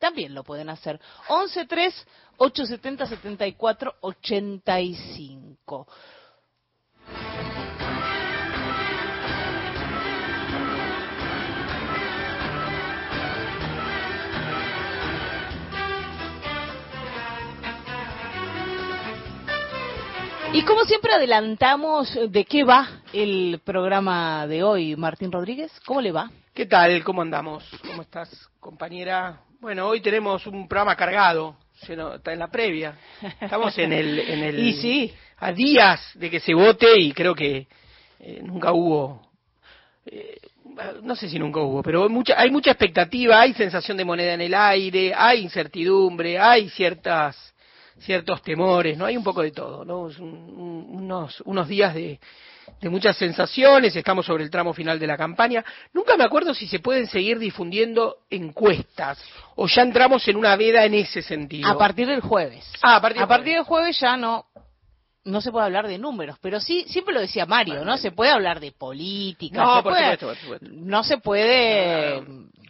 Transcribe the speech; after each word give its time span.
también 0.00 0.34
lo 0.34 0.42
pueden 0.42 0.68
hacer. 0.68 1.00
113 1.28 2.04
870 2.38 3.06
74 3.06 3.94
85. 4.00 5.86
Y 20.52 20.62
como 20.62 20.84
siempre 20.84 21.12
adelantamos 21.12 22.12
de 22.28 22.44
qué 22.44 22.64
va 22.64 22.88
el 23.12 23.60
programa 23.64 24.48
de 24.48 24.64
hoy, 24.64 24.96
Martín 24.96 25.30
Rodríguez, 25.30 25.70
¿cómo 25.86 26.00
le 26.00 26.10
va? 26.10 26.28
¿Qué 26.52 26.66
tal? 26.66 27.04
¿Cómo 27.04 27.22
andamos? 27.22 27.64
¿Cómo 27.86 28.02
estás, 28.02 28.28
compañera? 28.58 29.40
Bueno, 29.60 29.86
hoy 29.86 30.00
tenemos 30.00 30.48
un 30.48 30.66
programa 30.66 30.96
cargado, 30.96 31.56
está 31.80 32.32
en 32.32 32.40
la 32.40 32.50
previa. 32.50 32.98
Estamos 33.40 33.78
en 33.78 33.92
el, 33.92 34.18
en 34.28 34.42
el 34.42 34.58
y 34.58 34.72
sí. 34.72 35.14
a 35.38 35.52
días 35.52 36.10
de 36.14 36.28
que 36.28 36.40
se 36.40 36.52
vote 36.52 36.98
y 36.98 37.12
creo 37.12 37.36
que 37.36 37.68
eh, 38.18 38.40
nunca 38.42 38.72
hubo, 38.72 39.30
eh, 40.04 40.40
no 41.04 41.14
sé 41.14 41.28
si 41.28 41.38
nunca 41.38 41.60
hubo, 41.60 41.84
pero 41.84 42.08
mucha, 42.08 42.34
hay 42.36 42.50
mucha 42.50 42.72
expectativa, 42.72 43.40
hay 43.40 43.54
sensación 43.54 43.96
de 43.96 44.04
moneda 44.04 44.34
en 44.34 44.40
el 44.40 44.54
aire, 44.54 45.14
hay 45.14 45.42
incertidumbre, 45.42 46.36
hay 46.36 46.68
ciertas 46.68 47.54
ciertos 48.00 48.42
temores, 48.42 48.98
no 48.98 49.04
hay 49.04 49.16
un 49.16 49.24
poco 49.24 49.42
de 49.42 49.52
todo, 49.52 49.84
¿no? 49.84 50.08
unos 50.18 51.40
unos 51.42 51.68
días 51.68 51.94
de 51.94 52.18
de 52.80 52.88
muchas 52.88 53.16
sensaciones, 53.16 53.94
estamos 53.94 54.26
sobre 54.26 54.44
el 54.44 54.50
tramo 54.50 54.72
final 54.72 54.98
de 54.98 55.06
la 55.06 55.16
campaña. 55.16 55.64
Nunca 55.92 56.16
me 56.16 56.24
acuerdo 56.24 56.54
si 56.54 56.66
se 56.66 56.80
pueden 56.80 57.06
seguir 57.06 57.38
difundiendo 57.38 58.18
encuestas 58.30 59.22
o 59.56 59.66
ya 59.66 59.82
entramos 59.82 60.26
en 60.28 60.36
una 60.36 60.56
veda 60.56 60.84
en 60.84 60.94
ese 60.94 61.22
sentido. 61.22 61.68
A 61.68 61.76
partir 61.76 62.06
del 62.06 62.20
jueves. 62.20 62.64
Ah, 62.82 62.96
a 62.96 63.00
partir, 63.00 63.22
a 63.22 63.26
partir 63.26 63.54
del 63.54 63.64
jueves 63.64 63.98
ya 64.00 64.16
no 64.16 64.46
no 65.24 65.40
se 65.40 65.50
puede 65.50 65.66
hablar 65.66 65.86
de 65.86 65.98
números, 65.98 66.38
pero 66.40 66.60
sí, 66.60 66.84
siempre 66.88 67.12
lo 67.12 67.20
decía 67.20 67.44
Mario, 67.44 67.84
¿no? 67.84 67.98
Se 67.98 68.10
puede 68.10 68.30
hablar 68.30 68.58
de 68.58 68.72
política. 68.72 69.62
No, 69.62 69.82
por, 69.82 69.94
supuesto, 69.94 70.26
por 70.28 70.36
supuesto. 70.36 70.66
No 70.70 71.04
se 71.04 71.18
puede. 71.18 72.22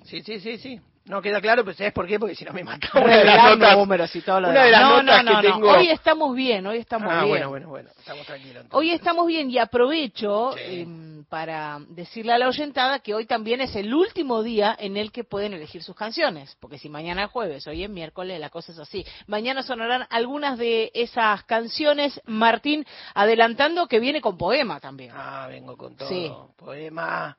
Sí, 0.05 0.21
sí, 0.23 0.41
sí, 0.41 0.59
sí. 0.59 0.81
No 1.07 1.23
queda 1.23 1.41
claro, 1.41 1.65
pero 1.65 1.77
¿sabes 1.77 1.93
por 1.95 2.07
qué? 2.07 2.19
Porque 2.21 2.35
si 2.35 2.45
no 2.45 2.53
me 2.53 2.63
mata 2.63 2.89
una 2.95 3.17
de 3.17 3.25
las 3.25 3.45
notas, 3.51 3.77
números 3.77 4.15
y 4.15 4.21
todo 4.21 4.41
lo 4.43 4.51
una 4.51 4.65
de 4.65 4.71
las 4.71 4.81
no, 4.83 5.03
notas 5.03 5.25
no, 5.25 5.31
que 5.41 5.49
no, 5.49 5.55
tengo. 5.55 5.71
Hoy 5.73 5.89
estamos 5.89 6.37
bien, 6.37 6.67
hoy 6.67 6.79
estamos 6.79 7.09
ah, 7.11 7.17
bien. 7.21 7.29
bueno, 7.29 7.49
bueno, 7.49 7.69
bueno, 7.69 7.91
estamos 7.99 8.27
tranquilos. 8.27 8.65
Entonces. 8.65 8.75
Hoy 8.75 8.91
estamos 8.93 9.27
bien 9.27 9.51
y 9.51 9.59
aprovecho 9.59 10.53
Sí. 10.57 10.61
eh, 10.63 10.87
para 11.29 11.79
decirle 11.89 12.33
a 12.35 12.39
la 12.39 12.49
oyentada 12.49 12.99
que 12.99 13.15
hoy 13.15 13.25
también 13.25 13.61
es 13.63 13.75
el 13.77 13.95
último 13.95 14.43
día 14.43 14.77
en 14.79 14.97
el 14.99 15.11
que 15.11 15.25
pueden 15.25 15.55
elegir 15.55 15.83
sus 15.83 15.97
canciones, 15.97 16.57
porque 16.61 16.79
si 16.79 16.89
mañana 16.91 17.25
es 17.25 17.31
jueves, 17.31 17.67
hoy 17.67 17.83
es 17.83 17.91
miércoles, 17.91 18.39
la 18.39 18.51
cosa 18.51 18.73
es 18.73 18.79
así. 18.79 19.05
Mañana 19.27 19.63
sonarán 19.63 20.07
algunas 20.11 20.59
de 20.59 20.91
esas 20.95 21.43
canciones, 21.45 22.21
Martín, 22.27 22.85
adelantando 23.15 23.89
que 23.89 24.01
viene 24.01 24.21
con 24.21 24.37
poema 24.37 24.81
también. 24.81 25.13
Ah, 25.15 25.47
vengo 25.49 25.77
con 25.77 25.97
todo. 25.97 26.09
Sí. 26.09 26.31
Poema, 26.57 27.37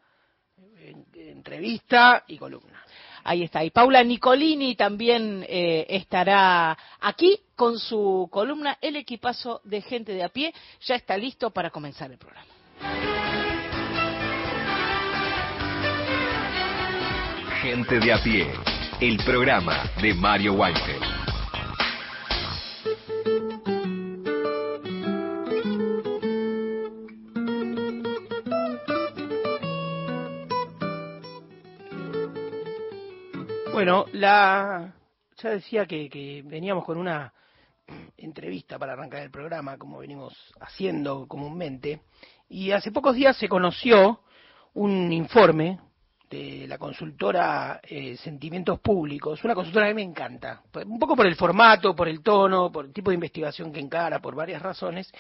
en- 0.80 1.06
entrevista 1.14 2.24
y 2.28 2.38
columna. 2.38 2.81
Ahí 3.24 3.44
está. 3.44 3.64
Y 3.64 3.70
Paula 3.70 4.04
Nicolini 4.04 4.76
también 4.76 5.46
eh, 5.48 5.86
estará 5.90 6.78
aquí 7.00 7.40
con 7.56 7.78
su 7.78 8.28
columna 8.32 8.78
El 8.82 8.96
equipazo 8.96 9.62
de 9.64 9.82
gente 9.82 10.14
de 10.14 10.24
a 10.24 10.30
pie. 10.30 10.54
Ya 10.86 10.96
está 10.96 11.18
listo 11.18 11.52
para 11.52 11.70
comenzar 11.70 12.12
el 12.12 12.18
programa. 12.18 12.48
Gente 17.62 18.00
de 18.00 18.12
a 18.12 18.24
pie, 18.24 18.48
el 19.00 19.18
programa 19.24 19.92
de 20.02 20.14
Mario 20.16 20.54
Weinfeld. 20.54 21.21
Bueno, 33.74 34.06
la 34.12 34.94
ya 35.42 35.50
decía 35.50 35.86
que, 35.86 36.10
que 36.10 36.44
veníamos 36.46 36.84
con 36.84 36.98
una 36.98 37.34
entrevista 38.18 38.78
para 38.78 38.94
arrancar 38.94 39.24
el 39.24 39.32
programa, 39.32 39.78
como 39.78 40.00
venimos 40.00 40.34
haciendo 40.60 41.26
comúnmente, 41.28 42.02
y 42.50 42.72
hace 42.72 42.92
pocos 42.92 43.16
días 43.16 43.38
se 43.38 43.50
conoció 43.50 44.20
un 44.74 45.12
informe 45.12 45.80
de 46.30 46.66
la 46.68 46.78
consultora 46.78 47.82
eh, 47.84 48.16
Sentimientos 48.18 48.80
Públicos, 48.80 49.44
una 49.44 49.56
consultora 49.56 49.88
que 49.88 49.94
me 49.94 50.04
encanta, 50.04 50.62
un 50.86 51.00
poco 51.00 51.16
por 51.16 51.26
el 51.26 51.36
formato, 51.36 51.96
por 51.96 52.08
el 52.08 52.22
tono, 52.22 52.72
por 52.72 52.86
el 52.86 52.94
tipo 52.94 53.10
de 53.10 53.16
investigación 53.16 53.72
que 53.72 53.80
encara, 53.80 54.20
por 54.20 54.36
varias 54.36 54.62
razones. 54.62 55.12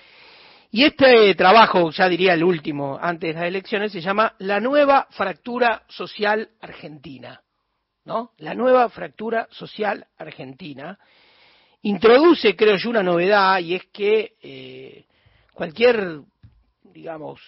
Y 0.72 0.84
este 0.86 1.36
trabajo, 1.36 1.90
ya 1.92 2.08
diría 2.08 2.34
el 2.34 2.44
último 2.44 2.98
antes 3.02 3.34
de 3.34 3.42
las 3.42 3.48
elecciones, 3.48 3.92
se 3.92 4.02
llama 4.02 4.36
La 4.40 4.62
nueva 4.62 5.08
fractura 5.12 5.84
social 5.90 6.50
argentina. 6.62 7.42
¿No? 8.06 8.32
La 8.38 8.54
nueva 8.54 8.90
fractura 8.90 9.48
social 9.52 10.08
argentina 10.18 10.98
introduce, 11.84 12.56
creo 12.56 12.78
yo, 12.78 12.90
una 12.90 13.04
novedad 13.04 13.60
y 13.60 13.76
es 13.76 13.86
que 13.88 14.36
eh, 14.42 15.06
cualquier, 15.54 16.22
digamos, 16.84 17.40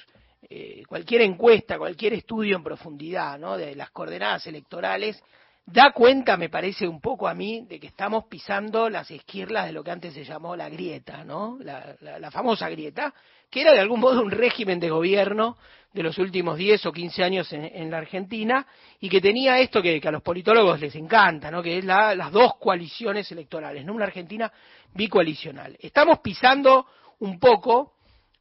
eh, 0.49 0.83
cualquier 0.87 1.21
encuesta, 1.21 1.77
cualquier 1.77 2.13
estudio 2.13 2.55
en 2.57 2.63
profundidad, 2.63 3.39
¿no? 3.39 3.57
De 3.57 3.75
las 3.75 3.91
coordenadas 3.91 4.45
electorales 4.47 5.21
da 5.65 5.91
cuenta, 5.93 6.35
me 6.37 6.49
parece 6.49 6.87
un 6.87 6.99
poco 6.99 7.27
a 7.27 7.33
mí, 7.33 7.65
de 7.67 7.79
que 7.79 7.87
estamos 7.87 8.25
pisando 8.25 8.89
las 8.89 9.09
esquirlas 9.11 9.65
de 9.65 9.71
lo 9.71 9.83
que 9.83 9.91
antes 9.91 10.13
se 10.13 10.25
llamó 10.25 10.55
la 10.55 10.69
grieta, 10.69 11.23
¿no? 11.23 11.57
La, 11.61 12.29
famosa 12.31 12.69
grieta, 12.69 13.13
que 13.53 13.61
era 13.61 13.71
de 13.71 13.79
algún 13.79 13.99
modo 13.99 14.19
un 14.19 14.31
régimen 14.31 14.79
de 14.79 14.89
gobierno 14.89 15.57
de 15.93 16.01
los 16.01 16.17
últimos 16.17 16.57
10 16.57 16.87
o 16.87 16.91
15 16.91 17.23
años 17.23 17.53
en, 17.53 17.91
la 17.91 17.99
Argentina 17.99 18.65
y 18.99 19.07
que 19.09 19.21
tenía 19.21 19.59
esto 19.59 19.79
que, 19.79 20.01
a 20.03 20.11
los 20.11 20.23
politólogos 20.23 20.79
les 20.81 20.95
encanta, 20.95 21.51
¿no? 21.51 21.61
Que 21.61 21.77
es 21.77 21.85
la- 21.85 22.15
las 22.15 22.31
dos 22.31 22.55
coaliciones 22.59 23.31
electorales, 23.31 23.85
¿no? 23.85 23.93
Una 23.93 24.05
Argentina 24.05 24.51
bicoalicional. 24.95 25.77
Estamos 25.79 26.17
pisando 26.17 26.87
un 27.19 27.39
poco 27.39 27.93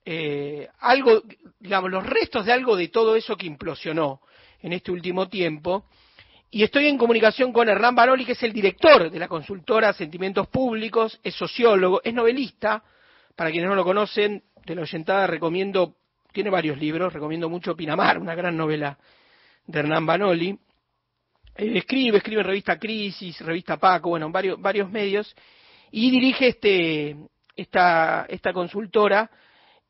eh, 0.05 0.67
algo, 0.81 1.23
los 1.61 2.07
restos 2.07 2.47
de 2.47 2.53
algo 2.53 2.75
de 2.75 2.89
todo 2.89 3.15
eso 3.15 3.37
que 3.37 3.47
implosionó 3.47 4.21
en 4.63 4.73
este 4.73 4.91
último 4.91 5.29
tiempo. 5.29 5.85
Y 6.51 6.63
estoy 6.63 6.87
en 6.89 6.97
comunicación 6.97 7.53
con 7.53 7.69
Hernán 7.69 7.95
Baroli, 7.95 8.25
que 8.25 8.33
es 8.33 8.43
el 8.43 8.53
director 8.55 9.11
de 9.11 9.19
la 9.19 9.29
consultora 9.29 9.93
Sentimientos 9.93 10.49
Públicos, 10.49 11.21
es 11.23 11.35
sociólogo, 11.35 12.01
es 12.03 12.15
novelista. 12.15 12.83
Para 13.37 13.51
quienes 13.51 13.69
no 13.69 13.77
lo 13.77 13.85
conocen, 13.85 14.43
de 14.65 14.75
la 14.75 14.83
oyentada 14.83 15.27
recomiendo, 15.27 15.97
tiene 16.33 16.51
varios 16.51 16.79
libros, 16.79 17.13
recomiendo 17.13 17.49
mucho 17.49 17.77
Pinamar, 17.77 18.19
una 18.19 18.35
gran 18.35 18.57
novela 18.57 18.99
de 19.67 19.79
Hernán 19.79 20.07
Banoli. 20.07 20.59
Eh, 21.57 21.79
escribe, 21.79 22.19
escribe 22.19 22.41
en 22.41 22.47
revista 22.47 22.79
Crisis, 22.79 23.41
revista 23.41 23.77
Paco, 23.77 24.11
bueno, 24.11 24.27
en 24.27 24.33
varios, 24.33 24.61
varios 24.61 24.91
medios, 24.91 25.35
y 25.91 26.11
dirige 26.11 26.49
este, 26.49 27.17
esta, 27.55 28.27
esta 28.29 28.53
consultora 28.53 29.31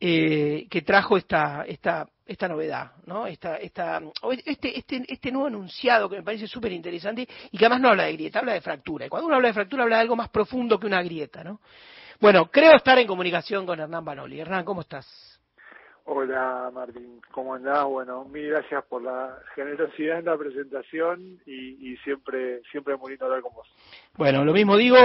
eh, 0.00 0.66
que 0.68 0.82
trajo 0.82 1.16
esta, 1.16 1.64
esta, 1.66 2.08
esta 2.26 2.48
novedad, 2.48 2.92
¿no? 3.06 3.26
Esta, 3.26 3.56
esta, 3.58 4.00
este, 4.44 4.76
este, 4.76 5.04
este 5.06 5.30
nuevo 5.30 5.46
enunciado 5.46 6.08
que 6.08 6.16
me 6.16 6.22
parece 6.24 6.48
súper 6.48 6.72
interesante 6.72 7.28
y 7.50 7.56
que 7.56 7.64
además 7.64 7.82
no 7.82 7.88
habla 7.90 8.04
de 8.04 8.14
grieta, 8.14 8.40
habla 8.40 8.54
de 8.54 8.60
fractura. 8.60 9.06
Y 9.06 9.08
cuando 9.08 9.26
uno 9.26 9.36
habla 9.36 9.48
de 9.48 9.54
fractura 9.54 9.84
habla 9.84 9.96
de 9.96 10.02
algo 10.02 10.16
más 10.16 10.28
profundo 10.30 10.80
que 10.80 10.86
una 10.86 11.02
grieta, 11.02 11.44
¿no? 11.44 11.60
Bueno, 12.20 12.46
creo 12.46 12.76
estar 12.76 12.98
en 12.98 13.06
comunicación 13.06 13.66
con 13.66 13.80
Hernán 13.80 14.04
Banoli. 14.04 14.40
Hernán, 14.40 14.64
¿cómo 14.64 14.82
estás? 14.82 15.32
Hola 16.04 16.68
Martín, 16.74 17.20
¿cómo 17.30 17.54
andás? 17.54 17.84
Bueno, 17.84 18.24
mil 18.24 18.48
gracias 18.48 18.84
por 18.86 19.02
la 19.02 19.38
generosidad 19.54 20.18
en 20.18 20.24
la 20.24 20.36
presentación 20.36 21.40
y, 21.46 21.96
siempre 21.98 22.60
siempre 22.72 22.96
muy 22.96 23.10
lindo 23.10 23.26
hablar 23.26 23.40
con 23.40 23.54
vos. 23.54 23.68
Bueno, 24.16 24.44
lo 24.44 24.52
mismo 24.52 24.76
digo, 24.76 24.98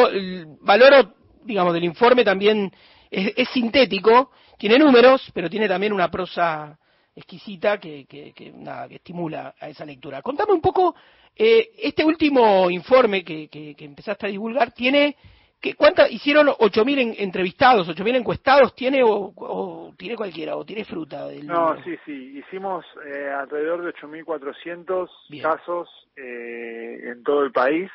valoro, 0.62 1.14
digamos, 1.44 1.74
del 1.76 1.84
informe 1.84 2.24
también 2.24 2.72
es, 3.12 3.48
sintético, 3.50 4.32
tiene 4.58 4.80
números, 4.80 5.30
pero 5.36 5.50
tiene 5.50 5.68
también 5.68 5.94
una 5.94 6.10
prosa 6.10 6.80
exquisita 7.16 7.80
que, 7.80 8.06
que, 8.08 8.52
nada, 8.56 8.88
que 8.88 8.96
estimula 8.96 9.54
a 9.60 9.70
esa 9.70 9.86
lectura. 9.86 10.24
Contame 10.24 10.54
un 10.54 10.62
poco, 10.62 10.96
eh, 11.36 11.70
este 11.78 12.04
último 12.04 12.72
informe 12.72 13.24
que, 13.24 13.48
que, 13.50 13.76
empezaste 13.86 14.26
a 14.26 14.30
divulgar 14.30 14.72
tiene 14.72 15.16
¿Qué, 15.60 15.74
¿Cuántas 15.74 16.12
hicieron 16.12 16.48
8.000 16.48 17.16
entrevistados, 17.18 17.88
8.000 17.90 18.18
encuestados? 18.18 18.76
¿Tiene 18.76 19.02
o, 19.04 19.92
tiene 19.98 20.16
cualquiera 20.16 20.56
o 20.56 20.64
tiene 20.64 20.86
fruta? 20.86 21.28
Del... 21.28 21.48
No, 21.48 21.82
sí, 21.84 21.98
sí. 22.06 22.38
Hicimos 22.38 22.86
eh, 23.06 23.30
alrededor 23.30 23.84
de 23.84 23.94
8.400 23.94 25.10
casos 25.42 25.90
eh, 26.16 27.00
en 27.12 27.24
todo 27.24 27.44
el 27.44 27.52
país. 27.52 27.90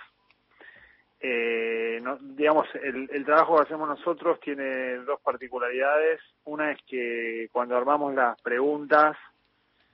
Eh, 1.20 2.00
no, 2.02 2.18
digamos, 2.20 2.66
el, 2.82 3.08
el, 3.12 3.24
trabajo 3.24 3.54
que 3.56 3.62
hacemos 3.62 3.88
nosotros 3.88 4.40
tiene 4.40 4.96
dos 4.96 5.20
particularidades. 5.20 6.20
Una 6.44 6.72
es 6.72 6.78
que 6.88 7.48
cuando 7.52 7.76
armamos 7.76 8.12
las 8.12 8.40
preguntas, 8.42 9.16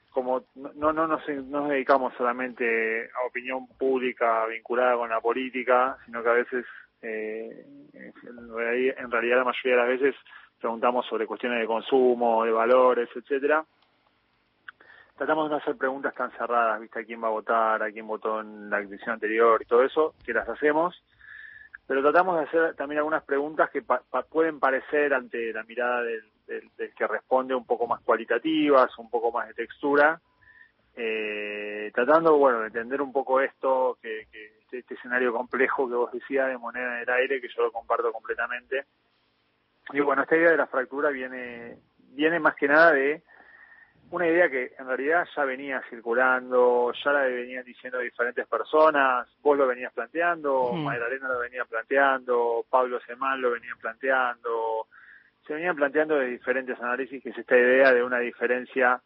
como 0.08 0.46
no, 0.54 0.72
no, 0.74 0.92
no 0.94 1.06
nos, 1.06 1.28
nos 1.28 1.68
dedicamos 1.68 2.14
solamente 2.16 3.10
a 3.10 3.26
opinión 3.28 3.68
pública 3.78 4.46
vinculada 4.46 4.96
con 4.96 5.10
la 5.10 5.20
política, 5.20 5.98
sino 6.06 6.22
que 6.22 6.28
a 6.30 6.32
veces 6.32 6.64
eh, 7.02 7.64
en 7.92 9.10
realidad 9.10 9.38
la 9.38 9.44
mayoría 9.44 9.76
de 9.76 9.76
las 9.76 9.88
veces 9.88 10.14
preguntamos 10.60 11.06
sobre 11.06 11.26
cuestiones 11.26 11.60
de 11.60 11.66
consumo, 11.66 12.44
de 12.44 12.52
valores, 12.52 13.08
etcétera. 13.14 13.64
Tratamos 15.16 15.46
de 15.46 15.50
no 15.50 15.56
hacer 15.56 15.76
preguntas 15.76 16.14
tan 16.14 16.30
cerradas, 16.32 16.80
¿viste? 16.80 17.00
¿A 17.00 17.04
quién 17.04 17.22
va 17.22 17.28
a 17.28 17.32
votar? 17.32 17.82
¿A 17.82 17.90
quién 17.90 18.06
votó 18.06 18.40
en 18.40 18.70
la 18.70 18.78
edición 18.78 19.10
anterior? 19.10 19.60
Y 19.60 19.64
todo 19.66 19.82
eso, 19.82 20.14
que 20.24 20.32
las 20.32 20.48
hacemos. 20.48 21.02
Pero 21.88 22.02
tratamos 22.02 22.38
de 22.38 22.44
hacer 22.44 22.74
también 22.76 22.98
algunas 22.98 23.24
preguntas 23.24 23.70
que 23.70 23.82
pueden 24.30 24.60
parecer 24.60 25.14
ante 25.14 25.52
la 25.52 25.64
mirada 25.64 26.02
del, 26.02 26.22
del, 26.46 26.94
que 26.94 27.06
responde 27.06 27.54
un 27.54 27.64
poco 27.64 27.86
más 27.86 28.00
cualitativas, 28.02 28.96
un 28.98 29.10
poco 29.10 29.32
más 29.32 29.48
de 29.48 29.54
textura, 29.54 30.20
eh, 30.94 31.90
tratando, 31.94 32.36
bueno, 32.36 32.60
de 32.60 32.66
entender 32.66 33.00
un 33.00 33.12
poco 33.12 33.40
esto, 33.40 33.98
que, 34.02 34.26
este, 34.68 34.80
este, 34.80 34.94
escenario 34.94 35.32
complejo 35.32 35.88
que 35.88 35.94
vos 35.94 36.12
decías 36.12 36.46
de 36.48 36.58
moneda 36.58 36.96
en 36.96 37.02
el 37.02 37.10
aire, 37.10 37.40
que 37.40 37.48
yo 37.48 37.62
lo 37.62 37.72
comparto 37.72 38.12
completamente. 38.12 38.84
Y 39.94 40.00
bueno, 40.00 40.22
esta 40.22 40.36
idea 40.36 40.50
de 40.50 40.58
la 40.58 40.66
fractura 40.66 41.08
viene, 41.08 41.78
viene 42.10 42.38
más 42.38 42.54
que 42.54 42.68
nada 42.68 42.92
de 42.92 43.22
una 44.10 44.26
idea 44.26 44.50
que 44.50 44.74
en 44.78 44.86
realidad 44.86 45.26
ya 45.34 45.44
venía 45.44 45.82
circulando, 45.88 46.92
ya 47.02 47.12
la 47.12 47.22
venían 47.22 47.64
diciendo 47.64 47.98
diferentes 47.98 48.46
personas, 48.46 49.26
vos 49.40 49.56
lo 49.56 49.66
venías 49.66 49.92
planteando, 49.94 50.72
mm. 50.74 50.86
Arena 50.88 51.28
lo 51.28 51.38
venía 51.38 51.64
planteando, 51.64 52.66
Pablo 52.68 53.00
Semán 53.00 53.40
lo 53.40 53.50
venía 53.52 53.74
planteando, 53.80 54.86
se 55.46 55.54
venían 55.54 55.76
planteando 55.76 56.16
de 56.16 56.26
diferentes 56.26 56.78
análisis 56.78 57.22
que 57.22 57.30
es 57.30 57.38
esta 57.38 57.56
idea 57.56 57.92
de 57.94 58.02
una 58.02 58.18
diferencia 58.18 59.00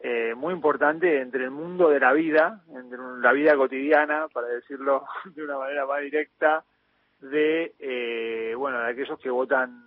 eh, 0.00 0.34
muy 0.36 0.54
importante 0.54 1.20
entre 1.20 1.44
el 1.44 1.50
mundo 1.50 1.88
de 1.88 1.98
la 1.98 2.12
vida, 2.12 2.62
entre 2.74 2.98
la 3.20 3.32
vida 3.32 3.56
cotidiana, 3.56 4.28
para 4.32 4.46
decirlo 4.48 5.04
de 5.34 5.42
una 5.42 5.58
manera 5.58 5.86
más 5.86 6.00
directa, 6.02 6.64
de 7.20 7.74
eh, 7.80 8.54
bueno 8.54 8.80
de 8.80 8.90
aquellos 8.90 9.18
que 9.18 9.30
votan 9.30 9.84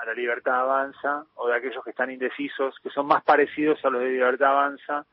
a 0.00 0.04
la 0.04 0.14
Libertad 0.14 0.60
Avanza 0.60 1.24
o 1.36 1.48
de 1.48 1.56
aquellos 1.56 1.84
que 1.84 1.90
están 1.90 2.10
indecisos, 2.10 2.74
que 2.82 2.90
son 2.90 3.06
más 3.06 3.22
parecidos 3.22 3.78
a 3.84 3.90
los 3.90 4.02
de 4.02 4.10
Libertad 4.10 4.50
Avanza 4.50 5.06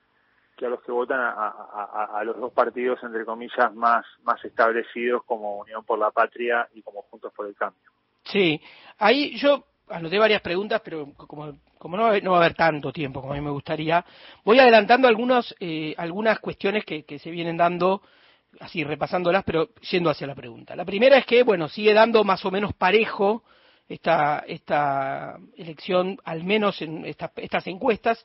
que 0.57 0.65
a 0.65 0.69
los 0.69 0.81
que 0.81 0.91
votan 0.91 1.19
a, 1.21 2.21
los 2.23 2.35
dos 2.39 2.51
partidos 2.51 2.97
entre 3.03 3.23
comillas 3.25 3.71
más 3.75 4.03
más 4.23 4.43
establecidos 4.43 5.23
como 5.23 5.59
Unión 5.59 5.85
por 5.85 5.99
la 5.99 6.09
Patria 6.09 6.67
y 6.73 6.81
como 6.81 7.03
Juntos 7.03 7.31
por 7.35 7.45
el 7.45 7.55
Cambio. 7.55 7.91
Sí, 8.23 8.59
ahí 8.97 9.37
yo 9.37 9.63
anoté 9.87 10.17
varias 10.17 10.41
preguntas, 10.41 10.81
pero 10.83 11.13
como, 11.15 11.53
como 11.77 11.97
no, 11.97 12.03
va 12.03 12.11
a 12.11 12.39
haber 12.39 12.53
tanto 12.53 12.91
tiempo 12.91 13.21
como 13.21 13.33
a 13.33 13.35
mí 13.35 13.41
me 13.41 13.51
gustaría, 13.51 14.03
voy 14.43 14.59
adelantando 14.59 15.07
algunos, 15.07 15.55
eh, 15.59 15.93
algunas 15.97 16.39
cuestiones 16.39 16.83
que, 16.85 17.19
se 17.19 17.31
vienen 17.31 17.57
dando, 17.57 18.01
así 18.59 18.83
repasándolas, 18.83 19.43
pero 19.43 19.69
yendo 19.89 20.09
hacia 20.09 20.27
la 20.27 20.35
pregunta. 20.35 20.75
La 20.75 20.85
primera 20.85 21.17
es 21.17 21.25
que, 21.25 21.43
bueno, 21.43 21.67
sigue 21.67 21.93
dando 21.93 22.23
más 22.23 22.43
o 22.45 22.51
menos 22.51 22.73
parejo 22.73 23.43
esta, 23.87 24.43
esta 24.47 25.37
elección, 25.55 26.17
al 26.23 26.43
menos 26.43 26.81
en 26.81 27.05
estas 27.05 27.67
encuestas. 27.67 28.23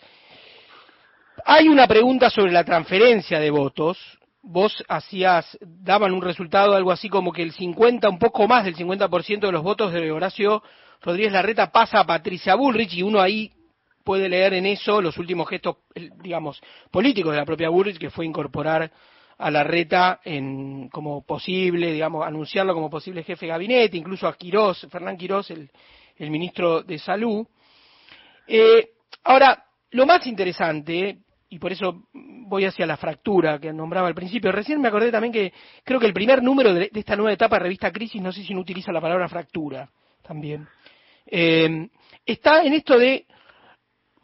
Hay 1.45 1.69
una 1.69 1.87
pregunta 1.87 2.31
sobre 2.31 2.53
la 2.53 2.65
transferencia 2.65 3.41
de 3.41 3.51
votos. 3.51 3.99
Vos 4.43 4.85
hacías, 4.89 5.57
daban 5.61 6.13
un 6.13 6.23
resultado 6.23 6.75
algo 6.75 6.91
así 6.91 7.09
como 7.09 7.33
que 7.33 7.43
el 7.43 7.53
50, 7.53 8.09
un 8.09 8.19
poco 8.19 8.49
más 8.49 8.65
del 8.65 8.77
50% 8.77 9.41
de 9.41 9.53
los 9.53 9.63
votos 9.63 9.93
de 9.93 10.11
Horacio 10.11 10.63
Rodríguez 11.03 11.33
Larreta 11.33 11.71
pasa 11.71 12.01
a 12.01 12.07
Patricia 12.07 12.55
Bullrich 12.55 12.95
y 12.95 13.03
uno 13.03 13.21
ahí 13.21 13.53
puede 14.05 14.29
leer 14.29 14.55
en 14.55 14.67
eso 14.67 15.01
los 15.01 15.19
últimos 15.19 15.49
gestos, 15.49 15.77
digamos, 16.23 16.61
políticos 16.91 17.33
de 17.33 17.39
la 17.39 17.45
propia 17.45 17.69
Bullrich, 17.69 17.99
que 17.99 18.11
fue 18.11 18.27
incorporar 18.27 18.91
a 19.39 19.51
Larreta 19.51 20.21
en, 20.25 20.89
como 20.89 21.25
posible, 21.25 21.93
digamos, 21.93 22.27
anunciarlo 22.27 22.75
como 22.75 22.91
posible 22.91 23.25
jefe 23.25 23.47
de 23.47 23.53
gabinete, 23.53 23.97
incluso 23.97 24.29
a 24.29 24.37
Quirós, 24.37 24.87
Fernán 24.91 25.17
Quirós, 25.17 25.51
el, 25.51 25.71
ministro 26.31 26.83
de 26.83 26.99
Salud. 26.99 27.45
Eh, 28.47 28.91
ahora, 29.25 29.65
lo 29.91 30.07
más 30.07 30.25
interesante, 30.29 31.19
y 31.49 31.59
por 31.59 31.73
eso 31.73 32.05
voy 32.13 32.65
hacia 32.65 32.87
la 32.87 32.97
fractura 32.97 33.59
que 33.59 33.73
nombraba 33.73 34.07
al 34.07 34.15
principio, 34.15 34.53
recién 34.53 34.81
me 34.81 34.87
acordé 34.87 35.11
también 35.11 35.33
que 35.33 35.53
creo 35.83 35.99
que 35.99 36.07
el 36.07 36.13
primer 36.13 36.41
número 36.43 36.73
de, 36.73 36.91
de 36.93 37.01
esta 37.01 37.17
nueva 37.17 37.33
etapa 37.33 37.57
de 37.57 37.65
revista 37.65 37.91
Crisis, 37.91 38.23
no 38.23 38.31
sé 38.31 38.45
si 38.45 38.55
no 38.55 38.61
utiliza 38.61 38.93
la 38.93 39.01
palabra 39.01 39.29
fractura 39.29 39.91
también. 40.23 40.69
Eh, 41.27 41.89
está 42.25 42.63
en 42.63 42.73
esto 42.75 42.99
de 42.99 43.27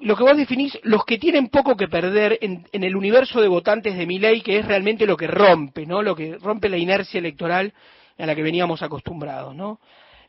lo 0.00 0.16
que 0.16 0.22
vos 0.22 0.36
definís, 0.36 0.78
los 0.84 1.04
que 1.04 1.18
tienen 1.18 1.48
poco 1.48 1.76
que 1.76 1.88
perder 1.88 2.38
en, 2.40 2.64
el 2.72 2.94
universo 2.94 3.40
de 3.40 3.48
votantes 3.48 3.96
de 3.96 4.06
mi 4.06 4.18
ley, 4.18 4.42
que 4.42 4.58
es 4.58 4.64
realmente 4.64 5.06
lo 5.06 5.16
que 5.16 5.26
rompe, 5.26 5.86
¿no? 5.86 6.02
Lo 6.02 6.14
que 6.14 6.38
rompe 6.38 6.68
la 6.68 6.76
inercia 6.76 7.18
electoral 7.18 7.72
a 8.16 8.26
la 8.26 8.34
que 8.34 8.42
veníamos 8.42 8.82
acostumbrados, 8.82 9.54
¿no? 9.54 9.80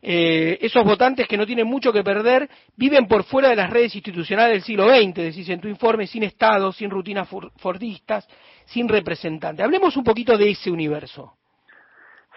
Eh, 0.02 0.58
esos 0.62 0.82
votantes 0.82 1.28
que 1.28 1.36
no 1.36 1.46
tienen 1.46 1.66
mucho 1.66 1.92
que 1.92 2.02
perder 2.02 2.48
viven 2.74 3.06
por 3.06 3.22
fuera 3.24 3.50
de 3.50 3.56
las 3.56 3.68
redes 3.68 3.94
institucionales 3.94 4.54
del 4.54 4.62
siglo 4.62 4.88
XX, 4.88 5.14
decís 5.14 5.48
en 5.50 5.60
tu 5.60 5.68
informe, 5.68 6.06
sin 6.06 6.22
Estado, 6.22 6.72
sin 6.72 6.90
rutinas 6.90 7.28
fordistas, 7.56 8.26
sin 8.64 8.88
representantes. 8.88 9.62
Hablemos 9.62 9.96
un 9.96 10.04
poquito 10.04 10.36
de 10.38 10.50
ese 10.50 10.70
universo. 10.70 11.34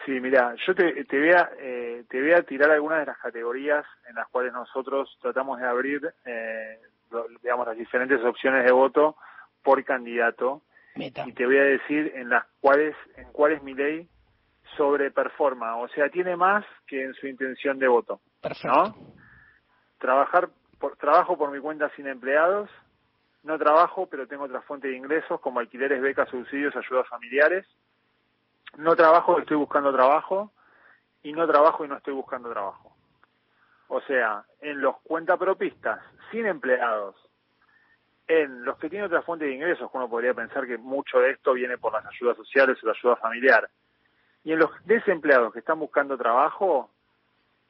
Sí, 0.06 0.20
mira, 0.20 0.54
yo 0.66 0.76
te, 0.76 1.06
te, 1.06 1.20
voy 1.20 1.32
a, 1.32 1.50
eh, 1.60 2.04
te 2.10 2.22
voy 2.22 2.34
a 2.34 2.44
tirar 2.44 2.72
algunas 2.72 3.00
de 3.00 3.06
las 3.06 3.18
categorías 3.20 3.86
en 4.08 4.16
las 4.16 4.28
cuales 4.28 4.52
nosotros 4.52 5.18
tratamos 5.22 5.60
de 5.60 5.68
abrir, 5.68 6.14
eh, 6.26 6.80
digamos, 7.42 7.68
las 7.68 7.78
diferentes 7.78 8.22
opciones 8.24 8.66
de 8.66 8.72
voto 8.72 9.16
por 9.64 9.84
candidato. 9.86 10.62
Y 10.96 11.12
te 11.12 11.46
voy 11.46 11.58
a 11.58 11.64
decir 11.64 12.12
en 12.16 12.30
las 12.30 12.46
cuales, 12.60 12.96
en 13.16 13.32
cuáles 13.32 13.64
mi 13.64 13.74
ley 13.74 14.08
sobreperforma, 14.78 15.78
o 15.78 15.88
sea, 15.90 16.10
tiene 16.10 16.36
más 16.36 16.66
que 16.86 17.04
en 17.04 17.14
su 17.16 17.28
intención 17.28 17.80
de 17.80 17.88
voto. 17.88 18.20
Perfecto. 18.42 18.96
Trabajar 20.00 20.50
por, 20.80 20.98
trabajo 20.98 21.38
por 21.38 21.52
mi 21.52 21.60
cuenta 21.60 21.90
sin 21.96 22.08
empleados, 22.08 22.70
no 23.44 23.58
trabajo, 23.58 24.08
pero 24.08 24.28
tengo 24.28 24.44
otra 24.44 24.62
fuente 24.62 24.90
de 24.90 24.98
ingresos 24.98 25.40
como 25.40 25.60
alquileres, 25.60 26.02
becas, 26.02 26.30
subsidios, 26.30 26.76
ayudas 26.76 27.08
familiares 27.08 27.66
no 28.78 28.96
trabajo 28.96 29.38
y 29.38 29.42
estoy 29.42 29.58
buscando 29.58 29.94
trabajo, 29.94 30.52
y 31.24 31.32
no 31.32 31.48
trabajo 31.48 31.86
y 31.86 31.88
no 31.88 31.98
estoy 31.98 32.14
buscando 32.14 32.50
trabajo. 32.50 32.96
O 33.88 34.02
sea, 34.02 34.44
en 34.62 34.82
los 34.82 34.98
cuentapropistas, 35.02 36.02
sin 36.32 36.46
empleados, 36.46 37.16
en 38.28 38.64
los 38.64 38.78
que 38.78 38.90
tienen 38.90 39.08
otra 39.08 39.22
fuente 39.22 39.46
de 39.46 39.54
ingresos, 39.54 39.90
uno 39.94 40.10
podría 40.10 40.34
pensar 40.34 40.66
que 40.66 40.78
mucho 40.78 41.20
de 41.20 41.32
esto 41.32 41.54
viene 41.54 41.78
por 41.78 41.94
las 41.94 42.06
ayudas 42.06 42.38
sociales 42.38 42.78
o 42.82 42.88
la 42.88 42.94
ayuda 42.94 43.16
familiar, 43.18 43.70
y 44.44 44.52
en 44.52 44.60
los 44.60 44.72
desempleados 44.86 45.54
que 45.54 45.60
están 45.60 45.80
buscando 45.80 46.18
trabajo, 46.18 46.90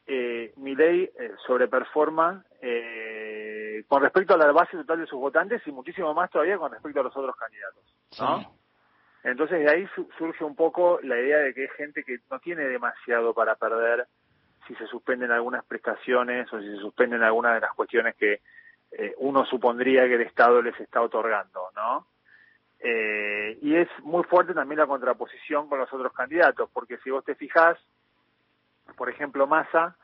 eh, 0.07 0.53
mi 0.57 0.75
ley 0.75 1.09
eh, 1.17 1.31
sobreperforma 1.45 2.43
eh, 2.61 3.83
con 3.87 4.01
respecto 4.01 4.33
a 4.33 4.37
la 4.37 4.51
base 4.51 4.75
total 4.77 4.99
de 4.99 5.05
sus 5.05 5.19
votantes 5.19 5.61
y 5.65 5.71
muchísimo 5.71 6.13
más 6.13 6.29
todavía 6.29 6.57
con 6.57 6.71
respecto 6.71 6.99
a 6.99 7.03
los 7.03 7.15
otros 7.15 7.35
candidatos. 7.35 7.83
¿no? 8.19 8.62
Entonces 9.23 9.59
de 9.59 9.69
ahí 9.69 9.87
surge 10.17 10.43
un 10.43 10.55
poco 10.55 10.99
la 11.01 11.17
idea 11.17 11.37
de 11.37 11.53
que 11.53 11.61
hay 11.61 11.69
gente 11.77 12.03
que 12.03 12.19
no 12.29 12.39
tiene 12.39 12.63
demasiado 12.65 13.33
para 13.33 13.55
perder 13.55 14.05
si 14.67 14.75
se 14.75 14.87
suspenden 14.87 15.31
algunas 15.31 15.63
prestaciones 15.65 16.51
o 16.51 16.59
si 16.59 16.67
se 16.67 16.77
suspenden 16.77 17.23
algunas 17.23 17.55
de 17.55 17.61
las 17.61 17.73
cuestiones 17.73 18.15
que 18.15 18.41
eh, 18.91 19.13
uno 19.17 19.45
supondría 19.45 20.07
que 20.07 20.15
el 20.15 20.21
Estado 20.21 20.61
les 20.61 20.77
está 20.79 21.01
otorgando, 21.01 21.69
¿no? 21.75 22.07
Eh, 22.79 23.57
y 23.61 23.75
es 23.75 23.87
muy 24.01 24.23
fuerte 24.25 24.53
también 24.53 24.79
la 24.79 24.87
contraposición 24.87 25.69
con 25.69 25.79
los 25.79 25.91
otros 25.91 26.11
candidatos, 26.13 26.69
porque 26.73 26.97
si 26.97 27.09
vos 27.09 27.23
te 27.23 27.35
fijás, 27.35 27.77
por 28.97 29.09
ejemplo, 29.09 29.47
Massa, 29.47 29.95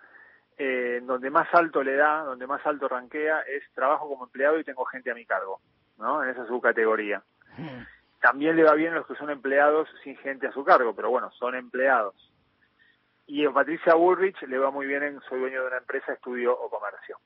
eh, 0.58 1.02
donde 1.04 1.30
más 1.30 1.54
alto 1.54 1.84
le 1.84 1.96
da, 1.96 2.24
donde 2.24 2.48
más 2.48 2.66
alto 2.66 2.88
ranquea, 2.88 3.42
es 3.42 3.64
trabajo 3.74 4.08
como 4.08 4.26
empleado 4.26 4.58
y 4.60 4.64
tengo 4.64 4.86
gente 4.86 5.12
a 5.12 5.16
mi 5.16 5.26
cargo, 5.26 5.60
¿no? 5.98 6.24
En 6.24 6.30
esa 6.30 6.46
subcategoría. 6.48 7.22
Hmm. 7.58 7.84
También 8.22 8.56
le 8.56 8.64
va 8.64 8.74
bien 8.74 8.94
a 8.94 8.98
los 8.98 9.08
que 9.08 9.16
son 9.16 9.30
empleados 9.30 9.88
sin 10.04 10.18
gente 10.18 10.48
a 10.48 10.52
su 10.52 10.64
cargo, 10.64 10.94
pero 10.94 11.10
bueno, 11.10 11.32
son 11.32 11.56
empleados. 11.56 12.16
Y 13.28 13.46
a 13.46 13.52
Patricia 13.52 13.94
Bullrich 13.94 14.42
le 14.44 14.58
va 14.58 14.72
muy 14.72 14.88
bien 14.88 15.04
en 15.04 15.22
soy 15.22 15.40
dueño 15.40 15.62
de 15.62 15.68
una 15.68 15.78
empresa, 15.78 16.14
estudio 16.14 16.54
o 16.54 16.70
comercio. 16.70 17.18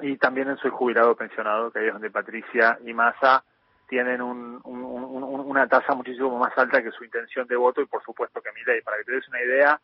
Y 0.00 0.16
también 0.16 0.48
en 0.48 0.56
soy 0.56 0.70
jubilado 0.70 1.14
pensionado, 1.14 1.70
que 1.70 1.78
ahí 1.78 1.86
es 1.86 1.92
donde 1.92 2.10
Patricia 2.10 2.78
y 2.84 2.92
Massa 2.92 3.44
tienen 3.88 4.20
una 4.20 5.68
tasa 5.68 5.94
muchísimo 5.94 6.36
más 6.38 6.56
alta 6.58 6.82
que 6.82 6.90
su 6.90 7.04
intención 7.04 7.46
de 7.46 7.56
voto 7.56 7.80
y 7.80 7.86
por 7.86 8.02
supuesto 8.02 8.42
que 8.42 8.52
mi 8.52 8.64
ley. 8.64 8.80
Para 8.82 8.98
que 8.98 9.04
te 9.04 9.12
des 9.12 9.28
una 9.28 9.40
idea, 9.40 9.80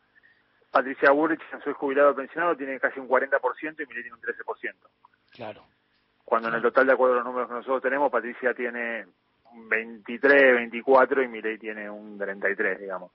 Patricia 0.71 1.11
Burrich 1.11 1.41
en 1.53 1.61
su 1.61 1.73
jubilado 1.73 2.15
pensionado 2.15 2.57
tiene 2.57 2.79
casi 2.79 2.99
un 2.99 3.07
40% 3.07 3.39
y 3.79 3.85
mi 3.85 3.93
ley 3.93 4.03
tiene 4.03 4.13
un 4.13 4.21
13%. 4.21 4.73
Claro. 5.31 5.63
Cuando 6.25 6.49
en 6.49 6.55
el 6.55 6.61
total, 6.61 6.87
de 6.87 6.93
acuerdo 6.93 7.13
a 7.13 7.17
los 7.17 7.25
números 7.25 7.47
que 7.49 7.55
nosotros 7.55 7.81
tenemos, 7.81 8.11
Patricia 8.11 8.53
tiene 8.53 9.05
un 9.05 9.13
23, 9.55 10.55
24 10.55 11.23
y 11.23 11.27
mi 11.27 11.41
ley 11.41 11.57
tiene 11.57 11.89
un 11.89 12.17
33, 12.17 12.79
digamos. 12.79 13.11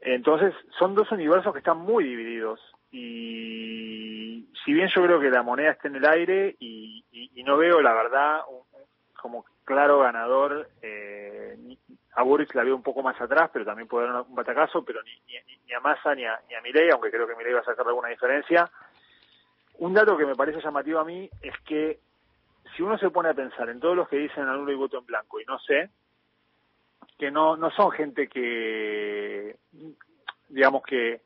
Entonces, 0.00 0.54
son 0.78 0.94
dos 0.94 1.10
universos 1.10 1.52
que 1.52 1.58
están 1.58 1.78
muy 1.78 2.04
divididos 2.04 2.60
y 2.90 4.48
si 4.64 4.72
bien 4.72 4.88
yo 4.94 5.02
creo 5.02 5.20
que 5.20 5.30
la 5.30 5.42
moneda 5.42 5.72
está 5.72 5.88
en 5.88 5.96
el 5.96 6.06
aire 6.06 6.56
y, 6.58 7.04
no 7.44 7.56
veo, 7.56 7.80
la 7.80 7.94
verdad, 7.94 8.40
como 9.20 9.44
claro 9.64 10.00
ganador. 10.00 10.68
Eh, 10.82 11.56
a 12.14 12.22
Boris 12.22 12.54
la 12.54 12.64
veo 12.64 12.76
un 12.76 12.82
poco 12.82 13.02
más 13.02 13.18
atrás, 13.20 13.48
pero 13.52 13.64
también 13.64 13.88
puede 13.88 14.08
dar 14.08 14.22
un 14.22 14.34
batacazo, 14.34 14.84
pero 14.84 15.02
ni, 15.02 15.12
ni, 15.66 15.72
a 15.72 15.80
Massa 15.80 16.14
ni 16.14 16.26
a, 16.26 16.38
ni 16.48 16.54
a 16.54 16.60
Milei, 16.60 16.90
aunque 16.90 17.10
creo 17.10 17.26
que 17.26 17.36
Milei 17.36 17.52
va 17.52 17.60
a 17.60 17.64
sacar 17.64 17.86
alguna 17.86 18.08
diferencia. 18.08 18.70
Un 19.78 19.94
dato 19.94 20.16
que 20.16 20.26
me 20.26 20.34
parece 20.34 20.60
llamativo 20.60 20.98
a 20.98 21.04
mí 21.04 21.30
es 21.40 21.54
que 21.64 22.00
si 22.78 22.84
uno 22.84 22.96
se 22.96 23.10
pone 23.10 23.28
a 23.28 23.34
pensar 23.34 23.68
en 23.70 23.80
todos 23.80 23.96
los 23.96 24.08
que 24.08 24.18
dicen 24.18 24.46
nulo 24.46 24.70
y 24.70 24.76
voto 24.76 24.98
en 24.98 25.06
blanco, 25.06 25.40
y 25.40 25.44
no 25.46 25.58
sé, 25.58 25.90
que 27.18 27.28
no, 27.28 27.56
no 27.56 27.72
son 27.72 27.90
gente 27.90 28.28
que, 28.28 29.56
digamos 30.48 30.84
que, 30.84 31.22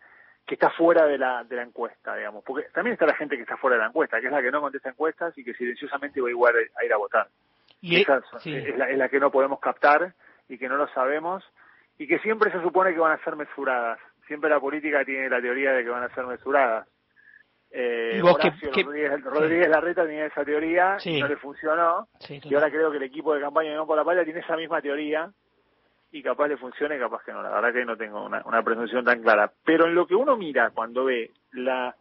que 0.47 0.55
está 0.55 0.71
fuera 0.71 1.05
de 1.05 1.19
la, 1.19 1.45
de 1.45 1.57
la 1.57 1.63
encuesta, 1.63 2.17
digamos, 2.17 2.43
porque 2.43 2.69
también 2.73 2.95
está 2.95 3.05
la 3.05 3.17
gente 3.17 3.37
que 3.37 3.43
está 3.43 3.59
fuera 3.59 3.77
de 3.77 3.83
la 3.83 3.89
encuesta, 3.89 4.19
que 4.19 4.29
es 4.29 4.33
la 4.33 4.41
que 4.41 4.51
no 4.51 4.63
contesta 4.63 4.89
encuestas 4.89 5.37
y 5.37 5.45
que 5.45 5.53
silenciosamente 5.53 6.23
va 6.23 6.31
igual 6.31 6.55
a 6.57 6.85
ir 6.87 6.93
a 6.95 6.97
votar. 6.97 7.29
Y 7.83 8.01
Esa 8.01 8.23
es, 8.43 8.79
la, 8.97 9.09
que 9.11 9.21
no 9.21 9.31
podemos 9.31 9.61
captar 9.61 10.15
y 10.49 10.57
que 10.57 10.71
no 10.71 10.79
lo 10.79 10.89
sabemos 10.95 11.45
y 11.99 12.07
que 12.07 12.19
siempre 12.21 12.51
se 12.51 12.63
supone 12.63 12.95
que 12.95 13.01
van 13.01 13.13
a 13.13 13.25
ser 13.25 13.37
mesuradas. 13.37 13.99
Siempre 14.27 14.49
la 14.49 14.59
política 14.59 15.05
tiene 15.05 15.29
la 15.29 15.43
teoría 15.43 15.73
de 15.73 15.85
que 15.85 15.91
van 15.91 16.05
a 16.05 16.15
ser 16.15 16.25
mesuradas. 16.25 16.89
Eh, 17.75 18.21
Rodríguez, 18.21 19.69
Larreta 19.69 20.05
tenía 20.05 20.27
esa 20.27 20.45
teoría 20.45 20.99
y 21.05 21.21
no 21.21 21.29
le 21.29 21.37
funcionó. 21.37 22.07
y 22.29 22.55
ahora 22.55 22.71
creo 22.71 22.91
que 22.91 22.99
el 22.99 23.03
equipo 23.05 23.35
de 23.35 23.41
campaña 23.41 23.71
de 23.71 23.77
No 23.77 23.87
por 23.87 23.97
la 23.97 24.05
Palla 24.05 24.25
tiene 24.25 24.41
esa 24.41 24.57
misma 24.57 24.83
teoría 24.83 25.31
y 26.11 26.23
capaz 26.23 26.49
le 26.49 26.59
funcione, 26.59 26.99
capaz 26.99 27.25
que 27.25 27.33
no. 27.33 27.43
La 27.43 27.49
verdad 27.49 27.73
que 27.73 27.85
no 27.87 27.97
tengo 27.97 28.27
una, 28.27 28.43
una 28.45 28.63
presunción 28.63 29.05
tan 29.05 29.23
clara. 29.23 29.51
Pero 29.65 29.87
en 29.87 29.95
lo 29.95 30.07
que 30.07 30.15
uno 30.15 30.37
mira 30.37 30.71
cuando 30.71 31.07
ve 31.07 31.31
la, 31.53 31.97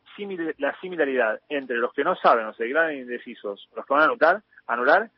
la 0.58 0.80
similaridad 0.82 1.40
entre 1.48 1.78
los 1.78 1.94
que 1.94 2.04
no 2.04 2.16
saben 2.18 2.46
o 2.48 2.54
se 2.54 2.66
declaran 2.66 2.98
indecisos, 2.98 3.70
los 3.74 3.86
que 3.86 3.94
van 3.94 4.02
a 4.02 4.06
anular, 4.06 4.42
anular 4.68 5.10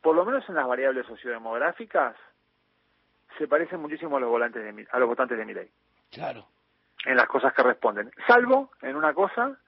por 0.00 0.16
lo 0.16 0.24
menos 0.24 0.48
en 0.48 0.54
las 0.54 0.66
variables 0.66 1.06
sociodemográficas, 1.06 2.16
se 3.36 3.46
parecen 3.46 3.80
muchísimo 3.80 4.16
a 4.16 4.20
los 4.20 4.30
volantes 4.30 4.62
de 4.62 4.86
a 4.90 4.98
los 4.98 5.08
votantes 5.08 5.36
de 5.36 5.44
Milei. 5.44 5.70
Claro. 6.10 6.46
En 7.04 7.16
las 7.16 7.28
cosas 7.28 7.52
que 7.52 7.62
responden, 7.62 8.10
salvo 8.26 8.70
en 8.82 8.96
una 8.96 9.14
cosa 9.14 9.58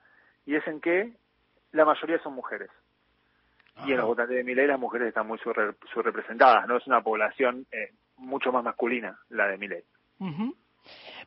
y 0.45 0.55
es 0.55 0.67
en 0.67 0.81
que 0.81 1.13
la 1.71 1.85
mayoría 1.85 2.21
son 2.21 2.33
mujeres. 2.33 2.69
Y 3.85 3.91
en 3.91 3.97
los 3.97 4.05
votantes 4.05 4.37
de 4.37 4.43
Milei 4.43 4.67
las 4.67 4.79
mujeres 4.79 5.07
están 5.07 5.27
muy 5.27 5.39
subrepresentadas, 5.39 6.67
no 6.67 6.77
es 6.77 6.85
una 6.85 7.01
población 7.01 7.65
eh, 7.71 7.91
mucho 8.17 8.51
más 8.51 8.63
masculina 8.63 9.17
la 9.29 9.47
de 9.47 9.57
Milei. 9.57 9.83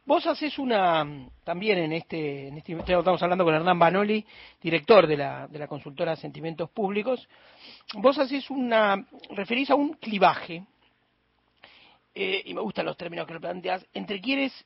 Vos 0.04 0.24
haces 0.26 0.58
una, 0.58 1.04
también 1.42 1.78
en 1.78 1.92
este, 1.92 2.48
en 2.48 2.58
este, 2.58 2.74
estamos 2.74 3.22
hablando 3.22 3.44
con 3.44 3.54
Hernán 3.54 3.78
Banoli, 3.78 4.24
director 4.60 5.06
de 5.06 5.16
la, 5.16 5.48
de 5.48 5.58
la 5.58 5.66
consultora 5.66 6.14
Sentimientos 6.14 6.70
Públicos, 6.70 7.28
vos 7.94 8.16
haces 8.18 8.48
una, 8.50 9.04
referís 9.30 9.70
a 9.70 9.74
un 9.74 9.94
clivaje, 9.94 10.64
eh, 12.14 12.42
y 12.44 12.54
me 12.54 12.60
gustan 12.60 12.86
los 12.86 12.96
términos 12.96 13.26
que 13.26 13.34
lo 13.34 13.40
planteas, 13.40 13.84
entre 13.92 14.20
quienes, 14.20 14.64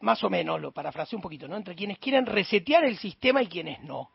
más 0.00 0.22
o 0.24 0.30
menos, 0.30 0.60
lo 0.60 0.72
parafraseo 0.72 1.18
un 1.18 1.22
poquito, 1.22 1.46
¿no? 1.46 1.56
Entre 1.56 1.74
quienes 1.74 1.98
quieren 1.98 2.26
resetear 2.26 2.84
el 2.84 2.98
sistema 2.98 3.42
y 3.42 3.46
quienes 3.46 3.80
no. 3.80 4.10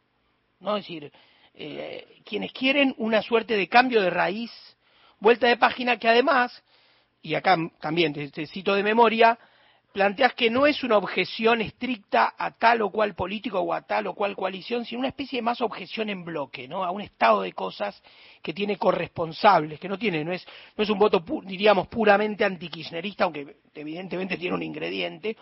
¿No? 0.59 0.77
Es 0.77 0.83
decir, 0.83 1.11
eh, 1.53 2.21
quienes 2.25 2.51
quieren 2.51 2.93
una 2.97 3.21
suerte 3.21 3.55
de 3.55 3.67
cambio 3.67 4.01
de 4.01 4.09
raíz, 4.09 4.51
vuelta 5.19 5.47
de 5.47 5.57
página 5.57 5.97
que 5.97 6.07
además, 6.07 6.63
y 7.21 7.35
acá 7.35 7.57
también 7.79 8.13
te 8.13 8.47
cito 8.47 8.75
de 8.75 8.83
memoria, 8.83 9.37
planteas 9.95 10.33
que 10.33 10.49
no 10.49 10.67
es 10.67 10.83
una 10.83 10.97
objeción 10.97 11.61
estricta 11.61 12.35
a 12.37 12.51
tal 12.51 12.81
o 12.81 12.91
cual 12.91 13.15
político 13.15 13.61
o 13.61 13.73
a 13.73 13.83
tal 13.83 14.07
o 14.07 14.13
cual 14.13 14.35
coalición, 14.35 14.83
sino 14.83 14.99
una 14.99 15.07
especie 15.07 15.37
de 15.37 15.41
más 15.41 15.61
objeción 15.61 16.09
en 16.09 16.25
bloque, 16.25 16.67
¿no? 16.67 16.83
A 16.83 16.91
un 16.91 16.99
estado 16.99 17.43
de 17.43 17.53
cosas 17.53 18.03
que 18.43 18.53
tiene 18.53 18.75
corresponsables, 18.75 19.79
que 19.79 19.87
no 19.87 19.97
tiene, 19.97 20.25
no 20.25 20.33
es, 20.33 20.45
no 20.75 20.83
es 20.83 20.89
un 20.89 20.99
voto, 20.99 21.23
diríamos, 21.45 21.87
puramente 21.87 22.43
antikirchnerista, 22.43 23.23
aunque 23.23 23.55
evidentemente 23.73 24.35
tiene 24.35 24.55
un 24.55 24.63
ingrediente, 24.63 25.37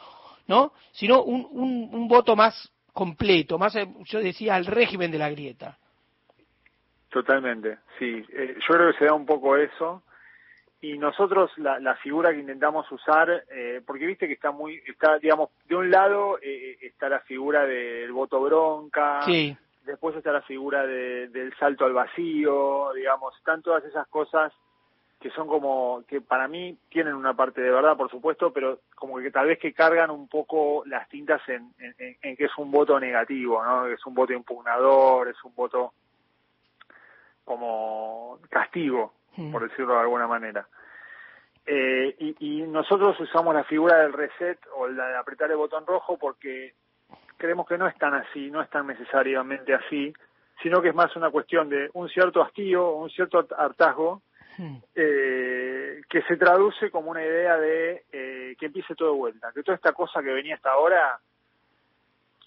¿no? 0.47 0.73
Sino 0.91 1.23
un, 1.23 1.47
un, 1.91 2.07
voto 2.07 2.35
más 2.35 2.71
completo, 2.91 3.57
más, 3.57 3.75
eh, 3.75 3.87
yo 4.05 4.19
decía, 4.19 4.55
al 4.55 4.65
régimen 4.65 5.11
de 5.11 5.17
la 5.17 5.29
grieta. 5.29 5.77
Totalmente, 7.09 7.77
sí. 7.99 8.25
Eh, 8.33 8.55
yo 8.59 8.73
creo 8.75 8.91
que 8.91 8.99
se 8.99 9.05
da 9.05 9.13
un 9.13 9.25
poco 9.25 9.55
eso 9.55 10.03
y 10.83 10.97
nosotros 10.97 11.49
la, 11.57 11.79
la, 11.79 11.95
figura 11.95 12.33
que 12.33 12.39
intentamos 12.39 12.91
usar, 12.91 13.45
eh, 13.49 13.81
porque 13.85 14.05
viste 14.05 14.27
que 14.27 14.33
está 14.33 14.51
muy, 14.51 14.81
está, 14.85 15.17
digamos, 15.17 15.49
de 15.65 15.75
un 15.75 15.89
lado 15.89 16.39
eh, 16.41 16.77
está 16.81 17.07
la 17.07 17.21
figura 17.21 17.65
del 17.65 18.11
voto 18.11 18.41
bronca, 18.41 19.21
después 19.85 20.15
está 20.17 20.33
la 20.33 20.41
figura 20.41 20.85
del 20.85 21.53
salto 21.57 21.85
al 21.85 21.93
vacío, 21.93 22.91
digamos, 22.93 23.33
están 23.37 23.61
todas 23.61 23.85
esas 23.85 24.07
cosas 24.07 24.51
que 25.23 25.29
son 25.29 25.47
como, 25.47 26.03
que 26.05 26.19
para 26.19 26.49
mí 26.49 26.77
tienen 26.89 27.13
una 27.13 27.33
parte 27.33 27.61
de 27.61 27.71
verdad, 27.71 27.95
por 27.95 28.11
supuesto, 28.11 28.51
pero 28.51 28.81
como 28.93 29.19
que 29.19 29.31
tal 29.31 29.47
vez 29.47 29.57
que 29.57 29.71
cargan 29.71 30.11
un 30.11 30.27
poco 30.27 30.83
las 30.85 31.07
tintas 31.07 31.41
en, 31.47 31.73
en 31.79 32.35
que 32.35 32.43
es 32.43 32.51
un 32.57 32.69
voto 32.69 32.99
negativo, 32.99 33.63
¿no? 33.63 33.85
Que 33.85 33.93
es 33.93 34.05
un 34.05 34.13
voto 34.13 34.33
impugnador, 34.33 35.29
es 35.29 35.41
un 35.45 35.55
voto 35.55 35.93
como 37.45 38.39
castigo, 38.49 39.13
por 39.51 39.67
decirlo 39.67 39.93
de 39.93 40.01
alguna 40.01 40.27
manera. 40.27 40.67
Eh, 41.65 42.15
y, 42.39 42.61
nosotros 42.63 43.17
usamos 43.19 43.55
la 43.55 43.63
figura 43.63 43.99
del 43.99 44.11
reset 44.11 44.59
o 44.75 44.87
la 44.87 45.07
de 45.07 45.15
apretar 45.15 45.49
el 45.49 45.55
botón 45.57 45.85
rojo 45.85 46.17
porque 46.17 46.73
creemos 47.37 47.65
que 47.65 47.77
no 47.77 47.87
es 47.87 47.97
tan 47.97 48.13
así, 48.13 48.51
no 48.51 48.61
es 48.61 48.69
tan 48.69 48.87
necesariamente 48.87 49.73
así, 49.73 50.13
sino 50.61 50.81
que 50.81 50.89
es 50.89 50.95
más 50.95 51.15
una 51.15 51.29
cuestión 51.29 51.69
de 51.69 51.89
un 51.93 52.09
cierto 52.09 52.41
hastío, 52.41 52.91
un 52.93 53.09
cierto 53.09 53.47
hartazgo. 53.57 54.21
eh, 54.95 56.01
que 56.09 56.21
se 56.23 56.37
traduce 56.37 56.91
como 56.91 57.11
una 57.11 57.23
idea 57.23 57.57
de 57.57 58.05
eh, 58.11 58.55
que 58.59 58.67
empiece 58.67 58.95
todo 58.95 59.11
de 59.11 59.17
vuelta, 59.17 59.51
que 59.53 59.63
toda 59.63 59.75
esta 59.75 59.93
cosa 59.93 60.21
que 60.21 60.31
venía 60.31 60.55
hasta 60.55 60.71
ahora 60.71 61.19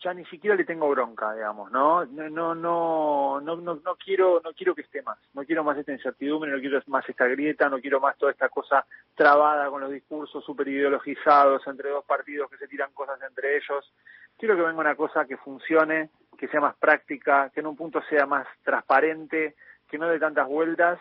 ya 0.02 0.12
ni 0.14 0.24
siquiera 0.26 0.54
le 0.54 0.64
tengo 0.64 0.88
bronca, 0.88 1.34
digamos, 1.34 1.70
¿no? 1.70 2.04
No, 2.04 2.28
no, 2.28 2.54
no, 2.54 3.40
no, 3.40 3.56
no, 3.56 3.96
quiero, 3.96 4.40
no 4.44 4.52
quiero 4.52 4.74
que 4.74 4.82
esté 4.82 5.02
más, 5.02 5.18
no 5.34 5.44
quiero 5.44 5.64
más 5.64 5.78
esta 5.78 5.92
incertidumbre, 5.92 6.50
no 6.50 6.60
quiero 6.60 6.80
más 6.86 7.08
esta 7.08 7.26
grieta, 7.26 7.68
no 7.68 7.80
quiero 7.80 7.98
más 7.98 8.16
toda 8.18 8.32
esta 8.32 8.48
cosa 8.48 8.84
trabada 9.14 9.68
con 9.70 9.80
los 9.80 9.90
discursos 9.90 10.44
super 10.44 10.68
ideologizados 10.68 11.66
entre 11.66 11.90
dos 11.90 12.04
partidos 12.04 12.50
que 12.50 12.58
se 12.58 12.68
tiran 12.68 12.92
cosas 12.92 13.20
entre 13.22 13.56
ellos. 13.56 13.92
Quiero 14.38 14.54
que 14.54 14.62
venga 14.62 14.80
una 14.80 14.94
cosa 14.96 15.24
que 15.24 15.38
funcione, 15.38 16.10
que 16.38 16.48
sea 16.48 16.60
más 16.60 16.76
práctica, 16.76 17.50
que 17.52 17.60
en 17.60 17.66
un 17.66 17.76
punto 17.76 18.02
sea 18.08 18.26
más 18.26 18.46
transparente, 18.62 19.56
que 19.88 19.98
no 19.98 20.08
dé 20.08 20.18
tantas 20.18 20.46
vueltas 20.46 21.00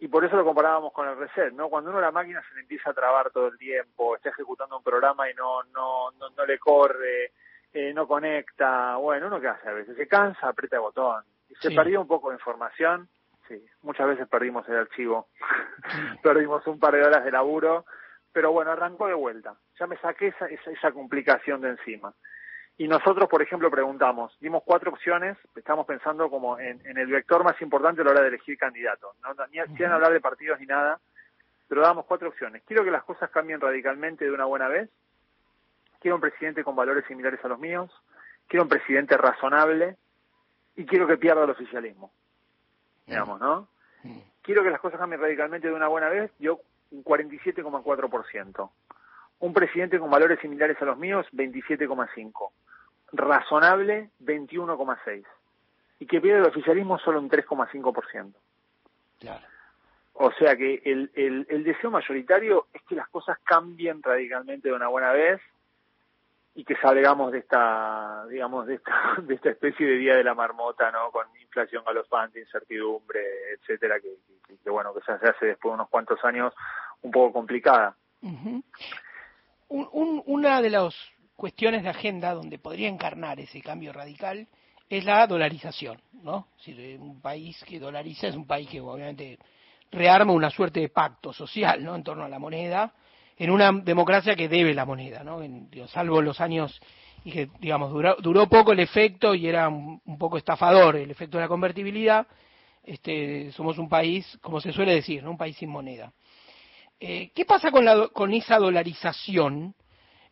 y 0.00 0.08
por 0.08 0.24
eso 0.24 0.36
lo 0.36 0.44
comparábamos 0.44 0.92
con 0.92 1.08
el 1.08 1.16
reset, 1.16 1.52
¿no? 1.52 1.68
Cuando 1.68 1.90
uno 1.90 2.00
la 2.00 2.12
máquina 2.12 2.42
se 2.48 2.54
le 2.54 2.60
empieza 2.60 2.90
a 2.90 2.94
trabar 2.94 3.30
todo 3.30 3.48
el 3.48 3.58
tiempo, 3.58 4.14
está 4.14 4.30
ejecutando 4.30 4.76
un 4.76 4.82
programa 4.82 5.28
y 5.30 5.34
no 5.34 5.62
no 5.74 6.10
no, 6.12 6.30
no 6.30 6.46
le 6.46 6.58
corre, 6.58 7.32
eh, 7.72 7.92
no 7.92 8.06
conecta, 8.06 8.96
bueno, 8.96 9.26
uno 9.26 9.40
que 9.40 9.48
hace 9.48 9.68
a 9.68 9.72
veces, 9.72 9.96
se 9.96 10.06
cansa, 10.06 10.48
aprieta 10.48 10.76
el 10.76 10.82
botón. 10.82 11.24
Y 11.48 11.54
se 11.56 11.70
perdió 11.70 12.00
un 12.00 12.06
poco 12.06 12.28
de 12.28 12.36
información, 12.36 13.08
sí, 13.48 13.64
muchas 13.82 14.06
veces 14.06 14.28
perdimos 14.28 14.68
el 14.68 14.76
archivo, 14.76 15.28
perdimos 16.22 16.66
un 16.66 16.78
par 16.78 16.94
de 16.94 17.02
horas 17.02 17.24
de 17.24 17.32
laburo, 17.32 17.84
pero 18.32 18.52
bueno, 18.52 18.70
arrancó 18.70 19.06
de 19.08 19.14
vuelta, 19.14 19.56
ya 19.78 19.86
me 19.86 19.96
saqué 19.98 20.28
esa, 20.28 20.46
esa, 20.46 20.70
esa 20.70 20.92
complicación 20.92 21.60
de 21.60 21.70
encima. 21.70 22.14
Y 22.78 22.86
nosotros, 22.86 23.28
por 23.28 23.42
ejemplo, 23.42 23.70
preguntamos, 23.70 24.36
dimos 24.40 24.62
cuatro 24.64 24.92
opciones, 24.92 25.36
estamos 25.56 25.84
pensando 25.84 26.30
como 26.30 26.60
en, 26.60 26.80
el 26.84 27.08
vector 27.08 27.42
más 27.42 27.60
importante 27.60 28.00
a 28.00 28.04
la 28.04 28.12
hora 28.12 28.22
de 28.22 28.28
elegir 28.28 28.56
candidatos, 28.56 29.16
no, 29.20 29.34
ni 29.50 29.58
hablar 29.84 30.12
de 30.12 30.20
partidos 30.20 30.60
ni 30.60 30.66
nada, 30.66 31.00
pero 31.66 31.82
damos 31.82 32.06
cuatro 32.06 32.28
opciones. 32.28 32.62
Quiero 32.64 32.84
que 32.84 32.92
las 32.92 33.02
cosas 33.02 33.30
cambien 33.30 33.60
radicalmente 33.60 34.24
de 34.24 34.30
una 34.30 34.44
buena 34.44 34.68
vez, 34.68 34.88
quiero 36.00 36.14
un 36.14 36.20
presidente 36.20 36.62
con 36.62 36.76
valores 36.76 37.04
similares 37.06 37.44
a 37.44 37.48
los 37.48 37.58
míos, 37.58 37.90
quiero 38.46 38.62
un 38.62 38.68
presidente 38.68 39.16
razonable. 39.16 39.96
Y 40.76 40.86
quiero 40.86 41.08
que 41.08 41.16
pierda 41.16 41.42
el 41.42 41.50
oficialismo, 41.50 42.12
digamos, 43.04 43.40
¿no? 43.40 43.66
Quiero 44.42 44.62
que 44.62 44.70
las 44.70 44.80
cosas 44.80 45.00
cambien 45.00 45.20
radicalmente 45.20 45.66
de 45.66 45.74
una 45.74 45.88
buena 45.88 46.08
vez, 46.08 46.30
yo 46.38 46.60
un 46.92 47.02
47,4%. 47.02 48.70
Un 49.40 49.52
presidente 49.52 49.98
con 49.98 50.10
valores 50.10 50.40
similares 50.40 50.76
a 50.80 50.84
los 50.84 50.98
míos, 50.98 51.26
27,5% 51.32 52.50
razonable 53.12 54.10
21,6 54.22 55.24
y 56.00 56.06
que 56.06 56.20
pierde 56.20 56.40
el 56.40 56.46
oficialismo 56.46 56.98
solo 56.98 57.18
un 57.18 57.30
3,5%. 57.30 58.32
Claro. 59.18 59.46
O 60.14 60.32
sea 60.32 60.56
que 60.56 60.82
el, 60.84 61.10
el, 61.14 61.46
el, 61.48 61.64
deseo 61.64 61.90
mayoritario 61.90 62.66
es 62.72 62.82
que 62.82 62.94
las 62.94 63.08
cosas 63.08 63.38
cambien 63.44 64.02
radicalmente 64.02 64.68
de 64.68 64.74
una 64.74 64.88
buena 64.88 65.12
vez 65.12 65.40
y 66.54 66.64
que 66.64 66.76
salgamos 66.76 67.30
de 67.30 67.38
esta, 67.38 68.26
digamos, 68.28 68.66
de 68.66 68.76
esta, 68.76 69.16
de 69.22 69.34
esta 69.34 69.50
especie 69.50 69.86
de 69.86 69.96
día 69.96 70.16
de 70.16 70.24
la 70.24 70.34
marmota, 70.34 70.90
¿no? 70.90 71.10
Con 71.10 71.26
inflación 71.40 71.84
galopante, 71.84 72.40
incertidumbre, 72.40 73.20
etcétera, 73.54 74.00
que, 74.00 74.16
que, 74.62 74.70
bueno, 74.70 74.92
que 74.92 75.00
se 75.02 75.12
hace 75.12 75.46
después 75.46 75.70
de 75.70 75.74
unos 75.74 75.88
cuantos 75.88 76.24
años 76.24 76.52
un 77.02 77.12
poco 77.12 77.32
complicada. 77.32 77.94
Un, 79.68 79.88
un, 79.92 80.22
una 80.26 80.60
de 80.60 80.70
los 80.70 80.94
cuestiones 81.36 81.82
de 81.82 81.90
agenda 81.90 82.34
donde 82.34 82.58
podría 82.58 82.88
encarnar 82.88 83.38
ese 83.40 83.60
cambio 83.60 83.92
radical 83.92 84.48
es 84.88 85.04
la 85.04 85.26
dolarización, 85.26 86.00
¿no? 86.22 86.48
Si 86.58 86.72
un 86.96 87.20
país 87.20 87.62
que 87.64 87.78
dolariza 87.78 88.28
es 88.28 88.36
un 88.36 88.46
país 88.46 88.68
que 88.68 88.80
obviamente 88.80 89.38
rearma 89.90 90.32
una 90.32 90.50
suerte 90.50 90.80
de 90.80 90.88
pacto 90.88 91.32
social, 91.32 91.84
¿no? 91.84 91.94
En 91.94 92.02
torno 92.02 92.24
a 92.24 92.28
la 92.28 92.38
moneda, 92.38 92.92
en 93.36 93.50
una 93.50 93.70
democracia 93.72 94.34
que 94.34 94.48
debe 94.48 94.74
la 94.74 94.84
moneda, 94.84 95.22
¿no? 95.22 95.40
salvo 95.88 96.20
los 96.20 96.40
años 96.40 96.80
y 97.24 97.30
que, 97.30 97.48
digamos, 97.60 97.92
duró, 97.92 98.16
duró 98.16 98.48
poco 98.48 98.72
el 98.72 98.80
efecto 98.80 99.34
y 99.34 99.46
era 99.46 99.68
un, 99.68 100.00
poco 100.18 100.38
estafador 100.38 100.96
el 100.96 101.10
efecto 101.10 101.38
de 101.38 101.44
la 101.44 101.48
convertibilidad, 101.48 102.26
este, 102.84 103.52
somos 103.52 103.78
un 103.78 103.88
país, 103.88 104.38
como 104.40 104.60
se 104.60 104.72
suele 104.72 104.94
decir, 104.94 105.22
¿no? 105.22 105.30
Un 105.30 105.38
país 105.38 105.56
sin 105.56 105.68
moneda. 105.68 106.12
Eh, 107.00 107.30
¿Qué 107.34 107.44
pasa 107.44 107.70
con, 107.70 107.84
la, 107.84 108.08
con 108.08 108.32
esa 108.32 108.58
dolarización? 108.58 109.74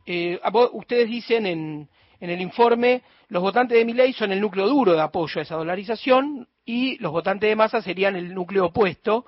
Eh, 0.05 0.41
ustedes 0.73 1.09
dicen 1.09 1.47
en, 1.47 1.89
en 2.21 2.31
el 2.31 2.41
informe, 2.41 3.03
los 3.29 3.43
votantes 3.43 3.79
de 3.79 3.85
mi 3.85 3.93
ley 3.93 4.13
son 4.13 4.33
el 4.33 4.41
núcleo 4.41 4.69
duro 4.69 4.95
de 4.95 5.01
apoyo 5.01 5.39
a 5.39 5.43
esa 5.43 5.57
dolarización 5.57 6.49
y 6.65 6.99
los 6.99 7.13
votantes 7.13 7.49
de 7.49 7.57
masa 7.57 7.81
serían 7.83 8.17
el 8.17 8.35
núcleo 8.35 8.67
opuesto. 8.67 9.27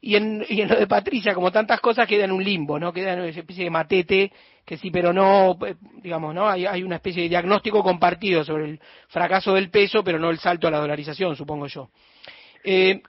Y 0.00 0.14
en, 0.14 0.38
lo 0.48 0.76
de 0.76 0.86
Patricia, 0.86 1.34
como 1.34 1.50
tantas 1.50 1.80
cosas, 1.80 2.06
queda 2.06 2.24
en 2.24 2.32
un 2.32 2.42
limbo, 2.42 2.78
¿no? 2.78 2.92
Queda 2.92 3.14
en 3.14 3.20
una 3.20 3.28
especie 3.28 3.64
de 3.64 3.70
matete, 3.70 4.32
que 4.64 4.76
sí, 4.76 4.90
pero 4.90 5.12
no, 5.12 5.58
eh, 5.66 5.74
digamos, 6.02 6.34
¿no? 6.34 6.48
Hay, 6.48 6.82
una 6.82 6.96
especie 6.96 7.24
de 7.24 7.28
diagnóstico 7.28 7.82
compartido 7.82 8.44
sobre 8.44 8.64
el 8.64 8.80
fracaso 9.08 9.54
del 9.54 9.70
peso, 9.70 10.04
pero 10.04 10.18
no 10.18 10.30
el 10.30 10.38
salto 10.38 10.68
a 10.68 10.70
la 10.70 10.78
dolarización, 10.78 11.36
supongo 11.36 11.66
yo. 11.66 11.90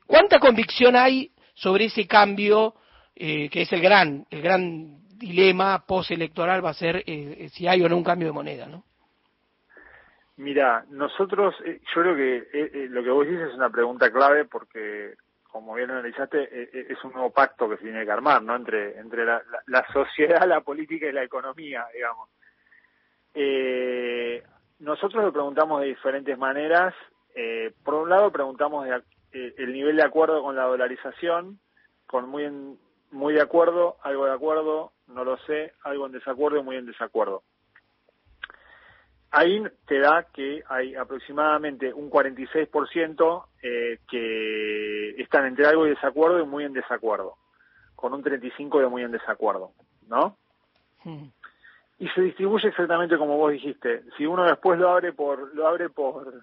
¿Cuánta 0.08 0.40
convicción 0.40 0.96
hay 0.96 1.32
sobre 1.54 1.86
ese 1.86 2.08
cambio, 2.08 2.76
eh, 3.20 3.50
que 3.50 3.64
es 3.64 3.74
el 3.74 3.82
gran, 3.82 4.26
el 4.32 4.42
gran 4.42 5.00
dilema 5.20 5.86
postelectoral 5.86 6.64
va 6.64 6.70
a 6.70 6.74
ser 6.74 6.98
eh, 6.98 7.04
eh, 7.06 7.50
si 7.50 7.68
hay 7.68 7.84
o 7.84 7.90
no 7.90 7.98
un 7.98 8.04
cambio 8.04 8.30
de 8.30 8.34
moneda, 8.34 8.66
¿no? 8.66 8.84
Mira, 10.38 10.86
nosotros, 10.90 11.54
eh, 11.66 11.82
yo 11.94 12.02
creo 12.02 12.16
que 12.16 12.88
lo 12.90 13.04
que 13.04 13.10
vos 13.10 13.28
dices 13.28 13.50
es 13.50 13.56
una 13.56 13.70
pregunta 13.70 14.10
clave 14.10 14.46
porque, 14.46 15.16
como 15.52 15.76
bien 15.76 15.92
analizaste, 15.92 16.70
es 16.90 17.04
un 17.04 17.12
nuevo 17.12 17.32
pacto 17.32 17.70
que 17.70 17.76
se 17.76 17.84
tiene 17.84 18.06
que 18.06 18.12
armar, 18.12 18.42
¿no? 18.42 18.56
Entre, 18.56 18.98
entre 18.98 19.26
la, 19.26 19.44
la, 19.68 19.86
sociedad, 19.92 20.48
la 20.48 20.62
política 20.62 21.08
y 21.08 21.12
la 21.12 21.24
economía, 21.24 21.86
digamos. 21.94 22.30
nosotros 24.80 25.26
lo 25.26 25.34
preguntamos 25.34 25.82
de 25.82 25.88
diferentes 25.88 26.38
maneras. 26.38 26.96
por 27.84 27.96
un 27.96 28.10
lado, 28.10 28.32
preguntamos 28.32 28.88
el 29.34 29.74
nivel 29.74 29.98
de 29.98 30.04
acuerdo 30.04 30.42
con 30.42 30.56
la 30.56 30.64
dolarización, 30.64 31.60
con 32.08 32.30
muy 32.30 32.46
en, 32.46 32.78
muy 33.12 33.34
de 33.34 33.42
acuerdo, 33.42 33.98
algo 34.02 34.26
de 34.26 34.34
acuerdo, 34.34 34.92
no 35.08 35.24
lo 35.24 35.38
sé, 35.40 35.74
algo 35.84 36.06
en 36.06 36.12
desacuerdo 36.12 36.60
y 36.60 36.64
muy 36.64 36.76
en 36.76 36.86
desacuerdo. 36.86 37.44
Ahí 39.32 39.64
te 39.86 40.00
da 40.00 40.24
que 40.34 40.64
hay 40.68 40.96
aproximadamente 40.96 41.94
un 41.94 42.10
46% 42.10 43.46
eh, 43.62 44.00
que 44.10 45.22
están 45.22 45.46
entre 45.46 45.68
algo 45.68 45.86
y 45.86 45.92
desacuerdo 45.92 46.40
y 46.40 46.46
muy 46.46 46.64
en 46.64 46.74
desacuerdo, 46.74 47.36
con 47.96 48.14
un 48.14 48.24
35% 48.24 48.80
de 48.80 48.88
muy 48.88 49.04
en 49.04 49.12
desacuerdo, 49.12 49.72
¿no? 50.08 50.36
Hmm. 51.04 51.28
Y 52.00 52.08
se 52.10 52.22
distribuye 52.22 52.70
exactamente 52.70 53.18
como 53.18 53.38
vos 53.38 53.52
dijiste. 53.52 54.04
Si 54.18 54.26
uno 54.26 54.46
después 54.46 54.80
lo 54.80 54.90
abre 54.90 55.14
por 55.14 55.54
lo 55.54 55.68
abre 55.68 55.90
por 55.90 56.42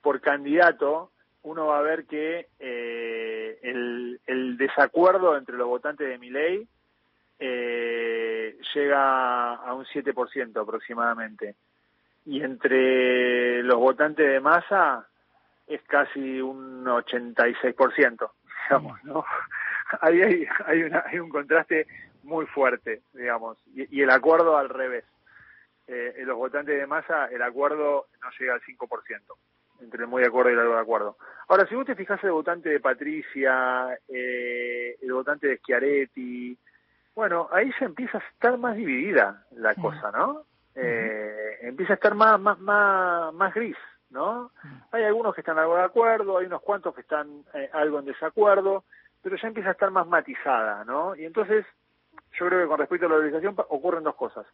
por 0.00 0.20
candidato, 0.20 1.10
uno 1.46 1.66
va 1.66 1.78
a 1.78 1.82
ver 1.82 2.06
que 2.06 2.48
eh, 2.58 3.58
el, 3.62 4.56
desacuerdo 4.58 5.36
entre 5.36 5.56
los 5.56 5.68
votantes 5.68 6.08
de 6.08 6.18
mi 6.18 6.28
ley 6.28 6.66
eh, 7.38 8.58
llega 8.74 9.54
a 9.54 9.72
un 9.74 9.84
7% 9.84 10.60
aproximadamente. 10.60 11.54
Y 12.24 12.42
entre 12.42 13.62
los 13.62 13.76
votantes 13.76 14.26
de 14.28 14.40
masa 14.40 15.06
es 15.68 15.80
casi 15.82 16.40
un 16.40 16.84
86%, 16.84 18.30
digamos, 18.64 19.04
¿no? 19.04 19.24
Ahí 20.00 20.20
hay, 20.20 20.46
hay, 20.64 20.82
una, 20.82 21.04
hay 21.06 21.20
un 21.20 21.28
contraste 21.28 21.86
muy 22.24 22.46
fuerte, 22.46 23.02
digamos, 23.12 23.56
y, 23.72 24.02
el 24.02 24.10
acuerdo 24.10 24.56
al 24.56 24.68
revés. 24.68 25.04
Eh, 25.86 26.14
en 26.16 26.26
los 26.26 26.36
votantes 26.36 26.76
de 26.76 26.88
masa 26.88 27.26
el 27.26 27.40
acuerdo 27.42 28.08
no 28.20 28.30
llega 28.36 28.54
al 28.54 28.62
5% 28.62 29.20
entre 29.80 30.02
el 30.02 30.08
muy 30.08 30.22
de 30.22 30.28
acuerdo 30.28 30.50
y 30.50 30.54
el 30.54 30.60
algo 30.60 30.74
de 30.74 30.80
acuerdo. 30.80 31.16
Ahora, 31.48 31.66
si 31.66 31.74
vos 31.74 31.86
te 31.86 31.94
fijas 31.94 32.22
el 32.24 32.32
votante 32.32 32.68
de 32.68 32.80
Patricia, 32.80 33.98
eh, 34.08 34.96
el 35.00 35.12
votante 35.12 35.46
de 35.46 35.58
Schiaretti, 35.58 36.58
bueno, 37.14 37.48
ahí 37.50 37.72
se 37.78 37.86
empieza 37.86 38.18
a 38.18 38.20
estar 38.20 38.58
más 38.58 38.76
dividida 38.76 39.44
la 39.52 39.74
cosa, 39.74 40.10
¿no? 40.10 40.42
Eh, 40.74 41.58
empieza 41.62 41.94
a 41.94 41.96
estar 41.96 42.14
más, 42.14 42.38
más, 42.38 42.58
más, 42.58 43.32
más 43.32 43.54
gris, 43.54 43.76
¿no? 44.10 44.50
Hay 44.92 45.04
algunos 45.04 45.34
que 45.34 45.40
están 45.40 45.58
algo 45.58 45.76
de 45.76 45.84
acuerdo, 45.84 46.36
hay 46.36 46.46
unos 46.46 46.60
cuantos 46.60 46.94
que 46.94 47.00
están 47.00 47.44
eh, 47.54 47.70
algo 47.72 48.00
en 48.00 48.04
desacuerdo, 48.04 48.84
pero 49.22 49.36
ya 49.36 49.48
empieza 49.48 49.70
a 49.70 49.72
estar 49.72 49.90
más 49.90 50.06
matizada, 50.06 50.84
¿no? 50.84 51.16
Y 51.16 51.24
entonces, 51.24 51.64
yo 52.38 52.46
creo 52.46 52.60
que 52.60 52.68
con 52.68 52.78
respecto 52.78 53.06
a 53.06 53.08
la 53.08 53.14
organización 53.16 53.54
ocurren 53.68 54.04
dos 54.04 54.14
cosas. 54.14 54.46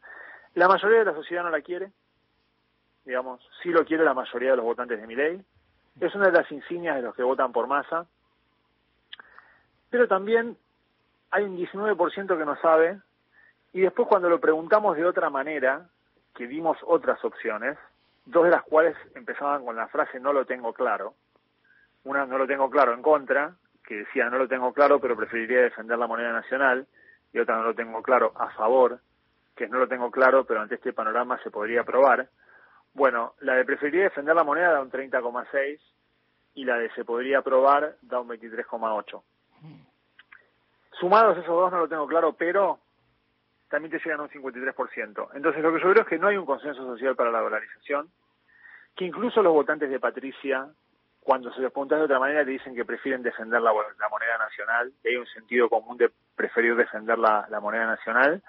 La 0.54 0.68
mayoría 0.68 1.00
de 1.00 1.06
la 1.06 1.14
sociedad 1.14 1.42
no 1.42 1.50
la 1.50 1.62
quiere, 1.62 1.90
digamos, 3.04 3.40
sí 3.62 3.70
lo 3.70 3.84
quiere 3.84 4.04
la 4.04 4.14
mayoría 4.14 4.50
de 4.50 4.56
los 4.56 4.64
votantes 4.64 5.00
de 5.00 5.06
mi 5.06 5.14
ley. 5.14 5.42
Es 6.00 6.14
una 6.14 6.26
de 6.26 6.32
las 6.32 6.50
insignias 6.50 6.96
de 6.96 7.02
los 7.02 7.14
que 7.14 7.22
votan 7.22 7.52
por 7.52 7.66
masa. 7.66 8.06
Pero 9.90 10.08
también 10.08 10.56
hay 11.30 11.44
un 11.44 11.56
19% 11.56 12.38
que 12.38 12.44
no 12.44 12.56
sabe. 12.60 12.98
Y 13.72 13.80
después 13.80 14.08
cuando 14.08 14.28
lo 14.28 14.40
preguntamos 14.40 14.96
de 14.96 15.04
otra 15.04 15.30
manera, 15.30 15.88
que 16.34 16.46
dimos 16.46 16.78
otras 16.86 17.22
opciones, 17.24 17.78
dos 18.24 18.44
de 18.44 18.50
las 18.50 18.62
cuales 18.62 18.96
empezaban 19.14 19.64
con 19.64 19.76
la 19.76 19.88
frase 19.88 20.20
no 20.20 20.32
lo 20.32 20.44
tengo 20.44 20.72
claro. 20.72 21.14
Una 22.04 22.26
no 22.26 22.38
lo 22.38 22.46
tengo 22.46 22.70
claro 22.70 22.94
en 22.94 23.02
contra, 23.02 23.54
que 23.84 23.96
decía 23.96 24.28
no 24.30 24.38
lo 24.38 24.48
tengo 24.48 24.72
claro 24.72 25.00
pero 25.00 25.16
preferiría 25.16 25.62
defender 25.62 25.98
la 25.98 26.06
moneda 26.06 26.32
nacional. 26.32 26.86
Y 27.32 27.38
otra 27.38 27.56
no 27.56 27.64
lo 27.64 27.74
tengo 27.74 28.02
claro 28.02 28.32
a 28.36 28.50
favor, 28.50 29.00
que 29.56 29.66
no 29.68 29.78
lo 29.78 29.88
tengo 29.88 30.10
claro 30.10 30.44
pero 30.44 30.60
ante 30.60 30.76
este 30.76 30.92
panorama 30.92 31.38
se 31.42 31.50
podría 31.50 31.80
aprobar. 31.82 32.28
Bueno, 32.94 33.34
la 33.40 33.54
de 33.54 33.64
preferiría 33.64 34.04
defender 34.04 34.34
la 34.34 34.44
moneda 34.44 34.72
da 34.72 34.82
un 34.82 34.90
30,6 34.90 35.80
y 36.54 36.64
la 36.64 36.76
de 36.76 36.90
se 36.90 37.04
podría 37.04 37.38
aprobar 37.38 37.96
da 38.02 38.20
un 38.20 38.28
23,8. 38.28 39.22
Sumados 41.00 41.38
esos 41.38 41.48
dos 41.48 41.72
no 41.72 41.78
lo 41.78 41.88
tengo 41.88 42.06
claro, 42.06 42.34
pero 42.34 42.78
también 43.68 43.90
te 43.90 43.98
llegan 43.98 44.20
a 44.20 44.24
un 44.24 44.28
53%. 44.28 45.28
Entonces 45.34 45.62
lo 45.62 45.72
que 45.72 45.80
yo 45.80 45.90
creo 45.90 46.02
es 46.02 46.08
que 46.08 46.18
no 46.18 46.28
hay 46.28 46.36
un 46.36 46.44
consenso 46.44 46.84
social 46.84 47.16
para 47.16 47.30
la 47.30 47.40
dolarización, 47.40 48.10
que 48.94 49.06
incluso 49.06 49.42
los 49.42 49.54
votantes 49.54 49.88
de 49.88 49.98
Patricia, 49.98 50.68
cuando 51.20 51.50
se 51.54 51.62
les 51.62 51.72
pregunta 51.72 51.96
de 51.96 52.02
otra 52.02 52.18
manera, 52.18 52.44
te 52.44 52.50
dicen 52.50 52.74
que 52.74 52.84
prefieren 52.84 53.22
defender 53.22 53.62
la, 53.62 53.72
moneda 53.72 54.36
nacional, 54.38 54.92
que 55.02 55.08
hay 55.08 55.16
un 55.16 55.26
sentido 55.28 55.70
común 55.70 55.96
de 55.96 56.10
preferir 56.36 56.76
defender 56.76 57.18
la 57.18 57.58
moneda 57.62 57.86
nacional, 57.86 58.42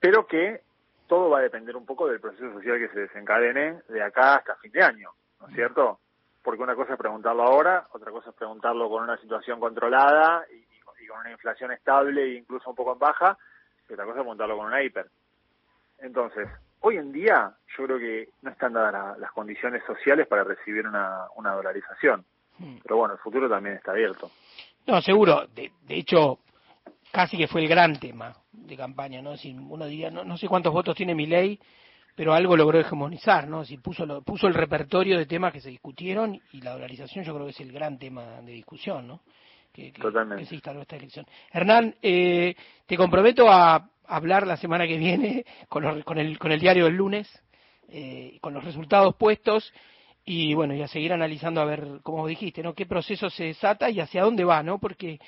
pero 0.00 0.26
que 0.26 0.62
todo 1.06 1.30
va 1.30 1.38
a 1.38 1.42
depender 1.42 1.76
un 1.76 1.86
poco 1.86 2.08
del 2.08 2.20
proceso 2.20 2.52
social 2.52 2.78
que 2.78 2.88
se 2.88 3.00
desencadene 3.00 3.80
de 3.88 4.02
acá 4.02 4.36
hasta 4.36 4.56
fin 4.56 4.72
de 4.72 4.82
año, 4.82 5.10
¿no 5.40 5.48
es 5.48 5.54
cierto? 5.54 6.00
Porque 6.42 6.62
una 6.62 6.74
cosa 6.74 6.92
es 6.92 6.98
preguntarlo 6.98 7.42
ahora, 7.42 7.86
otra 7.92 8.10
cosa 8.10 8.30
es 8.30 8.36
preguntarlo 8.36 8.88
con 8.88 9.02
una 9.02 9.16
situación 9.18 9.60
controlada 9.60 10.44
y, 10.50 10.64
con 11.06 11.20
una 11.20 11.32
inflación 11.32 11.70
estable 11.70 12.22
e 12.22 12.34
incluso 12.36 12.70
un 12.70 12.76
poco 12.76 12.94
en 12.94 12.98
baja, 12.98 13.36
y 13.88 13.92
otra 13.92 14.06
cosa 14.06 14.18
es 14.18 14.22
preguntarlo 14.22 14.56
con 14.56 14.66
una 14.66 14.82
hiper. 14.82 15.06
Entonces, 15.98 16.48
hoy 16.80 16.96
en 16.96 17.12
día 17.12 17.52
yo 17.76 17.84
creo 17.84 17.98
que 17.98 18.30
no 18.40 18.50
están 18.50 18.72
dadas 18.72 19.18
las 19.18 19.30
condiciones 19.32 19.82
sociales 19.86 20.26
para 20.26 20.44
recibir 20.44 20.86
una, 20.86 21.26
una 21.36 21.52
dolarización. 21.52 22.24
Hmm. 22.58 22.76
Pero 22.82 22.96
bueno, 22.96 23.14
el 23.14 23.20
futuro 23.20 23.50
también 23.50 23.76
está 23.76 23.90
abierto. 23.90 24.30
No, 24.86 25.00
seguro. 25.02 25.46
De, 25.54 25.70
de 25.82 25.94
hecho, 25.94 26.38
casi 27.14 27.36
que 27.36 27.46
fue 27.46 27.60
el 27.60 27.68
gran 27.68 28.00
tema 28.00 28.36
de 28.50 28.76
campaña, 28.76 29.22
¿no? 29.22 29.36
Si 29.36 29.52
uno 29.52 29.86
diría, 29.86 30.10
no, 30.10 30.24
no 30.24 30.36
sé 30.36 30.48
cuántos 30.48 30.72
votos 30.72 30.96
tiene 30.96 31.14
mi 31.14 31.26
ley, 31.26 31.60
pero 32.16 32.34
algo 32.34 32.56
logró 32.56 32.80
hegemonizar, 32.80 33.46
¿no? 33.46 33.64
Si 33.64 33.78
puso, 33.78 34.04
lo, 34.04 34.22
puso 34.22 34.48
el 34.48 34.54
repertorio 34.54 35.16
de 35.16 35.24
temas 35.24 35.52
que 35.52 35.60
se 35.60 35.70
discutieron 35.70 36.40
y 36.52 36.60
la 36.60 36.72
dolarización 36.72 37.24
yo 37.24 37.32
creo 37.32 37.46
que 37.46 37.52
es 37.52 37.60
el 37.60 37.70
gran 37.70 38.00
tema 38.00 38.42
de 38.42 38.50
discusión, 38.50 39.06
¿no? 39.06 39.20
Que, 39.72 39.92
que, 39.92 40.46
se 40.46 40.56
instaló 40.56 40.82
esta 40.82 40.96
elección. 40.96 41.24
Hernán, 41.52 41.94
eh, 42.02 42.56
te 42.84 42.96
comprometo 42.96 43.48
a 43.48 43.88
hablar 44.08 44.44
la 44.44 44.56
semana 44.56 44.84
que 44.88 44.96
viene 44.96 45.44
con, 45.68 46.02
con, 46.02 46.18
el, 46.18 46.36
con 46.36 46.50
el 46.50 46.58
diario 46.58 46.86
del 46.86 46.96
lunes, 46.96 47.28
eh, 47.90 48.38
con 48.40 48.54
los 48.54 48.64
resultados 48.64 49.14
puestos 49.14 49.72
y 50.24 50.52
bueno, 50.54 50.74
y 50.74 50.82
a 50.82 50.88
seguir 50.88 51.12
analizando 51.12 51.60
a 51.60 51.64
ver, 51.64 52.00
como 52.02 52.26
dijiste, 52.26 52.60
¿no? 52.60 52.74
Qué 52.74 52.86
proceso 52.86 53.30
se 53.30 53.44
desata 53.44 53.88
y 53.88 54.00
hacia 54.00 54.24
dónde 54.24 54.42
va, 54.42 54.64
¿no? 54.64 54.80
Porque 54.80 55.20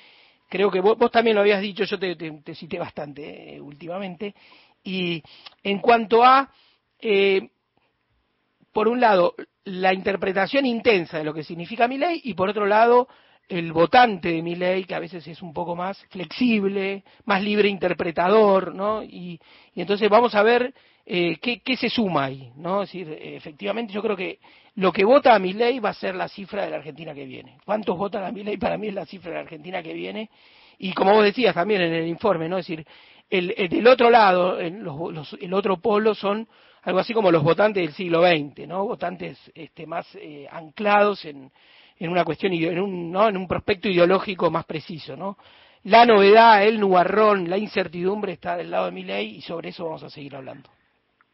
creo 0.47 0.71
que 0.71 0.81
vos, 0.81 0.97
también 1.11 1.35
lo 1.35 1.41
habías 1.41 1.61
dicho, 1.61 1.83
yo 1.83 1.99
te, 1.99 2.15
te, 2.15 2.55
cité 2.55 2.79
bastante 2.79 3.55
eh, 3.55 3.61
últimamente. 3.61 4.35
Y 4.83 5.21
en 5.63 5.79
cuanto 5.79 6.23
a 6.23 6.49
eh, 6.99 7.49
por 8.77 8.87
un 8.87 8.99
lado, 8.99 9.33
la 9.63 9.91
interpretación 9.91 10.67
intensa 10.67 11.17
de 11.17 11.23
lo 11.23 11.33
que 11.33 11.43
significa 11.43 11.87
mi 11.87 11.97
ley 11.97 12.21
y 12.23 12.35
por 12.35 12.47
otro 12.47 12.67
lado, 12.67 13.07
el 13.49 13.71
votante 13.71 14.29
de 14.29 14.43
mi 14.43 14.55
ley, 14.55 14.83
que 14.83 14.93
a 14.93 14.99
veces 14.99 15.27
es 15.27 15.41
un 15.41 15.51
poco 15.51 15.75
más 15.75 15.97
flexible, 16.11 17.03
más 17.25 17.41
libre 17.41 17.69
interpretador, 17.69 18.75
¿no? 18.75 19.03
Y, 19.03 19.39
entonces 19.75 20.07
vamos 20.09 20.35
a 20.35 20.43
ver 20.43 20.75
eh, 21.09 21.37
qué, 21.41 21.61
qué, 21.61 21.77
se 21.77 21.89
suma 21.89 22.25
ahí, 22.25 22.51
¿no? 22.57 22.83
Es 22.83 22.91
decir, 22.91 23.17
efectivamente 23.21 23.93
yo 23.93 24.01
creo 24.01 24.17
que 24.17 24.39
lo 24.75 24.91
que 24.91 25.05
vota 25.05 25.33
a 25.33 25.39
mi 25.39 25.53
ley 25.53 25.79
va 25.79 25.89
a 25.91 25.93
ser 25.93 26.15
la 26.15 26.27
cifra 26.27 26.65
de 26.65 26.71
la 26.71 26.77
Argentina 26.77 27.13
que 27.13 27.25
viene. 27.25 27.57
¿Cuántos 27.63 27.97
votan 27.97 28.25
a 28.25 28.31
mi 28.31 28.43
ley? 28.43 28.57
Para 28.57 28.77
mí 28.77 28.89
es 28.89 28.93
la 28.93 29.05
cifra 29.05 29.31
de 29.31 29.35
la 29.35 29.43
Argentina 29.43 29.81
que 29.81 29.93
viene. 29.93 30.29
Y 30.79 30.91
como 30.91 31.13
vos 31.13 31.23
decías 31.23 31.55
también 31.55 31.81
en 31.81 31.93
el 31.93 32.07
informe, 32.07 32.49
¿no? 32.49 32.57
Es 32.57 32.67
decir, 32.67 32.85
el, 33.29 33.47
del 33.69 33.87
otro 33.87 34.09
lado, 34.09 34.59
el 34.59 35.53
otro 35.53 35.77
polo 35.77 36.13
son 36.13 36.47
algo 36.83 36.99
así 36.99 37.13
como 37.13 37.31
los 37.31 37.43
votantes 37.43 37.83
del 37.83 37.93
siglo 37.93 38.21
XX, 38.21 38.67
¿no? 38.67 38.85
Votantes 38.85 39.37
este, 39.55 39.85
más 39.85 40.07
eh, 40.15 40.47
anclados 40.51 41.25
en, 41.25 41.51
en, 41.99 42.09
una 42.09 42.23
cuestión, 42.23 42.53
en 42.53 42.79
un, 42.79 43.11
¿no? 43.11 43.27
en 43.27 43.37
un 43.37 43.47
prospecto 43.47 43.89
ideológico 43.89 44.51
más 44.51 44.65
preciso, 44.65 45.15
¿no? 45.15 45.37
La 45.83 46.05
novedad, 46.05 46.65
el 46.65 46.79
nubarrón, 46.79 47.49
la 47.49 47.57
incertidumbre 47.57 48.33
está 48.33 48.57
del 48.57 48.71
lado 48.71 48.85
de 48.85 48.91
mi 48.91 49.03
ley 49.03 49.35
y 49.37 49.41
sobre 49.41 49.69
eso 49.69 49.85
vamos 49.85 50.03
a 50.03 50.09
seguir 50.09 50.35
hablando. 50.35 50.69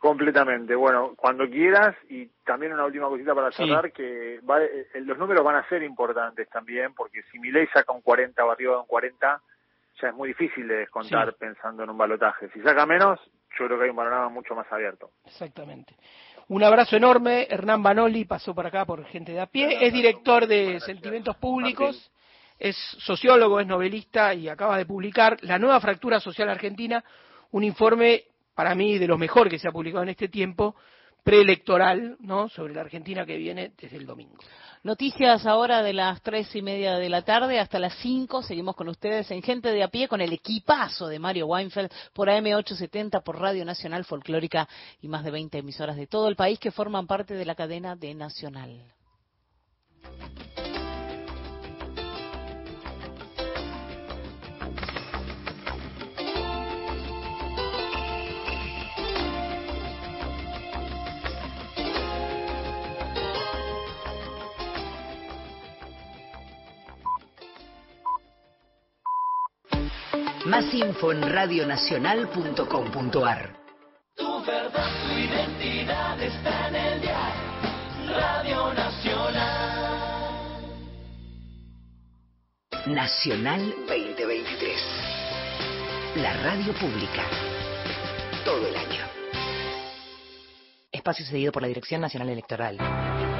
Completamente. 0.03 0.75
Bueno, 0.75 1.13
cuando 1.15 1.49
quieras 1.49 1.95
y 2.09 2.25
también 2.43 2.73
una 2.73 2.83
última 2.83 3.07
cosita 3.07 3.33
para 3.33 3.53
cerrar, 3.53 3.93
que 3.93 4.35
eh, 4.35 4.85
los 4.95 5.17
números 5.17 5.45
van 5.45 5.55
a 5.55 5.69
ser 5.69 5.81
importantes 5.81 6.49
también, 6.49 6.93
porque 6.93 7.21
si 7.31 7.39
mi 7.39 7.51
ley 7.51 7.67
saca 7.73 7.93
un 7.93 8.01
40 8.01 8.43
o 8.43 8.51
arriba 8.51 8.73
de 8.73 8.79
un 8.81 8.85
40, 8.85 9.41
ya 10.01 10.07
es 10.09 10.13
muy 10.13 10.27
difícil 10.27 10.67
de 10.67 10.79
descontar 10.79 11.35
pensando 11.35 11.83
en 11.83 11.89
un 11.89 11.97
balotaje. 11.97 12.49
Si 12.49 12.59
saca 12.59 12.85
menos, 12.85 13.17
yo 13.57 13.65
creo 13.65 13.77
que 13.77 13.85
hay 13.85 13.91
un 13.91 13.95
panorama 13.95 14.27
mucho 14.27 14.53
más 14.53 14.69
abierto. 14.73 15.11
Exactamente. 15.25 15.95
Un 16.49 16.63
abrazo 16.63 16.97
enorme. 16.97 17.47
Hernán 17.49 17.81
Banoli 17.81 18.25
pasó 18.25 18.53
por 18.53 18.67
acá 18.67 18.83
por 18.83 19.05
gente 19.05 19.31
de 19.31 19.39
a 19.39 19.45
pie. 19.45 19.87
Es 19.87 19.93
director 19.93 20.47
de 20.47 20.81
Sentimientos 20.81 21.37
Públicos, 21.37 22.11
es 22.59 22.75
sociólogo, 22.99 23.61
es 23.61 23.67
novelista 23.67 24.33
y 24.33 24.49
acaba 24.49 24.77
de 24.77 24.85
publicar 24.85 25.37
La 25.43 25.57
nueva 25.57 25.79
fractura 25.79 26.19
social 26.19 26.49
argentina, 26.49 27.01
un 27.51 27.63
informe 27.63 28.25
para 28.53 28.75
mí 28.75 28.97
de 28.97 29.07
lo 29.07 29.17
mejor 29.17 29.49
que 29.49 29.59
se 29.59 29.67
ha 29.67 29.71
publicado 29.71 30.03
en 30.03 30.09
este 30.09 30.27
tiempo 30.27 30.75
preelectoral, 31.23 32.17
¿no? 32.19 32.49
Sobre 32.49 32.73
la 32.73 32.81
Argentina 32.81 33.25
que 33.25 33.37
viene 33.37 33.71
desde 33.77 33.97
el 33.97 34.05
domingo. 34.05 34.37
Noticias 34.83 35.45
ahora 35.45 35.81
de 35.81 35.93
las 35.93 36.21
tres 36.21 36.53
y 36.57 36.61
media 36.61 36.97
de 36.97 37.07
la 37.07 37.21
tarde 37.21 37.57
hasta 37.57 37.79
las 37.79 37.93
cinco. 37.99 38.43
Seguimos 38.43 38.75
con 38.75 38.89
ustedes 38.89 39.31
en 39.31 39.41
Gente 39.41 39.71
de 39.71 39.81
a 39.81 39.87
pie 39.87 40.09
con 40.09 40.19
el 40.19 40.33
equipazo 40.33 41.07
de 41.07 41.19
Mario 41.19 41.47
Weinfeld 41.47 41.89
por 42.11 42.27
AM870 42.27 43.23
por 43.23 43.39
Radio 43.39 43.63
Nacional 43.63 44.03
Folclórica 44.03 44.67
y 45.01 45.07
más 45.07 45.23
de 45.23 45.31
20 45.31 45.57
emisoras 45.57 45.95
de 45.95 46.07
todo 46.07 46.27
el 46.27 46.35
país 46.35 46.59
que 46.59 46.71
forman 46.71 47.07
parte 47.07 47.33
de 47.33 47.45
la 47.45 47.55
cadena 47.55 47.95
de 47.95 48.13
Nacional. 48.13 48.93
Más 70.45 70.73
info 70.73 71.11
en 71.13 71.21
radionacional.com.ar. 71.21 73.55
Tu 74.13 74.43
verdad, 74.43 74.89
tu 75.07 75.13
identidad 75.13 76.21
está 76.21 76.67
en 76.67 76.75
el 76.75 76.99
diario 76.99 77.41
Radio 78.09 78.73
Nacional. 78.73 80.59
Nacional 82.87 83.73
2023. 83.87 84.81
La 86.17 86.33
radio 86.43 86.73
pública. 86.73 87.23
Todo 88.43 88.67
el 88.67 88.75
año. 88.75 89.05
Espacio 90.91 91.25
cedido 91.25 91.53
por 91.53 91.61
la 91.61 91.69
Dirección 91.69 92.01
Nacional 92.01 92.27
Electoral. 92.27 92.77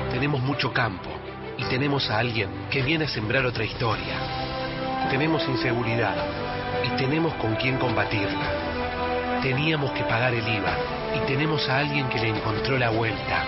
Tenemos 0.10 0.42
mucho 0.42 0.72
campo 0.72 1.10
y 1.58 1.66
tenemos 1.66 2.10
a 2.10 2.20
alguien 2.20 2.70
que 2.72 2.82
viene 2.82 3.04
a 3.04 3.10
sembrar 3.10 3.46
otra 3.46 3.66
historia. 3.66 5.10
Tenemos 5.12 5.46
inseguridad 5.50 6.43
y 6.84 6.90
tenemos 6.98 7.34
con 7.36 7.56
quién 7.56 7.78
combatirla. 7.78 9.42
Teníamos 9.42 9.92
que 9.92 10.04
pagar 10.04 10.34
el 10.34 10.48
IVA 10.48 10.78
y 11.16 11.20
tenemos 11.28 11.68
a 11.70 11.80
alguien 11.80 12.08
que 12.10 12.20
le 12.20 12.30
encontró 12.30 12.78
la 12.78 12.90
vuelta. 12.90 13.44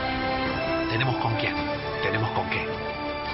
¿Tenemos 0.89 1.15
con 1.17 1.35
quién? 1.35 1.53
¿Tenemos 2.01 2.29
con 2.31 2.49
qué? 2.49 2.65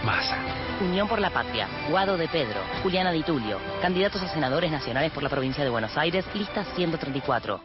Masa. 0.03 0.37
Unión 0.79 1.07
por 1.07 1.19
la 1.19 1.29
Patria, 1.29 1.67
Guado 1.89 2.17
de 2.17 2.27
Pedro, 2.27 2.59
Juliana 2.81 3.11
Di 3.11 3.23
Tulio, 3.23 3.59
candidatos 3.81 4.21
a 4.23 4.27
senadores 4.29 4.71
nacionales 4.71 5.11
por 5.11 5.21
la 5.21 5.29
provincia 5.29 5.63
de 5.63 5.69
Buenos 5.69 5.95
Aires, 5.97 6.25
lista 6.33 6.63
134. 6.75 7.61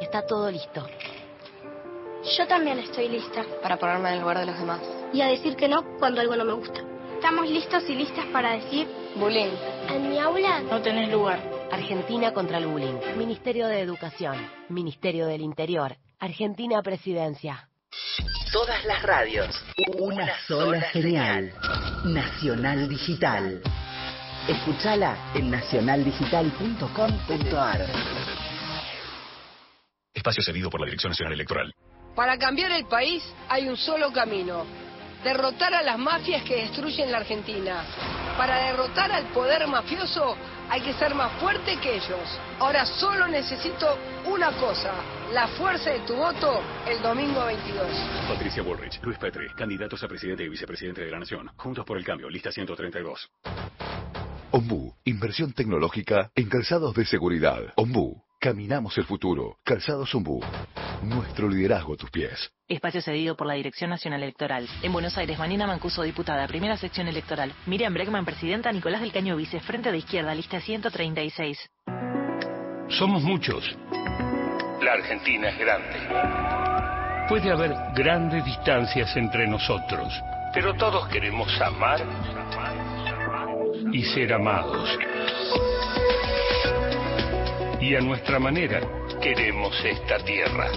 Está 0.00 0.26
todo 0.26 0.50
listo. 0.50 0.86
Yo 2.38 2.46
también 2.46 2.78
estoy 2.78 3.08
lista. 3.08 3.44
Para 3.62 3.76
ponerme 3.76 4.08
en 4.08 4.14
el 4.14 4.20
lugar 4.20 4.38
de 4.38 4.46
los 4.46 4.58
demás. 4.58 4.80
Y 5.12 5.20
a 5.20 5.26
decir 5.26 5.56
que 5.56 5.68
no 5.68 5.84
cuando 5.98 6.20
algo 6.22 6.34
no 6.36 6.44
me 6.44 6.54
gusta. 6.54 6.80
Estamos 7.16 7.48
listos 7.48 7.82
y 7.88 7.94
listas 7.94 8.24
para 8.26 8.52
decir... 8.52 8.88
Bullying. 9.16 9.52
En 9.88 10.10
mi 10.10 10.18
aula... 10.18 10.60
No 10.60 10.80
tenés 10.80 11.10
lugar. 11.10 11.53
Argentina 11.74 12.32
contra 12.32 12.58
el 12.58 12.66
bullying. 12.66 13.00
Ministerio 13.16 13.66
de 13.66 13.80
Educación. 13.80 14.36
Ministerio 14.68 15.26
del 15.26 15.40
Interior. 15.40 15.96
Argentina 16.20 16.80
Presidencia. 16.82 17.68
Todas 18.52 18.84
las 18.84 19.02
radios. 19.02 19.60
Una, 19.98 20.38
sola, 20.46 20.80
genial. 20.82 21.52
Nacional 22.04 22.88
Digital. 22.88 23.60
Escúchala 24.46 25.32
en 25.34 25.50
nacionaldigital.com.ar. 25.50 27.86
Espacio 30.14 30.44
cedido 30.44 30.70
por 30.70 30.80
la 30.80 30.86
Dirección 30.86 31.10
Nacional 31.10 31.34
Electoral. 31.34 31.74
Para 32.14 32.38
cambiar 32.38 32.70
el 32.70 32.86
país 32.86 33.24
hay 33.48 33.68
un 33.68 33.76
solo 33.76 34.12
camino. 34.12 34.64
Derrotar 35.24 35.74
a 35.74 35.82
las 35.82 35.98
mafias 35.98 36.44
que 36.44 36.54
destruyen 36.54 37.10
la 37.10 37.18
Argentina. 37.18 37.84
Para 38.36 38.56
derrotar 38.56 39.12
al 39.12 39.26
poder 39.26 39.66
mafioso 39.68 40.36
hay 40.68 40.80
que 40.80 40.92
ser 40.94 41.14
más 41.14 41.32
fuerte 41.40 41.78
que 41.80 41.96
ellos. 41.96 42.40
Ahora 42.58 42.84
solo 42.84 43.28
necesito 43.28 43.96
una 44.26 44.50
cosa, 44.52 44.92
la 45.32 45.46
fuerza 45.48 45.90
de 45.90 46.00
tu 46.00 46.16
voto 46.16 46.60
el 46.88 47.00
domingo 47.00 47.44
22. 47.44 47.86
Patricia 48.28 48.62
Bullrich, 48.62 49.00
Luis 49.04 49.18
Petri, 49.18 49.46
candidatos 49.56 50.02
a 50.02 50.08
presidente 50.08 50.42
y 50.42 50.48
vicepresidente 50.48 51.04
de 51.04 51.12
la 51.12 51.20
Nación. 51.20 51.48
Juntos 51.56 51.84
por 51.84 51.96
el 51.96 52.04
cambio, 52.04 52.28
lista 52.28 52.50
132. 52.50 53.30
Ombu, 54.50 54.94
inversión 55.04 55.52
tecnológica 55.52 56.30
en 56.34 56.48
calzados 56.48 56.94
de 56.94 57.04
seguridad. 57.04 57.72
Ombu, 57.76 58.20
caminamos 58.44 58.98
el 58.98 59.04
futuro. 59.04 59.56
Calzados 59.64 60.14
Ombu, 60.14 60.38
nuestro 61.02 61.48
liderazgo 61.48 61.94
a 61.94 61.96
tus 61.96 62.10
pies. 62.10 62.52
Espacio 62.68 63.00
cedido 63.00 63.38
por 63.38 63.46
la 63.46 63.54
Dirección 63.54 63.88
Nacional 63.88 64.22
Electoral. 64.22 64.68
En 64.82 64.92
Buenos 64.92 65.16
Aires, 65.16 65.38
Manina 65.38 65.66
Mancuso, 65.66 66.02
diputada, 66.02 66.46
primera 66.46 66.76
sección 66.76 67.08
electoral. 67.08 67.54
Miriam 67.64 67.94
Bregman, 67.94 68.26
presidenta. 68.26 68.70
Nicolás 68.70 69.00
del 69.00 69.12
Caño, 69.12 69.34
vice, 69.36 69.60
frente 69.60 69.90
de 69.90 69.96
izquierda, 69.96 70.34
lista 70.34 70.60
136. 70.60 71.58
Somos 72.90 73.22
muchos. 73.22 73.64
La 74.82 74.92
Argentina 74.92 75.48
es 75.48 75.58
grande. 75.58 77.26
Puede 77.30 77.50
haber 77.50 77.74
grandes 77.94 78.44
distancias 78.44 79.16
entre 79.16 79.46
nosotros, 79.46 80.12
pero 80.52 80.74
todos 80.74 81.08
queremos 81.08 81.48
amar 81.62 82.06
y 83.90 84.04
ser 84.04 84.34
amados. 84.34 84.98
Y 87.84 87.94
a 87.94 88.00
nuestra 88.00 88.38
manera 88.38 88.80
queremos 89.20 89.78
esta 89.84 90.16
tierra 90.24 90.70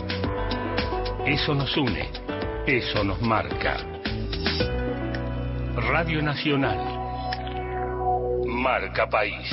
Eso 1.25 1.55
nos 1.55 1.77
une, 1.77 2.05
eso 2.65 3.01
nos 3.01 3.21
marca. 3.21 3.77
Radio 5.89 6.21
Nacional. 6.21 6.77
Marca 8.45 9.07
País. 9.07 9.49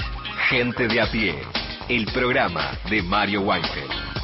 Gente 0.49 0.89
de 0.89 1.01
a 1.01 1.07
pie. 1.13 1.37
El 1.89 2.07
programa 2.07 2.73
de 2.91 3.01
Mario 3.03 3.43
Weinfeld. 3.43 4.24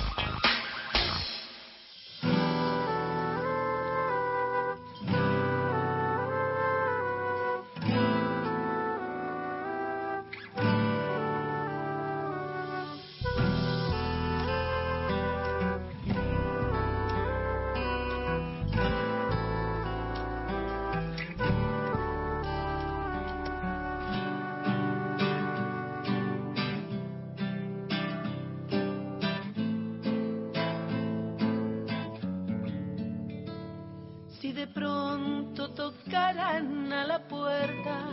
Si 34.40 34.53
de 34.53 34.66
pronto 34.68 35.68
tocaran 35.72 36.90
a 36.90 37.05
la 37.05 37.29
puerta 37.29 38.11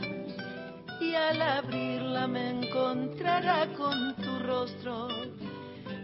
y 1.00 1.14
al 1.14 1.42
abrirla 1.42 2.28
me 2.28 2.50
encontrara 2.50 3.68
con 3.78 4.14
tu 4.18 4.38
rostro 4.40 5.08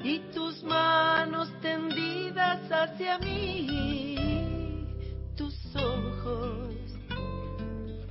y 0.01 0.19
tus 0.33 0.63
manos 0.63 1.49
tendidas 1.59 2.71
hacia 2.71 3.19
mí, 3.19 4.15
tus 5.35 5.55
ojos, 5.75 6.73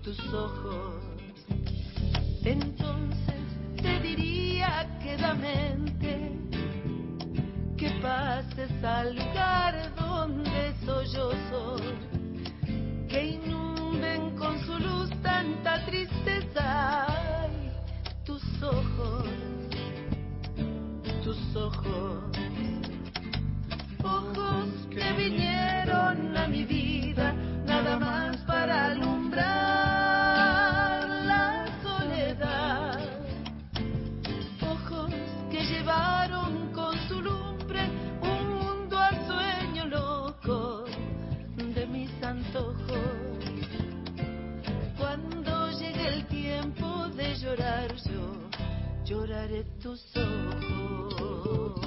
tus 0.03 0.19
ojos, 0.35 1.03
entonces 2.45 3.43
te 3.81 4.01
diría 4.01 4.99
quedamente 5.03 6.52
que 7.83 7.91
pases 8.01 8.85
al 8.85 9.17
lugar 9.17 9.75
donde 9.97 10.73
sollozo, 10.87 11.77
que 13.09 13.25
inunden 13.25 14.37
con 14.37 14.57
su 14.65 14.79
luz 14.79 15.11
tanta 15.21 15.85
tristeza. 15.87 17.07
Ay, 17.09 17.73
tus 18.25 18.45
ojos, 18.63 19.27
tus 21.25 21.57
ojos, 21.57 22.23
ojos 24.05 24.69
que 24.89 25.13
vinieron 25.15 26.37
a 26.37 26.47
mi 26.47 26.65
vida 26.65 27.35
nada 27.67 27.99
más 27.99 28.22
tus 49.83 50.01
ojos. 50.17 51.83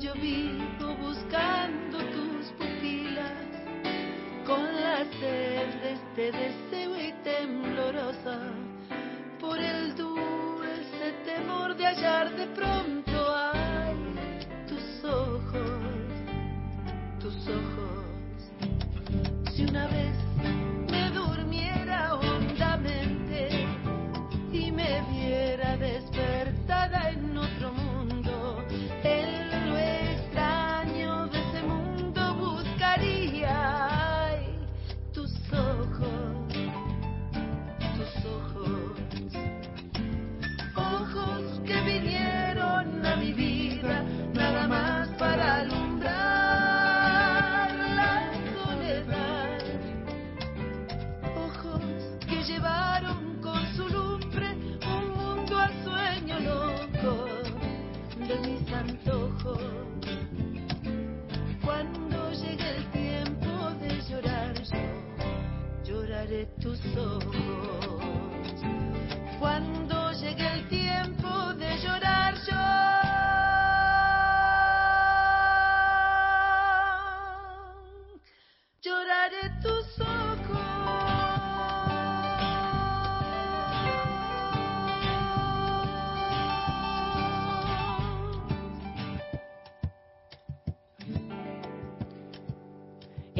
Yo 0.00 0.14
vivo 0.14 0.96
buscando 1.00 1.98
tus 1.98 2.46
pupilas 2.58 3.32
con 4.44 4.64
la 4.64 5.04
sed 5.20 5.68
de 5.80 5.92
este 5.92 6.32
deseo 6.32 7.00
y 7.00 7.12
temblorosa 7.22 7.59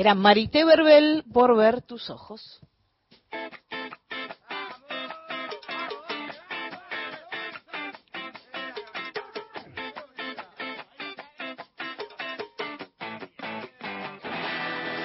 Era 0.00 0.14
Marité 0.14 0.64
Verbel 0.64 1.24
por 1.30 1.54
ver 1.54 1.82
tus 1.82 2.08
ojos. 2.08 2.58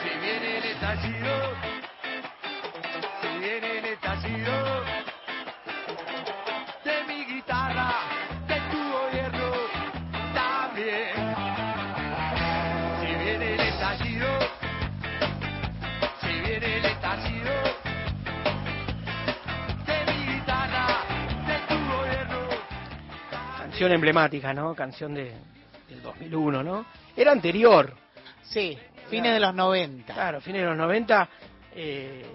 Si 0.02 0.12
viene 0.22 0.58
el 0.60 0.64
estallido, 0.64 1.36
si 3.22 3.28
viene 3.42 3.78
el 3.80 3.86
estallido 3.86 4.55
Canción 23.76 23.92
emblemática, 23.92 24.54
¿no? 24.54 24.74
Canción 24.74 25.14
de, 25.14 25.34
del 25.90 26.02
2001, 26.02 26.64
¿no? 26.64 26.86
Era 27.14 27.34
anterior. 27.34 27.94
Sí, 28.44 28.78
fines 29.10 29.34
de 29.34 29.40
los 29.42 29.54
90. 29.54 30.14
Claro, 30.14 30.40
fines 30.40 30.62
de 30.62 30.68
los 30.70 30.78
90. 30.78 31.30
eh, 31.76 32.26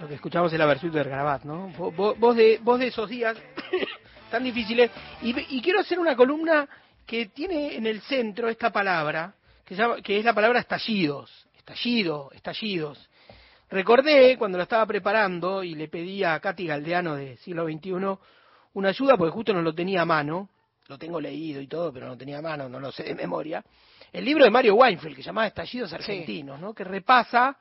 lo 0.00 0.08
que 0.08 0.14
escuchamos 0.14 0.52
es 0.52 0.58
la 0.58 0.66
versión 0.66 0.90
de 0.90 1.04
Garabat, 1.04 1.44
¿no? 1.44 1.68
Vo- 1.68 1.94
vo- 1.94 2.16
Vos 2.18 2.34
de, 2.34 2.58
vos 2.64 2.80
de 2.80 2.88
esos 2.88 3.08
días 3.08 3.36
tan 4.32 4.42
difíciles. 4.42 4.90
Y, 5.22 5.56
y 5.56 5.62
quiero 5.62 5.78
hacer 5.78 6.00
una 6.00 6.16
columna 6.16 6.68
que 7.06 7.26
tiene 7.26 7.76
en 7.76 7.86
el 7.86 8.00
centro 8.00 8.48
esta 8.48 8.72
palabra, 8.72 9.34
que, 9.64 9.76
llama- 9.76 10.02
que 10.02 10.18
es 10.18 10.24
la 10.24 10.34
palabra 10.34 10.58
estallidos. 10.58 11.46
Estallido, 11.56 12.32
estallidos. 12.34 13.08
Recordé 13.70 14.36
cuando 14.36 14.58
lo 14.58 14.64
estaba 14.64 14.84
preparando 14.86 15.62
y 15.62 15.76
le 15.76 15.86
pedí 15.86 16.24
a 16.24 16.40
Katy 16.40 16.66
Galdeano 16.66 17.14
de 17.14 17.36
siglo 17.36 17.66
XXI 17.66 17.92
una 18.74 18.88
ayuda 18.88 19.16
porque 19.16 19.30
justo 19.30 19.52
no 19.52 19.62
lo 19.62 19.72
tenía 19.72 20.02
a 20.02 20.06
mano, 20.06 20.48
lo 20.92 20.98
tengo 20.98 21.20
leído 21.20 21.60
y 21.60 21.66
todo, 21.66 21.90
pero 21.92 22.06
no 22.06 22.16
tenía 22.18 22.42
mano, 22.42 22.68
no 22.68 22.78
lo 22.78 22.92
sé 22.92 23.02
de 23.04 23.14
memoria. 23.14 23.64
el 24.12 24.24
libro 24.24 24.44
de 24.44 24.50
Mario 24.50 24.74
Weinfeld, 24.74 25.16
que 25.16 25.22
se 25.22 25.26
llama 25.26 25.46
Estallidos 25.46 25.92
Argentinos, 25.94 26.60
¿no? 26.60 26.74
que 26.74 26.84
repasa 26.84 27.56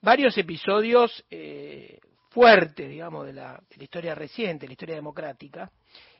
varios 0.00 0.36
episodios 0.36 1.24
eh, 1.30 2.00
fuertes, 2.30 2.88
digamos, 2.88 3.26
de 3.26 3.32
la, 3.32 3.62
de 3.70 3.76
la 3.76 3.84
historia 3.84 4.14
reciente, 4.14 4.66
la 4.66 4.72
historia 4.72 4.96
democrática, 4.96 5.70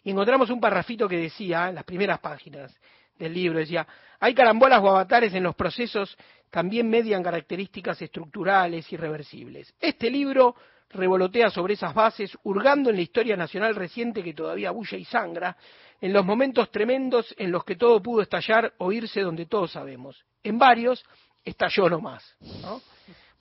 y 0.05 0.11
encontramos 0.11 0.49
un 0.51 0.61
parrafito 0.61 1.09
que 1.09 1.17
decía, 1.17 1.71
en 1.71 1.75
las 1.75 1.85
primeras 1.85 2.21
páginas 2.21 2.73
del 3.19 3.35
libro, 3.35 3.59
decía, 3.59 3.85
hay 4.21 4.33
carambolas 4.33 4.81
o 4.81 4.91
avatares 4.91 5.35
en 5.35 5.43
los 5.43 5.57
procesos, 5.57 6.17
también 6.51 6.89
median 6.89 7.23
características 7.23 8.01
estructurales 8.01 8.91
irreversibles. 8.93 9.75
Este 9.81 10.09
libro 10.09 10.55
revolotea 10.91 11.51
sobre 11.51 11.75
esas 11.75 11.93
bases, 11.93 12.37
hurgando 12.45 12.91
en 12.91 12.97
la 12.97 13.03
historia 13.03 13.37
nacional 13.37 13.75
reciente 13.75 14.23
que 14.23 14.35
todavía 14.35 14.71
bulle 14.71 14.99
y 14.99 15.05
sangra, 15.05 15.57
en 16.05 16.13
los 16.13 16.27
momentos 16.27 16.71
tremendos 16.71 17.35
en 17.39 17.51
los 17.51 17.65
que 17.65 17.77
todo 17.77 18.03
pudo 18.03 18.21
estallar 18.21 18.75
o 18.77 18.93
irse 18.93 19.23
donde 19.23 19.47
todos 19.47 19.73
sabemos. 19.73 20.23
En 20.43 20.59
varios, 20.59 21.03
estalló 21.43 21.89
nomás. 21.89 22.37
¿no? 22.61 22.83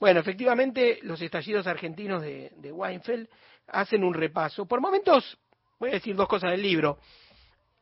Bueno, 0.00 0.20
efectivamente, 0.20 0.98
los 1.02 1.20
estallidos 1.20 1.66
argentinos 1.66 2.22
de, 2.22 2.72
Weinfeld 2.72 3.28
hacen 3.66 4.02
un 4.02 4.14
repaso. 4.14 4.64
Por 4.64 4.80
momentos, 4.80 5.36
voy 5.78 5.90
a 5.90 5.92
decir 5.92 6.16
dos 6.16 6.26
cosas 6.26 6.52
del 6.52 6.62
libro. 6.62 6.98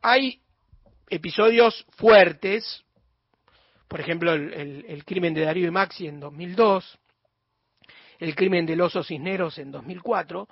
Hay 0.01 0.41
episodios 1.09 1.85
fuertes, 1.91 2.83
por 3.87 4.01
ejemplo, 4.01 4.33
el, 4.33 4.53
el, 4.53 4.85
el 4.85 5.05
crimen 5.05 5.33
de 5.33 5.45
Darío 5.45 5.69
y 5.69 5.71
Maxi 5.71 6.07
en 6.07 6.19
2002, 6.19 6.99
el 8.19 8.35
crimen 8.35 8.65
del 8.65 8.81
oso 8.81 9.01
Cisneros 9.01 9.57
en 9.59 9.71
2004, 9.71 10.49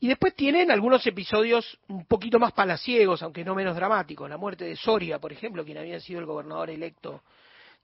y 0.00 0.08
después 0.08 0.34
tienen 0.34 0.70
algunos 0.70 1.04
episodios 1.06 1.78
un 1.88 2.04
poquito 2.04 2.38
más 2.38 2.52
palaciegos, 2.52 3.22
aunque 3.22 3.44
no 3.44 3.54
menos 3.54 3.74
dramáticos. 3.74 4.30
La 4.30 4.36
muerte 4.36 4.64
de 4.64 4.76
Soria, 4.76 5.18
por 5.18 5.32
ejemplo, 5.32 5.64
quien 5.64 5.78
había 5.78 5.98
sido 5.98 6.20
el 6.20 6.26
gobernador 6.26 6.70
electo 6.70 7.22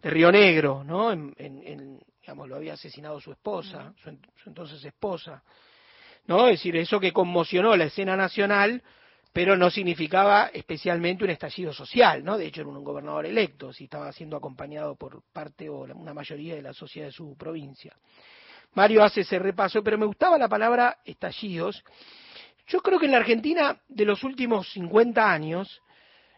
de 0.00 0.11
Río 0.11 0.31
Negro, 0.31 0.85
¿no? 0.85 1.11
En, 1.11 1.35
en, 1.38 1.66
en, 1.66 2.00
digamos, 2.20 2.48
lo 2.48 2.57
había 2.57 2.74
asesinado 2.74 3.20
su 3.20 3.33
esposa, 3.33 3.92
su, 4.03 4.11
su, 4.37 4.48
entonces 4.48 4.85
esposa, 4.85 5.42
¿no? 6.27 6.46
Es 6.46 6.61
decir, 6.61 6.77
eso 6.77 7.00
que 7.00 7.12
conmocionó 7.12 7.74
la 7.77 7.85
escena 7.85 8.16
nacional, 8.16 8.81
pero 9.33 9.57
no 9.57 9.68
significaba 9.68 10.50
especialmente 10.55 11.24
un 11.24 11.31
estallido 11.31 11.72
social, 11.72 12.22
¿no? 12.22 12.38
De 12.38 12.46
hecho, 12.46 12.61
era 12.61 12.70
un 12.70 12.85
gobernador 12.85 13.27
electo, 13.27 13.72
si 13.72 13.85
estaba 13.85 14.12
siendo 14.12 14.37
acompañado 14.37 14.94
por 14.94 15.22
parte 15.33 15.68
o 15.68 15.81
una 15.81 16.14
mayoría 16.14 16.55
de 16.55 16.62
la 16.62 16.72
sociedad 16.72 17.09
de 17.09 17.12
su 17.12 17.37
provincia. 17.37 17.92
Mario 18.74 19.04
hace 19.04 19.22
ese 19.22 19.38
repaso, 19.38 19.82
pero 19.82 19.98
me 19.98 20.06
gustaba 20.06 20.38
la 20.38 20.48
palabra 20.48 20.98
estallidos. 21.04 21.82
Yo 22.66 22.80
creo 22.80 22.98
que 22.98 23.06
en 23.06 23.12
la 23.12 23.18
Argentina 23.18 23.78
de 23.88 24.04
los 24.04 24.24
últimos 24.24 24.70
50 24.72 25.30
años 25.30 25.82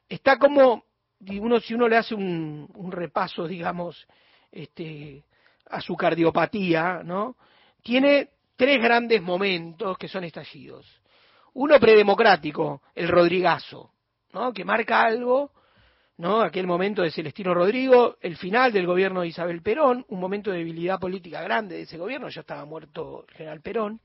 está 0.08 0.38
como, 0.38 0.84
uno, 1.20 1.60
si 1.60 1.74
uno 1.74 1.88
le 1.88 1.96
hace 1.96 2.14
un, 2.14 2.68
repaso, 2.90 3.46
digamos, 3.46 4.06
este, 4.50 5.24
a 5.70 5.80
su 5.80 5.96
cardiopatía, 5.96 7.02
¿no? 7.04 7.36
Tiene 7.82 8.30
tres 8.56 8.82
grandes 8.82 9.22
momentos 9.22 9.96
que 9.98 10.08
son 10.08 10.24
estallidos. 10.24 11.00
Uno 11.54 11.78
predemocrático, 11.80 12.82
el 12.94 13.08
Rodrigazo, 13.08 13.92
¿no? 14.32 14.52
Que 14.52 14.64
marca 14.64 15.02
algo 15.02 15.52
¿no? 16.18 16.40
Aquel 16.40 16.66
momento 16.66 17.02
de 17.02 17.10
Celestino 17.10 17.52
Rodrigo, 17.52 18.16
el 18.20 18.36
final 18.36 18.72
del 18.72 18.86
gobierno 18.86 19.20
de 19.20 19.28
Isabel 19.28 19.62
Perón, 19.62 20.04
un 20.08 20.20
momento 20.20 20.50
de 20.50 20.58
debilidad 20.58 20.98
política 20.98 21.42
grande 21.42 21.76
de 21.76 21.82
ese 21.82 21.98
gobierno, 21.98 22.28
ya 22.28 22.40
estaba 22.40 22.64
muerto 22.64 23.24
el 23.28 23.34
general 23.34 23.60
Perón, 23.60 24.00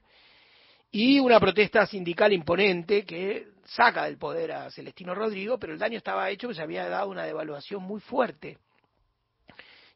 y 0.92 1.20
una 1.20 1.40
protesta 1.40 1.86
sindical 1.86 2.34
imponente 2.34 3.06
que 3.06 3.48
saca 3.64 4.06
del 4.06 4.18
poder 4.18 4.52
a 4.52 4.70
Celestino 4.72 5.16
Rodrigo, 5.16 5.58
pero 5.58 5.72
el 5.72 5.80
daño 5.80 5.98
estaba 5.98 6.30
hecho, 6.30 6.50
que 6.50 6.54
se 6.54 6.62
había 6.62 6.90
dado 6.90 7.10
una 7.10 7.24
devaluación 7.24 7.82
muy 7.82 8.02
fuerte. 8.02 8.58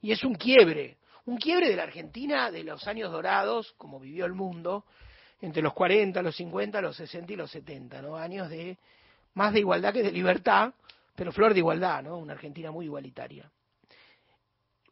Y 0.01 0.13
es 0.13 0.23
un 0.23 0.35
quiebre, 0.35 0.97
un 1.25 1.37
quiebre 1.37 1.67
de 1.67 1.75
la 1.75 1.83
Argentina 1.83 2.49
de 2.49 2.63
los 2.63 2.87
años 2.87 3.11
dorados, 3.11 3.73
como 3.77 3.99
vivió 3.99 4.25
el 4.25 4.33
mundo, 4.33 4.85
entre 5.41 5.61
los 5.61 5.73
40, 5.73 6.21
los 6.21 6.35
50, 6.37 6.79
los 6.79 6.95
60 6.95 7.33
y 7.33 7.35
los 7.35 7.51
70, 7.51 8.01
¿no? 8.01 8.15
Años 8.15 8.49
de 8.49 8.77
más 9.33 9.51
de 9.51 9.59
igualdad 9.59 9.91
que 9.91 10.01
de 10.01 10.13
libertad, 10.13 10.73
pero 11.15 11.31
flor 11.31 11.53
de 11.53 11.59
igualdad, 11.59 12.03
¿no? 12.03 12.17
Una 12.17 12.33
Argentina 12.33 12.71
muy 12.71 12.85
igualitaria. 12.85 13.49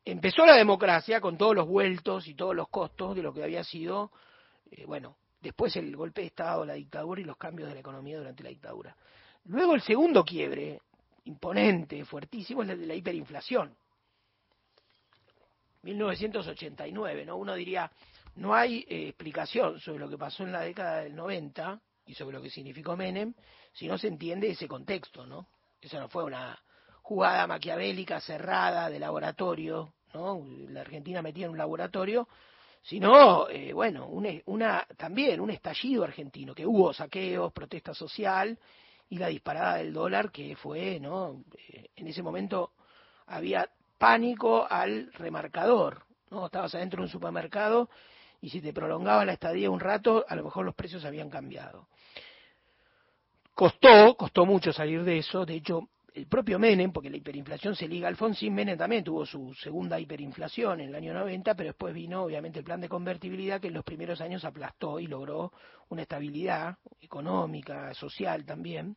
Empezó 0.06 0.46
la 0.46 0.56
democracia 0.56 1.22
con 1.22 1.38
todos 1.38 1.56
los 1.56 1.68
vueltos 1.68 2.28
y 2.28 2.34
todos 2.34 2.56
los 2.56 2.70
costos 2.70 3.16
de 3.16 3.22
lo 3.22 3.34
que 3.34 3.44
había 3.44 3.64
sido, 3.64 4.12
eh, 4.72 4.86
bueno, 4.86 5.18
después 5.42 5.76
el 5.76 5.96
golpe 5.96 6.22
de 6.22 6.28
Estado, 6.28 6.66
la 6.66 6.74
dictadura 6.74 7.22
y 7.22 7.26
los 7.26 7.38
cambios 7.38 7.70
de 7.70 7.76
la 7.76 7.82
economía 7.82 8.18
durante 8.18 8.44
la 8.44 8.50
dictadura. 8.50 8.96
Luego 9.46 9.76
el 9.76 9.82
segundo 9.82 10.24
quiebre, 10.24 10.82
imponente, 11.26 12.04
fuertísimo, 12.06 12.64
es 12.64 12.70
el 12.70 12.82
de 12.82 12.88
la 12.88 12.96
hiperinflación. 12.96 13.76
1989, 15.84 17.26
¿no? 17.26 17.38
Uno 17.38 17.54
diría, 17.56 17.92
no 18.36 18.54
hay 18.54 18.86
eh, 18.88 19.10
explicación 19.10 19.80
sobre 19.80 20.00
lo 20.00 20.10
que 20.10 20.18
pasó 20.18 20.44
en 20.44 20.54
la 20.54 20.62
década 20.62 21.02
del 21.02 21.16
90 21.16 21.82
y 22.06 22.14
sobre 22.14 22.38
lo 22.38 22.42
que 22.42 22.50
significó 22.50 22.96
Menem 22.96 23.34
si 23.74 23.88
no 23.88 23.98
se 23.98 24.08
entiende 24.08 24.50
ese 24.50 24.68
contexto, 24.68 25.26
¿no? 25.26 25.48
Eso 25.84 26.00
no 26.00 26.08
fue 26.08 26.24
una 26.24 26.58
jugada 27.02 27.46
maquiavélica 27.48 28.22
cerrada 28.22 28.90
de 28.90 29.00
laboratorio, 29.00 29.94
¿no? 30.14 30.42
La 30.70 30.82
Argentina 30.82 31.22
metida 31.22 31.46
en 31.46 31.52
un 31.52 31.58
laboratorio, 31.58 32.28
sino, 32.82 33.50
eh, 33.50 33.74
bueno, 33.74 34.08
una, 34.08 34.30
una, 34.46 34.88
también 34.98 35.42
un 35.42 35.50
estallido 35.50 36.04
argentino, 36.04 36.56
que 36.56 36.66
hubo 36.66 36.94
saqueos, 36.94 37.52
protesta 37.52 37.94
social 37.94 38.58
y 39.10 39.18
la 39.18 39.28
disparada 39.28 39.76
del 39.76 39.94
dólar 39.94 40.32
que 40.32 40.56
fue, 40.56 41.00
¿no? 41.00 41.44
Eh, 41.70 41.90
en 41.96 42.08
ese 42.08 42.24
momento 42.24 42.72
había 43.28 43.70
pánico 43.98 44.66
al 44.70 45.12
remarcador, 45.14 46.06
¿no? 46.30 46.46
Estabas 46.46 46.76
adentro 46.76 47.02
de 47.02 47.06
un 47.08 47.12
supermercado 47.12 47.90
y 48.42 48.50
si 48.50 48.62
te 48.62 48.74
prolongaba 48.74 49.26
la 49.26 49.34
estadía 49.34 49.70
un 49.70 49.80
rato, 49.80 50.26
a 50.28 50.36
lo 50.36 50.44
mejor 50.44 50.66
los 50.66 50.76
precios 50.76 51.06
habían 51.06 51.30
cambiado. 51.30 51.88
Costó, 53.54 54.16
costó 54.18 54.46
mucho 54.46 54.74
salir 54.74 55.04
de 55.04 55.20
eso, 55.20 55.46
de 55.46 55.56
hecho, 55.56 55.90
el 56.16 56.26
propio 56.26 56.58
Menem, 56.58 56.92
porque 56.92 57.12
la 57.12 57.18
hiperinflación 57.18 57.76
se 57.76 57.88
liga 57.88 58.08
a 58.08 58.10
Alfonsín, 58.10 58.54
Menem 58.54 58.78
también 58.78 59.04
tuvo 59.04 59.28
su 59.28 59.54
segunda 59.54 60.00
hiperinflación 60.00 60.82
en 60.82 60.90
el 60.90 60.96
año 60.96 61.14
90, 61.14 61.54
pero 61.54 61.70
después 61.70 61.94
vino 61.94 62.24
obviamente 62.24 62.60
el 62.60 62.66
plan 62.66 62.82
de 62.82 62.90
convertibilidad 62.90 63.62
que 63.62 63.68
en 63.68 63.76
los 63.76 63.84
primeros 63.84 64.22
años 64.22 64.44
aplastó 64.44 65.00
y 65.00 65.06
logró 65.06 65.54
una 65.90 66.02
estabilidad 66.02 66.78
económica, 67.00 67.94
social 67.94 68.44
también, 68.44 68.96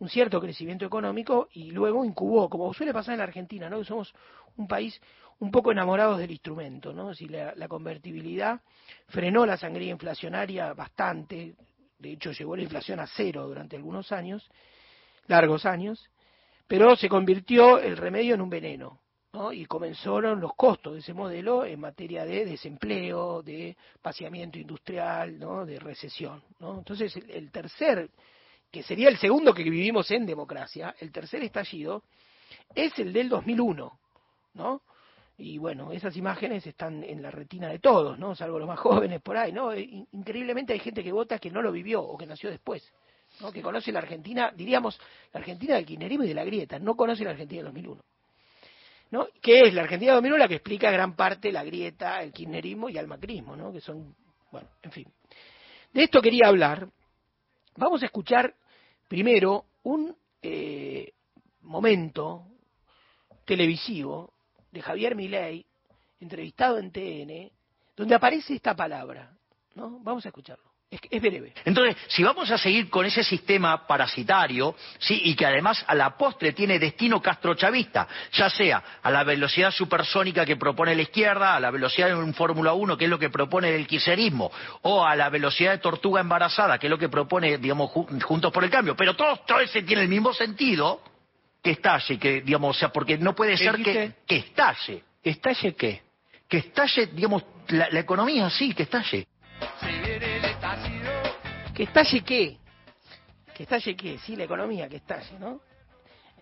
un 0.00 0.08
cierto 0.08 0.40
crecimiento 0.40 0.84
económico 0.84 1.48
y 1.52 1.70
luego 1.70 2.04
incubó, 2.04 2.48
como 2.48 2.74
suele 2.74 2.92
pasar 2.92 3.14
en 3.14 3.18
la 3.18 3.24
Argentina, 3.24 3.70
¿no? 3.70 3.78
que 3.78 3.84
somos 3.84 4.12
un 4.56 4.66
país 4.66 5.00
un 5.38 5.52
poco 5.52 5.70
enamorados 5.70 6.18
del 6.18 6.30
instrumento, 6.30 6.92
¿no? 6.92 7.14
Si 7.14 7.26
la, 7.26 7.52
la 7.56 7.66
convertibilidad 7.66 8.60
frenó 9.08 9.44
la 9.44 9.56
sangría 9.56 9.90
inflacionaria 9.90 10.72
bastante, 10.72 11.56
de 12.02 12.12
hecho 12.12 12.32
llegó 12.32 12.56
la 12.56 12.62
inflación 12.62 12.98
a 13.00 13.06
cero 13.06 13.46
durante 13.46 13.76
algunos 13.76 14.10
años, 14.10 14.50
largos 15.28 15.64
años, 15.64 16.10
pero 16.66 16.96
se 16.96 17.08
convirtió 17.08 17.78
el 17.78 17.96
remedio 17.96 18.34
en 18.34 18.42
un 18.42 18.50
veneno, 18.50 19.00
¿no? 19.32 19.52
y 19.52 19.64
comenzaron 19.66 20.40
los 20.40 20.54
costos 20.54 20.94
de 20.94 20.98
ese 20.98 21.14
modelo 21.14 21.64
en 21.64 21.78
materia 21.78 22.24
de 22.24 22.44
desempleo, 22.44 23.42
de 23.42 23.76
paseamiento 24.02 24.58
industrial, 24.58 25.38
¿no? 25.38 25.64
de 25.64 25.78
recesión. 25.78 26.42
Entonces, 26.60 27.16
el 27.28 27.52
tercer, 27.52 28.10
que 28.70 28.82
sería 28.82 29.08
el 29.08 29.18
segundo 29.18 29.54
que 29.54 29.62
vivimos 29.62 30.10
en 30.10 30.26
democracia, 30.26 30.96
el 30.98 31.12
tercer 31.12 31.42
estallido, 31.44 32.02
es 32.74 32.98
el 32.98 33.12
del 33.12 33.28
2001, 33.28 33.98
¿no? 34.54 34.82
Y 35.42 35.58
bueno, 35.58 35.90
esas 35.90 36.16
imágenes 36.16 36.64
están 36.68 37.02
en 37.02 37.20
la 37.20 37.30
retina 37.30 37.68
de 37.68 37.80
todos, 37.80 38.16
¿no? 38.16 38.34
Salvo 38.36 38.60
los 38.60 38.68
más 38.68 38.78
jóvenes 38.80 39.20
por 39.20 39.36
ahí, 39.36 39.52
¿no? 39.52 39.76
Increíblemente 39.76 40.72
hay 40.72 40.78
gente 40.78 41.02
que 41.02 41.10
vota 41.10 41.38
que 41.38 41.50
no 41.50 41.60
lo 41.60 41.72
vivió 41.72 42.00
o 42.00 42.16
que 42.16 42.26
nació 42.26 42.48
después, 42.48 42.88
¿no? 43.40 43.50
Que 43.50 43.60
conoce 43.60 43.90
la 43.90 43.98
Argentina, 43.98 44.52
diríamos, 44.54 45.00
la 45.32 45.40
Argentina 45.40 45.74
del 45.74 45.84
kirchnerismo 45.84 46.24
y 46.24 46.28
de 46.28 46.34
la 46.34 46.44
grieta, 46.44 46.78
no 46.78 46.94
conoce 46.94 47.24
la 47.24 47.30
Argentina 47.30 47.58
del 47.58 47.72
2001. 47.72 48.02
¿No? 49.10 49.26
Que 49.42 49.62
es 49.62 49.74
la 49.74 49.82
Argentina 49.82 50.12
del 50.12 50.22
2001 50.22 50.38
la 50.38 50.48
que 50.48 50.54
explica 50.54 50.90
gran 50.90 51.16
parte 51.16 51.52
la 51.52 51.64
grieta, 51.64 52.22
el 52.22 52.32
kirchnerismo 52.32 52.88
y 52.88 52.96
el 52.96 53.08
macrismo, 53.08 53.56
¿no? 53.56 53.72
Que 53.72 53.80
son, 53.80 54.14
bueno, 54.52 54.68
en 54.80 54.92
fin. 54.92 55.06
De 55.92 56.04
esto 56.04 56.22
quería 56.22 56.48
hablar. 56.48 56.88
Vamos 57.76 58.02
a 58.02 58.06
escuchar 58.06 58.54
primero 59.08 59.64
un 59.82 60.16
eh, 60.40 61.12
momento 61.62 62.46
televisivo 63.44 64.31
de 64.72 64.82
Javier 64.82 65.14
Milei, 65.14 65.64
entrevistado 66.20 66.78
en 66.78 66.90
TN, 66.90 67.52
donde 67.96 68.14
aparece 68.14 68.54
esta 68.54 68.74
palabra. 68.74 69.30
¿no? 69.74 70.00
Vamos 70.00 70.24
a 70.24 70.28
escucharlo. 70.28 70.72
Es, 71.10 71.22
breve. 71.22 71.54
Entonces, 71.64 71.96
si 72.08 72.22
vamos 72.22 72.50
a 72.50 72.58
seguir 72.58 72.90
con 72.90 73.06
ese 73.06 73.24
sistema 73.24 73.86
parasitario, 73.86 74.74
sí, 74.98 75.22
y 75.24 75.34
que 75.34 75.46
además 75.46 75.82
a 75.88 75.94
la 75.94 76.18
postre 76.18 76.52
tiene 76.52 76.78
destino 76.78 77.22
castrochavista, 77.22 78.06
ya 78.30 78.50
sea 78.50 78.82
a 79.02 79.10
la 79.10 79.24
velocidad 79.24 79.70
supersónica 79.70 80.44
que 80.44 80.56
propone 80.56 80.94
la 80.94 81.00
izquierda, 81.00 81.56
a 81.56 81.60
la 81.60 81.70
velocidad 81.70 82.08
de 82.08 82.14
un 82.14 82.34
Fórmula 82.34 82.74
1, 82.74 82.98
que 82.98 83.04
es 83.04 83.10
lo 83.10 83.18
que 83.18 83.30
propone 83.30 83.74
el 83.74 83.86
quiserismo, 83.86 84.52
o 84.82 85.02
a 85.02 85.16
la 85.16 85.30
velocidad 85.30 85.70
de 85.70 85.78
tortuga 85.78 86.20
embarazada, 86.20 86.78
que 86.78 86.88
es 86.88 86.90
lo 86.90 86.98
que 86.98 87.08
propone, 87.08 87.56
digamos, 87.56 87.90
Juntos 87.90 88.52
por 88.52 88.62
el 88.62 88.70
Cambio, 88.70 88.94
pero 88.94 89.16
todo, 89.16 89.38
todo 89.46 89.60
ese 89.60 89.82
tiene 89.84 90.02
el 90.02 90.08
mismo 90.08 90.34
sentido, 90.34 91.00
que 91.62 91.70
estalle, 91.70 92.18
que 92.18 92.40
digamos, 92.40 92.76
o 92.76 92.78
sea, 92.78 92.88
porque 92.90 93.16
no 93.16 93.34
puede 93.34 93.52
¿Qué 93.52 93.58
ser 93.58 93.76
que, 93.76 94.12
que 94.26 94.36
estalle. 94.36 95.04
¿Estalle 95.22 95.74
qué? 95.74 96.02
Que 96.48 96.58
estalle, 96.58 97.06
digamos, 97.06 97.44
la, 97.68 97.88
la 97.90 98.00
economía, 98.00 98.50
sí, 98.50 98.74
que 98.74 98.82
estalle. 98.82 99.28
¿Que 101.74 101.84
estalle 101.84 102.22
qué? 102.22 102.58
¿Que 103.54 103.62
estalle 103.62 103.96
qué? 103.96 104.18
Sí, 104.18 104.34
la 104.34 104.44
economía, 104.44 104.88
que 104.88 104.96
estalle, 104.96 105.38
¿no? 105.38 105.60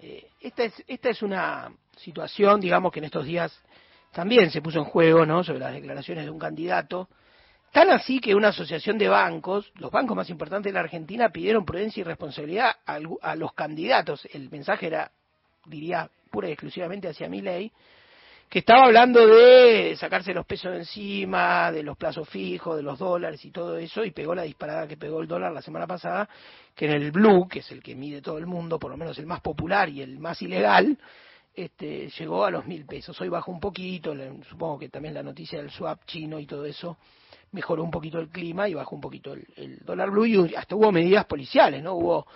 Eh, 0.00 0.28
esta, 0.40 0.64
es, 0.64 0.82
esta 0.88 1.10
es 1.10 1.22
una 1.22 1.70
situación, 1.98 2.58
digamos, 2.60 2.90
que 2.90 3.00
en 3.00 3.04
estos 3.04 3.26
días 3.26 3.52
también 4.12 4.50
se 4.50 4.62
puso 4.62 4.78
en 4.78 4.84
juego, 4.84 5.26
¿no? 5.26 5.44
Sobre 5.44 5.58
las 5.58 5.74
declaraciones 5.74 6.24
de 6.24 6.30
un 6.30 6.38
candidato. 6.38 7.08
Tan 7.72 7.90
así 7.90 8.18
que 8.18 8.34
una 8.34 8.48
asociación 8.48 8.98
de 8.98 9.08
bancos, 9.08 9.72
los 9.76 9.92
bancos 9.92 10.16
más 10.16 10.28
importantes 10.28 10.72
de 10.72 10.74
la 10.74 10.80
Argentina, 10.80 11.30
pidieron 11.30 11.64
prudencia 11.64 12.00
y 12.00 12.04
responsabilidad 12.04 12.72
a, 12.84 12.98
a 13.22 13.36
los 13.36 13.52
candidatos. 13.52 14.26
El 14.32 14.50
mensaje 14.50 14.88
era, 14.88 15.12
diría, 15.66 16.10
pura 16.30 16.48
y 16.48 16.52
exclusivamente 16.52 17.08
hacia 17.08 17.28
mi 17.28 17.40
ley, 17.40 17.70
que 18.48 18.58
estaba 18.58 18.86
hablando 18.86 19.24
de 19.24 19.94
sacarse 19.96 20.34
los 20.34 20.44
pesos 20.44 20.72
de 20.72 20.78
encima, 20.78 21.70
de 21.70 21.84
los 21.84 21.96
plazos 21.96 22.28
fijos, 22.28 22.76
de 22.76 22.82
los 22.82 22.98
dólares 22.98 23.44
y 23.44 23.52
todo 23.52 23.78
eso, 23.78 24.04
y 24.04 24.10
pegó 24.10 24.34
la 24.34 24.42
disparada 24.42 24.88
que 24.88 24.96
pegó 24.96 25.20
el 25.20 25.28
dólar 25.28 25.52
la 25.52 25.62
semana 25.62 25.86
pasada, 25.86 26.28
que 26.74 26.86
en 26.86 26.92
el 26.92 27.12
blue, 27.12 27.46
que 27.46 27.60
es 27.60 27.70
el 27.70 27.80
que 27.80 27.94
mide 27.94 28.20
todo 28.20 28.38
el 28.38 28.46
mundo, 28.46 28.80
por 28.80 28.90
lo 28.90 28.96
menos 28.96 29.16
el 29.20 29.26
más 29.26 29.40
popular 29.40 29.88
y 29.88 30.02
el 30.02 30.18
más 30.18 30.42
ilegal, 30.42 30.98
este, 31.54 32.08
llegó 32.08 32.44
a 32.44 32.50
los 32.50 32.66
mil 32.66 32.84
pesos. 32.86 33.20
Hoy 33.20 33.28
bajó 33.28 33.52
un 33.52 33.60
poquito, 33.60 34.12
supongo 34.48 34.80
que 34.80 34.88
también 34.88 35.14
la 35.14 35.22
noticia 35.22 35.60
del 35.60 35.70
swap 35.70 36.04
chino 36.04 36.40
y 36.40 36.46
todo 36.46 36.64
eso 36.64 36.96
mejoró 37.52 37.82
un 37.82 37.90
poquito 37.90 38.18
el 38.18 38.28
clima 38.28 38.68
y 38.68 38.74
bajó 38.74 38.94
un 38.94 39.00
poquito 39.00 39.32
el, 39.32 39.78
dólar 39.84 40.10
blue 40.10 40.26
y 40.26 40.54
hasta 40.54 40.76
hubo 40.76 40.92
medidas 40.92 41.24
policiales, 41.24 41.82
¿no? 41.82 41.94
Hubo 41.94 42.26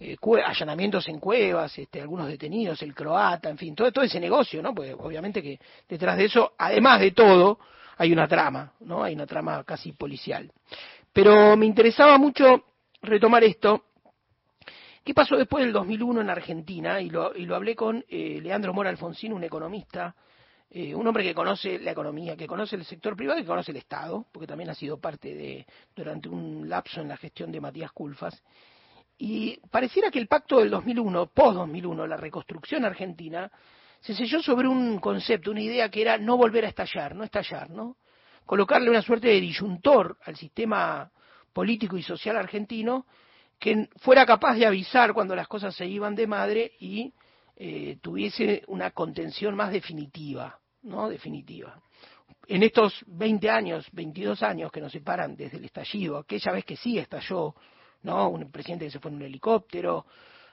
eh, 0.00 0.16
allanamientos 0.44 1.08
en 1.08 1.20
cuevas, 1.20 1.78
este, 1.78 2.00
algunos 2.00 2.28
detenidos, 2.28 2.82
el 2.82 2.94
croata, 2.94 3.48
en 3.48 3.58
fin, 3.58 3.74
todo, 3.74 3.90
todo 3.92 4.04
ese 4.04 4.20
negocio, 4.20 4.62
¿no? 4.62 4.74
Porque 4.74 4.94
obviamente 4.94 5.42
que 5.42 5.60
detrás 5.88 6.16
de 6.16 6.24
eso, 6.24 6.52
además 6.58 7.00
de 7.00 7.12
todo, 7.12 7.58
hay 7.96 8.12
una 8.12 8.26
trama, 8.26 8.72
¿no? 8.80 9.04
Hay 9.04 9.14
una 9.14 9.26
trama 9.26 9.62
casi 9.64 9.92
policial. 9.92 10.50
Pero 11.12 11.56
me 11.56 11.66
interesaba 11.66 12.18
mucho 12.18 12.64
retomar 13.02 13.44
esto. 13.44 13.84
¿Qué 15.04 15.14
pasó 15.14 15.36
después 15.36 15.64
del 15.64 15.72
2001 15.72 16.22
en 16.22 16.30
Argentina? 16.30 17.00
Y 17.00 17.10
lo, 17.10 17.36
y 17.36 17.46
lo 17.46 17.54
hablé 17.54 17.76
con 17.76 18.04
eh, 18.08 18.40
Leandro 18.42 18.72
Mora 18.72 18.90
Alfonsín, 18.90 19.32
un 19.32 19.44
economista, 19.44 20.16
eh, 20.76 20.92
un 20.92 21.06
hombre 21.06 21.22
que 21.22 21.34
conoce 21.34 21.78
la 21.78 21.92
economía, 21.92 22.36
que 22.36 22.48
conoce 22.48 22.74
el 22.74 22.84
sector 22.84 23.14
privado 23.14 23.38
y 23.38 23.42
que 23.42 23.48
conoce 23.48 23.70
el 23.70 23.76
Estado, 23.76 24.26
porque 24.32 24.48
también 24.48 24.70
ha 24.70 24.74
sido 24.74 24.98
parte 24.98 25.32
de, 25.32 25.64
durante 25.94 26.28
un 26.28 26.68
lapso 26.68 27.00
en 27.00 27.06
la 27.06 27.16
gestión 27.16 27.52
de 27.52 27.60
Matías 27.60 27.92
Culfas. 27.92 28.42
Y 29.16 29.60
pareciera 29.70 30.10
que 30.10 30.18
el 30.18 30.26
pacto 30.26 30.58
del 30.58 30.70
2001, 30.70 31.26
post-2001, 31.26 32.08
la 32.08 32.16
reconstrucción 32.16 32.84
argentina, 32.84 33.52
se 34.00 34.16
selló 34.16 34.42
sobre 34.42 34.66
un 34.66 34.98
concepto, 34.98 35.52
una 35.52 35.60
idea 35.60 35.88
que 35.88 36.02
era 36.02 36.18
no 36.18 36.36
volver 36.36 36.64
a 36.64 36.70
estallar, 36.70 37.14
no 37.14 37.22
estallar, 37.22 37.70
¿no? 37.70 37.96
Colocarle 38.44 38.90
una 38.90 39.00
suerte 39.00 39.28
de 39.28 39.40
disyuntor 39.40 40.18
al 40.24 40.34
sistema 40.34 41.08
político 41.52 41.96
y 41.96 42.02
social 42.02 42.36
argentino 42.36 43.06
que 43.60 43.88
fuera 43.98 44.26
capaz 44.26 44.56
de 44.56 44.66
avisar 44.66 45.14
cuando 45.14 45.36
las 45.36 45.46
cosas 45.46 45.72
se 45.76 45.86
iban 45.86 46.16
de 46.16 46.26
madre 46.26 46.72
y 46.80 47.14
eh, 47.56 47.98
tuviese 48.02 48.64
una 48.66 48.90
contención 48.90 49.54
más 49.54 49.70
definitiva, 49.70 50.58
¿no? 50.84 51.08
Definitiva. 51.08 51.80
En 52.46 52.62
estos 52.62 53.04
20 53.06 53.50
años, 53.50 53.86
22 53.92 54.42
años 54.42 54.70
que 54.70 54.80
nos 54.80 54.92
separan 54.92 55.34
desde 55.34 55.56
el 55.56 55.64
estallido, 55.64 56.18
aquella 56.18 56.52
vez 56.52 56.64
que 56.64 56.76
sí 56.76 56.98
estalló, 56.98 57.54
¿no? 58.02 58.28
Un 58.28 58.50
presidente 58.50 58.84
que 58.86 58.90
se 58.90 59.00
fue 59.00 59.10
en 59.10 59.16
un 59.16 59.22
helicóptero, 59.22 60.06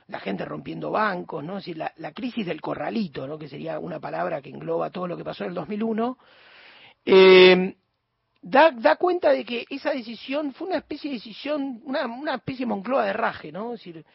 la 0.07 0.19
gente 0.19 0.45
rompiendo 0.45 0.91
bancos, 0.91 1.43
¿no? 1.43 1.59
La, 1.97 2.11
crisis 2.11 2.45
del 2.45 2.61
corralito, 2.61 3.27
¿no? 3.27 3.38
Que 3.38 3.47
sería 3.47 3.79
una 3.79 3.99
palabra 3.99 4.41
que 4.41 4.49
engloba 4.49 4.89
todo 4.89 5.07
lo 5.07 5.17
que 5.17 5.23
pasó 5.23 5.43
en 5.43 5.49
el 5.49 5.55
2001. 5.55 6.17
Eh, 7.05 7.75
da, 8.41 8.95
cuenta 8.95 9.32
de 9.32 9.43
que 9.45 9.65
esa 9.69 9.91
decisión 9.91 10.53
fue 10.53 10.67
una 10.67 10.77
especie 10.77 11.09
de 11.09 11.17
decisión, 11.17 11.82
una, 11.86 12.36
especie 12.36 12.65
de 12.65 12.69
Moncloa 12.69 13.05
de 13.05 13.13
raje, 13.13 13.51
¿no? 13.51 13.71
Decir, 13.71 14.05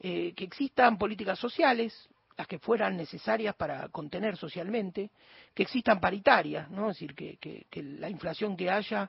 eh, 0.00 0.32
que 0.34 0.44
existan 0.44 0.98
políticas 0.98 1.38
sociales, 1.38 2.08
las 2.36 2.46
que 2.46 2.58
fueran 2.58 2.96
necesarias 2.96 3.54
para 3.54 3.88
contener 3.88 4.36
socialmente, 4.36 5.10
que 5.54 5.62
existan 5.62 6.00
paritarias, 6.00 6.68
¿no? 6.70 6.90
Es 6.90 6.96
decir, 6.96 7.14
que, 7.14 7.36
que, 7.38 7.82
la 7.82 8.10
inflación 8.10 8.56
que 8.56 8.70
haya 8.70 9.08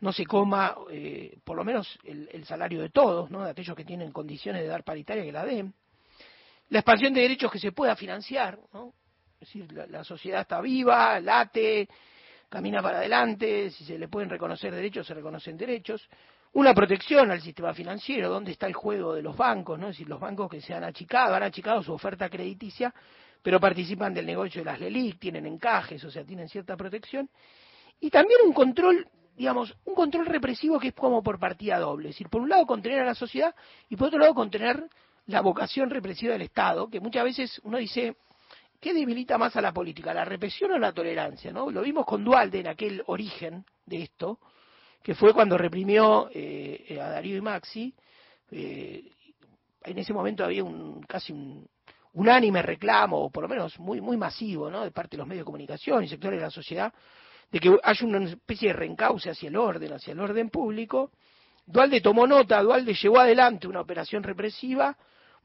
no 0.00 0.12
se 0.12 0.24
coma 0.24 0.76
eh, 0.90 1.38
por 1.44 1.56
lo 1.56 1.64
menos 1.64 1.98
el, 2.04 2.44
salario 2.44 2.80
de 2.80 2.88
todos, 2.90 3.30
¿no? 3.30 3.44
De 3.44 3.50
aquellos 3.50 3.76
que 3.76 3.84
tienen 3.84 4.10
condiciones 4.10 4.62
de 4.62 4.68
dar 4.68 4.84
paritaria 4.84 5.22
que 5.22 5.32
la 5.32 5.44
den. 5.44 5.74
La 6.70 6.78
expansión 6.78 7.12
de 7.12 7.20
derechos 7.20 7.52
que 7.52 7.58
se 7.58 7.72
pueda 7.72 7.94
financiar, 7.94 8.58
¿no? 8.72 8.94
Es 9.34 9.48
decir, 9.48 9.72
la 9.72 10.04
sociedad 10.04 10.42
está 10.42 10.60
viva, 10.60 11.18
late, 11.20 11.88
camina 12.48 12.80
para 12.80 12.98
adelante, 12.98 13.70
si 13.70 13.84
se 13.84 13.98
le 13.98 14.08
pueden 14.08 14.30
reconocer 14.30 14.72
derechos, 14.74 15.06
se 15.06 15.14
reconocen 15.14 15.56
derechos. 15.56 16.08
Una 16.54 16.74
protección 16.74 17.30
al 17.30 17.40
sistema 17.40 17.72
financiero, 17.72 18.28
¿dónde 18.28 18.52
está 18.52 18.66
el 18.66 18.74
juego 18.74 19.14
de 19.14 19.22
los 19.22 19.34
bancos? 19.34 19.78
¿no? 19.78 19.88
Es 19.88 19.96
decir, 19.96 20.08
los 20.08 20.20
bancos 20.20 20.50
que 20.50 20.60
se 20.60 20.74
han 20.74 20.84
achicado, 20.84 21.34
han 21.34 21.42
achicado 21.42 21.82
su 21.82 21.94
oferta 21.94 22.28
crediticia, 22.28 22.92
pero 23.42 23.58
participan 23.58 24.12
del 24.12 24.26
negocio 24.26 24.60
de 24.60 24.66
las 24.66 24.78
LELIC, 24.78 25.18
tienen 25.18 25.46
encajes, 25.46 26.04
o 26.04 26.10
sea, 26.10 26.24
tienen 26.24 26.48
cierta 26.48 26.76
protección. 26.76 27.30
Y 28.00 28.10
también 28.10 28.40
un 28.44 28.52
control, 28.52 29.08
digamos, 29.34 29.74
un 29.86 29.94
control 29.94 30.26
represivo 30.26 30.78
que 30.78 30.88
es 30.88 30.94
como 30.94 31.22
por 31.22 31.38
partida 31.38 31.78
doble. 31.78 32.10
Es 32.10 32.16
decir, 32.16 32.28
por 32.28 32.42
un 32.42 32.50
lado 32.50 32.66
contener 32.66 33.00
a 33.00 33.06
la 33.06 33.14
sociedad 33.14 33.54
y 33.88 33.96
por 33.96 34.08
otro 34.08 34.18
lado 34.18 34.34
contener 34.34 34.84
la 35.26 35.40
vocación 35.40 35.88
represiva 35.88 36.34
del 36.34 36.42
Estado, 36.42 36.90
que 36.90 37.00
muchas 37.00 37.24
veces 37.24 37.60
uno 37.64 37.78
dice, 37.78 38.16
¿qué 38.78 38.92
debilita 38.92 39.38
más 39.38 39.56
a 39.56 39.62
la 39.62 39.72
política, 39.72 40.12
la 40.12 40.26
represión 40.26 40.72
o 40.72 40.78
la 40.78 40.92
tolerancia? 40.92 41.50
¿no? 41.50 41.70
Lo 41.70 41.80
vimos 41.80 42.04
con 42.04 42.22
Dualde 42.22 42.60
en 42.60 42.66
aquel 42.66 43.02
origen 43.06 43.64
de 43.86 44.02
esto, 44.02 44.38
que 45.02 45.14
fue 45.14 45.34
cuando 45.34 45.58
reprimió 45.58 46.28
eh, 46.32 46.98
a 47.00 47.08
Darío 47.08 47.36
y 47.36 47.40
Maxi. 47.40 47.94
Eh, 48.50 49.10
en 49.84 49.98
ese 49.98 50.12
momento 50.12 50.44
había 50.44 50.62
un 50.62 51.02
casi 51.02 51.32
un 51.32 51.66
unánime 52.14 52.62
reclamo, 52.62 53.18
o 53.18 53.30
por 53.30 53.42
lo 53.42 53.48
menos 53.48 53.78
muy, 53.78 54.00
muy 54.00 54.16
masivo, 54.16 54.70
de 54.70 54.90
parte 54.90 55.16
de 55.16 55.18
los 55.18 55.26
medios 55.26 55.42
de 55.42 55.46
comunicación 55.46 56.04
y 56.04 56.08
sectores 56.08 56.38
de 56.38 56.44
la 56.44 56.50
sociedad, 56.50 56.92
de 57.50 57.58
que 57.58 57.76
haya 57.82 58.06
una 58.06 58.24
especie 58.24 58.68
de 58.68 58.74
reencauce 58.74 59.30
hacia 59.30 59.48
el 59.48 59.56
orden, 59.56 59.92
hacia 59.92 60.12
el 60.12 60.20
orden 60.20 60.50
público. 60.50 61.10
Dualde 61.66 62.00
tomó 62.00 62.26
nota, 62.26 62.62
Dualde 62.62 62.94
llevó 62.94 63.20
adelante 63.20 63.66
una 63.66 63.80
operación 63.80 64.22
represiva, 64.22 64.96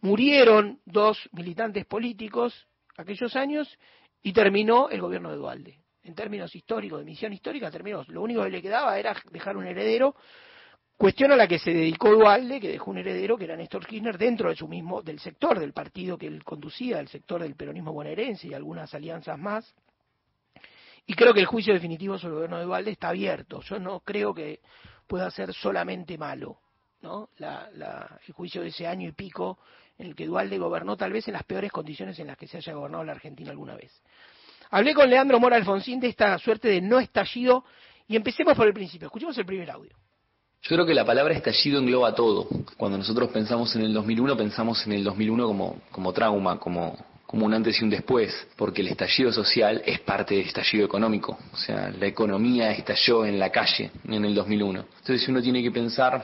murieron 0.01 0.80
dos 0.86 1.30
militantes 1.32 1.86
políticos 1.86 2.68
aquellos 2.97 3.36
años 3.36 3.78
y 4.22 4.34
terminó 4.34 4.89
el 4.89 5.01
gobierno 5.01 5.30
de 5.30 5.38
Dualde. 5.38 5.80
En 6.08 6.16
términos 6.16 6.55
históricos, 6.55 6.99
de 6.99 7.05
misión 7.05 7.34
histórica, 7.34 7.70
terminó. 7.70 8.01
Lo 8.08 8.22
único 8.22 8.41
que 8.41 8.49
le 8.49 8.62
quedaba 8.62 8.97
era 8.97 9.14
dejar 9.30 9.58
un 9.58 9.68
heredero, 9.68 10.16
cuestión 10.95 11.34
a 11.34 11.36
la 11.36 11.49
que 11.49 11.60
se 11.60 11.72
dedicó 11.72 12.12
Dualde, 12.12 12.62
que 12.62 12.70
dejó 12.70 12.91
un 12.91 12.99
heredero 12.99 13.38
que 13.38 13.43
era 13.43 13.58
Néstor 13.58 13.86
Kirchner 13.86 14.18
dentro 14.18 14.47
de 14.47 14.55
su 14.55 14.70
mismo, 14.70 15.01
del 15.01 15.20
sector 15.20 15.60
del 15.60 15.74
partido 15.74 16.18
que 16.18 16.28
él 16.28 16.45
conducía, 16.45 16.95
del 16.95 17.10
sector 17.10 17.41
del 17.41 17.55
peronismo 17.55 17.91
bonaerense 17.91 18.47
y 18.47 18.53
algunas 18.53 18.93
alianzas 18.93 19.38
más. 19.38 19.76
Y 21.05 21.14
creo 21.14 21.34
que 21.34 21.41
el 21.41 21.45
juicio 21.45 21.74
definitivo 21.74 22.18
sobre 22.18 22.30
el 22.30 22.36
gobierno 22.36 22.60
de 22.60 22.66
Dualde 22.66 22.91
está 22.91 23.10
abierto. 23.10 23.62
Yo 23.64 23.78
no 23.78 23.99
creo 23.99 24.34
que 24.34 24.62
pueda 25.08 25.30
ser 25.30 25.53
solamente 25.53 26.18
malo, 26.18 26.58
¿no? 27.01 27.32
La, 27.36 27.70
la, 27.74 28.18
el 28.26 28.34
juicio 28.34 28.62
de 28.62 28.70
ese 28.70 28.88
año 28.88 29.10
y 29.10 29.12
pico 29.12 29.60
en 29.97 30.08
el 30.08 30.16
que 30.16 30.26
Dualde 30.26 30.58
gobernó 30.58 30.95
tal 30.95 31.12
vez 31.12 31.28
en 31.28 31.34
las 31.34 31.43
peores 31.43 31.70
condiciones 31.70 32.18
en 32.20 32.28
las 32.28 32.38
que 32.38 32.47
se 32.47 32.58
haya 32.58 32.74
gobernado 32.74 33.03
la 33.03 33.12
Argentina 33.12 33.51
alguna 33.51 33.76
vez. 33.76 33.91
Hablé 34.70 34.93
con 34.93 35.09
Leandro 35.09 35.39
Mora 35.39 35.55
Alfonsín 35.55 35.99
de 35.99 36.07
esta 36.07 36.38
suerte 36.39 36.68
de 36.68 36.82
no 36.82 36.99
estallido 36.99 37.63
y 38.07 38.15
empecemos 38.15 38.55
por 38.55 38.68
el 38.68 38.74
principio. 38.74 39.07
Escuchemos 39.07 39.38
el 39.38 39.45
primer 39.45 39.70
audio. 39.72 39.91
Yo 40.61 40.76
creo 40.76 40.86
que 40.86 40.93
la 40.93 41.05
palabra 41.05 41.34
estallido 41.34 41.80
engloba 41.80 42.13
todo. 42.13 42.47
Cuando 42.76 42.97
nosotros 42.97 43.30
pensamos 43.30 43.76
en 43.76 43.84
el 43.84 43.93
2001, 43.93 44.36
pensamos 44.36 44.86
en 44.86 44.93
el 44.93 45.03
2001 45.03 45.47
como, 45.47 45.82
como 45.91 46.11
trauma, 46.11 46.59
como, 46.59 46.97
como 47.26 47.45
un 47.45 47.53
antes 47.53 47.80
y 47.80 47.84
un 47.84 47.89
después, 47.89 48.47
porque 48.57 48.82
el 48.82 48.89
estallido 48.89 49.32
social 49.32 49.82
es 49.86 49.99
parte 50.01 50.36
del 50.36 50.47
estallido 50.47 50.86
económico. 50.86 51.38
O 51.53 51.57
sea, 51.57 51.89
la 51.89 52.05
economía 52.05 52.72
estalló 52.72 53.26
en 53.26 53.39
la 53.39 53.49
calle 53.49 53.91
en 54.07 54.26
el 54.26 54.36
2001. 54.36 54.86
Entonces, 54.99 55.28
uno 55.30 55.41
tiene 55.41 55.63
que 55.63 55.72
pensar 55.72 56.24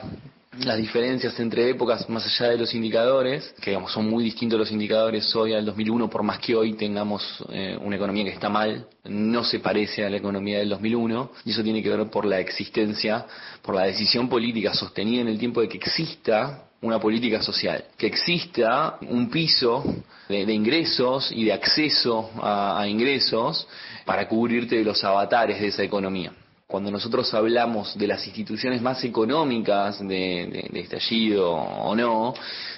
las 0.60 0.76
diferencias 0.76 1.38
entre 1.40 1.70
épocas 1.70 2.08
más 2.08 2.24
allá 2.24 2.50
de 2.50 2.58
los 2.58 2.74
indicadores, 2.74 3.54
que 3.60 3.70
digamos 3.70 3.92
son 3.92 4.08
muy 4.08 4.24
distintos 4.24 4.58
los 4.58 4.70
indicadores 4.70 5.34
hoy 5.34 5.52
al 5.52 5.64
2001, 5.64 6.08
por 6.08 6.22
más 6.22 6.38
que 6.38 6.54
hoy 6.54 6.74
tengamos 6.74 7.22
eh, 7.50 7.76
una 7.80 7.96
economía 7.96 8.24
que 8.24 8.30
está 8.30 8.48
mal, 8.48 8.86
no 9.04 9.44
se 9.44 9.60
parece 9.60 10.04
a 10.04 10.10
la 10.10 10.16
economía 10.16 10.58
del 10.58 10.68
2001, 10.70 11.30
y 11.44 11.50
eso 11.50 11.62
tiene 11.62 11.82
que 11.82 11.90
ver 11.90 12.08
por 12.10 12.24
la 12.24 12.38
existencia, 12.40 13.26
por 13.62 13.74
la 13.74 13.84
decisión 13.84 14.28
política 14.28 14.74
sostenida 14.74 15.22
en 15.22 15.28
el 15.28 15.38
tiempo 15.38 15.60
de 15.60 15.68
que 15.68 15.78
exista 15.78 16.64
una 16.80 17.00
política 17.00 17.40
social, 17.42 17.84
que 17.96 18.06
exista 18.06 18.98
un 19.08 19.30
piso 19.30 19.82
de, 20.28 20.52
ingresos 20.52 21.32
y 21.32 21.44
de 21.44 21.52
acceso 21.52 22.30
a, 22.40 22.80
a 22.80 22.88
ingresos 22.88 23.66
para 24.04 24.28
cubrirte 24.28 24.76
de 24.76 24.84
los 24.84 25.02
avatares 25.02 25.60
de 25.60 25.68
esa 25.68 25.82
economía 25.82 26.32
cuando 26.66 26.90
nosotros 26.90 27.32
hablamos 27.34 27.96
de 27.96 28.06
las 28.06 28.26
instituciones 28.26 28.80
más 28.80 29.04
económicas 29.04 30.00
de, 30.00 30.06
de, 30.06 30.68
de, 30.72 30.80
estallido 30.80 31.52
o 31.52 31.94
no, 31.94 32.34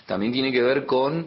también 0.06 0.32
tiene 0.32 0.50
que 0.50 0.62
ver 0.62 0.86
con 0.86 1.26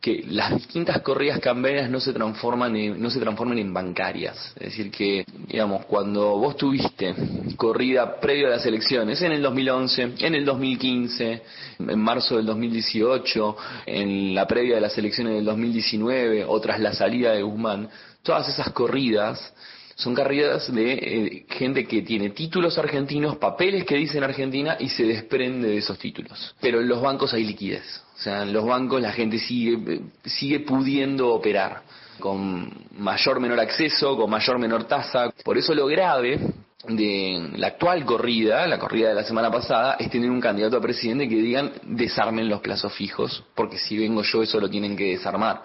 que 0.00 0.24
las 0.28 0.54
distintas 0.54 1.02
corridas 1.02 1.40
cambiarias 1.40 1.90
no 1.90 1.98
se 1.98 2.12
transforman 2.12 2.76
en, 2.76 3.02
no 3.02 3.10
se 3.10 3.18
transformen 3.18 3.58
en 3.58 3.74
bancarias. 3.74 4.52
Es 4.56 4.70
decir, 4.70 4.90
que, 4.92 5.24
digamos, 5.48 5.86
cuando 5.86 6.38
vos 6.38 6.56
tuviste 6.56 7.14
corrida 7.56 8.20
previo 8.20 8.46
a 8.46 8.50
las 8.50 8.64
elecciones, 8.64 9.20
en 9.22 9.32
el 9.32 9.42
2011, 9.42 10.14
en 10.20 10.34
el 10.34 10.44
2015, 10.44 11.42
en 11.80 11.98
marzo 11.98 12.36
del 12.36 12.46
2018, 12.46 13.56
en 13.86 14.34
la 14.34 14.46
previa 14.46 14.76
de 14.76 14.82
las 14.82 14.96
elecciones 14.96 15.34
del 15.34 15.44
2019 15.44 16.44
o 16.44 16.60
tras 16.60 16.78
la 16.78 16.92
salida 16.92 17.32
de 17.32 17.42
Guzmán, 17.42 17.88
todas 18.22 18.48
esas 18.48 18.70
corridas 18.70 19.52
son 19.98 20.14
corridas 20.14 20.72
de 20.72 20.92
eh, 20.92 21.46
gente 21.50 21.84
que 21.84 22.02
tiene 22.02 22.30
títulos 22.30 22.78
argentinos, 22.78 23.36
papeles 23.36 23.84
que 23.84 23.96
dicen 23.96 24.22
Argentina 24.22 24.76
y 24.78 24.88
se 24.88 25.02
desprende 25.02 25.68
de 25.68 25.78
esos 25.78 25.98
títulos. 25.98 26.54
Pero 26.60 26.80
en 26.80 26.88
los 26.88 27.02
bancos 27.02 27.34
hay 27.34 27.42
liquidez. 27.42 28.04
O 28.16 28.22
sea, 28.22 28.44
en 28.44 28.52
los 28.52 28.64
bancos 28.64 29.02
la 29.02 29.10
gente 29.10 29.40
sigue, 29.40 30.00
sigue 30.24 30.60
pudiendo 30.60 31.34
operar 31.34 31.82
con 32.20 32.72
mayor 32.92 33.40
menor 33.40 33.58
acceso, 33.58 34.16
con 34.16 34.30
mayor 34.30 34.60
menor 34.60 34.84
tasa. 34.84 35.32
Por 35.42 35.58
eso 35.58 35.74
lo 35.74 35.86
grave 35.86 36.38
de 36.86 37.50
la 37.56 37.66
actual 37.66 38.04
corrida, 38.04 38.68
la 38.68 38.78
corrida 38.78 39.08
de 39.08 39.16
la 39.16 39.24
semana 39.24 39.50
pasada, 39.50 39.96
es 39.98 40.08
tener 40.10 40.30
un 40.30 40.40
candidato 40.40 40.76
a 40.76 40.80
presidente 40.80 41.28
que 41.28 41.34
digan 41.34 41.72
desarmen 41.82 42.48
los 42.48 42.60
plazos 42.60 42.92
fijos, 42.92 43.42
porque 43.56 43.78
si 43.78 43.98
vengo 43.98 44.22
yo 44.22 44.44
eso 44.44 44.60
lo 44.60 44.70
tienen 44.70 44.96
que 44.96 45.10
desarmar, 45.10 45.60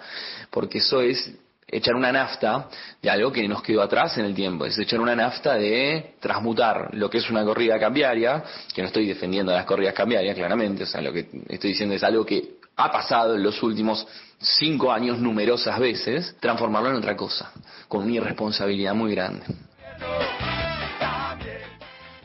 porque 0.50 0.80
eso 0.80 1.02
es 1.02 1.36
echar 1.76 1.96
una 1.96 2.12
nafta 2.12 2.70
de 3.02 3.10
algo 3.10 3.32
que 3.32 3.48
nos 3.48 3.62
quedó 3.62 3.82
atrás 3.82 4.18
en 4.18 4.26
el 4.26 4.34
tiempo, 4.34 4.66
es 4.66 4.78
echar 4.78 5.00
una 5.00 5.16
nafta 5.16 5.56
de 5.56 6.16
transmutar 6.20 6.90
lo 6.94 7.10
que 7.10 7.18
es 7.18 7.30
una 7.30 7.44
corrida 7.44 7.80
cambiaria, 7.80 8.44
que 8.74 8.82
no 8.82 8.88
estoy 8.88 9.08
defendiendo 9.08 9.52
las 9.52 9.66
corridas 9.66 9.94
cambiarias, 9.94 10.36
claramente, 10.36 10.84
o 10.84 10.86
sea, 10.86 11.02
lo 11.02 11.12
que 11.12 11.28
estoy 11.50 11.72
diciendo 11.72 11.96
es 11.96 12.04
algo 12.04 12.26
que 12.26 12.56
ha 12.76 12.92
pasado 12.92 13.36
en 13.36 13.44
los 13.44 13.62
últimos 13.62 14.08
cinco 14.40 14.92
años 14.92 15.20
numerosas 15.20 15.80
veces, 15.80 16.36
transformarlo 16.40 16.90
en 16.90 16.96
otra 16.96 17.16
cosa, 17.16 17.52
con 17.88 18.04
una 18.04 18.14
irresponsabilidad 18.14 18.94
muy 18.94 19.14
grande. 19.14 19.46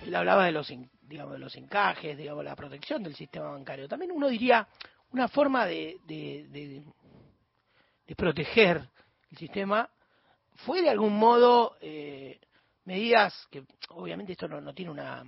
Él 0.04 0.14
hablaba 0.14 0.46
de 0.46 0.52
los, 0.52 0.72
digamos, 1.02 1.34
de 1.34 1.38
los 1.38 1.54
encajes, 1.56 2.16
digamos, 2.16 2.44
la 2.44 2.56
protección 2.56 3.02
del 3.02 3.14
sistema 3.14 3.50
bancario. 3.50 3.86
También 3.86 4.10
uno 4.10 4.28
diría 4.28 4.66
una 5.10 5.28
forma 5.28 5.66
de, 5.66 5.98
de, 6.06 6.82
proteger 8.16 8.88
el 9.30 9.38
sistema 9.38 9.88
fue 10.56 10.82
de 10.82 10.90
algún 10.90 11.18
modo 11.18 11.76
eh, 11.80 12.40
medidas 12.84 13.46
que 13.50 13.64
obviamente 13.90 14.32
esto 14.32 14.48
no, 14.48 14.60
no 14.60 14.74
tiene 14.74 14.90
una 14.90 15.24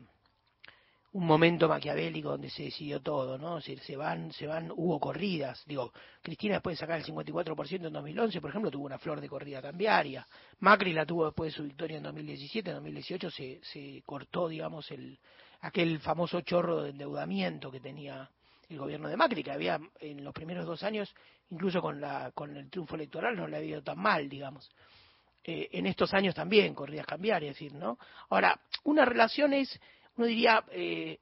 un 1.13 1.27
momento 1.27 1.69
maquiavélico 1.69 2.31
donde 2.31 2.51
se 2.51 2.65
decidió 2.65 3.01
todo, 3.01 3.37
¿no? 3.37 3.61
Se 3.61 3.97
van, 3.97 4.33
se 4.33 4.47
van, 4.47 4.71
hubo 4.71 5.01
corridas. 5.01 5.63
Digo, 5.67 5.93
Cristina 6.23 6.55
después 6.55 6.77
de 6.77 6.81
sacar 6.81 6.99
el 7.01 7.05
54% 7.05 7.87
en 7.87 7.93
2011, 7.93 8.41
por 8.41 8.51
ejemplo, 8.51 8.71
tuvo 8.71 8.87
una 8.87 8.99
flor 8.99 9.21
de 9.21 9.29
corrida 9.29 9.61
cambiaria. 9.61 10.27
Macri 10.61 10.93
la 10.93 11.05
tuvo 11.05 11.25
después 11.27 11.53
de 11.53 11.57
su 11.57 11.65
victoria 11.65 11.97
en 11.97 12.05
2017, 12.05 12.71
en 12.71 12.77
2018 12.77 13.31
se, 13.31 13.61
se 13.65 14.03
cortó, 14.07 14.49
digamos, 14.49 14.89
el 14.93 15.19
aquel 15.63 15.99
famoso 15.99 16.41
chorro 16.43 16.83
de 16.83 16.91
endeudamiento 16.91 17.71
que 17.71 17.81
tenía 17.81 18.31
el 18.69 18.79
gobierno 18.79 19.09
de 19.09 19.17
Macri, 19.17 19.43
que 19.43 19.51
había 19.51 19.81
en 19.99 20.25
los 20.25 20.33
primeros 20.33 20.65
dos 20.65 20.85
años, 20.85 21.13
incluso 21.51 21.81
con, 21.81 22.01
la, 22.01 22.31
con 22.33 22.57
el 22.57 22.71
triunfo 22.71 22.95
electoral, 22.95 23.37
no 23.37 23.47
le 23.47 23.57
había 23.57 23.71
ido 23.71 23.83
tan 23.83 23.99
mal, 23.99 24.29
digamos. 24.29 24.71
Eh, 25.43 25.69
en 25.73 25.87
estos 25.87 26.13
años 26.15 26.35
también, 26.35 26.75
corridas 26.75 27.07
cambiarias, 27.07 27.53
es 27.53 27.59
decir, 27.59 27.75
¿no? 27.75 27.99
Ahora, 28.29 28.61
una 28.85 29.05
relación 29.05 29.53
es, 29.53 29.81
uno 30.17 30.27
diría, 30.27 30.65
eh, 30.71 31.19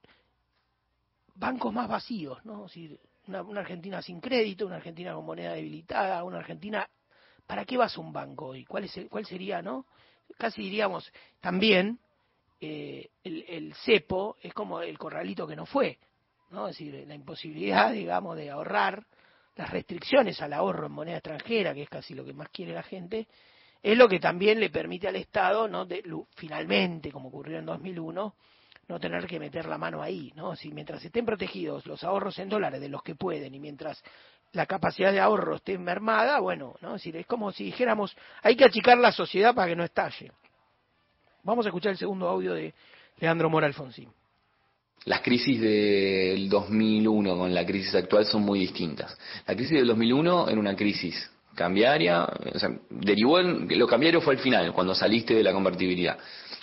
bancos 1.35 1.73
más 1.73 1.89
vacíos, 1.89 2.45
¿no? 2.45 2.67
Es 2.67 2.73
decir, 2.73 3.01
una, 3.27 3.61
Argentina 3.61 4.03
sin 4.03 4.21
crédito, 4.21 4.67
una 4.67 4.77
Argentina 4.77 5.15
con 5.15 5.25
moneda 5.25 5.53
debilitada, 5.53 6.23
una 6.25 6.39
Argentina... 6.39 6.89
¿Para 7.47 7.65
qué 7.65 7.79
vas 7.79 7.97
a 7.97 8.01
un 8.03 8.13
banco 8.13 8.49
hoy? 8.49 8.67
¿Cuál, 8.67 8.85
es 8.85 9.01
cuál 9.09 9.25
sería, 9.25 9.63
no? 9.63 9.87
Casi 10.37 10.61
diríamos, 10.61 11.11
también, 11.41 11.99
eh, 12.61 13.09
el, 13.25 13.43
el 13.49 13.75
cepo 13.87 14.37
es 14.43 14.53
como 14.53 14.83
el 14.83 14.99
corralito 14.99 15.47
que 15.47 15.57
no 15.57 15.65
fue. 15.65 15.99
¿no? 16.51 16.69
Es 16.69 16.77
decir, 16.77 17.07
la 17.07 17.15
imposibilidad, 17.15 17.93
digamos, 17.93 18.37
de 18.37 18.51
ahorrar, 18.51 19.07
las 19.59 19.71
restricciones 19.71 20.41
al 20.41 20.53
ahorro 20.53 20.87
en 20.87 20.93
moneda 20.93 21.17
extranjera, 21.17 21.75
que 21.75 21.83
es 21.83 21.89
casi 21.91 22.15
lo 22.15 22.25
que 22.25 22.33
más 22.33 22.49
quiere 22.51 22.73
la 22.73 22.85
gente, 22.85 23.27
es 23.83 23.99
lo 23.99 24.09
que 24.09 24.21
también 24.21 24.61
le 24.61 24.71
permite 24.71 25.09
al 25.09 25.17
Estado, 25.17 25.67
¿no? 25.67 25.85
De, 25.85 26.03
finalmente, 26.37 27.11
como 27.11 27.29
ocurrió 27.29 27.59
en 27.59 27.67
2001, 27.67 28.35
no 28.87 29.01
tener 29.01 29.27
que 29.27 29.41
meter 29.41 29.67
la 29.67 29.77
mano 29.77 30.01
ahí, 30.01 30.33
¿no? 30.37 30.55
Si 30.55 30.71
mientras 30.71 31.05
estén 31.05 31.27
protegidos 31.27 31.87
los 31.87 32.05
ahorros 32.05 32.39
en 32.39 32.49
dólares 32.49 32.81
de 32.81 32.89
los 32.89 33.03
que 33.03 33.17
pueden 33.17 33.53
y 33.53 33.59
mientras 33.59 34.01
la 34.53 34.65
capacidad 34.65 35.11
de 35.11 35.19
ahorro 35.19 35.57
esté 35.57 35.77
mermada, 35.77 36.39
bueno, 36.39 36.77
¿no? 36.81 36.95
Es 36.95 37.03
decir, 37.03 37.17
es 37.17 37.27
como 37.27 37.51
si 37.51 37.65
dijéramos, 37.65 38.17
hay 38.43 38.57
que 38.57 38.65
achicar 38.65 38.97
la 38.97 39.11
sociedad 39.11 39.57
para 39.57 39.67
que 39.67 39.77
no 39.77 39.83
estalle. 39.83 40.31
Vamos 41.43 41.67
a 41.67 41.71
escuchar 41.71 41.91
el 41.91 41.99
segundo 41.99 42.29
audio 42.29 42.55
de 42.55 42.73
Leandro 43.19 43.51
Mora 43.51 43.67
Alfonsín 43.67 44.13
las 45.09 45.23
crisis 45.23 45.59
del 45.59 46.51
2001 46.51 47.37
con 47.37 47.55
la 47.55 47.65
crisis 47.65 47.95
actual 47.95 48.27
son 48.27 48.43
muy 48.43 48.61
distintas. 48.61 49.17
La 49.47 49.55
crisis 49.55 49.79
del 49.79 49.87
2001 49.87 50.51
era 50.51 50.61
una 50.61 50.77
crisis 50.77 51.31
cambiaria, 51.55 52.25
o 52.25 52.59
sea, 52.59 52.71
derivó 52.91 53.41
en, 53.41 53.67
lo 53.79 53.87
cambiario 53.87 54.21
fue 54.21 54.35
al 54.35 54.41
final, 54.41 54.73
cuando 54.73 54.95
saliste 54.95 55.35
de 55.35 55.43
la 55.43 55.53
convertibilidad. 55.53 56.19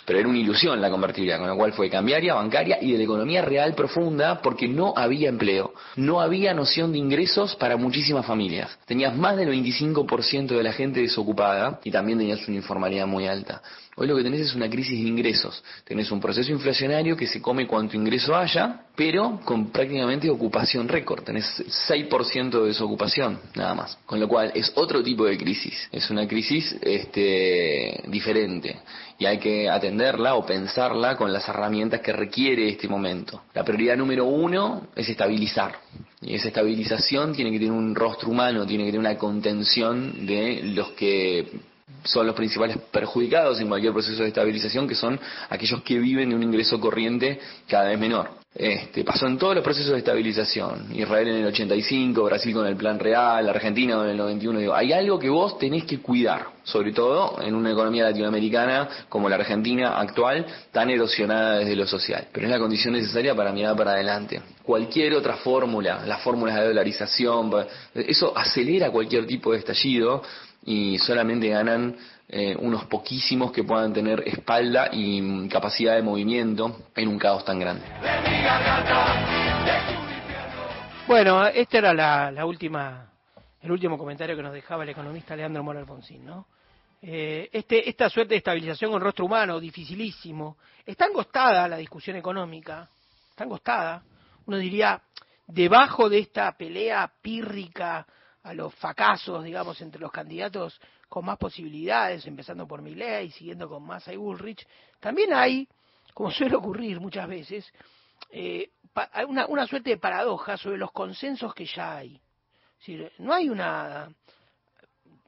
Pero 0.05 0.19
era 0.19 0.27
una 0.27 0.37
ilusión 0.37 0.79
la 0.81 0.89
convertibilidad, 0.89 1.39
con 1.39 1.47
lo 1.47 1.55
cual 1.55 1.73
fue 1.73 1.89
cambiaria, 1.89 2.35
bancaria 2.35 2.77
y 2.81 2.91
de 2.91 2.97
la 2.99 3.03
economía 3.03 3.41
real 3.41 3.73
profunda 3.73 4.41
porque 4.41 4.67
no 4.67 4.93
había 4.95 5.29
empleo, 5.29 5.73
no 5.95 6.21
había 6.21 6.53
noción 6.53 6.91
de 6.91 6.99
ingresos 6.99 7.55
para 7.55 7.77
muchísimas 7.77 8.25
familias. 8.25 8.77
Tenías 8.85 9.15
más 9.15 9.35
del 9.37 9.49
25% 9.49 10.47
de 10.47 10.63
la 10.63 10.73
gente 10.73 11.01
desocupada 11.01 11.79
y 11.83 11.91
también 11.91 12.19
tenías 12.19 12.47
una 12.47 12.57
informalidad 12.57 13.07
muy 13.07 13.27
alta. 13.27 13.61
Hoy 13.97 14.07
lo 14.07 14.17
que 14.17 14.23
tenés 14.23 14.41
es 14.41 14.55
una 14.55 14.69
crisis 14.69 15.01
de 15.01 15.07
ingresos. 15.07 15.63
Tenés 15.85 16.11
un 16.11 16.19
proceso 16.19 16.51
inflacionario 16.51 17.15
que 17.15 17.27
se 17.27 17.41
come 17.41 17.65
cuanto 17.65 17.95
ingreso 17.95 18.35
haya, 18.35 18.81
pero 18.93 19.39
con 19.45 19.71
prácticamente 19.71 20.29
ocupación 20.29 20.89
récord. 20.89 21.23
Tenés 21.23 21.45
6% 21.87 22.61
de 22.61 22.67
desocupación, 22.67 23.39
nada 23.55 23.73
más. 23.73 23.97
Con 24.05 24.19
lo 24.19 24.27
cual 24.27 24.51
es 24.53 24.69
otro 24.75 25.01
tipo 25.01 25.23
de 25.23 25.37
crisis. 25.37 25.87
Es 25.93 26.09
una 26.09 26.27
crisis 26.27 26.75
este, 26.81 28.03
diferente. 28.07 28.79
Y 29.17 29.25
hay 29.25 29.39
que 29.39 29.69
atenderla 29.69 30.35
o 30.35 30.45
pensarla 30.45 31.15
con 31.15 31.31
las 31.31 31.47
herramientas 31.47 32.01
que 32.01 32.11
requiere 32.11 32.67
este 32.67 32.87
momento. 32.87 33.43
La 33.53 33.63
prioridad 33.63 33.95
número 33.95 34.25
uno 34.25 34.87
es 34.95 35.07
estabilizar. 35.07 35.75
Y 36.21 36.35
esa 36.35 36.49
estabilización 36.49 37.33
tiene 37.33 37.51
que 37.51 37.59
tener 37.59 37.71
un 37.71 37.95
rostro 37.95 38.29
humano, 38.29 38.65
tiene 38.65 38.85
que 38.85 38.91
tener 38.91 38.99
una 38.99 39.17
contención 39.17 40.25
de 40.25 40.61
los 40.75 40.89
que 40.91 41.49
son 42.03 42.27
los 42.27 42.35
principales 42.35 42.77
perjudicados 42.91 43.59
en 43.59 43.67
cualquier 43.67 43.93
proceso 43.93 44.23
de 44.23 44.29
estabilización, 44.29 44.87
que 44.87 44.95
son 44.95 45.19
aquellos 45.49 45.81
que 45.83 45.99
viven 45.99 46.29
de 46.29 46.35
un 46.35 46.43
ingreso 46.43 46.79
corriente 46.79 47.39
cada 47.67 47.89
vez 47.89 47.99
menor. 47.99 48.44
Este, 48.57 49.03
pasó 49.03 49.27
en 49.27 49.37
todos 49.37 49.53
los 49.53 49.63
procesos 49.65 49.91
de 49.91 49.97
estabilización. 49.97 50.87
Israel 50.95 51.27
en 51.27 51.35
el 51.35 51.47
85, 51.47 52.23
Brasil 52.23 52.53
con 52.53 52.65
el 52.65 52.77
Plan 52.77 52.97
Real, 52.97 53.49
Argentina 53.49 54.01
en 54.01 54.11
el 54.11 54.17
91. 54.17 54.59
Digo, 54.59 54.73
hay 54.73 54.93
algo 54.93 55.19
que 55.19 55.27
vos 55.27 55.59
tenés 55.59 55.83
que 55.83 55.99
cuidar, 55.99 56.47
sobre 56.63 56.93
todo 56.93 57.41
en 57.41 57.53
una 57.53 57.71
economía 57.71 58.05
latinoamericana 58.05 58.87
como 59.09 59.27
la 59.27 59.35
Argentina 59.35 59.99
actual, 59.99 60.45
tan 60.71 60.89
erosionada 60.89 61.59
desde 61.59 61.75
lo 61.75 61.85
social. 61.85 62.27
Pero 62.31 62.45
es 62.45 62.51
la 62.51 62.57
condición 62.57 62.93
necesaria 62.93 63.35
para 63.35 63.51
mirar 63.51 63.75
para 63.75 63.91
adelante. 63.91 64.41
Cualquier 64.63 65.15
otra 65.15 65.35
fórmula, 65.35 66.05
las 66.05 66.21
fórmulas 66.21 66.55
de 66.55 66.67
dolarización, 66.67 67.51
eso 67.93 68.31
acelera 68.37 68.89
cualquier 68.89 69.27
tipo 69.27 69.51
de 69.51 69.57
estallido 69.57 70.23
y 70.65 70.97
solamente 70.99 71.49
ganan 71.49 71.97
eh, 72.27 72.55
unos 72.59 72.85
poquísimos 72.85 73.51
que 73.51 73.63
puedan 73.63 73.93
tener 73.93 74.27
espalda 74.27 74.89
y 74.91 75.47
capacidad 75.47 75.95
de 75.95 76.01
movimiento 76.01 76.87
en 76.95 77.07
un 77.07 77.19
caos 77.19 77.45
tan 77.45 77.59
grande. 77.59 77.85
Bueno, 81.07 81.45
este 81.45 81.77
era 81.77 81.93
la, 81.93 82.45
última, 82.45 83.11
el 83.61 83.71
último 83.71 83.97
comentario 83.97 84.35
que 84.35 84.41
nos 84.41 84.53
dejaba 84.53 84.83
el 84.83 84.89
economista 84.89 85.35
Leandro 85.35 85.63
Mora 85.63 85.79
Alfonsín, 85.79 86.25
¿no? 86.25 86.47
Eh, 87.01 87.49
este, 87.53 87.87
esta 87.87 88.09
suerte 88.09 88.33
de 88.33 88.37
estabilización 88.37 88.91
con 88.91 89.01
rostro 89.01 89.25
humano, 89.25 89.59
dificilísimo, 89.59 90.57
está 90.83 91.05
angostada 91.05 91.67
la 91.67 91.77
discusión 91.77 92.17
económica, 92.17 92.89
está 93.29 93.43
angostada, 93.43 94.01
uno 94.47 94.57
diría, 94.57 94.99
debajo 95.45 96.09
de 96.09 96.19
esta 96.19 96.57
pelea 96.57 97.11
pírrica 97.21 98.07
a 98.41 98.53
los 98.55 98.73
fracasos, 98.73 99.43
digamos, 99.43 99.79
entre 99.81 100.01
los 100.01 100.11
candidatos 100.11 100.79
con 101.07 101.25
más 101.25 101.37
posibilidades, 101.37 102.25
empezando 102.27 102.67
por 102.67 102.81
Milley, 102.81 103.31
siguiendo 103.31 103.69
con 103.69 103.83
Massa 103.83 104.13
y 104.13 104.17
Bullrich, 104.17 104.65
también 104.99 105.33
hay, 105.33 105.67
como 106.13 106.31
suele 106.31 106.55
ocurrir 106.55 106.99
muchas 106.99 107.27
veces, 107.27 107.71
eh, 108.29 108.71
una, 109.27 109.67
suerte 109.67 109.91
de 109.91 109.97
paradoja 109.97 110.57
sobre 110.57 110.77
los 110.77 110.91
consensos 110.91 111.53
que 111.53 111.65
ya 111.65 111.97
hay. 111.97 112.15
Es 112.15 112.79
decir, 112.79 113.11
no 113.19 113.33
hay 113.33 113.49
una, 113.49 114.09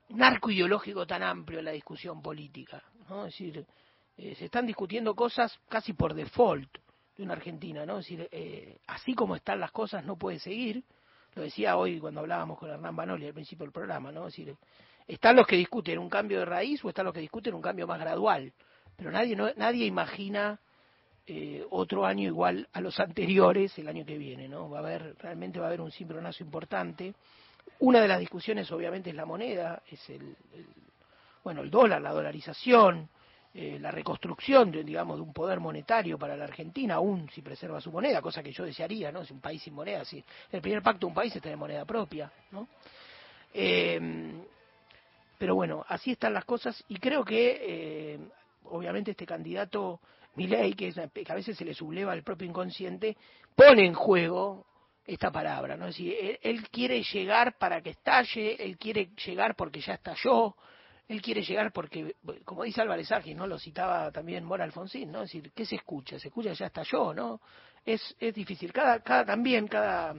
un 0.09 0.23
arco 0.23 0.51
ideológico 0.51 1.05
tan 1.05 1.23
amplio 1.23 1.59
en 1.59 1.65
la 1.65 1.71
discusión 1.71 2.21
política. 2.21 2.83
¿no? 3.09 3.25
Es 3.25 3.33
decir, 3.33 3.65
eh, 4.17 4.35
se 4.35 4.45
están 4.45 4.65
discutiendo 4.65 5.15
cosas 5.15 5.57
casi 5.69 5.93
por 5.93 6.13
default 6.13 6.69
de 7.15 7.23
una 7.23 7.33
Argentina. 7.33 7.85
¿no? 7.85 7.99
Es 7.99 8.05
decir, 8.05 8.27
eh, 8.31 8.77
así 8.87 9.13
como 9.13 9.35
están 9.35 9.59
las 9.59 9.71
cosas 9.71 10.05
no 10.05 10.17
puede 10.17 10.39
seguir, 10.39 10.83
Lo 11.35 11.43
decía 11.43 11.77
hoy 11.77 11.99
cuando 11.99 12.21
hablábamos 12.21 12.57
con 12.57 12.69
Hernán 12.69 12.95
Banoli 12.95 13.27
al 13.27 13.33
principio 13.33 13.65
del 13.65 13.73
programa, 13.73 14.11
¿no? 14.11 14.27
Es 14.27 14.35
decir, 14.35 14.55
están 15.07 15.35
los 15.35 15.47
que 15.47 15.55
discuten 15.55 15.99
un 15.99 16.09
cambio 16.09 16.39
de 16.39 16.45
raíz 16.45 16.83
o 16.83 16.89
están 16.89 17.05
los 17.05 17.13
que 17.13 17.21
discuten 17.21 17.53
un 17.53 17.61
cambio 17.61 17.87
más 17.87 17.99
gradual. 17.99 18.51
Pero 18.95 19.11
nadie, 19.11 19.35
no, 19.35 19.49
nadie 19.55 19.85
imagina 19.85 20.59
eh, 21.25 21.65
otro 21.69 22.05
año 22.05 22.27
igual 22.27 22.67
a 22.73 22.81
los 22.81 22.99
anteriores 22.99 23.77
el 23.77 23.87
año 23.87 24.05
que 24.05 24.17
viene, 24.17 24.47
¿no? 24.47 24.69
Va 24.69 24.79
a 24.79 24.81
haber, 24.81 25.15
realmente 25.19 25.59
va 25.59 25.65
a 25.65 25.67
haber 25.69 25.81
un 25.81 25.91
cimbronazo 25.91 26.43
importante. 26.43 27.13
Una 27.79 28.01
de 28.01 28.07
las 28.07 28.19
discusiones 28.19 28.71
obviamente 28.71 29.09
es 29.11 29.15
la 29.15 29.25
moneda, 29.25 29.81
es 29.89 30.09
el, 30.09 30.35
bueno, 31.43 31.61
el 31.61 31.69
dólar, 31.69 32.01
la 32.01 32.11
dolarización, 32.11 33.09
eh, 33.53 33.77
la 33.79 33.91
reconstrucción, 33.91 34.71
de, 34.71 34.83
digamos, 34.83 35.17
de 35.17 35.23
un 35.23 35.33
poder 35.33 35.59
monetario 35.59 36.17
para 36.17 36.35
la 36.35 36.45
Argentina, 36.45 36.95
aún 36.95 37.29
si 37.29 37.41
preserva 37.41 37.79
su 37.79 37.91
moneda, 37.91 38.21
cosa 38.21 38.41
que 38.41 38.51
yo 38.51 38.65
desearía, 38.65 39.11
¿no? 39.11 39.21
Es 39.21 39.31
un 39.31 39.39
país 39.39 39.61
sin 39.61 39.73
moneda, 39.73 40.03
si 40.05 40.23
el 40.51 40.61
primer 40.61 40.81
pacto 40.81 41.01
de 41.01 41.05
un 41.07 41.13
país 41.13 41.35
es 41.35 41.41
tener 41.41 41.57
moneda 41.57 41.85
propia, 41.85 42.31
¿no? 42.51 42.67
Eh, 43.53 43.99
pero 45.37 45.55
bueno, 45.55 45.85
así 45.87 46.11
están 46.11 46.33
las 46.33 46.45
cosas 46.45 46.83
y 46.87 46.97
creo 46.97 47.23
que, 47.23 47.59
eh, 47.61 48.19
obviamente, 48.65 49.11
este 49.11 49.25
candidato 49.25 49.99
Milei, 50.35 50.73
que, 50.73 50.89
es, 50.89 50.95
que 50.95 51.31
a 51.31 51.35
veces 51.35 51.57
se 51.57 51.65
le 51.65 51.73
subleva 51.73 52.11
al 52.11 52.23
propio 52.23 52.47
inconsciente, 52.47 53.17
pone 53.55 53.85
en 53.85 53.95
juego 53.95 54.65
esta 55.03 55.31
palabra, 55.31 55.75
¿no? 55.75 55.87
Es 55.87 55.95
decir, 55.95 56.37
él, 56.41 56.69
quiere 56.69 57.01
llegar 57.01 57.57
para 57.57 57.81
que 57.81 57.91
estalle, 57.91 58.63
él 58.63 58.77
quiere 58.77 59.09
llegar 59.25 59.55
porque 59.55 59.81
ya 59.81 59.93
estalló, 59.93 60.55
él 61.07 61.21
quiere 61.21 61.41
llegar 61.41 61.71
porque, 61.71 62.15
como 62.43 62.63
dice 62.63 62.81
Álvarez 62.81 63.11
Agis, 63.11 63.35
¿no? 63.35 63.47
Lo 63.47 63.57
citaba 63.57 64.11
también 64.11 64.43
Mora 64.43 64.63
Alfonsín, 64.63 65.11
¿no? 65.11 65.23
Es 65.23 65.31
decir, 65.31 65.51
¿qué 65.55 65.65
se 65.65 65.75
escucha? 65.75 66.19
Se 66.19 66.27
escucha 66.27 66.53
ya 66.53 66.67
estalló, 66.67 67.13
¿no? 67.13 67.41
Es, 67.83 68.15
es 68.19 68.35
difícil. 68.35 68.71
Cada, 68.73 68.99
cada, 68.99 69.25
también, 69.25 69.67
cada, 69.67 70.13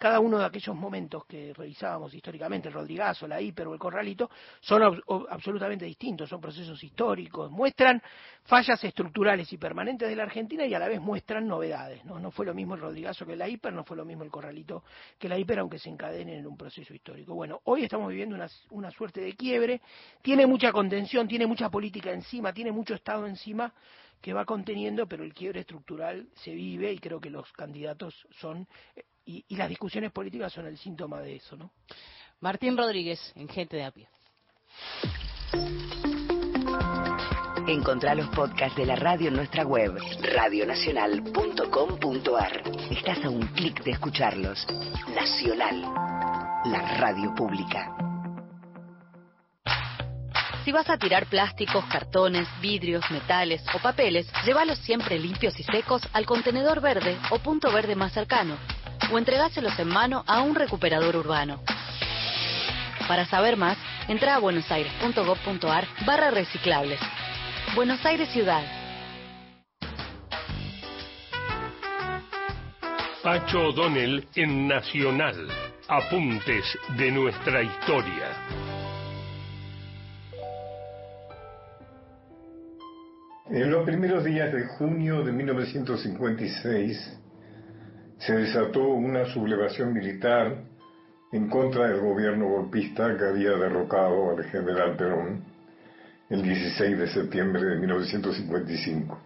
cada 0.00 0.18
uno 0.18 0.38
de 0.38 0.46
aquellos 0.46 0.74
momentos 0.74 1.26
que 1.26 1.52
revisábamos 1.52 2.14
históricamente, 2.14 2.68
el 2.68 2.74
Rodrigazo, 2.74 3.28
la 3.28 3.38
Hiper 3.38 3.68
o 3.68 3.74
el 3.74 3.78
Corralito, 3.78 4.30
son 4.58 5.02
absolutamente 5.28 5.84
distintos, 5.84 6.26
son 6.26 6.40
procesos 6.40 6.82
históricos, 6.82 7.50
muestran 7.50 8.02
fallas 8.44 8.82
estructurales 8.82 9.52
y 9.52 9.58
permanentes 9.58 10.08
de 10.08 10.16
la 10.16 10.22
Argentina 10.22 10.64
y 10.64 10.72
a 10.72 10.78
la 10.78 10.88
vez 10.88 11.02
muestran 11.02 11.46
novedades. 11.46 12.02
No, 12.06 12.30
fue 12.30 12.46
lo 12.46 12.54
mismo 12.54 12.76
el 12.76 12.80
Rodrigazo 12.80 13.26
que 13.26 13.36
la 13.36 13.46
Hiper, 13.46 13.74
no 13.74 13.84
fue 13.84 13.94
lo 13.94 14.06
mismo 14.06 14.24
el 14.24 14.30
Corralito 14.30 14.84
que 15.18 15.28
la 15.28 15.36
Hiper, 15.36 15.58
aunque 15.58 15.78
se 15.78 15.90
encadenen 15.90 16.38
en 16.38 16.46
un 16.46 16.56
proceso 16.56 16.94
histórico. 16.94 17.34
Bueno, 17.34 17.60
hoy 17.64 17.84
estamos 17.84 18.08
viviendo 18.08 18.34
una, 18.34 18.48
una 18.70 18.90
suerte 18.90 19.20
de 19.20 19.34
quiebre, 19.34 19.82
tiene 20.22 20.46
mucha 20.46 20.72
contención, 20.72 21.28
tiene 21.28 21.46
mucha 21.46 21.68
política 21.68 22.10
encima, 22.10 22.54
tiene 22.54 22.72
mucho 22.72 22.94
Estado 22.94 23.26
encima 23.26 23.70
que 24.20 24.32
va 24.32 24.46
conteniendo, 24.46 25.06
pero 25.06 25.24
el 25.24 25.34
quiebre 25.34 25.60
estructural 25.60 26.28
se 26.36 26.54
vive 26.54 26.90
y 26.90 26.98
creo 26.98 27.20
que 27.20 27.30
los 27.30 27.50
candidatos 27.52 28.14
son 28.38 28.66
y, 29.24 29.44
y 29.48 29.56
las 29.56 29.68
discusiones 29.68 30.12
políticas 30.12 30.52
son 30.52 30.66
el 30.66 30.78
síntoma 30.78 31.20
de 31.20 31.36
eso, 31.36 31.56
¿no? 31.56 31.72
Martín 32.40 32.76
Rodríguez, 32.76 33.32
en 33.36 33.48
Gente 33.48 33.76
de 33.76 33.84
a 33.84 33.90
pie. 33.90 34.08
Encontrá 37.66 38.14
los 38.14 38.28
podcasts 38.30 38.76
de 38.76 38.86
la 38.86 38.96
radio 38.96 39.28
en 39.28 39.34
nuestra 39.34 39.64
web, 39.64 39.94
radionacional.com.ar. 40.22 42.62
Estás 42.90 43.22
a 43.24 43.30
un 43.30 43.46
clic 43.48 43.82
de 43.84 43.90
escucharlos. 43.92 44.66
Nacional, 45.14 45.82
la 46.64 46.98
radio 46.98 47.34
pública. 47.34 47.94
Si 50.64 50.72
vas 50.72 50.90
a 50.90 50.98
tirar 50.98 51.26
plásticos, 51.26 51.84
cartones, 51.86 52.48
vidrios, 52.60 53.08
metales 53.10 53.64
o 53.74 53.78
papeles, 53.78 54.30
llévalos 54.44 54.78
siempre 54.78 55.18
limpios 55.18 55.58
y 55.60 55.62
secos 55.62 56.02
al 56.12 56.26
contenedor 56.26 56.80
verde 56.80 57.16
o 57.30 57.38
punto 57.38 57.72
verde 57.72 57.94
más 57.94 58.12
cercano, 58.12 58.58
o 59.12 59.18
entregáselos 59.18 59.78
en 59.78 59.88
mano 59.88 60.24
a 60.26 60.40
un 60.40 60.54
recuperador 60.54 61.16
urbano. 61.16 61.60
Para 63.08 63.26
saber 63.26 63.56
más, 63.56 63.76
entra 64.08 64.36
a 64.36 64.38
buenosaires.gov.ar 64.38 65.86
barra 66.06 66.30
reciclables. 66.30 67.00
Buenos 67.74 68.04
Aires 68.06 68.28
Ciudad. 68.30 68.62
Pacho 73.22 73.68
O'Donnell 73.68 74.26
en 74.34 74.66
Nacional. 74.66 75.48
Apuntes 75.88 76.64
de 76.96 77.10
nuestra 77.10 77.62
historia. 77.62 78.28
En 83.50 83.70
los 83.70 83.84
primeros 83.84 84.24
días 84.24 84.52
de 84.52 84.64
junio 84.78 85.22
de 85.22 85.32
1956 85.32 87.19
se 88.20 88.34
desató 88.34 88.82
una 88.82 89.24
sublevación 89.26 89.92
militar 89.92 90.64
en 91.32 91.48
contra 91.48 91.88
del 91.88 92.00
gobierno 92.00 92.48
golpista 92.48 93.16
que 93.16 93.24
había 93.24 93.52
derrocado 93.52 94.30
al 94.30 94.44
general 94.44 94.96
Perón 94.96 95.44
el 96.28 96.42
16 96.42 96.98
de 96.98 97.08
septiembre 97.08 97.62
de 97.64 97.76
1955. 97.76 99.18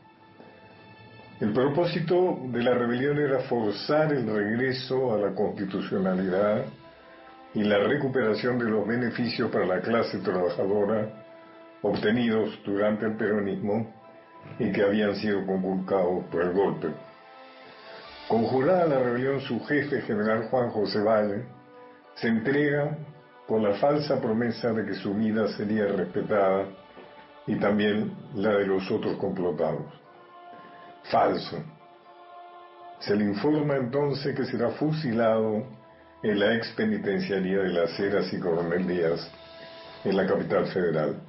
El 1.40 1.52
propósito 1.52 2.38
de 2.46 2.62
la 2.62 2.74
rebelión 2.74 3.18
era 3.18 3.40
forzar 3.40 4.12
el 4.12 4.26
regreso 4.26 5.12
a 5.12 5.18
la 5.18 5.34
constitucionalidad 5.34 6.64
y 7.52 7.64
la 7.64 7.78
recuperación 7.78 8.58
de 8.58 8.66
los 8.66 8.86
beneficios 8.86 9.50
para 9.50 9.66
la 9.66 9.80
clase 9.80 10.18
trabajadora 10.18 11.24
obtenidos 11.82 12.58
durante 12.64 13.06
el 13.06 13.16
peronismo 13.16 13.92
y 14.58 14.70
que 14.70 14.82
habían 14.82 15.16
sido 15.16 15.44
conculcados 15.44 16.24
por 16.30 16.42
el 16.42 16.52
golpe. 16.52 16.88
Conjurada 18.28 18.86
la 18.86 18.98
rebelión, 19.00 19.40
su 19.42 19.60
jefe, 19.66 20.00
general 20.02 20.48
Juan 20.48 20.70
José 20.70 21.00
Valle, 21.00 21.44
se 22.14 22.28
entrega 22.28 22.96
con 23.46 23.62
la 23.62 23.74
falsa 23.74 24.18
promesa 24.18 24.72
de 24.72 24.86
que 24.86 24.94
su 24.94 25.12
vida 25.14 25.46
sería 25.48 25.86
respetada 25.86 26.66
y 27.46 27.56
también 27.56 28.16
la 28.34 28.54
de 28.54 28.66
los 28.66 28.90
otros 28.90 29.18
complotados. 29.18 29.92
Falso. 31.10 31.62
Se 33.00 33.14
le 33.14 33.24
informa 33.24 33.76
entonces 33.76 34.34
que 34.34 34.46
será 34.46 34.70
fusilado 34.70 35.66
en 36.22 36.40
la 36.40 36.54
ex 36.54 36.72
penitenciaría 36.72 37.58
de 37.58 37.68
las 37.68 38.00
Heras 38.00 38.32
y 38.32 38.40
Coronel 38.40 38.86
Díaz, 38.86 39.30
en 40.04 40.16
la 40.16 40.26
capital 40.26 40.66
federal. 40.68 41.20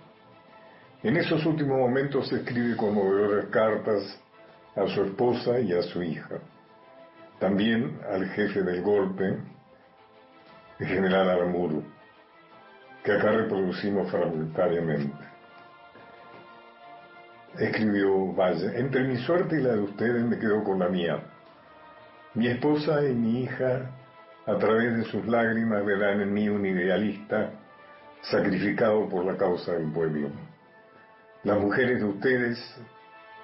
En 1.04 1.18
esos 1.18 1.46
últimos 1.46 1.78
momentos 1.78 2.32
escribe 2.32 2.78
conmovedoras 2.78 3.48
cartas 3.48 4.18
a 4.78 4.88
su 4.88 5.04
esposa 5.04 5.60
y 5.60 5.74
a 5.74 5.82
su 5.82 6.02
hija. 6.02 6.40
También 7.40 8.00
al 8.10 8.28
jefe 8.30 8.64
del 8.64 8.82
golpe, 8.82 9.38
el 10.80 10.88
general 10.88 11.30
Aramburu, 11.30 11.84
que 13.04 13.12
acá 13.12 13.32
reproducimos 13.32 14.10
fragmentariamente. 14.10 15.26
Escribió 17.60 18.34
Valle, 18.34 18.80
entre 18.80 19.04
mi 19.04 19.18
suerte 19.18 19.58
y 19.58 19.64
la 19.64 19.74
de 19.74 19.82
ustedes 19.82 20.24
me 20.24 20.40
quedo 20.40 20.64
con 20.64 20.80
la 20.80 20.90
mía. 20.90 21.20
Mi 22.34 22.48
esposa 22.48 23.04
y 23.04 23.14
mi 23.14 23.44
hija, 23.44 23.92
a 24.46 24.58
través 24.58 24.98
de 24.98 25.04
sus 25.06 25.26
lágrimas, 25.26 25.86
verán 25.86 26.22
en 26.22 26.34
mí 26.34 26.50
un 26.50 26.66
idealista 26.66 27.52
sacrificado 28.22 29.08
por 29.10 29.26
la 29.26 29.38
causa 29.38 29.74
del 29.74 29.92
pueblo. 29.92 30.30
Las 31.44 31.60
mujeres 31.60 32.00
de 32.00 32.06
ustedes, 32.06 32.82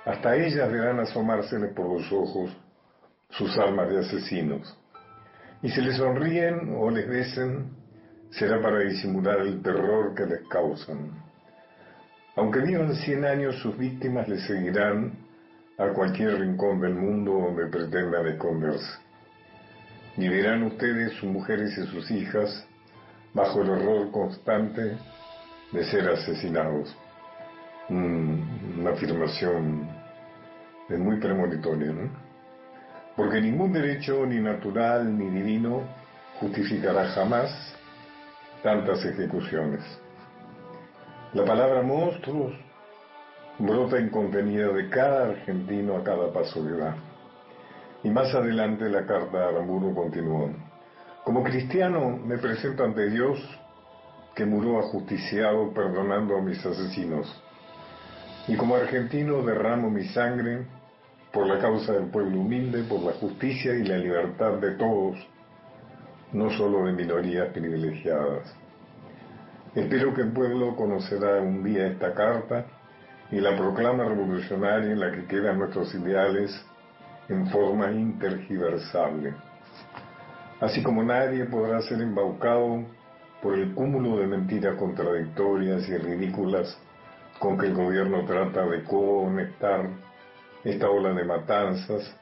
hasta 0.05 0.35
ellas 0.35 0.71
verán 0.71 0.99
asomárseles 0.99 1.73
por 1.73 1.87
los 1.87 2.11
ojos 2.11 2.55
sus 3.32 3.57
almas 3.57 3.89
de 3.89 3.99
asesinos. 3.99 4.77
Y 5.61 5.69
si 5.69 5.82
les 5.82 5.97
sonríen 5.97 6.75
o 6.77 6.89
les 6.89 7.07
besen, 7.07 7.71
será 8.32 8.61
para 8.61 8.79
disimular 8.79 9.39
el 9.41 9.61
terror 9.61 10.15
que 10.15 10.25
les 10.25 10.47
causan. 10.47 11.11
Aunque 12.36 12.61
vivan 12.61 12.95
cien 12.95 13.25
años, 13.25 13.57
sus 13.57 13.77
víctimas 13.77 14.27
les 14.27 14.41
seguirán 14.47 15.13
a 15.77 15.89
cualquier 15.89 16.39
rincón 16.39 16.79
del 16.79 16.95
mundo 16.95 17.34
donde 17.34 17.67
pretendan 17.67 18.27
esconderse. 18.27 18.99
Y 20.17 20.27
verán 20.27 20.63
ustedes, 20.63 21.13
sus 21.13 21.29
mujeres 21.29 21.77
y 21.77 21.88
sus 21.88 22.09
hijas, 22.11 22.67
bajo 23.34 23.61
el 23.61 23.69
horror 23.69 24.11
constante 24.11 24.97
de 25.71 25.84
ser 25.86 26.09
asesinados. 26.09 26.95
Mm, 27.89 28.79
una 28.79 28.91
afirmación 28.91 29.88
muy 30.89 31.19
premonitoria, 31.19 31.91
¿no? 31.91 32.30
Porque 33.16 33.41
ningún 33.41 33.74
derecho, 33.74 34.26
ni 34.26 34.39
natural 34.39 35.18
ni 35.18 35.30
divino, 35.30 35.82
justificará 36.39 37.05
jamás 37.09 37.49
tantas 38.64 39.03
ejecuciones. 39.05 39.82
La 41.34 41.45
palabra 41.45 41.82
monstruos 41.82 42.53
brota 43.59 43.99
incontenida 43.99 44.70
de 44.70 44.89
cada 44.89 45.30
argentino 45.30 45.95
a 45.97 46.03
cada 46.03 46.32
paso 46.32 46.64
que 46.64 46.72
da. 46.72 46.95
Y 48.03 48.09
más 48.09 48.34
adelante 48.34 48.89
la 48.89 49.05
carta 49.05 49.38
de 49.38 49.45
Aramburu 49.45 49.93
continuó. 49.93 50.49
Como 51.24 51.43
cristiano 51.43 52.18
me 52.18 52.38
presento 52.38 52.84
ante 52.84 53.09
Dios 53.09 53.39
que 54.36 54.45
murió 54.45 54.80
ajusticiado 54.80 55.72
perdonando 55.74 56.38
a 56.38 56.41
mis 56.41 56.66
asesinos. 56.66 57.28
Y 58.47 58.55
como 58.55 58.76
argentino 58.76 59.43
derramo 59.43 59.89
mi 59.89 60.05
sangre 60.05 60.66
por 61.32 61.47
la 61.47 61.59
causa 61.59 61.93
del 61.93 62.07
pueblo 62.07 62.41
humilde, 62.41 62.84
por 62.84 63.01
la 63.01 63.13
justicia 63.13 63.73
y 63.73 63.84
la 63.84 63.97
libertad 63.97 64.53
de 64.59 64.71
todos, 64.71 65.17
no 66.34 66.49
solo 66.51 66.86
de 66.86 66.93
minorías 66.93 67.49
privilegiadas. 67.53 68.53
Espero 69.73 70.13
que 70.13 70.21
el 70.21 70.34
pueblo 70.34 70.75
conocerá 70.75 71.41
un 71.41 71.63
día 71.63 71.88
esta 71.88 72.13
carta 72.13 72.65
y 73.32 73.39
la 73.39 73.55
proclama 73.55 74.03
revolucionaria 74.03 74.91
en 74.91 74.99
la 74.99 75.11
que 75.11 75.25
quedan 75.25 75.59
nuestros 75.59 75.93
ideales 75.95 76.51
en 77.29 77.47
forma 77.47 77.91
intergiversable. 77.91 79.34
Así 80.59 80.84
como 80.84 81.03
nadie 81.03 81.45
podrá 81.45 81.82
ser 81.82 82.01
embaucado 82.01 82.84
por 83.41 83.57
el 83.57 83.73
cúmulo 83.73 84.17
de 84.17 84.27
mentiras 84.27 84.75
contradictorias 84.75 85.88
y 85.88 85.97
ridículas 85.97 86.77
con 87.39 87.57
que 87.57 87.67
el 87.67 87.73
gobierno 87.73 88.25
trata 88.25 88.65
de 88.67 88.84
conectar 88.84 89.89
esta 90.64 90.89
ola 90.89 91.14
de 91.14 91.24
matanzas 91.24 92.16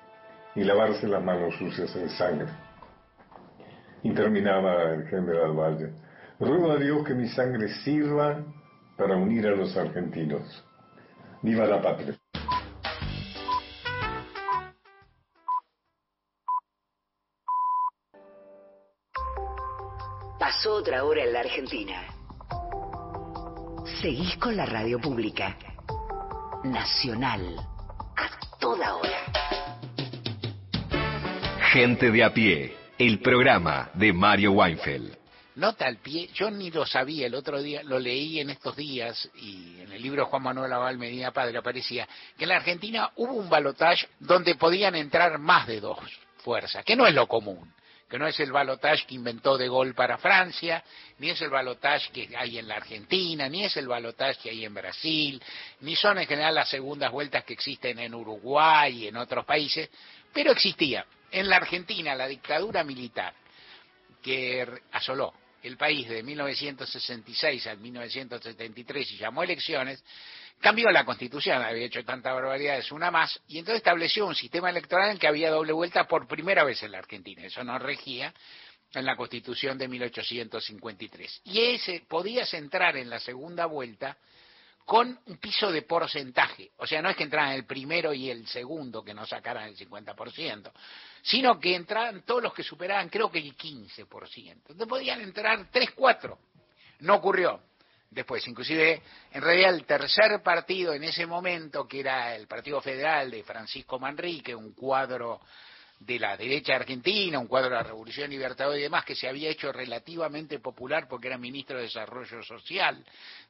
y 0.55 0.63
lavarse 0.63 1.07
las 1.07 1.23
manos 1.23 1.55
sucias 1.57 1.95
en 1.95 2.09
sangre. 2.09 2.47
Y 4.03 4.13
terminaba 4.13 4.93
el 4.93 5.07
general 5.07 5.53
Valle. 5.53 5.93
Ruego 6.39 6.71
a 6.71 6.77
Dios 6.77 7.05
que 7.05 7.13
mi 7.13 7.27
sangre 7.27 7.67
sirva 7.83 8.43
para 8.97 9.15
unir 9.15 9.45
a 9.47 9.51
los 9.51 9.75
argentinos. 9.75 10.63
Viva 11.41 11.65
la 11.65 11.81
patria. 11.81 12.15
Pasó 20.39 20.75
otra 20.75 21.03
hora 21.03 21.23
en 21.23 21.33
la 21.33 21.41
Argentina. 21.41 22.01
Seguís 24.01 24.37
con 24.37 24.55
la 24.55 24.65
radio 24.65 24.99
pública. 24.99 25.57
Nacional. 26.63 27.78
Toda 28.59 28.95
hora. 28.95 29.19
Gente 31.71 32.11
de 32.11 32.23
a 32.23 32.33
pie, 32.33 32.75
el 32.97 33.19
programa 33.19 33.89
de 33.93 34.11
Mario 34.11 34.51
Weinfeld. 34.51 35.17
Nota 35.55 35.85
al 35.85 35.97
pie, 35.97 36.29
yo 36.33 36.51
ni 36.51 36.69
lo 36.71 36.85
sabía 36.85 37.27
el 37.27 37.35
otro 37.35 37.61
día, 37.61 37.83
lo 37.83 37.99
leí 37.99 38.39
en 38.39 38.49
estos 38.49 38.75
días 38.75 39.29
y 39.35 39.79
en 39.81 39.91
el 39.91 40.01
libro 40.01 40.25
Juan 40.25 40.43
Manuel 40.43 40.71
Aval 40.73 40.97
Medina 40.97 41.31
Padre 41.31 41.57
aparecía 41.57 42.07
que 42.37 42.43
en 42.43 42.49
la 42.49 42.57
Argentina 42.57 43.11
hubo 43.15 43.33
un 43.33 43.49
balotaje 43.49 44.07
donde 44.19 44.55
podían 44.55 44.95
entrar 44.95 45.37
más 45.37 45.67
de 45.67 45.79
dos 45.79 45.99
fuerzas, 46.37 46.83
que 46.83 46.95
no 46.95 47.05
es 47.07 47.13
lo 47.13 47.27
común, 47.27 47.73
que 48.09 48.17
no 48.17 48.27
es 48.27 48.39
el 48.39 48.51
balotaje 48.51 49.05
que 49.05 49.15
inventó 49.15 49.57
De 49.57 49.67
Gaulle 49.67 49.93
para 49.93 50.17
Francia, 50.17 50.83
ni 51.19 51.29
es 51.29 51.41
el 51.41 51.49
balotaje 51.49 52.11
que 52.11 52.35
hay 52.35 52.57
en 52.57 52.67
la 52.67 52.77
Argentina, 52.77 53.47
ni 53.47 53.65
es 53.65 53.77
el 53.77 53.87
balotaje 53.87 54.39
que 54.41 54.49
hay 54.49 54.65
en 54.65 54.73
Brasil, 54.73 55.41
ni 55.81 55.95
son 55.95 56.17
en 56.17 56.27
general 56.27 56.55
las 56.55 56.69
segundas 56.69 57.11
vueltas 57.11 57.43
que 57.43 57.53
existen 57.53 57.99
en 57.99 58.15
Uruguay 58.15 59.03
y 59.03 59.07
en 59.07 59.17
otros 59.17 59.45
países, 59.45 59.89
pero 60.33 60.51
existía. 60.51 61.05
En 61.31 61.47
la 61.47 61.57
Argentina 61.57 62.15
la 62.15 62.27
dictadura 62.27 62.83
militar 62.83 63.33
que 64.23 64.67
asoló 64.91 65.33
el 65.63 65.77
país 65.77 66.07
de 66.07 66.23
1966 66.23 67.67
al 67.67 67.79
1973 67.79 69.11
y 69.11 69.17
llamó 69.17 69.43
elecciones, 69.43 70.03
cambió 70.59 70.89
la 70.91 71.05
constitución, 71.05 71.61
había 71.61 71.85
hecho 71.85 72.03
tantas 72.03 72.33
barbaridades, 72.33 72.91
una 72.91 73.11
más, 73.11 73.39
y 73.47 73.59
entonces 73.59 73.77
estableció 73.77 74.25
un 74.25 74.35
sistema 74.35 74.69
electoral 74.69 75.11
en 75.11 75.17
que 75.17 75.27
había 75.27 75.51
doble 75.51 75.73
vuelta 75.73 76.07
por 76.07 76.27
primera 76.27 76.63
vez 76.63 76.81
en 76.83 76.91
la 76.91 76.99
Argentina. 76.99 77.45
Eso 77.45 77.63
no 77.63 77.77
regía 77.79 78.33
en 78.93 79.05
la 79.05 79.15
constitución 79.15 79.77
de 79.77 79.87
1853. 79.87 81.41
Y 81.45 81.61
ese 81.61 82.03
podías 82.07 82.53
entrar 82.53 82.97
en 82.97 83.09
la 83.09 83.19
segunda 83.19 83.65
vuelta 83.65 84.17
con 84.89 85.19
un 85.27 85.37
piso 85.37 85.71
de 85.71 85.83
porcentaje. 85.83 86.71
O 86.77 86.87
sea, 86.87 86.99
no 86.99 87.11
es 87.11 87.15
que 87.15 87.21
entraran 87.21 87.51
el 87.51 87.63
primero 87.63 88.11
y 88.11 88.31
el 88.31 88.47
segundo 88.47 89.03
que 89.03 89.13
no 89.13 89.23
sacaran 89.23 89.67
el 89.67 89.77
50%, 89.77 90.71
sino 91.21 91.59
que 91.59 91.75
entraban 91.75 92.23
todos 92.23 92.41
los 92.41 92.55
que 92.55 92.63
superaban, 92.63 93.07
creo 93.07 93.29
que 93.29 93.37
el 93.37 93.55
15%. 93.55 94.51
Entonces 94.51 94.87
podían 94.87 95.21
entrar 95.21 95.67
3, 95.69 95.91
4. 95.91 96.39
No 97.01 97.13
ocurrió. 97.13 97.61
Después, 98.09 98.47
inclusive, 98.47 99.03
en 99.31 99.41
realidad 99.43 99.75
el 99.75 99.85
tercer 99.85 100.41
partido 100.41 100.91
en 100.91 101.03
ese 101.03 101.27
momento, 101.27 101.87
que 101.87 101.99
era 101.99 102.35
el 102.35 102.47
Partido 102.47 102.81
Federal 102.81 103.29
de 103.29 103.43
Francisco 103.43 103.99
Manrique, 103.99 104.55
un 104.55 104.73
cuadro 104.73 105.39
de 105.99 106.17
la 106.17 106.37
derecha 106.37 106.75
argentina, 106.75 107.39
un 107.39 107.47
cuadro 107.47 107.69
de 107.69 107.75
la 107.75 107.83
Revolución 107.83 108.29
Libertadora 108.29 108.77
y 108.77 108.83
demás, 108.83 109.03
que 109.03 109.15
se 109.15 109.27
había 109.27 109.49
hecho 109.49 109.71
relativamente 109.71 110.59
popular 110.59 111.07
porque 111.09 111.27
era 111.27 111.37
ministro 111.37 111.77
de 111.77 111.83
Desarrollo 111.83 112.41
Social, 112.41 113.03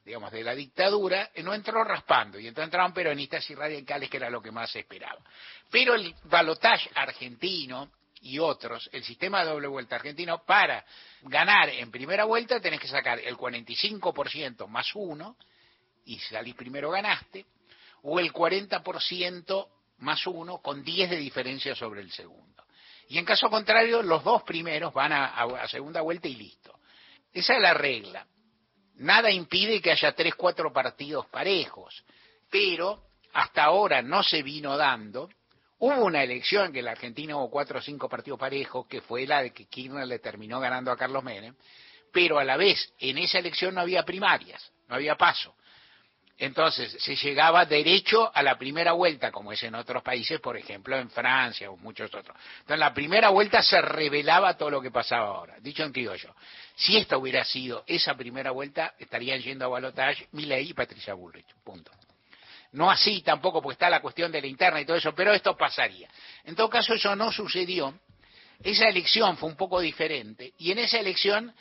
digamos, 0.04 0.32
de 0.32 0.42
la 0.42 0.54
dictadura, 0.54 1.30
no 1.44 1.54
entró 1.54 1.84
raspando, 1.84 2.40
y 2.40 2.48
entonces 2.48 2.66
entraron 2.66 2.92
peronistas 2.92 3.48
y 3.50 3.54
radicales, 3.54 4.10
que 4.10 4.16
era 4.16 4.28
lo 4.28 4.42
que 4.42 4.50
más 4.50 4.70
se 4.70 4.80
esperaba. 4.80 5.20
Pero 5.70 5.94
el 5.94 6.12
balotaje 6.24 6.90
argentino 6.94 7.92
y 8.22 8.40
otros, 8.40 8.90
el 8.92 9.04
sistema 9.04 9.40
de 9.40 9.50
doble 9.50 9.68
vuelta 9.68 9.94
argentino, 9.94 10.42
para 10.44 10.84
ganar 11.22 11.68
en 11.68 11.90
primera 11.92 12.24
vuelta 12.24 12.60
tenés 12.60 12.80
que 12.80 12.88
sacar 12.88 13.20
el 13.20 13.36
45% 13.36 14.66
más 14.66 14.90
uno, 14.94 15.36
y 16.04 16.18
salís 16.18 16.56
primero 16.56 16.90
ganaste, 16.90 17.46
o 18.02 18.18
el 18.18 18.32
40% 18.32 19.68
más 20.00 20.26
uno 20.26 20.58
con 20.58 20.82
10 20.82 21.10
de 21.10 21.16
diferencia 21.16 21.74
sobre 21.74 22.00
el 22.00 22.10
segundo. 22.10 22.64
Y 23.08 23.18
en 23.18 23.24
caso 23.24 23.50
contrario, 23.50 24.02
los 24.02 24.22
dos 24.22 24.42
primeros 24.44 24.94
van 24.94 25.12
a, 25.12 25.66
segunda 25.68 26.00
vuelta 26.00 26.28
y 26.28 26.36
listo. 26.36 26.78
Esa 27.32 27.54
es 27.54 27.60
la 27.60 27.74
regla. 27.74 28.26
Nada 28.96 29.30
impide 29.30 29.80
que 29.80 29.90
haya 29.90 30.12
tres, 30.12 30.34
cuatro 30.34 30.72
partidos 30.72 31.26
parejos, 31.26 32.04
pero 32.50 33.02
hasta 33.32 33.64
ahora 33.64 34.00
no 34.00 34.22
se 34.22 34.42
vino 34.42 34.76
dando. 34.76 35.28
Hubo 35.78 36.04
una 36.04 36.22
elección 36.22 36.66
en 36.66 36.72
que 36.72 36.82
la 36.82 36.92
Argentina 36.92 37.36
hubo 37.36 37.50
cuatro 37.50 37.78
o 37.78 37.82
cinco 37.82 38.08
partidos 38.08 38.38
parejos, 38.38 38.86
que 38.86 39.00
fue 39.00 39.26
la 39.26 39.42
de 39.42 39.52
que 39.52 39.66
Kirchner 39.66 40.06
le 40.06 40.18
terminó 40.18 40.60
ganando 40.60 40.92
a 40.92 40.96
Carlos 40.96 41.24
Menem, 41.24 41.56
pero 42.12 42.38
a 42.38 42.44
la 42.44 42.56
vez 42.56 42.92
en 42.98 43.18
esa 43.18 43.38
elección 43.38 43.74
no 43.74 43.80
había 43.80 44.04
primarias, 44.04 44.70
no 44.88 44.94
había 44.94 45.16
paso. 45.16 45.56
Entonces 46.40 46.96
se 46.98 47.16
llegaba 47.16 47.66
derecho 47.66 48.30
a 48.34 48.42
la 48.42 48.56
primera 48.56 48.92
vuelta, 48.92 49.30
como 49.30 49.52
es 49.52 49.62
en 49.62 49.74
otros 49.74 50.02
países, 50.02 50.40
por 50.40 50.56
ejemplo 50.56 50.96
en 50.96 51.10
Francia 51.10 51.70
o 51.70 51.76
muchos 51.76 52.08
otros. 52.14 52.34
Entonces 52.60 52.74
en 52.74 52.80
la 52.80 52.94
primera 52.94 53.28
vuelta 53.28 53.62
se 53.62 53.78
revelaba 53.82 54.56
todo 54.56 54.70
lo 54.70 54.80
que 54.80 54.90
pasaba 54.90 55.26
ahora. 55.26 55.56
Dicho 55.60 55.84
en 55.84 55.92
criollo, 55.92 56.34
si 56.74 56.96
esta 56.96 57.18
hubiera 57.18 57.44
sido 57.44 57.84
esa 57.86 58.14
primera 58.14 58.52
vuelta, 58.52 58.94
estarían 58.98 59.42
yendo 59.42 59.66
a 59.66 59.68
balotage 59.68 60.28
Milei 60.32 60.70
y 60.70 60.72
Patricia 60.72 61.12
Bullrich. 61.12 61.44
Punto. 61.62 61.92
No 62.72 62.90
así 62.90 63.20
tampoco, 63.20 63.60
porque 63.60 63.74
está 63.74 63.90
la 63.90 64.00
cuestión 64.00 64.32
de 64.32 64.40
la 64.40 64.46
interna 64.46 64.80
y 64.80 64.86
todo 64.86 64.96
eso, 64.96 65.14
pero 65.14 65.34
esto 65.34 65.54
pasaría. 65.58 66.08
En 66.44 66.56
todo 66.56 66.70
caso, 66.70 66.94
eso 66.94 67.14
no 67.16 67.30
sucedió. 67.30 68.00
Esa 68.62 68.88
elección 68.88 69.36
fue 69.36 69.50
un 69.50 69.56
poco 69.56 69.78
diferente 69.78 70.54
y 70.56 70.72
en 70.72 70.78
esa 70.78 70.98
elección 70.98 71.54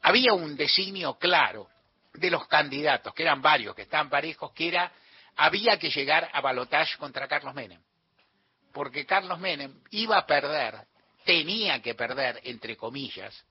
había 0.00 0.32
un 0.32 0.56
designio 0.56 1.14
claro 1.20 1.68
de 2.14 2.30
los 2.30 2.46
candidatos, 2.46 3.14
que 3.14 3.22
eran 3.22 3.40
varios, 3.40 3.74
que 3.74 3.82
estaban 3.82 4.10
parejos, 4.10 4.52
que 4.52 4.68
era, 4.68 4.92
había 5.36 5.78
que 5.78 5.90
llegar 5.90 6.28
a 6.32 6.40
balotaje 6.40 6.96
contra 6.98 7.28
Carlos 7.28 7.54
Menem. 7.54 7.80
Porque 8.72 9.06
Carlos 9.06 9.38
Menem 9.38 9.80
iba 9.90 10.18
a 10.18 10.26
perder, 10.26 10.86
tenía 11.24 11.80
que 11.80 11.94
perder, 11.94 12.40
entre 12.44 12.76
comillas, 12.76 13.44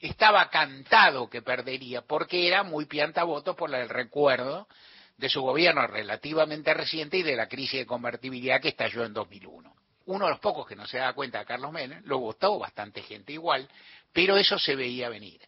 estaba 0.00 0.48
cantado 0.50 1.28
que 1.30 1.42
perdería, 1.42 2.02
porque 2.02 2.46
era 2.46 2.62
muy 2.62 2.86
piantavoto 2.86 3.56
por 3.56 3.74
el 3.74 3.88
recuerdo 3.88 4.68
de 5.16 5.28
su 5.28 5.40
gobierno 5.42 5.86
relativamente 5.86 6.74
reciente 6.74 7.18
y 7.18 7.22
de 7.22 7.36
la 7.36 7.48
crisis 7.48 7.80
de 7.80 7.86
convertibilidad 7.86 8.60
que 8.60 8.68
estalló 8.68 9.04
en 9.04 9.12
2001. 9.12 9.74
Uno 10.06 10.24
de 10.26 10.30
los 10.32 10.40
pocos 10.40 10.66
que 10.66 10.76
no 10.76 10.86
se 10.86 10.98
da 10.98 11.12
cuenta 11.14 11.38
de 11.38 11.46
Carlos 11.46 11.72
Menem, 11.72 12.02
lo 12.04 12.18
votó 12.18 12.58
bastante 12.58 13.02
gente 13.02 13.32
igual, 13.32 13.68
pero 14.12 14.36
eso 14.36 14.58
se 14.58 14.76
veía 14.76 15.08
venir. 15.08 15.40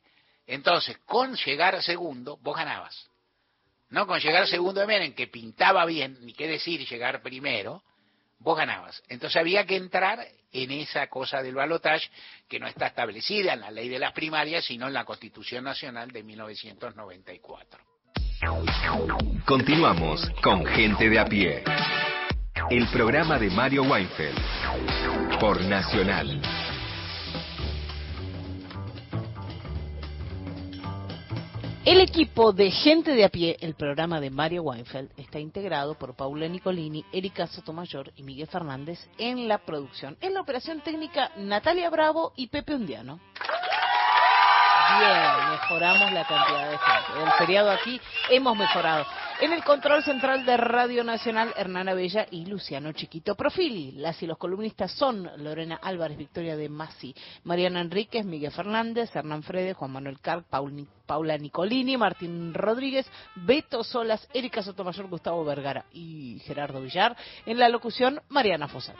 Entonces, 0.46 0.98
con 1.04 1.34
llegar 1.34 1.82
segundo, 1.82 2.38
vos 2.42 2.56
ganabas. 2.56 3.10
No 3.88 4.06
con 4.06 4.20
llegar 4.20 4.46
segundo 4.46 4.80
de 4.80 4.86
Menem, 4.86 5.14
que 5.14 5.28
pintaba 5.28 5.84
bien, 5.84 6.18
ni 6.22 6.32
qué 6.32 6.48
decir 6.48 6.86
llegar 6.88 7.22
primero, 7.22 7.82
vos 8.38 8.56
ganabas. 8.56 9.02
Entonces 9.08 9.36
había 9.36 9.64
que 9.64 9.76
entrar 9.76 10.26
en 10.52 10.70
esa 10.70 11.06
cosa 11.08 11.42
del 11.42 11.54
balotaje 11.54 12.08
que 12.48 12.58
no 12.58 12.66
está 12.66 12.86
establecida 12.88 13.52
en 13.52 13.60
la 13.60 13.70
ley 13.70 13.88
de 13.88 13.98
las 13.98 14.12
primarias, 14.12 14.64
sino 14.64 14.86
en 14.86 14.94
la 14.94 15.04
Constitución 15.04 15.64
Nacional 15.64 16.10
de 16.10 16.22
1994. 16.22 17.80
Continuamos 19.46 20.28
con 20.42 20.64
Gente 20.66 21.08
de 21.08 21.18
a 21.18 21.24
pie. 21.24 21.64
El 22.70 22.88
programa 22.88 23.38
de 23.38 23.50
Mario 23.50 23.84
Weinfeld 23.84 25.38
por 25.38 25.60
Nacional. 25.62 26.65
El 31.86 32.00
equipo 32.00 32.52
de 32.52 32.72
Gente 32.72 33.12
de 33.12 33.24
a 33.24 33.28
pie, 33.28 33.56
el 33.60 33.74
programa 33.74 34.20
de 34.20 34.28
Mario 34.28 34.64
Weinfeld, 34.64 35.08
está 35.16 35.38
integrado 35.38 35.94
por 35.94 36.16
Paula 36.16 36.48
Nicolini, 36.48 37.04
Erika 37.12 37.46
Sotomayor 37.46 38.12
y 38.16 38.24
Miguel 38.24 38.48
Fernández 38.48 38.98
en 39.18 39.46
la 39.46 39.58
producción. 39.58 40.16
En 40.20 40.34
la 40.34 40.40
operación 40.40 40.80
técnica, 40.80 41.30
Natalia 41.36 41.88
Bravo 41.88 42.32
y 42.34 42.48
Pepe 42.48 42.74
Undiano 42.74 43.20
bien, 44.98 45.50
mejoramos 45.50 46.12
la 46.12 46.24
cantidad 46.24 46.70
de 46.70 46.78
gente. 46.78 47.24
el 47.24 47.32
feriado 47.32 47.70
aquí 47.70 48.00
hemos 48.30 48.56
mejorado. 48.56 49.06
En 49.38 49.52
el 49.52 49.62
control 49.64 50.02
central 50.02 50.46
de 50.46 50.56
Radio 50.56 51.04
Nacional, 51.04 51.52
Hernana 51.56 51.92
Bella 51.92 52.26
y 52.30 52.46
Luciano 52.46 52.92
Chiquito 52.92 53.34
Profili. 53.34 53.92
Las 53.92 54.22
y 54.22 54.26
los 54.26 54.38
columnistas 54.38 54.92
son 54.92 55.30
Lorena 55.44 55.78
Álvarez, 55.82 56.16
Victoria 56.16 56.56
de 56.56 56.70
Masi, 56.70 57.14
Mariana 57.44 57.82
Enríquez, 57.82 58.24
Miguel 58.24 58.52
Fernández, 58.52 59.14
Hernán 59.14 59.42
Frede, 59.42 59.74
Juan 59.74 59.90
Manuel 59.90 60.20
Carl, 60.20 60.44
Paul, 60.48 60.88
Paula 61.04 61.36
Nicolini, 61.36 61.98
Martín 61.98 62.54
Rodríguez, 62.54 63.06
Beto 63.34 63.84
Solas, 63.84 64.26
Erika 64.32 64.62
Sotomayor, 64.62 65.08
Gustavo 65.08 65.44
Vergara 65.44 65.84
y 65.92 66.40
Gerardo 66.46 66.80
Villar. 66.80 67.14
En 67.44 67.58
la 67.58 67.68
locución, 67.68 68.22
Mariana 68.30 68.68
Fosal. 68.68 68.96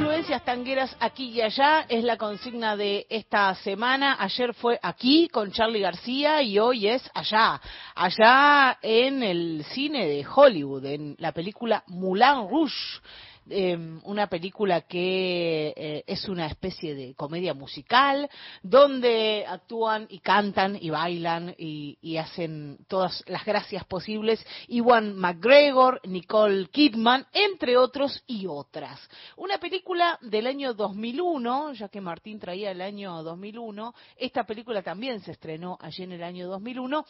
Influencias 0.00 0.42
tangueras 0.46 0.96
aquí 0.98 1.28
y 1.28 1.42
allá 1.42 1.84
es 1.86 2.02
la 2.02 2.16
consigna 2.16 2.74
de 2.74 3.06
esta 3.10 3.54
semana. 3.56 4.16
Ayer 4.18 4.54
fue 4.54 4.80
aquí 4.82 5.28
con 5.28 5.52
Charlie 5.52 5.80
García 5.80 6.40
y 6.40 6.58
hoy 6.58 6.88
es 6.88 7.02
allá. 7.12 7.60
Allá 7.94 8.78
en 8.80 9.22
el 9.22 9.62
cine 9.74 10.08
de 10.08 10.26
Hollywood, 10.26 10.86
en 10.86 11.16
la 11.18 11.32
película 11.32 11.84
Moulin 11.88 12.48
Rouge 12.48 13.02
eh, 13.50 13.76
una 14.04 14.28
película 14.28 14.82
que 14.82 15.74
eh, 15.76 16.04
es 16.06 16.28
una 16.28 16.46
especie 16.46 16.94
de 16.94 17.14
comedia 17.14 17.54
musical 17.54 18.28
donde 18.62 19.44
actúan 19.46 20.06
y 20.08 20.20
cantan 20.20 20.78
y 20.80 20.90
bailan 20.90 21.54
y, 21.58 21.98
y 22.00 22.16
hacen 22.16 22.78
todas 22.88 23.22
las 23.26 23.44
gracias 23.44 23.84
posibles 23.84 24.44
Iwan 24.68 25.14
McGregor, 25.16 26.00
Nicole 26.04 26.68
Kidman, 26.68 27.26
entre 27.32 27.76
otros 27.76 28.22
y 28.26 28.46
otras. 28.46 29.00
Una 29.36 29.58
película 29.58 30.18
del 30.22 30.46
año 30.46 30.74
2001, 30.74 31.74
ya 31.74 31.88
que 31.88 32.00
Martín 32.00 32.38
traía 32.38 32.70
el 32.70 32.80
año 32.80 33.22
2001, 33.22 33.94
esta 34.16 34.44
película 34.44 34.82
también 34.82 35.20
se 35.20 35.32
estrenó 35.32 35.78
allí 35.80 36.04
en 36.04 36.12
el 36.12 36.22
año 36.22 36.48
2001 36.48 37.04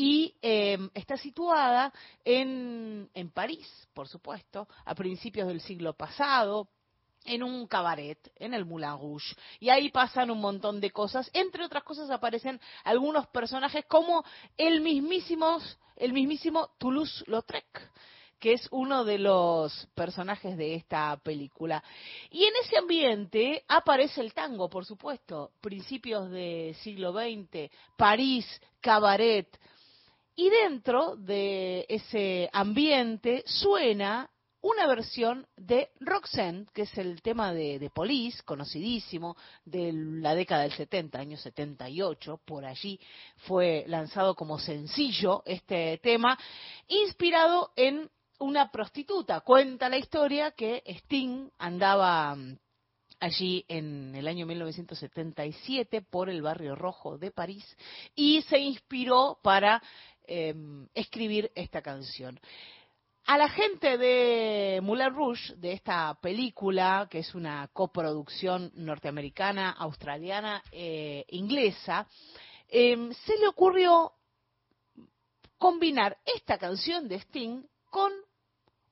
y 0.00 0.32
eh, 0.42 0.78
está 0.94 1.16
situada 1.16 1.92
en, 2.24 3.10
en 3.14 3.30
París, 3.30 3.68
por 3.92 4.06
supuesto, 4.06 4.68
a 4.84 4.94
principios 4.94 5.48
del 5.48 5.60
siglo 5.60 5.92
pasado, 5.92 6.68
en 7.24 7.42
un 7.42 7.66
cabaret, 7.66 8.16
en 8.36 8.54
el 8.54 8.64
Moulin 8.64 8.96
Rouge. 8.96 9.34
Y 9.58 9.70
ahí 9.70 9.90
pasan 9.90 10.30
un 10.30 10.40
montón 10.40 10.80
de 10.80 10.92
cosas. 10.92 11.28
Entre 11.32 11.64
otras 11.64 11.82
cosas 11.82 12.10
aparecen 12.10 12.60
algunos 12.84 13.26
personajes 13.26 13.86
como 13.86 14.24
el 14.56 14.82
mismísimo, 14.82 15.58
el 15.96 16.12
mismísimo 16.12 16.70
Toulouse-Lautrec 16.78 17.90
que 18.38 18.52
es 18.52 18.68
uno 18.70 19.04
de 19.04 19.18
los 19.18 19.88
personajes 19.96 20.56
de 20.56 20.76
esta 20.76 21.16
película. 21.16 21.82
Y 22.30 22.44
en 22.44 22.54
ese 22.62 22.78
ambiente 22.78 23.64
aparece 23.66 24.20
el 24.20 24.32
tango, 24.32 24.70
por 24.70 24.84
supuesto, 24.84 25.50
principios 25.60 26.30
del 26.30 26.76
siglo 26.76 27.12
XX, 27.12 27.68
París, 27.96 28.46
cabaret, 28.80 29.48
y 30.38 30.50
dentro 30.50 31.16
de 31.16 31.84
ese 31.88 32.48
ambiente 32.52 33.42
suena 33.44 34.30
una 34.60 34.86
versión 34.86 35.48
de 35.56 35.88
Roxanne, 35.98 36.66
que 36.72 36.82
es 36.82 36.96
el 36.96 37.20
tema 37.22 37.52
de, 37.52 37.80
de 37.80 37.90
Police, 37.90 38.44
conocidísimo, 38.44 39.36
de 39.64 39.92
la 39.92 40.36
década 40.36 40.62
del 40.62 40.70
70, 40.74 41.18
año 41.18 41.36
78, 41.36 42.40
por 42.44 42.64
allí 42.64 43.00
fue 43.48 43.82
lanzado 43.88 44.36
como 44.36 44.60
sencillo 44.60 45.42
este 45.44 45.98
tema, 45.98 46.38
inspirado 46.86 47.72
en 47.74 48.08
una 48.38 48.70
prostituta. 48.70 49.40
Cuenta 49.40 49.88
la 49.88 49.98
historia 49.98 50.52
que 50.52 50.84
Sting 50.86 51.50
andaba 51.58 52.36
mm, 52.36 52.56
allí 53.18 53.64
en 53.66 54.14
el 54.14 54.28
año 54.28 54.46
1977 54.46 56.02
por 56.02 56.30
el 56.30 56.42
barrio 56.42 56.76
rojo 56.76 57.18
de 57.18 57.32
París 57.32 57.76
y 58.14 58.42
se 58.42 58.60
inspiró 58.60 59.40
para 59.42 59.82
Em, 60.30 60.86
escribir 60.94 61.50
esta 61.54 61.80
canción. 61.80 62.38
A 63.24 63.38
la 63.38 63.48
gente 63.48 63.96
de 63.96 64.78
Moulin 64.82 65.14
Rouge, 65.14 65.54
de 65.56 65.72
esta 65.72 66.18
película, 66.20 67.08
que 67.10 67.20
es 67.20 67.34
una 67.34 67.66
coproducción 67.72 68.70
norteamericana, 68.74 69.70
australiana, 69.70 70.62
eh, 70.70 71.24
inglesa, 71.28 72.06
em, 72.68 73.10
se 73.10 73.38
le 73.38 73.48
ocurrió 73.48 74.12
combinar 75.56 76.18
esta 76.26 76.58
canción 76.58 77.08
de 77.08 77.16
Sting 77.20 77.62
con 77.88 78.12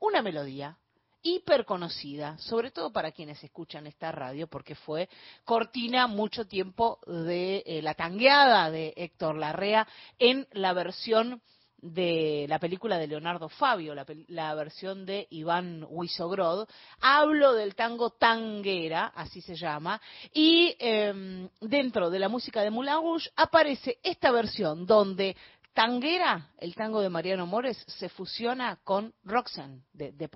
una 0.01 0.22
melodía, 0.22 0.78
hiperconocida, 1.27 2.39
sobre 2.39 2.70
todo 2.70 2.93
para 2.93 3.11
quienes 3.11 3.43
escuchan 3.43 3.87
esta 3.87 4.12
radio, 4.12 4.47
porque 4.47 4.77
fue 4.77 5.09
cortina 5.45 6.07
mucho 6.07 6.47
tiempo 6.47 7.01
de 7.07 7.64
eh, 7.66 7.83
la 7.83 7.95
tangueada 7.95 8.70
de 8.70 8.95
Héctor 8.97 9.37
Larrea 9.37 9.89
en 10.18 10.47
la 10.53 10.72
versión 10.72 11.43
de 11.79 12.47
la 12.49 12.59
película 12.59 12.97
de 12.97 13.07
Leonardo 13.07 13.49
Fabio, 13.49 13.95
la, 13.95 14.07
la 14.29 14.55
versión 14.55 15.05
de 15.05 15.27
Iván 15.31 15.85
Huizogrod. 15.89 16.68
Hablo 17.01 17.53
del 17.55 17.74
tango 17.74 18.11
tanguera, 18.11 19.12
así 19.14 19.41
se 19.41 19.57
llama, 19.57 20.01
y 20.33 20.74
eh, 20.79 21.49
dentro 21.61 22.09
de 22.09 22.18
la 22.18 22.29
música 22.29 22.62
de 22.62 22.70
Moulin 22.70 22.95
Rouge 22.95 23.31
aparece 23.37 23.99
esta 24.03 24.31
versión 24.31 24.87
donde 24.87 25.37
Tanguera, 25.77 26.53
el 26.57 26.74
tango 26.74 27.03
de 27.03 27.11
Mariano 27.11 27.45
Mores, 27.45 27.77
se 27.87 28.09
fusiona 28.09 28.79
con 28.83 29.12
Roxanne 29.24 29.83
de, 29.93 30.11
de 30.12 30.27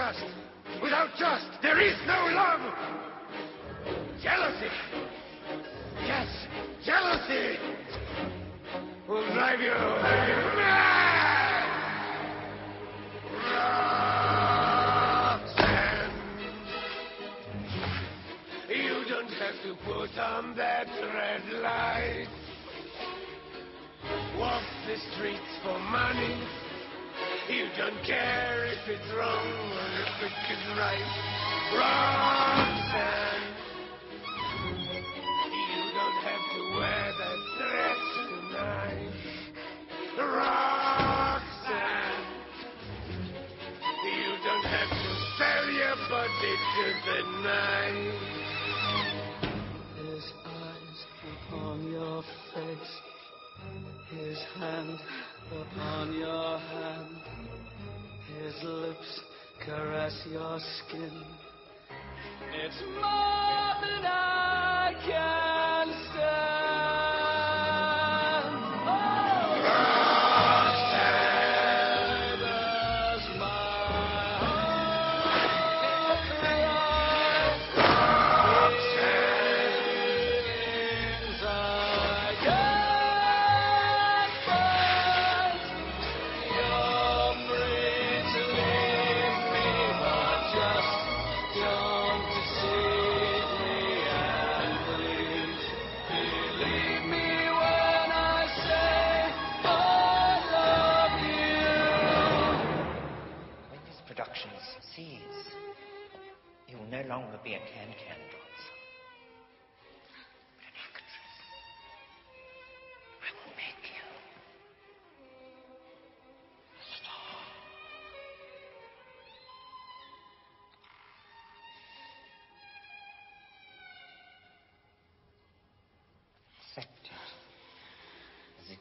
trust. 0.00 0.39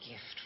Gift 0.09 0.38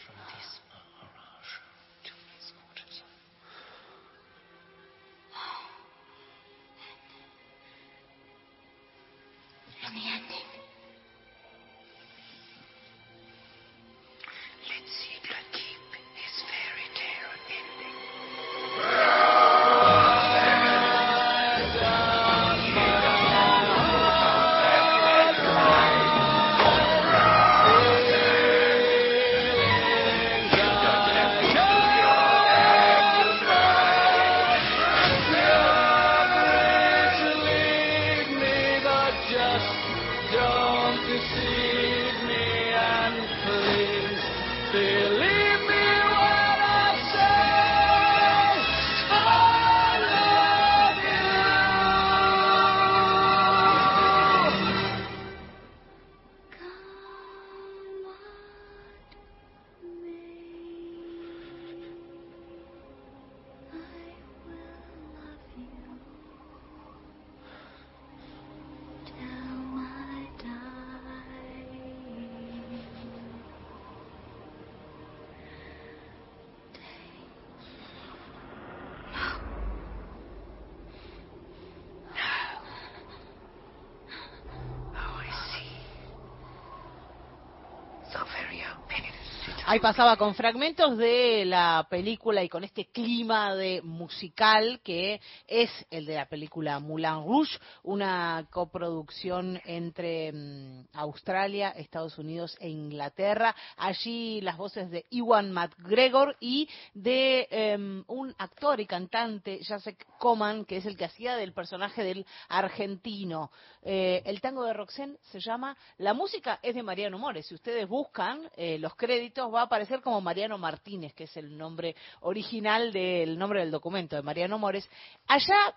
Ahí 89.74 89.80
pasaba 89.80 90.18
con 90.18 90.36
fragmentos 90.36 91.00
de 91.00 91.46
la 91.46 91.88
película 91.90 92.44
y 92.44 92.48
con 92.48 92.64
este 92.64 92.86
clima 92.92 93.56
de 93.56 93.82
musical 93.82 94.82
que 94.84 95.20
es 95.48 95.72
el 95.90 96.06
de 96.06 96.14
la 96.14 96.28
película 96.28 96.80
Moulin 96.80 97.26
Rouge, 97.26 97.58
una 97.82 98.46
coproducción 98.52 99.60
entre 99.66 100.32
mm, 100.32 100.90
Australia, 100.94 101.72
Estados 101.72 102.20
Unidos 102.20 102.56
e 102.60 102.70
Inglaterra. 102.70 103.56
Allí 103.76 104.42
las 104.42 104.58
voces 104.58 104.92
de 104.92 105.08
Iwan 105.10 105.52
McGregor 105.52 106.38
y 106.40 106.70
de 106.94 107.48
em, 107.50 108.04
un 108.10 108.36
actor 108.38 108.80
y 108.80 108.86
cantante, 108.86 109.58
Jacek 109.64 110.06
Coman, 110.20 110.66
que 110.66 110.78
es 110.78 110.86
el 110.86 110.96
que 110.96 111.06
hacía 111.06 111.36
del 111.36 111.52
personaje 111.52 112.04
del 112.04 112.28
argentino. 112.48 113.50
Eh, 113.82 114.22
el 114.26 114.40
tango 114.40 114.66
de 114.66 114.74
Roxanne 114.74 115.18
se 115.32 115.40
llama 115.40 115.76
La 115.98 116.14
música 116.14 116.60
es 116.62 116.76
de 116.76 116.84
Mariano 116.84 117.18
Mores. 117.18 117.48
Si 117.48 117.56
ustedes 117.56 117.88
buscan 117.88 118.48
eh, 118.56 118.78
los 118.78 118.96
créditos, 118.96 119.52
va 119.52 119.63
a 119.64 119.66
aparecer 119.66 120.02
como 120.02 120.22
Mariano 120.22 120.58
Martínez, 120.58 121.14
que 121.14 121.26
es 121.26 121.38
el 121.38 121.58
nombre 121.58 121.96
original 122.22 122.92
del 122.92 123.38
nombre 123.38 123.62
del 123.62 123.72
documento 123.72 124.16
de 124.16 124.22
Mariano 124.22 124.60
Mores. 124.60 124.90
Allá 125.28 125.76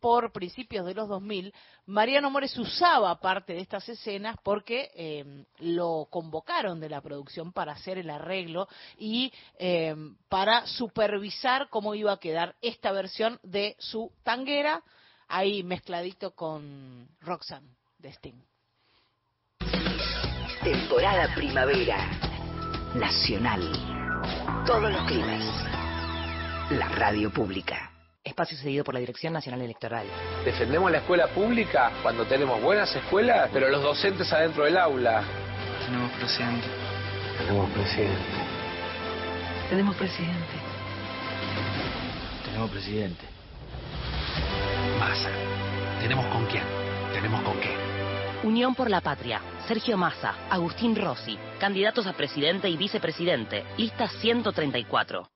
por 0.00 0.32
principios 0.32 0.86
de 0.86 0.94
los 0.94 1.08
2000, 1.08 1.52
Mariano 1.86 2.30
Mores 2.30 2.56
usaba 2.58 3.18
parte 3.20 3.54
de 3.54 3.60
estas 3.60 3.88
escenas 3.88 4.36
porque 4.42 4.90
eh, 4.94 5.44
lo 5.58 6.06
convocaron 6.10 6.80
de 6.80 6.88
la 6.88 7.00
producción 7.00 7.52
para 7.52 7.72
hacer 7.72 7.98
el 7.98 8.10
arreglo 8.10 8.68
y 8.98 9.32
eh, 9.58 9.94
para 10.28 10.66
supervisar 10.66 11.68
cómo 11.70 11.94
iba 11.94 12.12
a 12.12 12.20
quedar 12.20 12.54
esta 12.60 12.92
versión 12.92 13.40
de 13.42 13.76
su 13.78 14.12
tanguera, 14.22 14.82
ahí 15.28 15.62
mezcladito 15.62 16.32
con 16.32 17.08
Roxanne 17.20 17.74
de 17.98 18.08
Sting. 18.10 18.42
Temporada 20.62 21.34
primavera. 21.34 22.25
Nacional. 22.98 23.60
Todos 24.66 24.90
los 24.90 25.02
climas. 25.02 25.44
La 26.70 26.88
radio 26.88 27.30
pública. 27.30 27.90
Espacio 28.24 28.56
cedido 28.56 28.84
por 28.84 28.94
la 28.94 29.00
Dirección 29.00 29.34
Nacional 29.34 29.60
Electoral. 29.60 30.06
Defendemos 30.44 30.90
la 30.90 30.98
escuela 30.98 31.28
pública 31.28 31.92
cuando 32.02 32.24
tenemos 32.24 32.60
buenas 32.60 32.94
escuelas, 32.96 33.50
pero 33.52 33.68
los 33.68 33.82
docentes 33.82 34.32
adentro 34.32 34.64
del 34.64 34.78
aula. 34.78 35.22
Tenemos 35.84 36.10
presidente. 36.12 36.66
Tenemos 37.38 37.70
presidente. 37.70 38.16
Tenemos 39.68 39.96
presidente. 39.96 40.56
Tenemos 42.46 42.70
presidente. 42.70 43.24
Massa. 44.98 45.30
Tenemos 46.00 46.26
con 46.26 46.46
quién. 46.46 46.64
Tenemos 47.12 47.42
con 47.42 47.60
qué. 47.60 47.85
Unión 48.46 48.76
por 48.76 48.88
la 48.88 49.00
Patria. 49.00 49.42
Sergio 49.66 49.98
Massa, 49.98 50.36
Agustín 50.48 50.94
Rossi, 50.94 51.36
candidatos 51.58 52.06
a 52.06 52.12
presidente 52.12 52.68
y 52.68 52.76
vicepresidente. 52.76 53.64
Lista 53.76 54.06
134. 54.06 55.28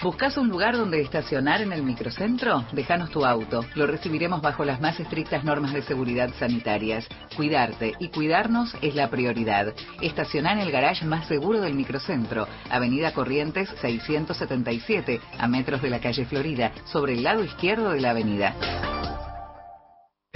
¿Buscas 0.00 0.36
un 0.36 0.48
lugar 0.48 0.76
donde 0.76 1.00
estacionar 1.00 1.60
en 1.60 1.72
el 1.72 1.82
microcentro? 1.82 2.64
Déjanos 2.70 3.10
tu 3.10 3.26
auto. 3.26 3.64
Lo 3.74 3.88
recibiremos 3.88 4.42
bajo 4.42 4.64
las 4.64 4.80
más 4.80 5.00
estrictas 5.00 5.42
normas 5.42 5.72
de 5.72 5.82
seguridad 5.82 6.30
sanitarias. 6.38 7.08
Cuidarte 7.34 7.94
y 7.98 8.10
cuidarnos 8.10 8.76
es 8.80 8.94
la 8.94 9.10
prioridad. 9.10 9.74
Estaciona 10.00 10.52
en 10.52 10.60
el 10.60 10.70
garage 10.70 11.04
más 11.04 11.26
seguro 11.26 11.60
del 11.60 11.74
microcentro, 11.74 12.46
Avenida 12.70 13.12
Corrientes 13.12 13.68
677, 13.80 15.20
a 15.36 15.48
metros 15.48 15.82
de 15.82 15.90
la 15.90 15.98
calle 15.98 16.24
Florida, 16.26 16.70
sobre 16.84 17.14
el 17.14 17.24
lado 17.24 17.42
izquierdo 17.42 17.90
de 17.90 18.00
la 18.00 18.10
avenida. 18.10 18.54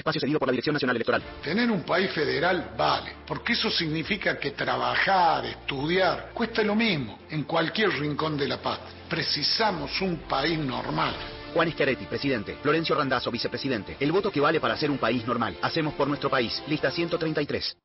Espacio 0.00 0.20
cedido 0.20 0.38
por 0.38 0.48
la 0.48 0.52
Dirección 0.52 0.74
Nacional 0.74 0.96
Electoral. 0.96 1.22
Tener 1.42 1.70
un 1.70 1.82
país 1.82 2.10
federal 2.12 2.72
vale, 2.76 3.16
porque 3.26 3.52
eso 3.52 3.70
significa 3.70 4.38
que 4.38 4.50
trabajar, 4.50 5.46
estudiar, 5.46 6.30
cuesta 6.34 6.62
lo 6.62 6.74
mismo 6.74 7.20
en 7.30 7.44
cualquier 7.44 7.90
rincón 7.90 8.36
de 8.36 8.48
la 8.48 8.58
paz. 8.60 8.80
Precisamos 9.08 10.00
un 10.00 10.18
país 10.28 10.58
normal. 10.58 11.14
Juan 11.52 11.70
Schiaretti, 11.70 12.06
presidente. 12.06 12.56
Florencio 12.62 12.94
Randazzo, 12.94 13.30
vicepresidente. 13.30 13.96
El 13.98 14.12
voto 14.12 14.30
que 14.30 14.40
vale 14.40 14.60
para 14.60 14.76
ser 14.76 14.90
un 14.90 14.98
país 14.98 15.26
normal. 15.26 15.56
Hacemos 15.62 15.94
por 15.94 16.08
nuestro 16.08 16.30
país. 16.30 16.62
Lista 16.68 16.90
133. 16.90 17.76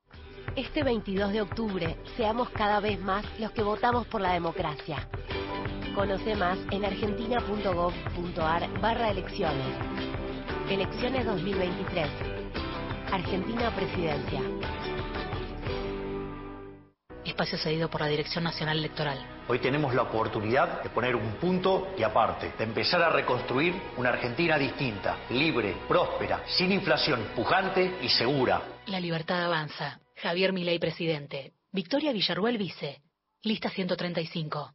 Este 0.56 0.84
22 0.84 1.34
de 1.34 1.42
octubre, 1.42 1.98
seamos 2.16 2.50
cada 2.52 2.80
vez 2.80 3.00
más 3.00 3.26
los 3.40 3.52
que 3.52 3.64
votamos 3.64 4.08
por 4.08 4.22
la 4.22 4.34
democracia. 4.34 5.10
Conoce 5.96 6.36
más 6.36 6.58
en 6.72 6.86
argentina.gov.ar 6.86 8.82
barra 8.82 9.10
elecciones. 9.10 10.25
Elecciones 10.70 11.26
2023. 11.26 12.08
Argentina 13.12 13.76
Presidencia. 13.76 14.42
Espacio 17.24 17.58
cedido 17.58 17.90
por 17.90 18.02
la 18.02 18.08
Dirección 18.08 18.44
Nacional 18.44 18.78
Electoral. 18.78 19.18
Hoy 19.48 19.60
tenemos 19.60 19.94
la 19.94 20.04
oportunidad 20.04 20.82
de 20.84 20.90
poner 20.90 21.16
un 21.16 21.34
punto 21.34 21.94
y 21.98 22.04
aparte, 22.04 22.54
de 22.58 22.64
empezar 22.64 23.02
a 23.02 23.10
reconstruir 23.10 23.74
una 23.98 24.10
Argentina 24.10 24.58
distinta, 24.58 25.18
libre, 25.30 25.76
próspera, 25.88 26.44
sin 26.48 26.72
inflación, 26.72 27.32
pujante 27.36 27.98
y 28.02 28.10
segura. 28.10 28.62
La 28.88 29.00
libertad 29.00 29.44
avanza. 29.44 30.00
Javier 30.16 30.54
Milei, 30.54 30.80
presidente. 30.80 31.54
Victoria 31.72 32.14
Villarruel, 32.14 32.58
vice. 32.58 33.02
Lista 33.44 33.70
135. 33.70 34.74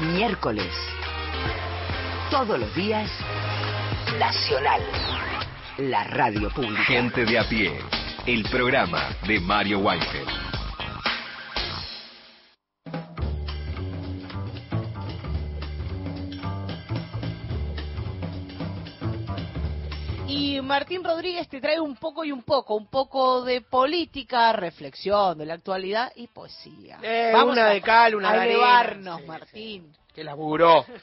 Miércoles. 0.00 0.72
Todos 2.32 2.58
los 2.58 2.74
días. 2.74 3.10
Nacional. 4.18 4.80
La 5.76 6.02
radio 6.04 6.48
pública. 6.48 6.82
Gente 6.84 7.26
de 7.26 7.38
a 7.38 7.46
pie. 7.46 7.78
El 8.24 8.44
programa 8.44 9.10
de 9.28 9.38
Mario 9.38 9.80
Weinfeld. 9.80 10.28
Y 20.26 20.58
Martín 20.62 21.04
Rodríguez 21.04 21.46
te 21.50 21.60
trae 21.60 21.78
un 21.78 21.96
poco 21.96 22.24
y 22.24 22.32
un 22.32 22.44
poco, 22.44 22.76
un 22.76 22.86
poco 22.86 23.44
de 23.44 23.60
política, 23.60 24.54
reflexión 24.54 25.36
de 25.36 25.44
la 25.44 25.52
actualidad 25.52 26.10
y 26.16 26.28
poesía. 26.28 26.98
Eh, 27.02 27.34
una 27.44 27.66
de 27.66 27.82
cal, 27.82 28.14
una 28.14 28.30
a 28.30 28.32
de 28.32 28.38
arena. 28.38 28.54
elevarnos, 28.54 29.20
Sí, 29.20 29.26
Martín. 29.26 30.01
Que 30.14 30.24
laburó. 30.24 30.84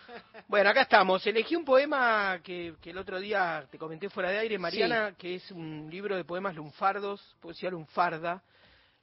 Bueno, 0.47 0.71
acá 0.71 0.81
estamos. 0.81 1.25
Elegí 1.27 1.55
un 1.55 1.63
poema 1.63 2.39
que, 2.43 2.73
que 2.81 2.89
el 2.89 2.97
otro 2.97 3.19
día 3.19 3.67
te 3.69 3.77
comenté 3.77 4.09
fuera 4.09 4.31
de 4.31 4.39
aire, 4.39 4.57
Mariana, 4.57 5.13
que 5.15 5.35
es 5.35 5.51
un 5.51 5.87
libro 5.91 6.15
de 6.15 6.23
poemas 6.23 6.55
lunfardos, 6.55 7.21
poesía 7.39 7.69
lunfarda. 7.69 8.41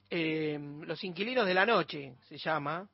eh, 0.09 0.59
Los 0.81 1.01
inquilinos 1.05 1.45
de 1.45 1.53
la 1.53 1.65
noche 1.65 2.15
se 2.27 2.37
llama, 2.37 2.85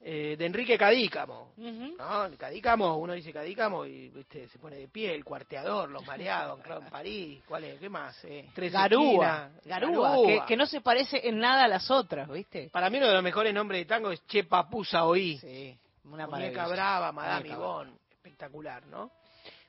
eh, 0.00 0.36
de 0.38 0.46
Enrique 0.46 0.78
Cadícamo. 0.78 1.52
¿no? 1.58 2.24
El 2.24 2.38
Cadícamo, 2.38 2.96
uno 2.96 3.12
dice 3.12 3.30
Cadícamo 3.30 3.84
y 3.84 4.08
¿viste? 4.08 4.48
se 4.48 4.58
pone 4.58 4.76
de 4.76 4.88
pie, 4.88 5.14
el 5.14 5.22
cuarteador, 5.22 5.90
los 5.90 6.06
mareados, 6.06 6.60
en 6.64 6.88
París, 6.88 7.42
¿cuál 7.46 7.64
es? 7.64 7.78
¿Qué 7.78 7.90
más? 7.90 8.18
Tres 8.54 8.72
Garúa, 8.72 9.50
esquinas, 9.58 9.66
Garúa, 9.66 10.16
Que, 10.26 10.40
que 10.48 10.56
no 10.56 10.64
se 10.64 10.80
parece 10.80 11.28
en 11.28 11.38
nada 11.40 11.64
a 11.64 11.68
las 11.68 11.90
otras, 11.90 12.26
¿viste? 12.30 12.70
Para 12.72 12.88
mí 12.88 12.96
uno 12.96 13.08
de 13.08 13.14
los 13.14 13.22
mejores 13.22 13.52
nombres 13.52 13.82
de 13.82 13.84
tango 13.84 14.10
es 14.12 14.26
Che 14.26 14.44
Papusa 14.44 15.04
Oí. 15.04 15.36
Sí, 15.36 15.76
una 16.04 16.26
Muñeca. 16.26 16.66
Brava, 16.68 17.12
Madame 17.12 17.48
Ivonne, 17.48 17.92
espectacular, 18.10 18.86
¿no? 18.86 19.10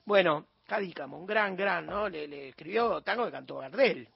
Bueno, 0.05 0.47
Cadícamo, 0.65 1.17
un 1.19 1.25
gran, 1.25 1.55
gran, 1.55 1.85
¿no? 1.85 2.07
Le, 2.07 2.27
le 2.27 2.49
escribió 2.49 3.01
tango 3.01 3.25
que 3.25 3.31
cantó 3.31 3.57
Gardel. 3.57 4.07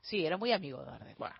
Sí, 0.00 0.26
era 0.26 0.36
muy 0.36 0.52
amigo 0.52 0.80
de 0.80 0.86
Gardel. 0.90 1.14
Bueno, 1.16 1.36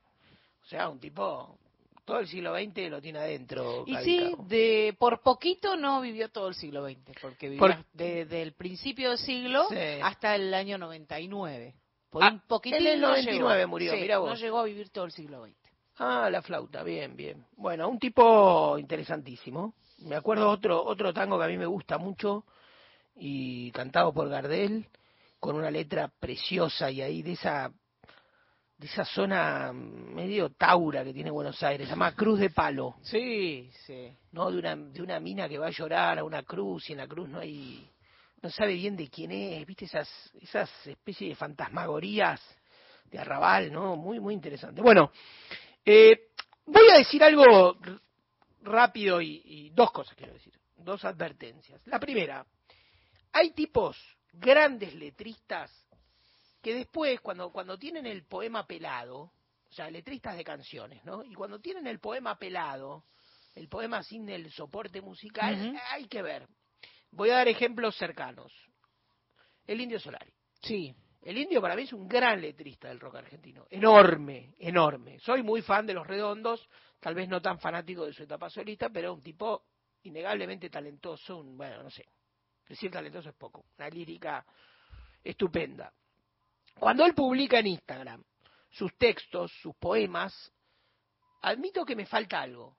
o 0.62 0.66
sea, 0.66 0.88
un 0.88 0.98
tipo, 1.00 1.58
todo 2.04 2.20
el 2.20 2.28
siglo 2.28 2.54
XX 2.56 2.88
lo 2.90 3.00
tiene 3.02 3.18
adentro. 3.18 3.84
Y 3.86 3.96
sí, 3.98 4.34
de 4.46 4.94
por 4.98 5.20
poquito 5.20 5.76
no 5.76 6.00
vivió 6.00 6.28
todo 6.30 6.48
el 6.48 6.54
siglo 6.54 6.84
XX, 6.88 7.20
porque 7.20 7.48
vivió 7.48 7.60
Por- 7.60 7.84
desde 7.92 8.40
el 8.42 8.52
principio 8.52 9.10
del 9.10 9.18
siglo 9.18 9.66
Sí. 9.68 9.76
hasta 10.02 10.34
el 10.36 10.54
año 10.54 10.78
99. 10.78 11.74
Por 12.08 12.22
Ah, 12.24 12.30
un 12.30 12.40
poquitín 12.46 12.86
en 12.86 12.92
el 12.94 13.00
no 13.00 13.08
99 13.08 13.56
llegó. 13.58 13.68
murió, 13.68 13.92
Sí, 13.92 14.00
mirá 14.00 14.18
vos. 14.18 14.28
No 14.30 14.36
llegó 14.36 14.60
a 14.60 14.64
vivir 14.64 14.90
todo 14.90 15.04
el 15.06 15.12
siglo 15.12 15.44
XX. 15.44 15.56
Ah, 15.98 16.28
la 16.30 16.40
flauta, 16.40 16.82
bien, 16.84 17.16
bien. 17.16 17.44
Bueno, 17.56 17.88
un 17.88 17.98
tipo 17.98 18.78
interesantísimo. 18.78 19.74
Me 19.98 20.16
acuerdo 20.16 20.50
otro 20.50 20.84
otro 20.84 21.12
tango 21.12 21.38
que 21.38 21.44
a 21.44 21.48
mí 21.48 21.56
me 21.56 21.66
gusta 21.66 21.98
mucho 21.98 22.44
y 23.14 23.70
cantado 23.72 24.12
por 24.12 24.28
Gardel 24.28 24.86
con 25.40 25.56
una 25.56 25.70
letra 25.70 26.10
preciosa 26.20 26.90
y 26.90 27.00
ahí 27.00 27.22
de 27.22 27.32
esa 27.32 27.72
de 28.78 28.86
esa 28.86 29.04
zona 29.06 29.72
medio 29.72 30.50
taura 30.50 31.02
que 31.02 31.14
tiene 31.14 31.30
Buenos 31.30 31.62
Aires, 31.62 31.86
se 31.86 31.92
llama 31.94 32.14
Cruz 32.14 32.38
de 32.38 32.50
Palo. 32.50 32.96
Sí, 33.02 33.70
sí. 33.86 34.12
¿no? 34.32 34.50
De 34.50 34.58
una, 34.58 34.76
de 34.76 35.02
una 35.02 35.18
mina 35.18 35.48
que 35.48 35.58
va 35.58 35.68
a 35.68 35.70
llorar 35.70 36.18
a 36.18 36.24
una 36.24 36.42
cruz 36.42 36.90
y 36.90 36.92
en 36.92 36.98
la 36.98 37.06
cruz 37.06 37.28
no 37.28 37.38
hay, 37.38 37.88
no 38.42 38.50
sabe 38.50 38.74
bien 38.74 38.94
de 38.94 39.08
quién 39.08 39.32
es, 39.32 39.66
viste 39.66 39.86
esas, 39.86 40.08
esas 40.40 40.70
especies 40.86 41.30
de 41.30 41.36
fantasmagorías 41.36 42.40
de 43.10 43.18
arrabal, 43.18 43.72
¿no? 43.72 43.96
Muy, 43.96 44.20
muy 44.20 44.34
interesante. 44.34 44.82
Bueno, 44.82 45.10
eh, 45.84 46.28
voy 46.66 46.90
a 46.90 46.98
decir 46.98 47.24
algo 47.24 47.78
rápido 48.66 49.20
y, 49.20 49.42
y 49.44 49.70
dos 49.70 49.90
cosas 49.92 50.14
quiero 50.16 50.34
decir, 50.34 50.52
dos 50.76 51.04
advertencias. 51.04 51.80
La 51.86 51.98
primera, 51.98 52.46
hay 53.32 53.50
tipos, 53.52 53.96
grandes 54.32 54.94
letristas, 54.94 55.70
que 56.62 56.74
después, 56.74 57.20
cuando, 57.20 57.50
cuando 57.50 57.78
tienen 57.78 58.06
el 58.06 58.24
poema 58.24 58.66
pelado, 58.66 59.32
o 59.68 59.72
sea, 59.72 59.90
letristas 59.90 60.36
de 60.36 60.44
canciones, 60.44 61.04
¿no? 61.04 61.24
Y 61.24 61.34
cuando 61.34 61.60
tienen 61.60 61.86
el 61.86 62.00
poema 62.00 62.38
pelado, 62.38 63.04
el 63.54 63.68
poema 63.68 64.02
sin 64.02 64.28
el 64.28 64.50
soporte 64.52 65.00
musical, 65.00 65.78
hay 65.90 66.06
que 66.06 66.22
ver. 66.22 66.46
Voy 67.10 67.30
a 67.30 67.36
dar 67.36 67.48
ejemplos 67.48 67.96
cercanos. 67.96 68.52
El 69.66 69.80
Indio 69.80 69.98
Solari. 69.98 70.32
Sí. 70.62 70.94
El 71.26 71.38
Indio 71.38 71.60
para 71.60 71.74
mí 71.74 71.82
es 71.82 71.92
un 71.92 72.06
gran 72.06 72.40
letrista 72.40 72.86
del 72.86 73.00
rock 73.00 73.16
argentino. 73.16 73.66
Enorme, 73.68 74.54
enorme. 74.60 75.18
Soy 75.18 75.42
muy 75.42 75.60
fan 75.60 75.84
de 75.84 75.92
Los 75.92 76.06
Redondos, 76.06 76.68
tal 77.00 77.16
vez 77.16 77.28
no 77.28 77.42
tan 77.42 77.58
fanático 77.58 78.06
de 78.06 78.12
su 78.12 78.22
etapa 78.22 78.48
solista, 78.48 78.90
pero 78.90 79.12
un 79.12 79.22
tipo 79.24 79.64
innegablemente 80.04 80.70
talentoso, 80.70 81.38
un, 81.38 81.56
bueno, 81.56 81.82
no 81.82 81.90
sé. 81.90 82.06
Decir 82.68 82.92
talentoso 82.92 83.30
es 83.30 83.34
poco. 83.34 83.64
Una 83.76 83.88
lírica 83.88 84.46
estupenda. 85.24 85.92
Cuando 86.78 87.04
él 87.04 87.12
publica 87.12 87.58
en 87.58 87.66
Instagram 87.66 88.22
sus 88.70 88.96
textos, 88.96 89.50
sus 89.60 89.74
poemas, 89.74 90.52
admito 91.42 91.84
que 91.84 91.96
me 91.96 92.06
falta 92.06 92.40
algo, 92.40 92.76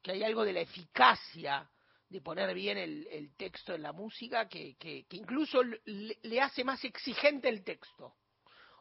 que 0.00 0.12
hay 0.12 0.22
algo 0.22 0.44
de 0.44 0.52
la 0.52 0.60
eficacia 0.60 1.68
de 2.10 2.20
poner 2.20 2.52
bien 2.54 2.76
el, 2.76 3.06
el 3.10 3.34
texto 3.36 3.72
en 3.74 3.82
la 3.82 3.92
música 3.92 4.48
que, 4.48 4.74
que, 4.76 5.04
que 5.06 5.16
incluso 5.16 5.62
le, 5.62 6.18
le 6.22 6.40
hace 6.40 6.64
más 6.64 6.84
exigente 6.84 7.48
el 7.48 7.62
texto. 7.64 8.16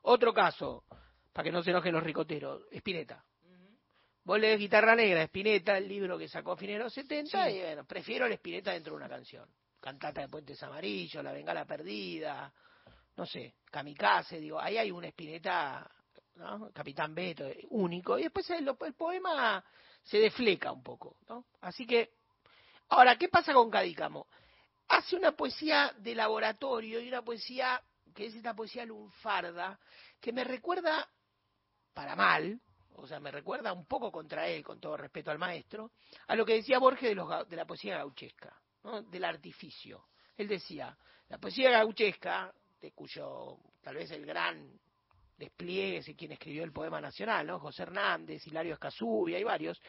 Otro 0.02 0.34
caso, 0.34 0.84
para 1.32 1.44
que 1.46 1.52
no 1.52 1.62
se 1.64 1.70
enojen 1.70 1.94
los 1.94 2.04
ricoteros, 2.04 2.64
Spinetta. 2.72 3.24
Vos 4.24 4.40
lees 4.40 4.60
Guitarra 4.60 4.96
Negra, 4.96 5.24
Spinetta, 5.24 5.78
el 5.78 5.88
libro 5.88 6.18
que 6.18 6.28
sacó 6.28 6.52
a 6.54 6.58
fines 6.58 6.78
de 6.78 6.84
los 6.84 6.94
70, 6.94 7.46
Sí. 7.46 7.56
y 7.56 7.62
bueno, 7.62 7.86
prefiero 7.86 8.26
el 8.26 8.34
Spinetta 8.34 8.74
dentro 8.74 8.94
de 8.94 8.98
una 8.98 9.10
canción. 9.10 9.48
Cantata 9.80 10.22
de 10.22 10.28
Puentes 10.28 10.62
Amarillos, 10.62 11.24
La 11.24 11.32
Bengala 11.32 11.66
Perdida, 11.66 12.52
no 13.16 13.26
sé, 13.26 13.56
Kamikaze, 13.72 14.40
digo, 14.40 14.60
ahí 14.60 14.78
hay 14.78 14.92
un 14.92 15.06
Spinetta, 15.06 15.90
¿no? 16.36 16.72
Capitán 16.72 17.14
Beto, 17.16 17.46
único, 17.70 18.18
y 18.20 18.24
después 18.24 18.50
el, 18.52 18.68
el 18.68 18.94
poema 18.94 19.64
se 20.04 20.18
defleca 20.20 20.72
un 20.72 20.84
poco, 20.84 21.18
¿no? 21.28 21.46
Así 21.62 21.86
que, 21.86 22.12
ahora, 22.90 23.18
¿qué 23.18 23.30
pasa 23.30 23.54
con 23.54 23.70
Cadícamo? 23.70 24.28
Hace 24.88 25.16
una 25.16 25.34
poesía 25.34 25.94
de 25.98 26.16
laboratorio 26.16 27.00
y 27.00 27.08
una 27.08 27.22
poesía 27.22 27.82
que 28.14 28.26
es 28.26 28.36
esta 28.36 28.54
poesía 28.54 28.86
lunfarda, 28.86 29.80
que 30.20 30.34
me 30.34 30.44
recuerda, 30.44 31.08
para 31.94 32.16
mal, 32.16 32.60
o 32.94 33.08
sea, 33.08 33.20
me 33.20 33.32
recuerda 33.32 33.72
un 33.72 33.86
poco 33.86 34.12
contra 34.12 34.48
él, 34.48 34.64
con 34.64 34.80
todo 34.80 34.98
respeto 34.98 35.32
al 35.32 35.40
maestro, 35.40 35.92
a 36.28 36.36
lo 36.36 36.46
que 36.46 36.56
decía 36.56 36.80
Borges 36.80 37.16
de, 37.16 37.56
la 37.56 37.66
poesía 37.66 37.98
gauchesca, 37.98 38.54
¿no? 38.84 39.04
del 39.04 39.24
artificio. 39.24 40.08
Él 40.36 40.48
decía, 40.48 40.98
la 41.30 41.38
poesía 41.38 41.70
gauchesca, 41.72 42.54
de 42.82 42.92
cuyo 42.92 43.58
tal 43.82 43.96
vez 43.96 44.12
el 44.12 44.26
gran 44.26 44.80
despliegue 45.38 45.98
es 45.98 46.16
quien 46.18 46.34
escribió 46.34 46.64
el 46.64 46.74
poema 46.74 47.00
nacional, 47.00 47.48
¿no? 47.48 47.60
José 47.60 47.84
Hernández, 47.84 48.46
Hilario 48.48 48.74
Escazubia, 48.74 49.38
hay 49.38 49.44
varios, 49.44 49.82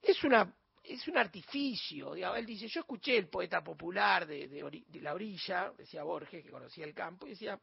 es 0.00 0.24
una 0.24 0.54
es 0.82 1.06
un 1.08 1.16
artificio, 1.16 2.14
digamos, 2.14 2.38
él 2.38 2.46
dice, 2.46 2.66
yo 2.68 2.80
escuché 2.80 3.16
el 3.16 3.28
poeta 3.28 3.62
popular 3.62 4.26
de, 4.26 4.48
de 4.48 4.84
de 4.86 5.00
la 5.00 5.14
orilla, 5.14 5.72
decía 5.76 6.02
Borges, 6.02 6.44
que 6.44 6.50
conocía 6.50 6.84
el 6.84 6.94
campo, 6.94 7.26
y 7.26 7.30
decía, 7.30 7.58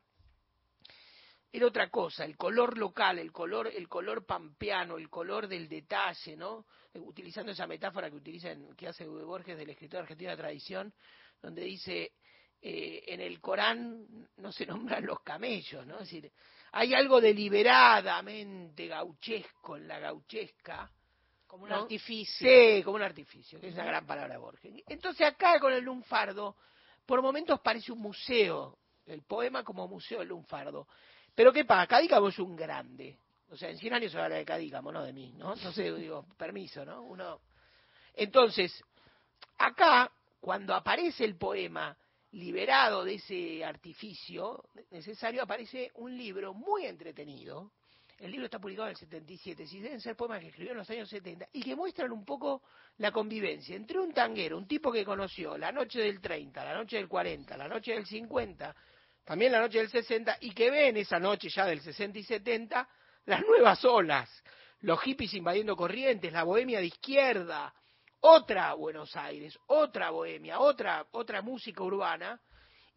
era 1.52 1.66
otra 1.66 1.90
cosa, 1.90 2.26
el 2.26 2.38
color 2.38 2.78
local, 2.78 3.18
el 3.18 3.32
color, 3.32 3.68
el 3.68 3.88
color 3.88 4.26
pampeano, 4.26 4.98
el 4.98 5.10
color 5.10 5.48
del 5.48 5.68
detalle, 5.68 6.38
¿no? 6.38 6.66
Utilizando 6.94 7.52
esa 7.52 7.66
metáfora 7.66 8.10
que 8.10 8.18
utilizan, 8.18 8.76
que 8.76 8.88
hace 8.88 9.08
Borges 9.08 9.58
del 9.58 9.70
escritor 9.70 10.02
argentino 10.02 10.32
de 10.32 10.38
tradición, 10.38 10.94
donde 11.42 11.64
dice, 11.64 12.14
eh, 12.62 13.04
en 13.08 13.22
el 13.22 13.42
Corán 13.42 14.06
no 14.38 14.52
se 14.52 14.66
nombran 14.66 15.06
los 15.06 15.22
camellos, 15.22 15.88
¿no? 15.88 15.96
Es 15.96 16.12
decir, 16.12 16.32
hay 16.72 16.94
algo 16.94 17.20
deliberadamente 17.20 18.88
gauchesco 18.88 19.78
en 19.78 19.88
la 19.88 20.00
gauchesca. 20.00 20.92
Como 21.50 21.64
un 21.64 21.72
¿no? 21.72 21.78
artificio. 21.78 22.48
Sí, 22.48 22.84
como 22.84 22.98
un 22.98 23.02
artificio, 23.02 23.60
que 23.60 23.70
es 23.70 23.74
una 23.74 23.84
gran 23.84 24.06
palabra 24.06 24.36
de 24.36 24.40
Borges. 24.40 24.72
Entonces 24.88 25.26
acá 25.26 25.60
con 25.60 25.74
el 25.74 25.84
lunfardo, 25.84 26.56
por 27.08 27.24
momentos 27.24 27.60
parece 27.62 27.92
un 27.92 27.98
museo, 27.98 28.78
el 29.08 29.24
poema 29.24 29.64
como 29.64 29.88
museo 29.88 30.20
del 30.20 30.28
lunfardo. 30.28 30.88
Pero 31.34 31.52
¿qué 31.52 31.66
pasa? 31.66 31.88
Cadícamo 31.88 32.28
es 32.28 32.38
un 32.38 32.56
grande. 32.56 33.18
O 33.50 33.58
sea, 33.58 33.72
en 33.72 33.80
100 33.80 33.94
años 33.96 34.12
se 34.12 34.20
habla 34.20 34.36
de 34.36 34.46
Cadícamo, 34.46 34.92
no 34.92 35.04
de 35.04 35.12
mí, 35.12 35.34
¿no? 35.38 35.56
Entonces 35.56 35.98
digo, 35.98 36.24
permiso, 36.38 36.86
¿no? 36.86 37.02
Uno... 37.02 37.42
Entonces, 38.14 38.84
acá, 39.58 40.12
cuando 40.40 40.76
aparece 40.76 41.26
el 41.26 41.36
poema 41.36 41.98
liberado 42.34 43.04
de 43.04 43.16
ese 43.16 43.66
artificio 43.66 44.66
necesario, 44.92 45.42
aparece 45.42 45.90
un 45.96 46.16
libro 46.16 46.54
muy 46.54 46.86
entretenido. 46.86 47.72
El 48.20 48.32
libro 48.32 48.46
está 48.46 48.60
publicado 48.60 48.88
en 48.88 48.92
el 48.92 48.98
77, 48.98 49.66
si 49.66 49.80
deben 49.80 50.02
ser 50.02 50.16
poemas 50.16 50.42
que 50.42 50.48
escribió 50.48 50.74
en 50.74 50.80
los 50.80 50.90
años 50.90 51.08
70, 51.08 51.48
y 51.54 51.64
que 51.64 51.76
muestran 51.76 52.12
un 52.12 52.26
poco 52.26 52.64
la 52.98 53.12
convivencia 53.12 53.78
entre 53.78 53.98
un 53.98 54.14
tanguero, 54.14 54.58
un 54.58 54.68
tipo 54.68 54.92
que 54.92 55.06
conoció 55.06 55.58
la 55.58 55.72
noche 55.72 56.02
del 56.02 56.20
30, 56.20 56.66
la 56.66 56.74
noche 56.74 56.98
del 56.98 57.08
40, 57.08 57.56
la 57.56 57.68
noche 57.70 57.94
del 57.94 58.06
50, 58.06 58.76
también 59.24 59.54
la 59.54 59.62
noche 59.62 59.78
del 59.78 59.90
60, 59.90 60.38
y 60.42 60.52
que 60.52 60.70
ve 60.70 60.90
en 60.90 60.98
esa 60.98 61.18
noche 61.18 61.48
ya 61.50 61.66
del 61.66 61.80
60 61.80 62.20
y 62.20 62.24
70 62.24 62.90
las 63.26 63.42
nuevas 63.46 63.86
olas, 63.86 64.30
los 64.82 65.00
hippies 65.02 65.34
invadiendo 65.36 65.78
corrientes, 65.78 66.34
la 66.34 66.44
bohemia 66.44 66.80
de 66.80 66.88
izquierda, 66.88 67.74
otra 68.22 68.74
Buenos 68.74 69.16
Aires, 69.16 69.58
otra 69.68 70.10
bohemia, 70.10 70.60
otra, 70.60 71.06
otra 71.12 71.42
música 71.42 71.84
urbana, 71.84 72.42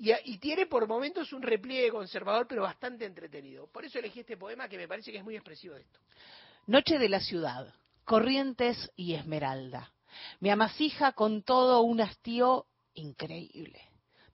y, 0.02 0.38
tiene 0.38 0.66
por 0.66 0.88
momentos 0.88 1.32
un 1.32 1.42
repliegue 1.42 1.90
conservador, 1.90 2.48
pero 2.48 2.62
bastante 2.62 3.04
entretenido. 3.04 3.68
Por 3.68 3.84
eso 3.84 4.00
elegí 4.00 4.20
este 4.20 4.36
poema 4.36 4.68
que 4.68 4.76
me 4.76 4.88
parece 4.88 5.12
que 5.12 5.18
es 5.18 5.24
muy 5.24 5.36
expresivo 5.36 5.76
de 5.76 5.82
esto. 5.82 6.00
Noche 6.66 6.98
de 6.98 7.08
la 7.08 7.20
ciudad, 7.20 7.72
Corrientes 8.04 8.90
y 8.96 9.14
Esmeralda. 9.14 9.92
Me 10.40 10.50
amasija 10.50 11.12
con 11.12 11.42
todo 11.42 11.82
un 11.82 12.00
hastío 12.00 12.66
increíble. 12.94 13.80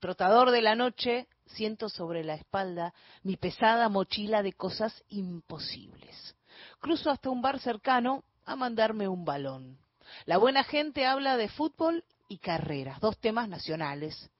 Trotador 0.00 0.52
de 0.52 0.62
la 0.62 0.74
noche, 0.74 1.28
siento 1.44 1.90
sobre 1.90 2.24
la 2.24 2.34
espalda 2.34 2.94
mi 3.22 3.36
pesada 3.36 3.90
mochila 3.90 4.42
de 4.42 4.54
cosas 4.54 5.04
imposibles. 5.10 6.34
Cruzo 6.80 7.10
hasta 7.10 7.28
un 7.28 7.42
bar 7.42 7.60
cercano 7.60 8.24
a 8.46 8.56
mandarme 8.56 9.06
un 9.06 9.26
balón. 9.26 9.78
La 10.24 10.38
buena 10.38 10.64
gente 10.64 11.04
habla 11.04 11.36
de 11.36 11.50
fútbol 11.50 12.04
y 12.26 12.38
carreras, 12.38 13.00
dos 13.00 13.18
temas 13.18 13.48
nacionales, 13.48 14.30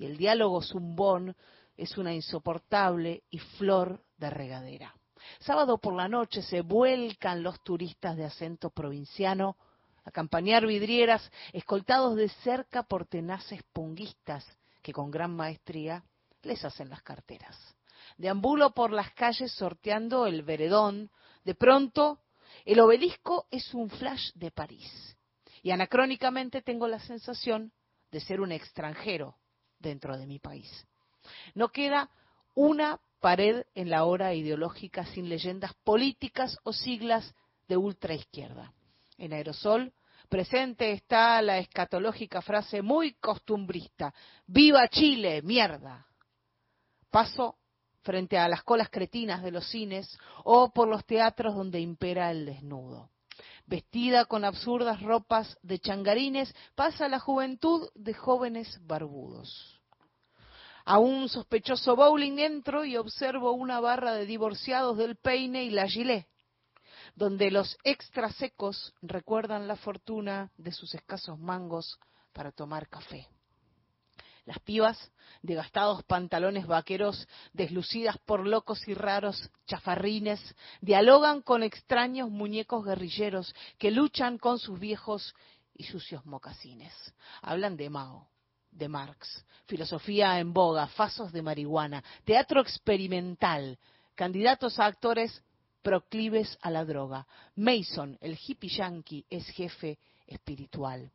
y 0.00 0.06
el 0.06 0.16
diálogo 0.16 0.62
zumbón 0.62 1.36
es 1.76 1.98
una 1.98 2.14
insoportable 2.14 3.22
y 3.28 3.38
flor 3.38 4.02
de 4.16 4.30
regadera. 4.30 4.94
Sábado 5.40 5.76
por 5.76 5.92
la 5.92 6.08
noche 6.08 6.40
se 6.40 6.62
vuelcan 6.62 7.42
los 7.42 7.62
turistas 7.62 8.16
de 8.16 8.24
acento 8.24 8.70
provinciano 8.70 9.58
a 10.02 10.10
campañar 10.10 10.66
vidrieras, 10.66 11.30
escoltados 11.52 12.16
de 12.16 12.30
cerca 12.30 12.82
por 12.82 13.06
tenaces 13.06 13.62
punguistas 13.74 14.46
que 14.80 14.94
con 14.94 15.10
gran 15.10 15.36
maestría 15.36 16.02
les 16.44 16.64
hacen 16.64 16.88
las 16.88 17.02
carteras. 17.02 17.58
Deambulo 18.16 18.70
por 18.70 18.92
las 18.92 19.12
calles 19.12 19.52
sorteando 19.52 20.26
el 20.26 20.42
veredón. 20.42 21.10
De 21.44 21.54
pronto, 21.54 22.20
el 22.64 22.80
obelisco 22.80 23.48
es 23.50 23.74
un 23.74 23.90
flash 23.90 24.32
de 24.32 24.50
París. 24.50 25.14
Y 25.62 25.72
anacrónicamente 25.72 26.62
tengo 26.62 26.88
la 26.88 27.00
sensación 27.00 27.70
de 28.10 28.20
ser 28.20 28.40
un 28.40 28.50
extranjero 28.50 29.36
dentro 29.80 30.16
de 30.16 30.26
mi 30.26 30.38
país. 30.38 30.86
No 31.54 31.68
queda 31.70 32.10
una 32.54 33.00
pared 33.20 33.64
en 33.74 33.90
la 33.90 34.04
hora 34.04 34.34
ideológica 34.34 35.04
sin 35.06 35.28
leyendas 35.28 35.74
políticas 35.84 36.58
o 36.62 36.72
siglas 36.72 37.34
de 37.68 37.76
ultraizquierda. 37.76 38.72
En 39.18 39.32
aerosol 39.32 39.92
presente 40.28 40.92
está 40.92 41.42
la 41.42 41.58
escatológica 41.58 42.40
frase 42.40 42.82
muy 42.82 43.14
costumbrista, 43.14 44.14
¡Viva 44.46 44.88
Chile, 44.88 45.42
mierda! 45.42 46.06
Paso 47.10 47.56
frente 48.02 48.38
a 48.38 48.48
las 48.48 48.62
colas 48.62 48.88
cretinas 48.88 49.42
de 49.42 49.50
los 49.50 49.68
cines 49.68 50.18
o 50.44 50.70
por 50.70 50.88
los 50.88 51.04
teatros 51.04 51.54
donde 51.54 51.80
impera 51.80 52.30
el 52.30 52.46
desnudo. 52.46 53.10
Vestida 53.70 54.24
con 54.24 54.44
absurdas 54.44 55.00
ropas 55.00 55.56
de 55.62 55.78
changarines, 55.78 56.52
pasa 56.74 57.08
la 57.08 57.20
juventud 57.20 57.88
de 57.94 58.14
jóvenes 58.14 58.80
barbudos. 58.84 59.80
A 60.84 60.98
un 60.98 61.28
sospechoso 61.28 61.94
bowling 61.94 62.40
entro 62.40 62.84
y 62.84 62.96
observo 62.96 63.52
una 63.52 63.78
barra 63.78 64.14
de 64.14 64.26
divorciados 64.26 64.98
del 64.98 65.14
peine 65.14 65.62
y 65.62 65.70
la 65.70 65.86
gilet, 65.86 66.26
donde 67.14 67.52
los 67.52 67.78
extra 67.84 68.32
secos 68.32 68.92
recuerdan 69.02 69.68
la 69.68 69.76
fortuna 69.76 70.50
de 70.56 70.72
sus 70.72 70.92
escasos 70.96 71.38
mangos 71.38 72.00
para 72.32 72.50
tomar 72.50 72.88
café. 72.88 73.28
Las 74.46 74.58
pibas, 74.60 75.10
de 75.42 75.54
gastados 75.54 76.02
pantalones 76.04 76.66
vaqueros, 76.66 77.28
deslucidas 77.52 78.18
por 78.18 78.46
locos 78.46 78.86
y 78.88 78.94
raros 78.94 79.50
chafarrines, 79.66 80.40
dialogan 80.80 81.42
con 81.42 81.62
extraños 81.62 82.30
muñecos 82.30 82.84
guerrilleros 82.84 83.54
que 83.78 83.90
luchan 83.90 84.38
con 84.38 84.58
sus 84.58 84.78
viejos 84.78 85.34
y 85.74 85.84
sucios 85.84 86.24
mocasines. 86.26 86.92
Hablan 87.42 87.76
de 87.76 87.90
Mao, 87.90 88.28
de 88.70 88.88
Marx, 88.88 89.44
filosofía 89.66 90.38
en 90.38 90.52
boga, 90.52 90.86
fasos 90.88 91.32
de 91.32 91.42
marihuana, 91.42 92.02
teatro 92.24 92.60
experimental, 92.60 93.78
candidatos 94.14 94.78
a 94.78 94.86
actores 94.86 95.42
proclives 95.82 96.58
a 96.60 96.70
la 96.70 96.84
droga. 96.84 97.26
Mason, 97.56 98.18
el 98.20 98.38
hippie 98.38 98.70
yankee, 98.70 99.24
es 99.30 99.46
jefe 99.48 99.98
espiritual. 100.26 101.10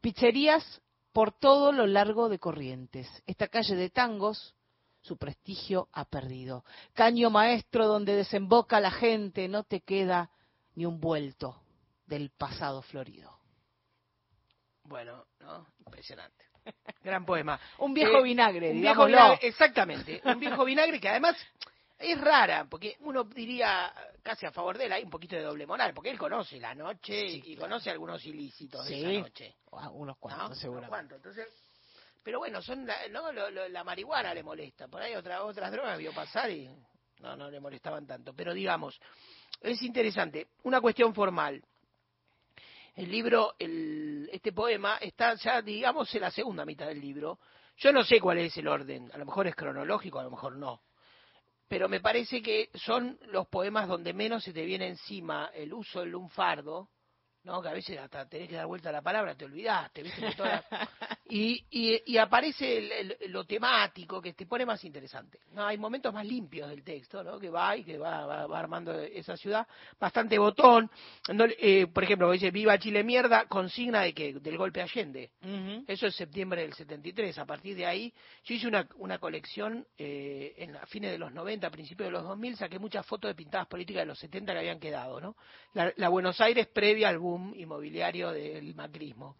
Pizzerías 0.00 0.80
por 1.12 1.32
todo 1.32 1.72
lo 1.72 1.86
largo 1.86 2.28
de 2.28 2.38
Corrientes. 2.38 3.08
Esta 3.26 3.48
calle 3.48 3.74
de 3.76 3.90
tangos, 3.90 4.54
su 5.00 5.16
prestigio 5.16 5.88
ha 5.92 6.04
perdido. 6.04 6.64
Caño 6.94 7.30
maestro 7.30 7.86
donde 7.86 8.14
desemboca 8.14 8.80
la 8.80 8.90
gente, 8.90 9.48
no 9.48 9.64
te 9.64 9.80
queda 9.80 10.30
ni 10.74 10.86
un 10.86 11.00
vuelto 11.00 11.60
del 12.06 12.30
pasado 12.30 12.82
florido. 12.82 13.36
Bueno, 14.84 15.24
¿no? 15.40 15.66
Impresionante. 15.86 16.44
Gran 17.02 17.24
poema. 17.24 17.58
Un 17.78 17.94
viejo 17.94 18.18
Eh, 18.18 18.22
vinagre, 18.22 18.72
un 18.72 18.80
viejo 18.80 19.06
vinagre, 19.06 19.38
exactamente. 19.46 20.20
Un 20.24 20.38
viejo 20.38 20.64
vinagre 20.64 21.00
que 21.00 21.08
además 21.08 21.36
es 22.00 22.20
rara, 22.20 22.66
porque 22.68 22.96
uno 23.00 23.24
diría 23.24 23.92
casi 24.22 24.46
a 24.46 24.50
favor 24.52 24.78
de 24.78 24.86
él, 24.86 24.92
hay 24.92 25.04
un 25.04 25.10
poquito 25.10 25.36
de 25.36 25.42
doble 25.42 25.66
moral, 25.66 25.92
porque 25.94 26.10
él 26.10 26.18
conoce 26.18 26.58
la 26.58 26.74
noche 26.74 27.24
y 27.26 27.56
conoce 27.56 27.90
algunos 27.90 28.24
ilícitos 28.24 28.86
de 28.86 28.98
esa 28.98 29.20
noche. 29.20 29.56
Ah, 29.72 29.90
Unos 29.90 30.16
cuantos, 30.18 30.48
¿no? 30.50 30.54
seguro. 30.54 30.88
Entonces, 30.98 31.46
pero 32.22 32.38
bueno, 32.38 32.60
son 32.62 32.86
la, 32.86 33.06
no, 33.08 33.30
Lo- 33.32 33.50
lo- 33.50 33.68
la 33.68 33.84
marihuana 33.84 34.32
le 34.34 34.42
molesta. 34.42 34.88
Por 34.88 35.02
ahí 35.02 35.14
otra, 35.14 35.44
otras 35.44 35.70
drogas 35.72 35.98
vio 35.98 36.12
pasar 36.12 36.50
y 36.50 36.68
no, 37.20 37.36
no 37.36 37.50
le 37.50 37.60
molestaban 37.60 38.06
tanto. 38.06 38.32
Pero 38.34 38.52
digamos, 38.54 38.98
es 39.60 39.80
interesante. 39.82 40.48
Una 40.64 40.80
cuestión 40.80 41.14
formal. 41.14 41.62
El 42.96 43.10
libro, 43.10 43.54
el, 43.58 44.28
este 44.32 44.52
poema, 44.52 44.96
está 44.98 45.34
ya, 45.34 45.62
digamos, 45.62 46.14
en 46.14 46.20
la 46.22 46.30
segunda 46.30 46.64
mitad 46.64 46.86
del 46.86 47.00
libro. 47.00 47.38
Yo 47.76 47.92
no 47.92 48.02
sé 48.04 48.20
cuál 48.20 48.38
es 48.38 48.56
el 48.58 48.68
orden. 48.68 49.10
A 49.14 49.18
lo 49.18 49.24
mejor 49.24 49.46
es 49.46 49.54
cronológico, 49.54 50.18
a 50.18 50.24
lo 50.24 50.30
mejor 50.30 50.56
no. 50.56 50.82
Pero 51.70 51.88
me 51.88 52.00
parece 52.00 52.42
que 52.42 52.68
son 52.74 53.16
los 53.28 53.46
poemas 53.46 53.86
donde 53.86 54.12
menos 54.12 54.42
se 54.42 54.52
te 54.52 54.64
viene 54.64 54.88
encima 54.88 55.52
el 55.54 55.72
uso 55.72 56.00
del 56.00 56.10
lunfardo, 56.10 56.90
¿no? 57.44 57.62
Que 57.62 57.68
a 57.68 57.72
veces 57.72 57.98
hasta 57.98 58.28
tenés 58.28 58.48
que 58.48 58.56
dar 58.56 58.66
vuelta 58.66 58.88
a 58.90 58.92
la 58.92 59.02
palabra, 59.02 59.34
te 59.34 59.44
olvidaste, 59.44 60.02
¿viste? 60.02 60.34
Toda- 60.36 60.64
y, 61.28 61.64
y, 61.70 62.02
y 62.12 62.18
aparece 62.18 62.78
el- 62.78 62.92
el- 62.92 63.16
lo 63.32 63.44
temático 63.44 64.20
que 64.20 64.32
te 64.34 64.46
pone 64.46 64.66
más 64.66 64.82
interesante. 64.84 65.38
No, 65.52 65.66
hay 65.66 65.78
momentos 65.78 66.12
más 66.12 66.26
limpios 66.26 66.68
del 66.68 66.82
texto, 66.84 67.22
¿no? 67.22 67.38
Que 67.38 67.50
va 67.50 67.76
y 67.76 67.84
que 67.84 67.98
va, 67.98 68.26
va, 68.26 68.46
va 68.46 68.58
armando 68.58 68.92
esa 69.00 69.36
ciudad, 69.36 69.66
bastante 69.98 70.38
botón. 70.38 70.90
No, 71.32 71.44
eh, 71.46 71.86
por 71.86 72.04
ejemplo, 72.04 72.30
dice 72.30 72.50
Viva 72.50 72.78
Chile 72.78 73.02
mierda, 73.04 73.46
consigna 73.46 74.02
de 74.02 74.12
que 74.12 74.34
del 74.34 74.56
golpe 74.58 74.82
Allende. 74.82 75.30
Eso 75.86 76.06
es 76.06 76.14
septiembre 76.16 76.62
del 76.62 76.74
73. 76.74 77.38
A 77.38 77.46
partir 77.46 77.76
de 77.76 77.86
ahí, 77.86 78.12
yo 78.44 78.54
hice 78.54 78.66
una, 78.68 78.88
una 78.96 79.18
colección 79.18 79.86
eh, 79.98 80.54
en 80.58 80.76
a 80.76 80.86
fines 80.86 81.10
de 81.12 81.18
los 81.18 81.32
90, 81.32 81.70
principios 81.70 82.08
de 82.08 82.12
los 82.12 82.22
2000, 82.24 82.56
saqué 82.56 82.78
muchas 82.78 83.06
fotos 83.06 83.28
de 83.30 83.34
pintadas 83.34 83.66
políticas 83.66 84.02
de 84.02 84.06
los 84.06 84.18
70 84.18 84.52
que 84.52 84.58
habían 84.58 84.80
quedado, 84.80 85.20
¿no? 85.20 85.36
La, 85.74 85.92
la 85.96 86.08
Buenos 86.08 86.40
Aires 86.40 86.66
previa 86.66 87.08
al 87.08 87.18
boom 87.30 87.54
inmobiliario 87.56 88.32
del 88.32 88.74
macrismo. 88.74 89.36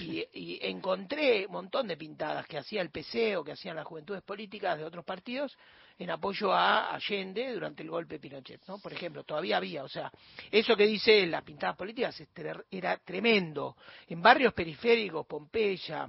Y, 0.00 0.24
y 0.34 0.58
encontré 0.62 1.46
un 1.46 1.52
montón 1.52 1.86
de 1.86 1.96
pintadas 1.96 2.46
que 2.46 2.58
hacía 2.58 2.82
el 2.82 2.90
PC 2.90 3.36
o 3.36 3.44
que 3.44 3.52
hacían 3.52 3.76
las 3.76 3.86
juventudes 3.86 4.22
políticas 4.22 4.78
de 4.78 4.84
otros 4.84 5.04
partidos 5.04 5.56
en 5.98 6.10
apoyo 6.10 6.52
a 6.52 6.94
Allende 6.94 7.52
durante 7.52 7.82
el 7.82 7.90
golpe 7.90 8.14
de 8.14 8.20
Pinochet, 8.20 8.62
¿no? 8.66 8.78
Por 8.78 8.92
ejemplo, 8.92 9.22
todavía 9.22 9.58
había, 9.58 9.84
o 9.84 9.88
sea, 9.88 10.10
eso 10.50 10.74
que 10.74 10.86
dice 10.86 11.26
las 11.26 11.42
pintadas 11.42 11.76
políticas 11.76 12.22
era 12.70 12.96
tremendo. 12.98 13.76
En 14.08 14.22
barrios 14.22 14.54
periféricos, 14.54 15.26
Pompeya, 15.26 16.08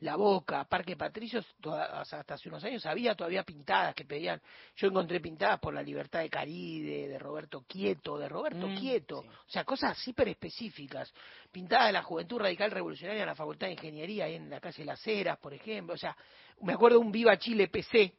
la 0.00 0.16
Boca, 0.16 0.64
Parque 0.64 0.96
Patricios, 0.96 1.46
toda- 1.60 2.00
hasta 2.00 2.34
hace 2.34 2.48
unos 2.48 2.64
años 2.64 2.84
había 2.86 3.14
todavía 3.14 3.42
pintadas 3.42 3.94
que 3.94 4.04
pedían. 4.04 4.40
Yo 4.76 4.88
encontré 4.88 5.20
pintadas 5.20 5.60
por 5.60 5.74
la 5.74 5.82
libertad 5.82 6.20
de 6.20 6.30
Caride, 6.30 7.08
de 7.08 7.18
Roberto 7.18 7.64
Quieto, 7.68 8.16
de 8.18 8.28
Roberto 8.28 8.66
Mm, 8.66 8.76
Quieto. 8.78 9.18
O 9.18 9.50
sea, 9.50 9.64
cosas 9.64 9.98
súper 9.98 10.28
específicas. 10.28 11.12
Pintadas 11.52 11.86
de 11.88 11.92
la 11.92 12.02
Juventud 12.02 12.38
Radical 12.38 12.70
Revolucionaria 12.70 13.22
en 13.22 13.28
la 13.28 13.34
Facultad 13.34 13.66
de 13.66 13.74
Ingeniería, 13.74 14.24
ahí 14.24 14.36
en 14.36 14.48
la 14.48 14.60
calle 14.60 14.84
Las 14.84 15.06
Heras, 15.06 15.38
por 15.38 15.52
ejemplo. 15.52 15.94
O 15.94 15.98
sea, 15.98 16.16
me 16.62 16.72
acuerdo 16.72 16.98
un 17.00 17.12
Viva 17.12 17.36
Chile 17.38 17.68
PC, 17.68 18.14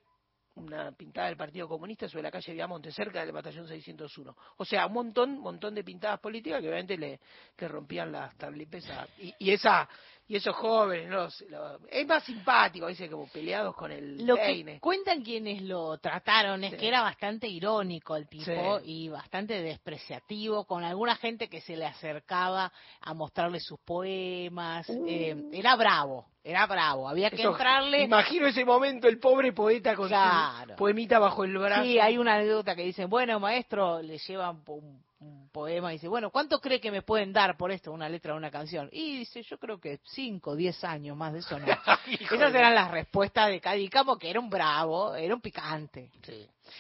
una 0.54 0.92
pintada 0.92 1.28
del 1.28 1.38
Partido 1.38 1.68
Comunista 1.68 2.10
sobre 2.10 2.24
la 2.24 2.32
calle 2.32 2.52
Viamonte, 2.54 2.92
cerca 2.92 3.22
del 3.22 3.32
batallón 3.32 3.68
601. 3.68 4.36
O 4.58 4.66
sea, 4.66 4.86
un 4.86 4.94
montón, 4.94 5.40
montón 5.40 5.74
de 5.74 5.84
pintadas 5.84 6.20
políticas 6.20 6.60
que 6.62 6.68
obviamente 6.68 6.98
le, 6.98 7.20
rompían 7.68 8.12
las 8.12 8.36
tarlipes 8.38 8.90
a- 8.90 9.08
y, 9.20 9.34
y 9.40 9.52
esa 9.52 9.88
y 10.32 10.38
esos 10.38 10.56
jóvenes, 10.56 11.10
los, 11.10 11.42
los- 11.50 11.82
es 11.90 12.08
más 12.08 12.24
simpático, 12.24 12.88
dice 12.88 13.10
como 13.10 13.28
peleados 13.28 13.76
con 13.76 13.92
el 13.92 14.26
Lo 14.26 14.38
peine. 14.38 14.76
que 14.76 14.80
cuentan 14.80 15.24
quienes 15.24 15.62
lo 15.62 15.98
trataron 15.98 16.64
es 16.64 16.72
Sí. 16.72 16.78
que 16.78 16.88
era 16.88 17.02
bastante 17.02 17.50
irónico 17.50 18.16
el 18.16 18.30
tipo 18.30 18.80
Sí. 18.80 18.86
y 18.86 19.10
bastante 19.10 19.62
despreciativo 19.62 20.64
con 20.64 20.86
alguna 20.86 21.18
gente 21.18 21.50
que 21.50 21.60
se 21.60 21.76
le 21.76 21.86
acercaba 21.86 22.72
a 23.02 23.14
mostrarle 23.14 23.60
sus 23.60 23.78
poemas. 23.82 24.90
eh, 24.90 25.36
era 25.52 25.76
bravo, 25.76 26.26
era 26.46 26.66
bravo. 26.66 27.10
Había 27.10 27.30
que. 27.30 27.36
Eso, 27.42 27.52
entrarle. 27.52 28.04
Imagino 28.04 28.48
ese 28.48 28.64
momento, 28.64 29.10
el 29.10 29.20
pobre 29.20 29.52
poeta 29.52 29.96
con 29.96 30.08
Claro. 30.08 30.70
su 30.70 30.76
poemita 30.78 31.20
bajo 31.20 31.44
el 31.44 31.58
brazo. 31.58 31.84
Sí, 31.84 32.00
hay 32.00 32.18
una 32.18 32.36
anécdota 32.36 32.74
que 32.76 32.84
dicen, 32.84 33.10
bueno, 33.10 33.38
maestro, 33.42 34.02
le 34.02 34.18
llevan 34.18 34.64
un 34.68 35.04
un 35.22 35.50
poema 35.50 35.92
y 35.92 35.98
dice, 35.98 36.08
bueno, 36.08 36.32
¿cuánto 36.32 36.60
cree 36.60 36.82
que 36.82 36.92
me 36.92 37.04
pueden 37.04 37.32
dar 37.32 37.56
por 37.56 37.72
esto, 37.72 37.92
una 37.92 38.10
letra 38.10 38.34
de 38.34 38.40
una 38.40 38.50
canción? 38.50 38.90
Y 38.92 39.20
dice, 39.20 39.44
yo 39.44 39.58
creo 39.60 39.80
que 39.80 40.00
5, 40.04 40.56
10 40.56 40.84
años, 40.84 41.16
más 41.16 41.34
de 41.34 41.40
eso 41.40 41.60
no. 41.60 41.68
Esas 42.08 42.54
eran 42.54 42.74
las 42.74 42.90
respuestas 42.90 43.50
de 43.50 43.62
Cadícamo, 43.62 44.18
que 44.18 44.30
era 44.30 44.40
un 44.40 44.50
bravo, 44.50 45.16
era 45.16 45.34
un 45.34 45.42
picante. 45.42 46.10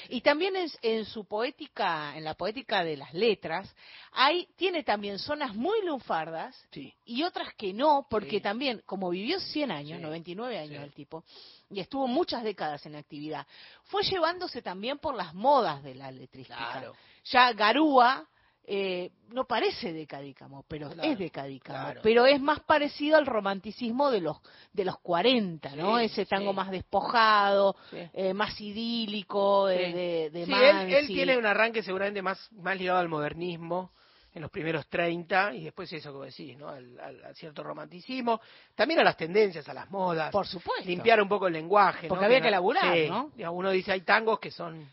Y 0.09 0.21
también 0.21 0.55
en, 0.55 0.69
en 0.81 1.05
su 1.05 1.25
poética, 1.25 2.17
en 2.17 2.23
la 2.23 2.33
poética 2.33 2.83
de 2.83 2.97
las 2.97 3.13
letras, 3.13 3.73
hay, 4.13 4.47
tiene 4.55 4.83
también 4.83 5.19
zonas 5.19 5.55
muy 5.55 5.85
lunfardas 5.85 6.59
y 7.05 7.23
otras 7.23 7.53
que 7.53 7.73
no, 7.73 8.07
porque 8.09 8.41
también, 8.41 8.81
como 8.85 9.09
vivió 9.11 9.39
100 9.39 9.71
años, 9.71 10.01
99 10.01 10.57
años 10.57 10.83
el 10.83 10.93
tipo, 10.93 11.23
y 11.69 11.79
estuvo 11.79 12.07
muchas 12.07 12.43
décadas 12.43 12.85
en 12.87 12.95
actividad, 12.95 13.45
fue 13.83 14.03
llevándose 14.03 14.61
también 14.61 14.97
por 14.97 15.15
las 15.15 15.33
modas 15.33 15.83
de 15.83 15.95
la 15.95 16.11
letrística. 16.11 16.57
Claro. 16.57 16.95
Ya 17.25 17.53
Garúa 17.53 18.25
eh, 18.63 19.11
no 19.29 19.45
parece 19.45 19.91
de 19.91 20.05
Cadícamo, 20.07 20.63
pero 20.67 20.89
Claro, 20.91 21.09
es 21.11 21.17
de 21.17 21.29
Cadícamo, 21.31 21.79
claro. 21.79 22.01
pero 22.03 22.25
es 22.25 22.39
más 22.39 22.59
parecido 22.61 23.17
al 23.17 23.25
romanticismo 23.25 24.11
de 24.11 24.21
los 24.21 24.37
de 24.71 24.85
los 24.85 24.97
40, 24.99 25.75
¿no? 25.75 25.97
Sí, 25.97 26.05
Ese 26.05 26.25
tango 26.25 26.51
sí. 26.51 26.55
más 26.57 26.71
despojado, 26.71 27.75
Sí. 27.89 27.97
eh, 28.13 28.33
más 28.33 28.59
idílico, 28.61 29.65
de, 29.67 29.85
Sí. 29.87 29.91
de, 29.93 30.29
de 30.31 30.99
él, 30.99 31.07
tiene 31.07 31.37
un 31.37 31.45
arranque 31.45 31.81
seguramente 31.83 32.21
más, 32.21 32.51
más 32.53 32.77
ligado 32.77 32.99
al 32.99 33.09
modernismo 33.09 33.91
en 34.33 34.41
los 34.43 34.51
primeros 34.51 34.87
30 34.87 35.53
y 35.55 35.63
después 35.65 35.91
eso 35.91 36.17
que 36.17 36.27
decís, 36.27 36.57
¿no? 36.57 36.69
Al, 36.69 36.97
al- 36.99 37.23
al 37.25 37.35
cierto 37.35 37.63
romanticismo, 37.63 38.39
también 38.75 38.99
a 39.01 39.03
las 39.03 39.17
tendencias, 39.17 39.67
a 39.67 39.73
las 39.73 39.89
modas. 39.89 40.31
Por 40.31 40.47
supuesto. 40.47 40.85
Limpiar 40.87 41.21
un 41.21 41.27
poco 41.27 41.47
el 41.47 41.53
lenguaje, 41.53 42.07
Porque 42.07 42.21
¿no? 42.21 42.25
había 42.27 42.39
no- 42.39 42.45
que 42.45 42.51
laburar, 42.51 42.97
¿no? 43.09 43.31
uno 43.51 43.71
dice 43.71 43.91
hay 43.91 44.01
tangos 44.01 44.39
que 44.39 44.51
son 44.51 44.87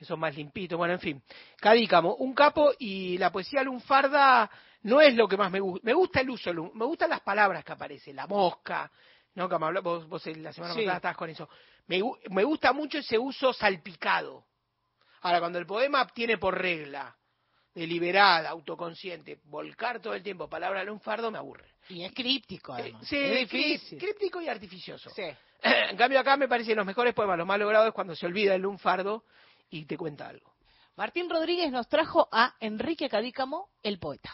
que 0.00 0.06
son 0.06 0.18
más 0.18 0.34
limpitos, 0.34 0.78
bueno, 0.78 0.94
en 0.94 1.00
fin. 1.00 1.22
Cadícamo, 1.60 2.14
un 2.14 2.32
capo 2.32 2.72
y 2.78 3.18
la 3.18 3.30
poesía 3.30 3.62
lunfarda 3.62 4.50
no 4.84 4.98
es 4.98 5.14
lo 5.14 5.28
que 5.28 5.36
más 5.36 5.50
me 5.52 5.60
gusta. 5.60 5.84
Me 5.84 5.92
gusta 5.92 6.20
el 6.22 6.30
uso, 6.30 6.54
me 6.54 6.86
gustan 6.86 7.10
las 7.10 7.20
palabras 7.20 7.62
que 7.62 7.72
aparecen, 7.72 8.16
la 8.16 8.26
mosca, 8.26 8.90
¿no? 9.34 9.46
Como 9.46 9.66
habla- 9.66 9.80
vos, 9.80 10.08
vos 10.08 10.24
la 10.38 10.54
semana 10.54 10.72
Sí. 10.72 10.80
pasada 10.80 10.96
estabas 10.96 11.16
con 11.18 11.28
eso. 11.28 11.50
Me, 11.86 12.00
me 12.30 12.44
gusta 12.44 12.72
mucho 12.72 12.96
ese 12.96 13.18
uso 13.18 13.52
salpicado. 13.52 14.46
Ahora, 15.20 15.38
cuando 15.40 15.58
el 15.58 15.66
poema 15.66 16.06
tiene 16.06 16.38
por 16.38 16.56
regla, 16.58 17.14
deliberada, 17.74 18.48
autoconsciente, 18.48 19.38
volcar 19.44 20.00
todo 20.00 20.14
el 20.14 20.22
tiempo 20.22 20.48
palabra 20.48 20.82
lunfardo, 20.82 21.30
me 21.30 21.36
aburre. 21.36 21.74
Y 21.90 22.04
es 22.04 22.12
críptico, 22.14 22.72
además. 22.72 23.06
Sí, 23.06 23.18
es 23.18 23.50
difícil. 23.50 23.98
críptico 23.98 24.40
y 24.40 24.48
artificioso. 24.48 25.10
Sí. 25.10 25.24
En 25.90 25.96
cambio, 25.98 26.18
acá 26.18 26.38
me 26.38 26.48
parecen 26.48 26.74
los 26.76 26.86
mejores 26.86 27.12
poemas, 27.12 27.36
lo 27.36 27.44
más 27.44 27.58
logrado 27.58 27.86
es 27.88 27.92
cuando 27.92 28.16
se 28.16 28.24
olvida 28.24 28.54
el 28.54 28.62
lunfardo 28.62 29.24
y 29.70 29.84
te 29.84 29.96
cuenta 29.96 30.28
algo. 30.28 30.52
Martín 30.96 31.30
Rodríguez 31.30 31.72
nos 31.72 31.88
trajo 31.88 32.28
a 32.30 32.54
Enrique 32.60 33.08
Cadícamo, 33.08 33.70
el 33.82 33.98
poeta. 33.98 34.30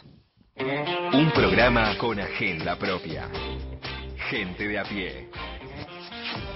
Un 0.57 1.31
programa 1.35 1.97
con 1.99 2.19
agenda 2.19 2.77
propia. 2.79 3.29
Gente 4.31 4.67
de 4.67 4.79
a 4.79 4.85
pie. 4.85 5.31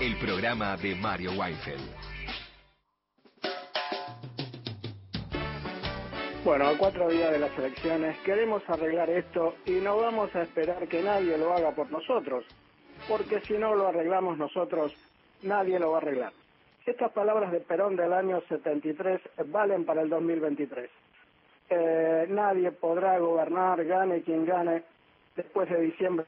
El 0.01 0.19
programa 0.19 0.77
de 0.77 0.95
Mario 0.95 1.33
Weinfeld. 1.33 2.11
Bueno, 6.43 6.69
a 6.69 6.79
cuatro 6.79 7.09
días 7.11 7.31
de 7.31 7.39
las 7.39 7.57
elecciones 7.59 8.17
queremos 8.25 8.63
arreglar 8.67 9.11
esto 9.11 9.57
y 9.67 9.73
no 9.73 9.99
vamos 9.99 10.35
a 10.35 10.43
esperar 10.43 10.89
que 10.89 11.03
nadie 11.03 11.37
lo 11.37 11.53
haga 11.53 11.73
por 11.73 11.91
nosotros, 11.91 12.47
porque 13.07 13.41
si 13.43 13.53
no 13.59 13.75
lo 13.75 13.89
arreglamos 13.89 14.39
nosotros, 14.39 14.93
nadie 15.43 15.79
lo 15.79 15.91
va 15.91 15.99
a 15.99 16.01
arreglar. 16.01 16.33
Estas 16.91 17.13
palabras 17.13 17.53
de 17.53 17.61
Perón 17.61 17.95
del 17.95 18.13
año 18.13 18.43
73 18.49 19.21
valen 19.47 19.85
para 19.85 20.03
el 20.03 20.09
2023. 20.11 20.91
Eh, 21.69 22.27
nadie 22.29 22.73
podrá 22.73 23.17
gobernar, 23.21 23.85
gane 23.85 24.23
quien 24.23 24.45
gane, 24.45 24.83
después 25.37 25.71
de 25.71 25.83
diciembre, 25.83 26.27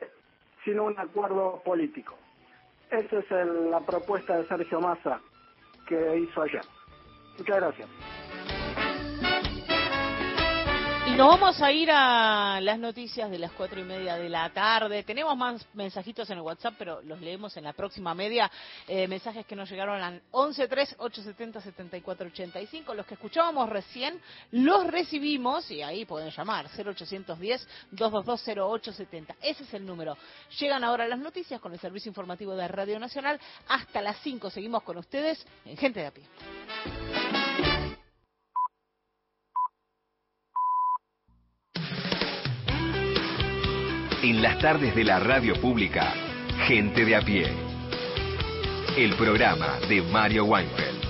sin 0.65 0.79
un 0.79 0.97
acuerdo 0.97 1.61
político. 1.65 2.15
Esa 2.93 3.19
es 3.19 3.47
la 3.71 3.81
propuesta 3.81 4.37
de 4.37 4.47
Sergio 4.47 4.81
Massa 4.81 5.21
que 5.89 6.19
hizo 6.19 6.43
ayer. 6.43 6.63
Muchas 7.39 7.57
gracias. 7.57 7.89
Nos 11.17 11.29
vamos 11.29 11.61
a 11.61 11.71
ir 11.71 11.91
a 11.91 12.59
las 12.63 12.79
noticias 12.79 13.31
de 13.31 13.39
las 13.39 13.53
cuatro 13.53 13.79
y 13.79 13.85
media 13.85 14.17
de 14.17 14.31
la 14.31 14.49
tarde. 14.49 15.03
Tenemos 15.03 15.37
más 15.37 15.63
mensajitos 15.75 16.31
en 16.31 16.39
el 16.39 16.43
WhatsApp, 16.43 16.73
pero 16.79 17.03
los 17.03 17.21
leemos 17.21 17.55
en 17.59 17.65
la 17.65 17.75
próxima 17.75 18.15
media. 18.15 18.51
Eh, 18.89 19.07
mensajes 19.07 19.45
que 19.45 19.55
nos 19.55 19.71
llegaron 19.71 20.03
al 20.03 20.23
1138707485. 20.33 22.95
Los 22.95 23.05
que 23.05 23.13
escuchábamos 23.15 23.69
recién 23.69 24.19
los 24.53 24.87
recibimos 24.87 25.71
y 25.71 25.83
ahí 25.83 26.07
pueden 26.07 26.31
llamar 26.31 26.69
0810-2220870. 26.71 29.35
Ese 29.43 29.65
es 29.65 29.75
el 29.75 29.85
número. 29.85 30.17
Llegan 30.59 30.83
ahora 30.83 31.07
las 31.07 31.19
noticias 31.19 31.61
con 31.61 31.75
el 31.75 31.79
servicio 31.79 32.09
informativo 32.09 32.57
de 32.57 32.69
Radio 32.69 32.99
Nacional. 32.99 33.39
Hasta 33.69 34.01
las 34.01 34.17
5 34.23 34.49
seguimos 34.49 34.83
con 34.83 34.97
ustedes 34.97 35.47
en 35.67 35.77
Gente 35.77 36.01
de 36.01 36.07
a 36.07 36.11
pie. 36.11 36.25
En 44.23 44.41
las 44.41 44.57
tardes 44.61 44.95
de 44.95 45.03
la 45.03 45.19
radio 45.19 45.61
pública, 45.61 46.15
Gente 46.69 47.05
de 47.05 47.17
a 47.17 47.23
pie. 47.23 47.51
El 48.97 49.15
programa 49.17 49.81
de 49.89 50.01
Mario 50.01 50.45
Weinfeld. 50.45 51.02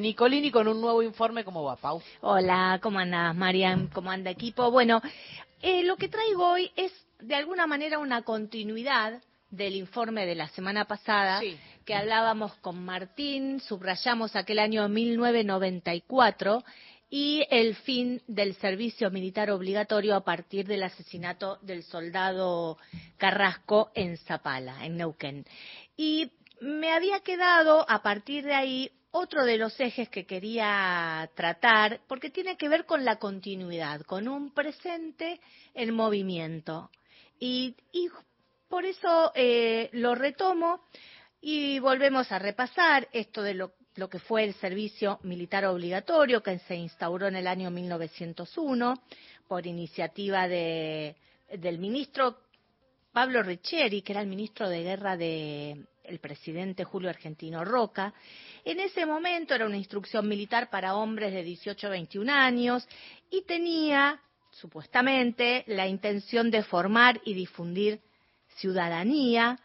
Nicolini 0.00 0.50
con 0.50 0.68
un 0.68 0.80
nuevo 0.80 1.02
informe. 1.02 1.44
¿Cómo 1.44 1.64
va, 1.64 1.76
Pau? 1.76 2.02
Hola, 2.20 2.78
¿cómo 2.82 2.98
andas, 2.98 3.34
Marian? 3.34 3.88
¿Cómo 3.88 4.10
anda 4.10 4.30
equipo? 4.30 4.70
Bueno, 4.70 5.00
eh, 5.60 5.82
lo 5.84 5.96
que 5.96 6.08
traigo 6.08 6.48
hoy 6.48 6.70
es 6.76 6.92
de 7.20 7.34
alguna 7.34 7.66
manera 7.66 7.98
una 7.98 8.22
continuidad 8.22 9.20
del 9.50 9.74
informe 9.76 10.26
de 10.26 10.34
la 10.34 10.48
semana 10.48 10.84
pasada 10.84 11.40
que 11.84 11.94
hablábamos 11.94 12.54
con 12.56 12.84
Martín, 12.84 13.60
subrayamos 13.60 14.36
aquel 14.36 14.58
año 14.58 14.88
1994 14.88 16.64
y 17.10 17.46
el 17.50 17.74
fin 17.76 18.20
del 18.26 18.54
servicio 18.56 19.10
militar 19.10 19.50
obligatorio 19.50 20.14
a 20.14 20.24
partir 20.24 20.66
del 20.66 20.82
asesinato 20.82 21.58
del 21.62 21.82
soldado 21.82 22.76
Carrasco 23.16 23.90
en 23.94 24.18
Zapala, 24.18 24.84
en 24.84 24.98
Neuquén. 24.98 25.46
Y 25.96 26.30
me 26.60 26.92
había 26.92 27.20
quedado 27.20 27.88
a 27.88 28.02
partir 28.02 28.44
de 28.44 28.54
ahí 28.54 28.90
otro 29.10 29.44
de 29.44 29.56
los 29.56 29.78
ejes 29.80 30.08
que 30.08 30.26
quería 30.26 31.30
tratar, 31.34 32.00
porque 32.06 32.30
tiene 32.30 32.56
que 32.56 32.68
ver 32.68 32.84
con 32.84 33.04
la 33.04 33.16
continuidad, 33.16 34.02
con 34.02 34.28
un 34.28 34.52
presente 34.52 35.40
en 35.74 35.94
movimiento. 35.94 36.90
Y, 37.40 37.74
y 37.92 38.08
por 38.68 38.84
eso 38.84 39.32
eh, 39.34 39.88
lo 39.92 40.14
retomo 40.14 40.82
y 41.40 41.78
volvemos 41.78 42.30
a 42.32 42.38
repasar 42.38 43.08
esto 43.12 43.42
de 43.42 43.54
lo, 43.54 43.72
que 44.10 44.18
fue 44.18 44.44
el 44.44 44.54
servicio 44.54 45.18
militar 45.22 45.64
obligatorio 45.64 46.42
que 46.42 46.58
se 46.60 46.76
instauró 46.76 47.28
en 47.28 47.36
el 47.36 47.46
año 47.46 47.70
1901 47.70 48.94
por 49.46 49.66
iniciativa 49.66 50.46
de 50.46 51.16
del 51.48 51.78
ministro 51.78 52.42
Pablo 53.10 53.42
Riccieri, 53.42 54.02
que 54.02 54.12
era 54.12 54.20
el 54.20 54.26
ministro 54.26 54.68
de 54.68 54.82
guerra 54.82 55.16
del 55.16 55.88
el 56.08 56.18
presidente 56.18 56.84
Julio 56.84 57.10
Argentino 57.10 57.64
Roca. 57.64 58.12
En 58.64 58.80
ese 58.80 59.06
momento 59.06 59.54
era 59.54 59.66
una 59.66 59.76
instrucción 59.76 60.28
militar 60.28 60.70
para 60.70 60.94
hombres 60.94 61.32
de 61.32 61.42
18 61.42 61.86
a 61.86 61.90
21 61.90 62.32
años 62.32 62.88
y 63.30 63.42
tenía, 63.42 64.20
supuestamente, 64.50 65.64
la 65.66 65.86
intención 65.86 66.50
de 66.50 66.62
formar 66.62 67.20
y 67.24 67.34
difundir 67.34 68.00
ciudadanía, 68.56 69.58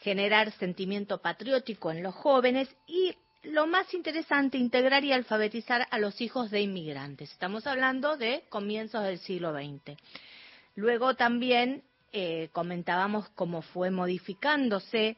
generar 0.00 0.52
sentimiento 0.52 1.20
patriótico 1.20 1.90
en 1.90 2.02
los 2.02 2.14
jóvenes 2.14 2.68
y 2.86 3.14
lo 3.42 3.66
más 3.66 3.92
interesante, 3.94 4.58
integrar 4.58 5.04
y 5.04 5.12
alfabetizar 5.12 5.86
a 5.90 5.98
los 5.98 6.20
hijos 6.20 6.50
de 6.50 6.60
inmigrantes. 6.60 7.30
Estamos 7.30 7.66
hablando 7.66 8.16
de 8.16 8.44
comienzos 8.48 9.04
del 9.04 9.18
siglo 9.18 9.52
XX. 9.52 9.96
Luego 10.74 11.14
también 11.14 11.82
eh, 12.12 12.48
comentábamos 12.52 13.28
cómo 13.30 13.62
fue 13.62 13.90
modificándose 13.90 15.16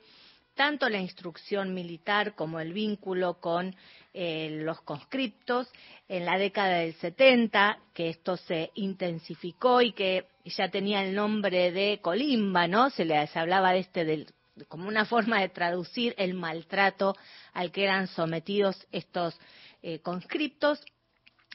tanto 0.60 0.90
la 0.90 0.98
instrucción 0.98 1.72
militar 1.72 2.34
como 2.34 2.60
el 2.60 2.74
vínculo 2.74 3.40
con 3.40 3.74
eh, 4.12 4.58
los 4.62 4.78
conscriptos 4.82 5.66
en 6.06 6.26
la 6.26 6.36
década 6.36 6.80
del 6.80 6.92
70, 6.96 7.78
que 7.94 8.10
esto 8.10 8.36
se 8.36 8.70
intensificó 8.74 9.80
y 9.80 9.92
que 9.92 10.26
ya 10.44 10.68
tenía 10.68 11.02
el 11.02 11.14
nombre 11.14 11.72
de 11.72 12.00
colimba, 12.02 12.68
¿no? 12.68 12.90
Se 12.90 13.06
les 13.06 13.34
hablaba 13.38 13.72
de 13.72 13.78
este 13.78 14.04
del 14.04 14.26
como 14.68 14.86
una 14.86 15.06
forma 15.06 15.40
de 15.40 15.48
traducir 15.48 16.14
el 16.18 16.34
maltrato 16.34 17.16
al 17.54 17.72
que 17.72 17.84
eran 17.84 18.06
sometidos 18.08 18.86
estos 18.92 19.40
eh, 19.82 20.00
conscriptos. 20.00 20.78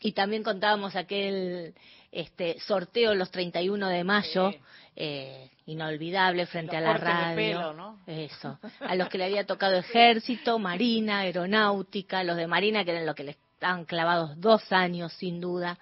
Y 0.01 0.13
también 0.13 0.41
contábamos 0.41 0.95
aquel 0.95 1.75
este, 2.15 2.57
sorteo 2.61 3.13
los 3.13 3.29
31 3.29 3.89
de 3.89 4.03
mayo, 4.05 4.53
eh, 4.95 5.51
inolvidable 5.65 6.45
frente 6.45 6.77
a 6.77 6.81
la 6.81 6.97
radio. 6.97 7.97
Eso. 8.07 8.57
A 8.79 8.95
los 8.95 9.09
que 9.09 9.17
le 9.17 9.25
había 9.25 9.45
tocado 9.45 9.75
ejército, 9.75 10.57
marina, 10.57 11.19
aeronáutica, 11.19 12.23
los 12.23 12.37
de 12.37 12.47
marina 12.47 12.85
que 12.85 12.91
eran 12.91 13.05
los 13.05 13.15
que 13.15 13.25
le 13.25 13.31
estaban 13.31 13.83
clavados 13.83 14.39
dos 14.39 14.71
años 14.71 15.11
sin 15.13 15.41
duda 15.41 15.77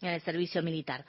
en 0.00 0.08
el 0.10 0.20
servicio 0.22 0.62
militar. 0.62 1.04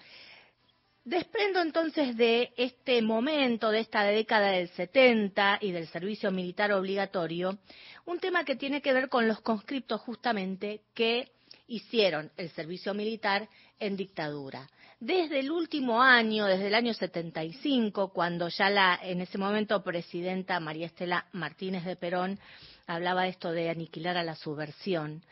Desprendo 1.03 1.61
entonces 1.61 2.15
de 2.15 2.53
este 2.55 3.01
momento, 3.01 3.71
de 3.71 3.79
esta 3.79 4.03
década 4.03 4.51
del 4.51 4.69
70 4.69 5.57
y 5.61 5.71
del 5.71 5.87
servicio 5.87 6.29
militar 6.29 6.71
obligatorio, 6.71 7.57
un 8.05 8.19
tema 8.19 8.43
que 8.43 8.55
tiene 8.55 8.81
que 8.81 8.93
ver 8.93 9.09
con 9.09 9.27
los 9.27 9.41
conscriptos 9.41 10.01
justamente 10.01 10.81
que 10.93 11.31
hicieron 11.69 12.31
el 12.35 12.49
servicio 12.49 12.93
militar 12.93 13.47
en 13.79 13.95
dictadura. 13.95 14.67
Desde 14.99 15.39
el 15.39 15.49
último 15.49 16.01
año, 16.01 16.45
desde 16.45 16.67
el 16.67 16.75
año 16.75 16.93
75, 16.93 18.11
cuando 18.11 18.49
ya 18.49 18.69
la 18.69 18.99
en 19.01 19.21
ese 19.21 19.37
momento 19.37 19.81
presidenta 19.81 20.59
María 20.59 20.87
Estela 20.87 21.27
Martínez 21.31 21.85
de 21.85 21.95
Perón 21.95 22.37
hablaba 22.85 23.23
de 23.23 23.29
esto 23.29 23.51
de 23.51 23.69
aniquilar 23.69 24.17
a 24.17 24.23
la 24.23 24.35
subversión, 24.35 25.23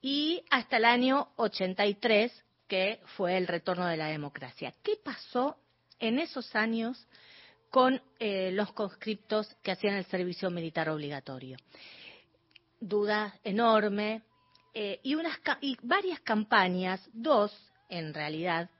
y 0.00 0.44
hasta 0.50 0.76
el 0.76 0.84
año 0.84 1.28
83, 1.36 2.32
que 2.68 3.00
fue 3.16 3.36
el 3.36 3.48
retorno 3.48 3.86
de 3.86 3.96
la 3.96 4.06
democracia. 4.06 4.72
¿Qué 4.82 4.92
pasó 5.02 5.56
en 5.98 6.18
esos 6.18 6.54
años 6.54 7.06
con 7.70 8.00
eh, 8.18 8.50
los 8.52 8.72
conscriptos 8.72 9.52
que 9.62 9.72
hacían 9.72 9.96
el 9.96 10.04
servicio 10.04 10.50
militar 10.50 10.88
obligatorio? 10.90 11.56
Duda 12.78 13.34
enorme 13.42 14.22
eh, 14.74 15.00
y, 15.02 15.14
unas, 15.14 15.38
y 15.60 15.76
varias 15.82 16.20
campañas, 16.20 17.00
dos 17.12 17.52
en 17.88 18.14
realidad, 18.14 18.70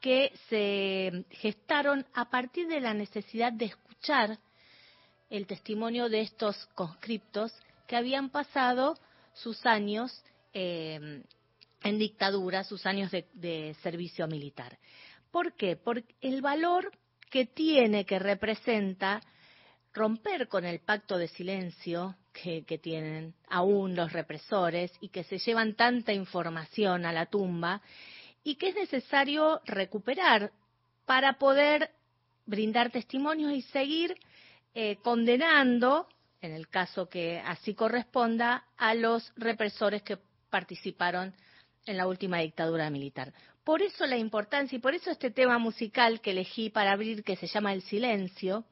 que 0.00 0.32
se 0.48 1.24
gestaron 1.30 2.04
a 2.14 2.28
partir 2.28 2.66
de 2.68 2.80
la 2.80 2.92
necesidad 2.92 3.52
de 3.52 3.66
escuchar 3.66 4.38
el 5.30 5.46
testimonio 5.46 6.08
de 6.08 6.20
estos 6.20 6.66
conscriptos 6.74 7.52
que 7.86 7.96
habían 7.96 8.30
pasado 8.30 8.98
sus 9.32 9.64
años 9.64 10.24
eh, 10.52 11.22
en 11.82 11.98
dictadura, 11.98 12.64
sus 12.64 12.86
años 12.86 13.10
de, 13.10 13.76
servicio 13.82 14.26
militar. 14.26 14.78
¿Por 15.30 15.54
qué? 15.54 15.76
Porque 15.76 16.14
el 16.20 16.42
valor 16.42 16.92
que 17.30 17.46
tiene, 17.46 18.04
que 18.04 18.18
representa 18.18 19.20
romper 19.94 20.48
con 20.48 20.64
el 20.64 20.80
pacto 20.80 21.16
de 21.16 21.28
silencio 21.28 22.16
que, 22.32 22.78
tienen 22.82 23.34
aún 23.48 23.94
los 23.94 24.12
represores 24.12 24.92
y 25.00 25.08
que 25.08 25.24
se 25.24 25.38
llevan 25.38 25.74
tanta 25.74 26.12
información 26.12 27.04
a 27.04 27.12
la 27.12 27.26
tumba 27.26 27.82
y 28.42 28.56
que 28.56 28.68
es 28.68 28.74
necesario 28.74 29.60
recuperar 29.64 30.52
para 31.06 31.34
poder 31.34 31.90
brindar 32.46 32.90
testimonios 32.90 33.52
y 33.52 33.62
seguir 33.62 34.16
eh, 34.74 34.96
condenando, 35.02 36.08
en 36.40 36.52
el 36.52 36.68
caso 36.68 37.08
que 37.08 37.38
así 37.40 37.74
corresponda, 37.74 38.64
a 38.76 38.94
los 38.94 39.32
represores 39.36 40.02
que 40.02 40.18
participaron 40.50 41.34
en 41.86 41.96
la 41.96 42.06
última 42.06 42.38
dictadura 42.38 42.90
militar. 42.90 43.32
Por 43.64 43.82
eso 43.82 44.06
la 44.06 44.16
importancia 44.16 44.76
y 44.76 44.80
por 44.80 44.94
eso 44.94 45.10
este 45.10 45.30
tema 45.30 45.58
musical 45.58 46.20
que 46.20 46.32
elegí 46.32 46.70
para 46.70 46.92
abrir, 46.92 47.22
que 47.22 47.36
se 47.36 47.46
llama 47.46 47.72
El 47.72 47.82
Silencio, 47.82 48.64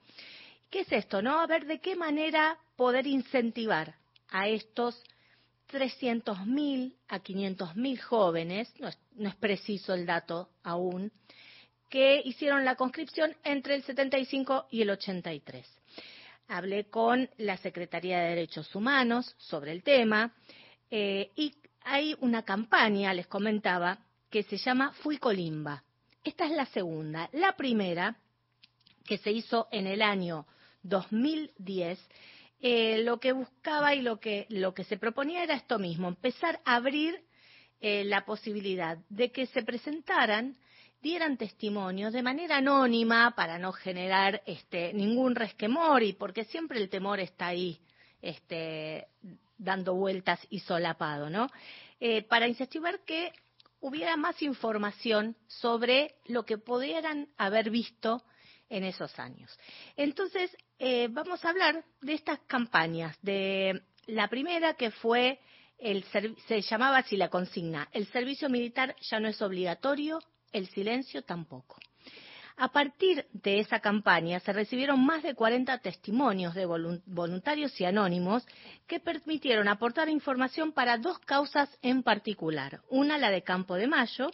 ¿qué 0.68 0.80
es 0.80 0.92
esto? 0.92 1.22
¿No? 1.22 1.40
A 1.40 1.46
ver 1.46 1.66
de 1.66 1.80
qué 1.80 1.94
manera 1.94 2.58
poder 2.80 3.06
incentivar 3.06 3.94
a 4.30 4.48
estos 4.48 4.98
300.000 5.70 6.94
a 7.08 7.18
500.000 7.18 8.00
jóvenes, 8.00 8.72
no 8.80 8.88
es, 8.88 9.36
preciso 9.36 9.92
el 9.92 10.06
dato 10.06 10.48
aún, 10.62 11.12
que 11.90 12.22
hicieron 12.24 12.64
la 12.64 12.76
conscripción 12.76 13.36
entre 13.44 13.74
el 13.74 13.82
75 13.82 14.68
y 14.70 14.80
el 14.80 14.88
83. 14.88 15.66
Hablé 16.48 16.86
con 16.86 17.28
la 17.36 17.58
Secretaría 17.58 18.20
de 18.20 18.30
Derechos 18.30 18.74
Humanos 18.74 19.34
sobre 19.36 19.72
el 19.72 19.82
tema 19.82 20.32
eh, 20.90 21.32
y 21.36 21.52
hay 21.82 22.16
una 22.20 22.46
campaña, 22.46 23.12
les 23.12 23.26
comentaba, 23.26 23.98
que 24.30 24.42
se 24.44 24.56
llama 24.56 24.94
Fui 25.02 25.18
Colimba. 25.18 25.84
Esta 26.24 26.46
es 26.46 26.52
la 26.52 26.64
segunda. 26.64 27.28
La 27.34 27.58
primera, 27.58 28.16
que 29.04 29.18
se 29.18 29.32
hizo 29.32 29.68
en 29.70 29.86
el 29.86 30.00
año 30.00 30.46
2010, 30.82 31.98
eh, 32.60 33.02
lo 33.04 33.18
que 33.20 33.32
buscaba 33.32 33.94
y 33.94 34.02
lo 34.02 34.20
que, 34.20 34.46
lo 34.50 34.74
que 34.74 34.84
se 34.84 34.98
proponía 34.98 35.42
era 35.42 35.54
esto 35.54 35.78
mismo, 35.78 36.08
empezar 36.08 36.60
a 36.64 36.76
abrir 36.76 37.22
eh, 37.80 38.04
la 38.04 38.24
posibilidad 38.24 38.98
de 39.08 39.32
que 39.32 39.46
se 39.46 39.62
presentaran, 39.62 40.58
dieran 41.00 41.38
testimonios 41.38 42.12
de 42.12 42.22
manera 42.22 42.58
anónima 42.58 43.34
para 43.34 43.58
no 43.58 43.72
generar 43.72 44.42
este, 44.44 44.92
ningún 44.92 45.34
resquemor 45.34 46.02
y 46.02 46.12
porque 46.12 46.44
siempre 46.44 46.78
el 46.78 46.90
temor 46.90 47.20
está 47.20 47.46
ahí 47.46 47.80
este, 48.20 49.08
dando 49.56 49.94
vueltas 49.94 50.40
y 50.50 50.60
solapado, 50.60 51.30
¿no? 51.30 51.48
Eh, 52.00 52.22
para 52.22 52.46
incentivar 52.46 53.00
que 53.06 53.32
hubiera 53.80 54.16
más 54.16 54.42
información 54.42 55.36
sobre 55.46 56.16
lo 56.26 56.44
que 56.44 56.58
pudieran 56.58 57.28
haber 57.38 57.70
visto 57.70 58.22
en 58.70 58.84
esos 58.84 59.18
años. 59.18 59.58
Entonces, 59.96 60.56
eh, 60.78 61.08
vamos 61.10 61.44
a 61.44 61.50
hablar 61.50 61.84
de 62.00 62.14
estas 62.14 62.38
campañas. 62.46 63.18
De 63.20 63.82
la 64.06 64.28
primera 64.28 64.74
que 64.74 64.90
fue, 64.90 65.40
el, 65.78 66.04
se 66.46 66.62
llamaba 66.62 66.98
así 66.98 67.16
la 67.16 67.28
consigna, 67.28 67.88
el 67.92 68.06
servicio 68.06 68.48
militar 68.48 68.96
ya 69.00 69.20
no 69.20 69.28
es 69.28 69.42
obligatorio, 69.42 70.20
el 70.52 70.68
silencio 70.68 71.22
tampoco. 71.22 71.76
A 72.62 72.68
partir 72.72 73.26
de 73.32 73.60
esa 73.60 73.80
campaña 73.80 74.38
se 74.40 74.52
recibieron 74.52 75.02
más 75.02 75.22
de 75.22 75.34
40 75.34 75.78
testimonios 75.78 76.54
de 76.54 76.66
voluntarios 76.66 77.80
y 77.80 77.86
anónimos 77.86 78.46
que 78.86 79.00
permitieron 79.00 79.66
aportar 79.66 80.10
información 80.10 80.72
para 80.72 80.98
dos 80.98 81.18
causas 81.20 81.70
en 81.80 82.02
particular. 82.02 82.82
Una, 82.90 83.16
la 83.16 83.30
de 83.30 83.42
Campo 83.42 83.76
de 83.76 83.86
Mayo, 83.86 84.30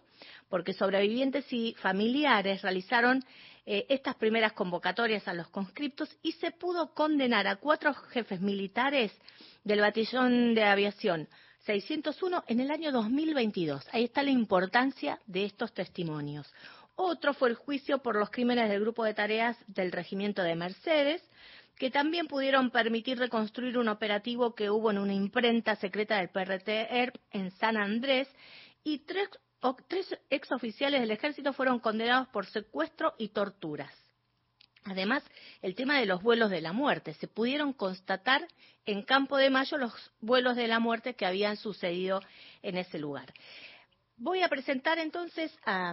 porque 0.48 0.72
sobrevivientes 0.72 1.52
y 1.52 1.74
familiares 1.74 2.62
realizaron 2.62 3.22
eh, 3.66 3.84
estas 3.88 4.14
primeras 4.14 4.52
convocatorias 4.52 5.26
a 5.26 5.34
los 5.34 5.48
conscriptos 5.48 6.08
y 6.22 6.32
se 6.32 6.52
pudo 6.52 6.94
condenar 6.94 7.48
a 7.48 7.56
cuatro 7.56 7.92
jefes 7.94 8.40
militares 8.40 9.12
del 9.64 9.80
batallón 9.80 10.54
de 10.54 10.62
aviación 10.62 11.28
601 11.64 12.44
en 12.46 12.60
el 12.60 12.70
año 12.70 12.92
2022. 12.92 13.84
Ahí 13.90 14.04
está 14.04 14.22
la 14.22 14.30
importancia 14.30 15.18
de 15.26 15.44
estos 15.44 15.74
testimonios. 15.74 16.46
Otro 16.94 17.34
fue 17.34 17.48
el 17.48 17.56
juicio 17.56 17.98
por 17.98 18.14
los 18.16 18.30
crímenes 18.30 18.70
del 18.70 18.80
grupo 18.80 19.04
de 19.04 19.14
tareas 19.14 19.56
del 19.66 19.90
regimiento 19.90 20.42
de 20.42 20.54
Mercedes, 20.54 21.22
que 21.76 21.90
también 21.90 22.28
pudieron 22.28 22.70
permitir 22.70 23.18
reconstruir 23.18 23.76
un 23.78 23.88
operativo 23.88 24.54
que 24.54 24.70
hubo 24.70 24.90
en 24.90 24.98
una 24.98 25.12
imprenta 25.12 25.76
secreta 25.76 26.16
del 26.16 26.30
PRTR 26.30 27.12
en 27.32 27.50
San 27.58 27.76
Andrés 27.76 28.28
y 28.82 29.00
tres, 29.00 29.28
tres 29.88 30.16
exoficiales 30.30 31.00
del 31.00 31.10
ejército 31.10 31.52
fueron 31.52 31.80
condenados 31.80 32.28
por 32.28 32.46
secuestro 32.46 33.14
y 33.18 33.28
torturas. 33.28 33.92
Además, 34.86 35.24
el 35.62 35.74
tema 35.74 35.98
de 35.98 36.06
los 36.06 36.22
vuelos 36.22 36.50
de 36.50 36.60
la 36.60 36.72
muerte. 36.72 37.14
Se 37.14 37.26
pudieron 37.26 37.72
constatar 37.72 38.46
en 38.84 39.02
Campo 39.02 39.36
de 39.36 39.50
Mayo 39.50 39.78
los 39.78 39.92
vuelos 40.20 40.54
de 40.54 40.68
la 40.68 40.78
muerte 40.78 41.14
que 41.14 41.26
habían 41.26 41.56
sucedido 41.56 42.20
en 42.62 42.76
ese 42.78 42.98
lugar. 42.98 43.32
Voy 44.16 44.42
a 44.42 44.48
presentar 44.48 44.98
entonces 44.98 45.52
a, 45.64 45.92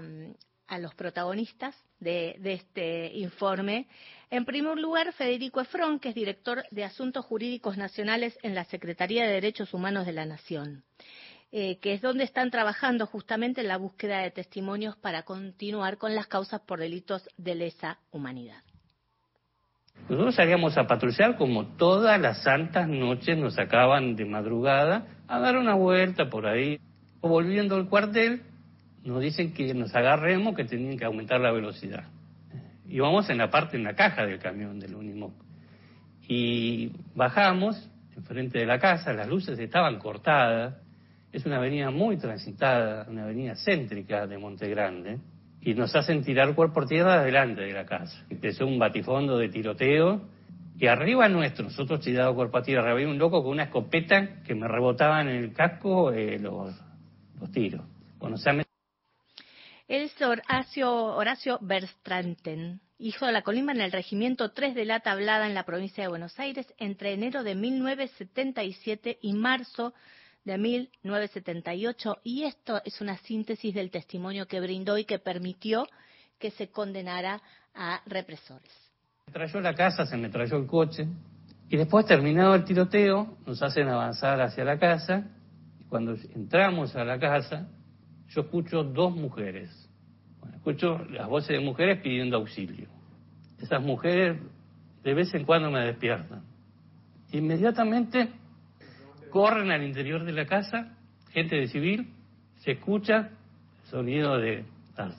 los 0.80 0.96
protagonistas 0.96 1.76
de, 2.00 2.36
de, 2.40 2.54
este 2.54 3.12
informe. 3.14 3.88
En 4.30 4.46
primer 4.46 4.78
lugar, 4.78 5.12
Federico 5.14 5.60
Efrón, 5.62 6.00
que 6.00 6.10
es 6.10 6.16
director 6.16 6.64
de 6.72 6.84
Asuntos 6.84 7.26
Jurídicos 7.26 7.78
Nacionales 7.78 8.38
en 8.44 8.56
la 8.56 8.64
Secretaría 8.66 9.26
de 9.26 9.34
Derechos 9.34 9.74
Humanos 9.74 10.06
de 10.06 10.14
la 10.14 10.26
Nación, 10.26 10.84
eh, 11.56 11.78
que 11.78 11.94
es 11.94 12.02
donde 12.02 12.24
están 12.24 12.50
trabajando 12.50 13.06
justamente 13.06 13.62
en 13.62 13.68
la 13.68 13.78
búsqueda 13.78 14.18
de 14.18 14.32
testimonios 14.32 14.98
para 14.98 15.22
continuar 15.22 16.00
con 16.00 16.16
las 16.16 16.26
causas 16.26 16.62
por 16.62 16.80
delitos 16.80 17.30
de 17.38 17.54
lesa 17.54 18.00
humanidad. 18.10 18.64
Nosotros 20.10 20.34
salíamos 20.34 20.76
a 20.80 20.88
patrullar 20.88 21.38
como 21.38 21.68
todas 21.78 22.20
las 22.20 22.42
santas 22.42 22.88
noches 22.88 23.38
nos 23.38 23.54
sacaban 23.54 24.16
de 24.16 24.26
madrugada 24.26 25.06
a 25.28 25.40
dar 25.40 25.56
una 25.58 25.76
vuelta 25.76 26.28
por 26.28 26.48
ahí. 26.48 26.80
Volviendo 27.22 27.76
al 27.76 27.88
cuartel, 27.88 28.42
nos 29.04 29.22
dicen 29.22 29.54
que 29.54 29.76
nos 29.76 29.94
agarremos, 29.94 30.56
que 30.56 30.66
tenían 30.66 30.98
que 30.98 31.06
aumentar 31.06 31.40
la 31.40 31.52
velocidad. 31.52 32.06
Íbamos 32.90 33.30
en 33.30 33.38
la 33.38 33.52
parte, 33.52 33.78
en 33.78 33.84
la 33.84 33.94
caja 33.94 34.26
del 34.26 34.40
camión 34.40 34.80
del 34.80 34.96
Unimog. 34.96 35.34
Y 36.28 36.94
bajamos 37.14 37.92
enfrente 38.18 38.58
de 38.58 38.66
la 38.66 38.80
casa, 38.80 39.14
las 39.14 39.28
luces 39.28 39.60
estaban 39.60 40.00
cortadas. 40.00 40.83
Es 41.34 41.48
una 41.48 41.58
avenida 41.58 41.90
muy 41.90 42.18
transitada, 42.18 43.08
una 43.10 43.24
avenida 43.24 43.56
céntrica 43.56 44.28
de 44.28 44.38
Monte 44.38 44.70
Grande 44.70 45.18
y 45.62 45.74
nos 45.74 45.96
hacen 45.96 46.24
tirar 46.24 46.54
cuerpo 46.54 46.76
por 46.76 46.88
tierra 46.88 47.24
delante 47.24 47.62
de 47.62 47.74
la 47.74 47.88
casa. 47.88 48.24
Empezó 48.30 48.68
un 48.68 48.78
batifondo 48.78 49.40
de 49.40 49.50
tiroteo 49.50 50.22
y 50.78 50.86
arriba 50.86 51.28
nuestro, 51.30 51.66
nosotros 51.66 52.02
tirado 52.02 52.36
cuerpo 52.36 52.60
a 52.60 52.62
tierra, 52.62 52.92
había 52.92 53.08
un 53.08 53.18
loco 53.18 53.42
con 53.42 53.52
una 53.52 53.64
escopeta 53.64 54.44
que 54.44 54.54
me 54.54 54.68
rebotaba 54.68 55.22
en 55.22 55.30
el 55.30 55.54
casco 55.54 56.12
eh, 56.12 56.38
los, 56.38 56.72
los 57.40 57.52
tiros. 57.52 57.82
Bueno, 58.20 58.38
se 58.38 58.52
es 59.88 60.22
Horacio, 60.22 60.92
Horacio 60.92 61.58
Berstranten, 61.62 62.80
hijo 63.00 63.26
de 63.26 63.32
la 63.32 63.42
Colima 63.42 63.72
en 63.72 63.82
el 63.82 63.92
regimiento 63.92 64.52
3 64.52 64.76
de 64.76 64.86
la 64.86 65.00
Tablada 65.00 65.48
en 65.48 65.56
la 65.56 65.66
provincia 65.66 66.04
de 66.04 66.10
Buenos 66.10 66.40
Aires 66.40 66.72
entre 66.78 67.14
enero 67.14 67.44
de 67.44 67.56
1977 67.56 69.18
y 69.22 69.34
marzo 69.34 69.94
de 70.46 70.58
1978 70.58 72.18
y 72.24 72.44
esto 72.44 72.82
es 72.84 73.00
una 73.02 73.18
síntesis 73.18 73.74
del 73.74 73.92
testimonio 73.92 74.48
que 74.48 74.60
brindó 74.60 74.98
y 74.98 75.06
que 75.06 75.20
permitió 75.20 75.88
que 76.40 76.52
se 76.52 76.70
condenara 76.70 77.42
a 77.74 78.02
represores. 78.06 78.72
Me 79.28 79.34
trayó 79.34 79.62
la 79.62 79.74
casa, 79.74 80.06
se 80.06 80.18
me 80.18 80.30
trayó 80.30 80.58
el 80.58 80.68
coche 80.68 81.08
y 81.70 81.78
después 81.78 82.06
terminado 82.06 82.56
el 82.56 82.66
tiroteo 82.66 83.38
nos 83.46 83.62
hacen 83.64 83.88
avanzar 83.88 84.42
hacia 84.42 84.66
la 84.66 84.78
casa 84.78 85.26
cuando 85.90 86.16
entramos 86.36 86.96
a 86.96 87.06
la 87.06 87.20
casa 87.20 87.68
yo 88.30 88.42
escucho 88.42 88.84
dos 88.84 89.16
mujeres. 89.16 89.70
escucho 90.56 90.98
las 91.10 91.30
voces 91.30 91.50
de 91.50 91.60
mujeres 91.60 92.02
pidiendo 92.02 92.38
auxilio. 92.38 92.88
Esas 93.60 93.82
mujeres 93.82 94.42
de 95.04 95.14
vez 95.14 95.34
en 95.34 95.46
cuando 95.46 95.70
me 95.70 95.82
despiertan. 95.82 96.44
Inmediatamente 97.32 98.30
corren 99.34 99.72
al 99.72 99.82
interior 99.82 100.24
de 100.26 100.32
la 100.32 100.46
casa, 100.46 100.96
gente 101.32 101.56
de 101.56 101.68
civil, 101.68 102.08
se 102.58 102.74
escucha 102.74 103.32
el 103.82 103.90
sonido 103.90 104.38
de 104.38 104.64
las 104.96 105.16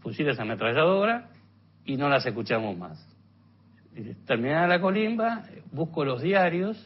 fusiles 0.00 0.40
ametralladoras 0.40 1.30
y 1.84 1.98
no 1.98 2.08
las 2.08 2.24
escuchamos 2.24 2.78
más. 2.78 3.06
Terminada 4.26 4.66
la 4.66 4.80
colimba, 4.80 5.44
busco 5.70 6.02
los 6.02 6.22
diarios 6.22 6.82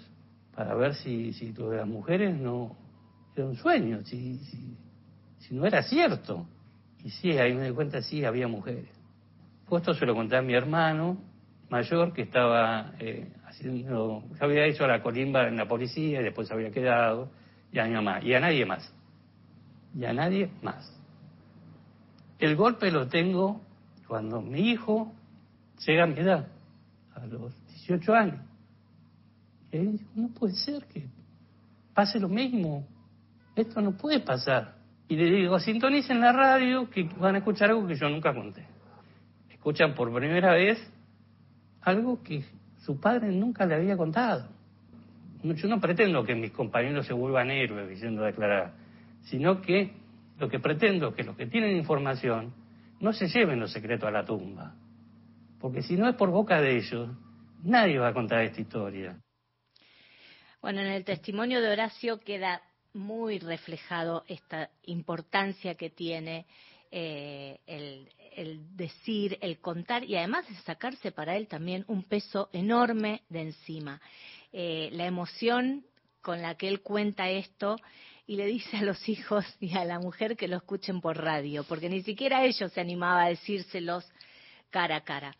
para 0.56 0.74
ver 0.74 0.94
si, 0.96 1.32
si 1.34 1.54
las 1.56 1.86
mujeres 1.86 2.36
no 2.36 2.76
era 3.36 3.46
un 3.46 3.54
sueño, 3.54 4.00
si, 4.02 4.38
si, 5.38 5.54
no 5.54 5.64
era 5.66 5.84
cierto. 5.84 6.48
Y 7.04 7.10
sí, 7.10 7.30
ahí 7.38 7.54
me 7.54 7.68
di 7.68 7.72
cuenta, 7.72 8.02
sí, 8.02 8.24
había 8.24 8.48
mujeres. 8.48 8.88
Pues 9.68 9.82
esto 9.82 9.94
se 9.94 10.04
lo 10.04 10.16
conté 10.16 10.36
a 10.36 10.42
mi 10.42 10.54
hermano 10.54 11.16
mayor 11.70 12.12
que 12.12 12.22
estaba 12.22 12.92
eh, 12.98 13.32
haciendo, 13.46 14.24
había 14.40 14.66
hecho 14.66 14.86
la 14.86 15.02
colimba 15.02 15.48
en 15.48 15.56
la 15.56 15.66
policía 15.66 16.20
y 16.20 16.24
después 16.24 16.48
se 16.48 16.54
había 16.54 16.70
quedado, 16.70 17.30
y 17.72 17.78
a 17.78 17.84
mi 17.84 17.92
mamá, 17.92 18.20
y 18.22 18.34
a 18.34 18.40
nadie 18.40 18.64
más. 18.64 18.92
Y 19.96 20.04
a 20.04 20.12
nadie 20.12 20.50
más. 20.62 20.90
El 22.38 22.56
golpe 22.56 22.90
lo 22.90 23.08
tengo 23.08 23.60
cuando 24.06 24.40
mi 24.40 24.70
hijo 24.70 25.12
llega 25.86 26.04
a 26.04 26.06
mi 26.06 26.18
edad, 26.18 26.48
a 27.14 27.26
los 27.26 27.52
18 27.66 28.14
años. 28.14 28.40
Y 29.72 29.76
él 29.76 29.92
dice, 29.92 30.06
no 30.14 30.28
puede 30.28 30.54
ser 30.54 30.84
que 30.86 31.06
pase 31.94 32.20
lo 32.20 32.28
mismo. 32.28 32.86
Esto 33.56 33.80
no 33.80 33.96
puede 33.96 34.20
pasar. 34.20 34.76
Y 35.08 35.16
le 35.16 35.24
digo, 35.30 35.58
sintonicen 35.58 36.20
la 36.20 36.32
radio 36.32 36.88
que 36.90 37.04
van 37.18 37.34
a 37.34 37.38
escuchar 37.38 37.70
algo 37.70 37.86
que 37.86 37.94
yo 37.94 38.08
nunca 38.08 38.34
conté. 38.34 38.66
Escuchan 39.50 39.94
por 39.94 40.12
primera 40.12 40.52
vez 40.52 40.78
algo 41.84 42.22
que 42.22 42.44
su 42.78 42.98
padre 43.00 43.28
nunca 43.28 43.66
le 43.66 43.74
había 43.74 43.96
contado. 43.96 44.48
Yo 45.42 45.68
no 45.68 45.80
pretendo 45.80 46.24
que 46.24 46.34
mis 46.34 46.52
compañeros 46.52 47.06
se 47.06 47.12
vuelvan 47.12 47.50
héroes 47.50 47.88
diciendo 47.88 48.22
declarar, 48.22 48.72
sino 49.24 49.60
que 49.60 49.92
lo 50.38 50.48
que 50.48 50.58
pretendo 50.58 51.08
es 51.08 51.14
que 51.14 51.22
los 51.22 51.36
que 51.36 51.46
tienen 51.46 51.76
información 51.76 52.54
no 53.00 53.12
se 53.12 53.28
lleven 53.28 53.60
los 53.60 53.72
secretos 53.72 54.08
a 54.08 54.12
la 54.12 54.24
tumba. 54.24 54.74
Porque 55.60 55.82
si 55.82 55.96
no 55.96 56.08
es 56.08 56.16
por 56.16 56.30
boca 56.30 56.60
de 56.60 56.76
ellos, 56.76 57.10
nadie 57.62 57.98
va 57.98 58.08
a 58.08 58.14
contar 58.14 58.42
esta 58.42 58.60
historia. 58.60 59.18
Bueno, 60.62 60.80
en 60.80 60.88
el 60.88 61.04
testimonio 61.04 61.60
de 61.60 61.70
Horacio 61.70 62.20
queda 62.20 62.62
muy 62.94 63.38
reflejado 63.38 64.24
esta 64.28 64.70
importancia 64.84 65.74
que 65.74 65.90
tiene 65.90 66.46
eh, 66.96 67.58
el, 67.66 68.76
decir, 68.76 69.36
el 69.40 69.58
contar 69.58 70.04
y 70.04 70.14
además 70.14 70.48
de 70.48 70.54
sacarse 70.58 71.10
para 71.10 71.36
él 71.36 71.48
también 71.48 71.84
un 71.88 72.04
peso 72.04 72.48
enorme 72.52 73.22
de 73.28 73.42
encima. 73.42 74.00
Eh, 74.52 74.90
la 74.92 75.06
emoción 75.06 75.84
con 76.22 76.40
la 76.40 76.54
que 76.54 76.68
él 76.68 76.82
cuenta 76.82 77.28
esto 77.28 77.76
y 78.28 78.36
le 78.36 78.46
dice 78.46 78.76
a 78.76 78.82
los 78.82 79.08
hijos 79.08 79.44
y 79.58 79.76
a 79.76 79.84
la 79.84 79.98
mujer 79.98 80.36
que 80.36 80.46
lo 80.46 80.56
escuchen 80.56 81.00
por 81.00 81.16
radio, 81.16 81.64
porque 81.64 81.88
ni 81.88 82.04
siquiera 82.04 82.44
ellos 82.44 82.70
se 82.72 82.80
animaba 82.80 83.24
a 83.24 83.28
decírselos 83.28 84.08
cara 84.70 84.96
a 84.96 85.04
cara. 85.04 85.34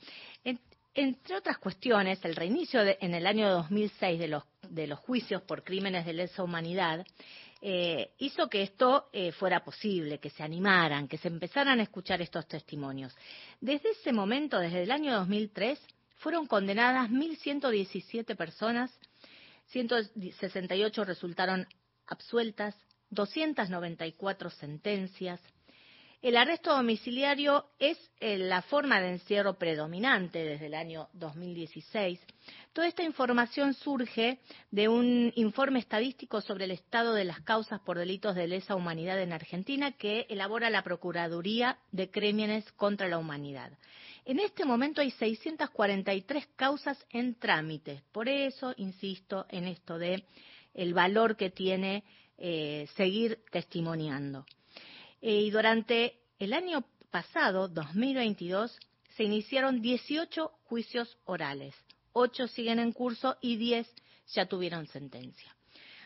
entre 0.95 1.37
otras 1.37 1.59
cuestiones, 1.59 2.25
el 2.25 2.35
reinicio 2.35 2.81
en 2.83 3.15
el 3.15 3.29
año 3.29 3.49
2006 3.49 4.19
de 4.19 4.29
los, 4.29 4.43
de 4.69 4.89
los 4.89 4.99
juicios 4.99 5.43
por 5.43 5.63
crímenes 5.63 6.05
de 6.05 6.15
lesa 6.15 6.43
humanidad 6.43 7.07
eh, 7.67 8.13
hizo 8.19 8.51
que 8.51 8.63
esto 8.63 9.09
eh, 9.11 9.33
fuera 9.33 9.65
posible, 9.65 10.19
que 10.19 10.29
se 10.29 10.43
animaran, 10.43 11.09
que 11.09 11.17
se 11.17 11.29
empezaran 11.29 11.81
a 11.81 11.85
escuchar 11.85 12.21
estos 12.21 12.47
testimonios. 12.47 13.17
Desde 13.59 13.93
ese 13.93 14.13
momento, 14.13 14.59
desde 14.59 14.83
el 14.83 14.91
año 14.91 15.15
2003, 15.15 15.81
fueron 16.17 16.47
condenadas 16.47 17.09
1.117 17.09 18.37
personas, 18.37 18.91
168 19.69 21.05
resultaron 21.05 21.67
absueltas, 22.07 22.77
294 23.09 24.51
sentencias, 24.51 25.41
el 26.25 26.39
arresto 26.39 26.75
domiciliario 26.75 27.67
es 27.79 27.99
eh, 28.19 28.39
la 28.39 28.63
forma 28.63 28.99
de 28.99 29.11
encierro 29.11 29.59
predominante 29.59 30.43
desde 30.43 30.67
el 30.67 30.75
año 30.75 31.11
2016. 31.13 32.19
Toda 32.73 32.89
esta 32.89 33.03
información 33.03 33.75
surge 33.75 34.39
de 34.71 34.89
un 34.89 35.35
informe 35.37 35.81
estadístico 35.81 36.41
sobre 36.41 36.65
el 36.65 36.71
estado 36.71 37.13
de 37.13 37.27
las 37.27 37.41
causas 37.41 37.79
por 37.81 37.99
delitos 37.99 38.35
de 38.37 38.49
lesa 38.49 38.75
humanidad 38.75 39.21
en 39.21 39.35
Argentina 39.35 39.93
que 39.93 40.25
elabora 40.31 40.71
la 40.71 40.83
Procuraduría 40.83 41.77
de 41.93 42.11
Crímenes 42.11 42.73
contra 42.73 43.07
la 43.07 43.19
Humanidad. 43.19 43.73
En 44.25 44.41
este 44.41 44.65
momento 44.65 45.03
hay 45.03 45.11
643 45.11 46.47
causas 46.57 47.05
en 47.11 47.35
trámite. 47.35 48.03
Por 48.13 48.31
eso 48.31 48.73
insisto 48.79 49.45
en 49.51 49.65
esto 49.65 49.99
de 49.99 50.25
el 50.73 50.95
valor 50.95 51.37
que 51.37 51.51
tiene 51.51 52.03
eh, 52.39 52.89
seguir 52.97 53.41
testimoniando. 53.53 54.47
Eh, 55.27 55.41
y 55.41 55.51
durante 55.51 56.19
el 56.39 56.53
año 56.53 56.85
pasado, 57.11 57.67
2022, 57.69 58.79
se 59.17 59.25
iniciaron 59.25 59.81
18 59.81 60.49
juicios 60.65 61.17
orales, 61.25 61.75
8 62.13 62.47
siguen 62.47 62.79
en 62.79 62.93
curso 62.93 63.39
y 63.41 63.57
10 63.57 63.91
ya 64.35 64.45
tuvieron 64.45 64.87
sentencia. 64.87 65.57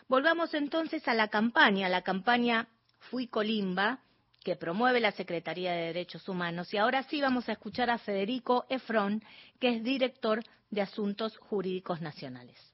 Volvamos 0.06 0.54
entonces 0.54 1.08
a 1.08 1.14
la 1.14 1.26
campaña, 1.26 1.88
la 1.88 2.02
campaña 2.02 2.68
Fui 3.10 3.26
Colimba, 3.26 3.98
que 4.44 4.54
promueve 4.54 5.00
la 5.00 5.10
Secretaría 5.10 5.72
de 5.72 5.86
Derechos 5.86 6.28
Humanos. 6.28 6.72
Y 6.72 6.76
ahora 6.76 7.02
sí 7.02 7.20
vamos 7.20 7.48
a 7.48 7.52
escuchar 7.52 7.90
a 7.90 7.98
Federico 7.98 8.66
Efrón, 8.68 9.24
que 9.58 9.70
es 9.70 9.82
director 9.82 10.44
de 10.70 10.82
Asuntos 10.82 11.36
Jurídicos 11.38 12.00
Nacionales. 12.00 12.67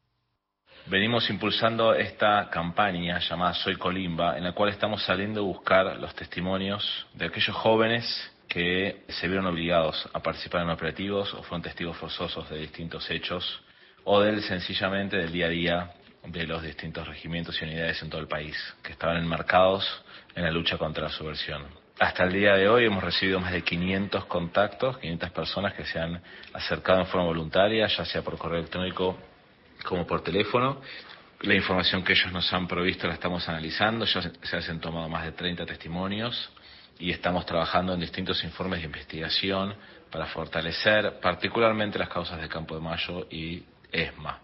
Venimos 0.86 1.30
impulsando 1.30 1.94
esta 1.94 2.50
campaña 2.50 3.18
llamada 3.18 3.54
Soy 3.54 3.76
Colimba, 3.76 4.36
en 4.36 4.44
la 4.44 4.52
cual 4.52 4.68
estamos 4.68 5.02
saliendo 5.02 5.40
a 5.40 5.44
buscar 5.44 5.96
los 5.96 6.14
testimonios 6.14 7.06
de 7.14 7.26
aquellos 7.26 7.56
jóvenes 7.56 8.30
que 8.48 9.04
se 9.08 9.26
vieron 9.26 9.46
obligados 9.46 10.08
a 10.12 10.20
participar 10.20 10.62
en 10.62 10.70
operativos 10.70 11.32
o 11.34 11.42
fueron 11.42 11.62
testigos 11.62 11.96
forzosos 11.96 12.48
de 12.50 12.58
distintos 12.58 13.10
hechos 13.10 13.62
o 14.04 14.20
del 14.20 14.42
sencillamente 14.42 15.16
del 15.16 15.32
día 15.32 15.46
a 15.46 15.48
día 15.48 15.90
de 16.26 16.46
los 16.46 16.62
distintos 16.62 17.08
regimientos 17.08 17.60
y 17.60 17.64
unidades 17.64 18.02
en 18.02 18.10
todo 18.10 18.20
el 18.20 18.28
país 18.28 18.56
que 18.82 18.92
estaban 18.92 19.16
enmarcados 19.16 20.04
en 20.34 20.44
la 20.44 20.50
lucha 20.50 20.78
contra 20.78 21.04
la 21.04 21.10
subversión. 21.10 21.64
Hasta 21.98 22.24
el 22.24 22.32
día 22.32 22.56
de 22.56 22.68
hoy 22.68 22.86
hemos 22.86 23.04
recibido 23.04 23.40
más 23.40 23.52
de 23.52 23.62
500 23.62 24.24
contactos, 24.26 24.98
500 24.98 25.30
personas 25.30 25.74
que 25.74 25.84
se 25.84 25.98
han 25.98 26.20
acercado 26.52 27.00
en 27.00 27.06
forma 27.06 27.26
voluntaria, 27.26 27.86
ya 27.86 28.04
sea 28.04 28.22
por 28.22 28.36
correo 28.36 28.58
electrónico 28.58 29.16
como 29.84 30.06
por 30.06 30.22
teléfono. 30.22 30.80
La 31.42 31.54
información 31.54 32.02
que 32.02 32.14
ellos 32.14 32.32
nos 32.32 32.52
han 32.52 32.66
provisto 32.66 33.06
la 33.06 33.14
estamos 33.14 33.48
analizando, 33.48 34.04
ya 34.06 34.22
se 34.42 34.70
han 34.70 34.80
tomado 34.80 35.08
más 35.08 35.24
de 35.24 35.32
30 35.32 35.66
testimonios 35.66 36.50
y 36.98 37.10
estamos 37.10 37.44
trabajando 37.44 37.92
en 37.94 38.00
distintos 38.00 38.42
informes 38.44 38.80
de 38.80 38.86
investigación 38.86 39.74
para 40.10 40.26
fortalecer 40.26 41.18
particularmente 41.20 41.98
las 41.98 42.08
causas 42.08 42.40
del 42.40 42.48
Campo 42.48 42.74
de 42.74 42.80
Mayo 42.80 43.26
y 43.30 43.62
ESMA. 43.90 44.40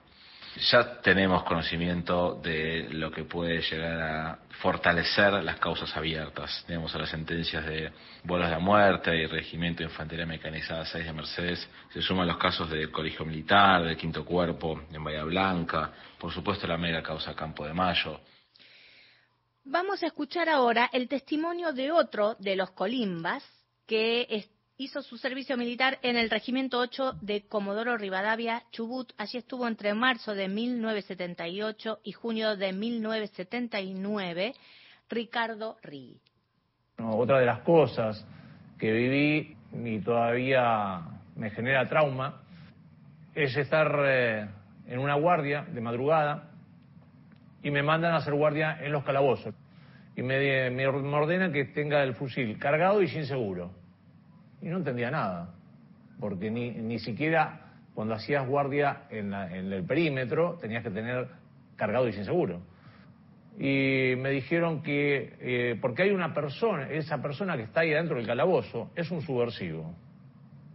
Ya 0.57 1.01
tenemos 1.01 1.45
conocimiento 1.45 2.35
de 2.43 2.89
lo 2.91 3.11
que 3.11 3.25
puede 3.25 3.61
llegar 3.63 4.01
a 4.01 4.39
fortalecer 4.61 5.33
las 5.45 5.61
causas 5.61 5.97
abiertas. 5.97 6.65
Tenemos 6.67 6.93
a 6.95 6.99
las 6.99 7.09
sentencias 7.09 7.65
de 7.65 7.93
bolas 8.25 8.51
de 8.51 8.59
muerte 8.59 9.17
y 9.17 9.27
Regimiento 9.27 9.79
de 9.79 9.91
Infantería 9.91 10.27
Mecanizada 10.27 10.85
6 10.85 11.05
de 11.05 11.13
Mercedes. 11.13 11.69
Se 11.93 12.03
suman 12.03 12.27
los 12.27 12.37
casos 12.37 12.69
del 12.69 12.91
Colegio 12.91 13.25
Militar, 13.25 13.85
del 13.85 13.97
Quinto 13.97 14.25
Cuerpo 14.25 14.83
en 14.93 15.05
Bahía 15.05 15.23
Blanca, 15.23 15.93
por 16.19 16.33
supuesto 16.33 16.67
la 16.67 16.77
mega 16.77 17.01
causa 17.01 17.35
Campo 17.35 17.65
de 17.65 17.73
Mayo. 17.73 18.21
Vamos 19.65 20.03
a 20.03 20.07
escuchar 20.07 20.49
ahora 20.49 20.91
el 20.93 21.07
testimonio 21.07 21.73
de 21.73 21.93
otro 21.93 22.35
de 22.41 22.57
los 22.57 22.73
colimbas 22.73 23.45
que 23.87 24.27
hizo 24.81 25.03
su 25.03 25.19
servicio 25.19 25.57
militar 25.59 25.99
en 26.01 26.17
el 26.17 26.31
Regimiento 26.31 26.79
8 26.79 27.17
de 27.21 27.43
Comodoro 27.43 27.99
Rivadavia, 27.99 28.63
Chubut. 28.73 29.13
Allí 29.19 29.37
estuvo 29.37 29.69
entre 29.69 29.93
marzo 29.93 30.35
de 30.35 30.49
1978 30.49 32.01
y 32.03 32.13
junio 32.13 32.57
de 32.57 32.73
1979, 32.73 34.55
Ricardo 35.11 35.77
Rigui. 35.83 36.19
otra 36.99 37.41
de 37.41 37.47
las 37.47 37.61
cosas 37.61 38.27
que 38.79 38.91
viví 38.91 39.55
y 39.85 40.01
todavía 40.01 41.03
me 41.37 41.51
genera 41.51 41.87
trauma 41.87 42.41
es 43.35 43.55
estar 43.59 43.95
eh, 44.07 44.49
en 44.87 44.99
una 44.99 45.17
guardia 45.17 45.67
de 45.71 45.81
madrugada 45.83 46.53
y 47.63 47.71
me 47.71 47.83
mandan 47.83 48.15
a 48.15 48.17
hacer 48.17 48.33
guardia 48.33 48.79
en 48.81 48.93
los 48.93 49.05
calabozos. 49.05 49.55
Y 50.17 50.23
me, 50.23 50.71
me 50.71 50.87
ordenan 50.87 51.53
que 51.53 51.67
tenga 51.67 52.03
el 52.03 52.15
fusil 52.15 52.59
cargado 52.59 53.03
y 53.03 53.09
sin 53.09 53.27
seguro 53.27 53.79
y 54.63 54.69
no 54.69 54.79
entendía 54.79 55.11
nada, 55.11 55.55
porque 56.19 56.51
ni, 56.51 56.71
ni 56.71 56.99
siquiera 56.99 57.71
cuando 57.95 58.15
hacías 58.15 58.47
guardia 58.47 59.03
en, 59.11 59.35
el 59.35 59.85
perímetro 59.85 60.57
tenías 60.61 60.83
que 60.83 60.91
tener 60.91 61.29
cargado 61.77 62.09
y 62.09 62.13
sin 62.13 62.25
seguro. 62.25 62.61
Y 63.59 64.15
me 64.17 64.31
dijeron 64.31 64.83
que, 64.83 65.35
eh, 65.41 65.79
porque 65.81 66.05
hay 66.05 66.11
una 66.11 66.33
persona, 66.33 66.89
esa 66.89 67.21
persona 67.21 67.57
que 67.57 67.65
está 67.65 67.81
ahí 67.81 67.91
dentro 67.91 68.17
del 68.17 68.27
calabozo 68.27 68.91
es 68.95 69.11
un 69.11 69.21
subversivo. 69.21 69.95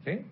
¿Sí? 0.04 0.24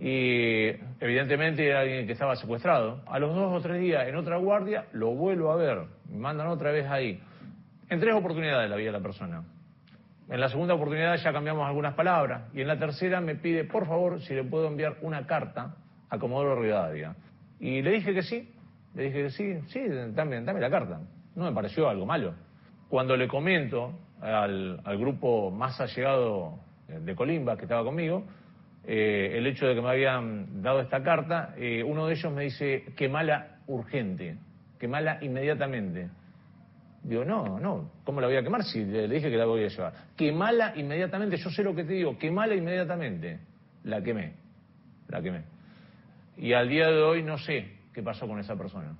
Y 0.00 0.68
evidentemente 1.00 1.66
era 1.66 1.80
alguien 1.80 2.06
que 2.06 2.12
estaba 2.12 2.36
secuestrado. 2.36 3.02
A 3.06 3.18
los 3.18 3.34
dos 3.34 3.52
o 3.52 3.60
tres 3.60 3.80
días 3.80 4.06
en 4.08 4.16
otra 4.16 4.38
guardia 4.38 4.86
lo 4.92 5.10
vuelvo 5.10 5.50
a 5.50 5.56
ver, 5.56 5.82
me 6.10 6.18
mandan 6.18 6.46
otra 6.46 6.70
vez 6.70 6.86
ahí. 6.86 7.20
En 7.90 8.00
tres 8.00 8.14
oportunidades 8.14 8.70
la 8.70 8.76
vi 8.76 8.86
a 8.86 8.92
la 8.92 9.00
persona. 9.00 9.44
En 10.30 10.40
la 10.40 10.48
segunda 10.50 10.74
oportunidad 10.74 11.16
ya 11.16 11.32
cambiamos 11.32 11.66
algunas 11.66 11.94
palabras 11.94 12.42
y 12.52 12.60
en 12.60 12.68
la 12.68 12.78
tercera 12.78 13.20
me 13.20 13.34
pide, 13.34 13.64
por 13.64 13.86
favor, 13.86 14.20
si 14.20 14.34
le 14.34 14.44
puedo 14.44 14.66
enviar 14.68 14.96
una 15.00 15.26
carta 15.26 15.74
a 16.10 16.18
Comodoro 16.18 16.60
Rivadavia. 16.60 17.16
Y 17.58 17.80
le 17.80 17.92
dije 17.92 18.12
que 18.12 18.22
sí, 18.22 18.54
le 18.94 19.04
dije 19.04 19.22
que 19.22 19.30
sí, 19.30 19.58
sí, 19.68 19.80
dame, 20.12 20.42
dame 20.42 20.60
la 20.60 20.70
carta. 20.70 21.00
No 21.34 21.44
me 21.44 21.52
pareció 21.52 21.88
algo 21.88 22.04
malo. 22.04 22.34
Cuando 22.90 23.16
le 23.16 23.26
comento 23.26 23.98
al, 24.20 24.80
grupo 24.98 25.50
más 25.50 25.80
allegado 25.80 26.58
de 26.88 27.14
Colimba 27.14 27.56
que 27.56 27.62
estaba 27.62 27.82
conmigo, 27.84 28.24
eh, 28.84 29.32
el 29.34 29.46
hecho 29.46 29.66
de 29.66 29.74
que 29.74 29.80
me 29.80 29.90
habían 29.90 30.62
dado 30.62 30.80
esta 30.80 31.02
carta, 31.02 31.54
eh, 31.56 31.82
uno 31.82 32.06
de 32.06 32.14
ellos 32.14 32.32
me 32.32 32.44
dice, 32.44 32.84
quemala 32.96 33.60
urgente, 33.66 34.36
quemala 34.78 35.18
inmediatamente. 35.22 36.10
Digo, 37.02 37.24
no, 37.24 37.58
no, 37.60 37.92
¿cómo 38.04 38.20
la 38.20 38.26
voy 38.26 38.36
a 38.36 38.42
quemar 38.42 38.64
si 38.64 38.84
le 38.84 39.08
dije 39.08 39.30
que 39.30 39.36
la 39.36 39.46
voy 39.46 39.64
a 39.64 39.68
llevar? 39.68 39.92
Quemala 40.16 40.74
inmediatamente, 40.76 41.36
yo 41.36 41.50
sé 41.50 41.62
lo 41.62 41.74
que 41.74 41.84
te 41.84 41.92
digo, 41.92 42.18
quemala 42.18 42.54
inmediatamente. 42.54 43.40
La 43.84 44.02
quemé, 44.02 44.34
la 45.08 45.22
quemé. 45.22 45.44
Y 46.36 46.52
al 46.52 46.68
día 46.68 46.88
de 46.88 47.00
hoy 47.02 47.22
no 47.22 47.38
sé 47.38 47.78
qué 47.92 48.02
pasó 48.02 48.26
con 48.26 48.38
esa 48.38 48.56
persona. 48.56 48.96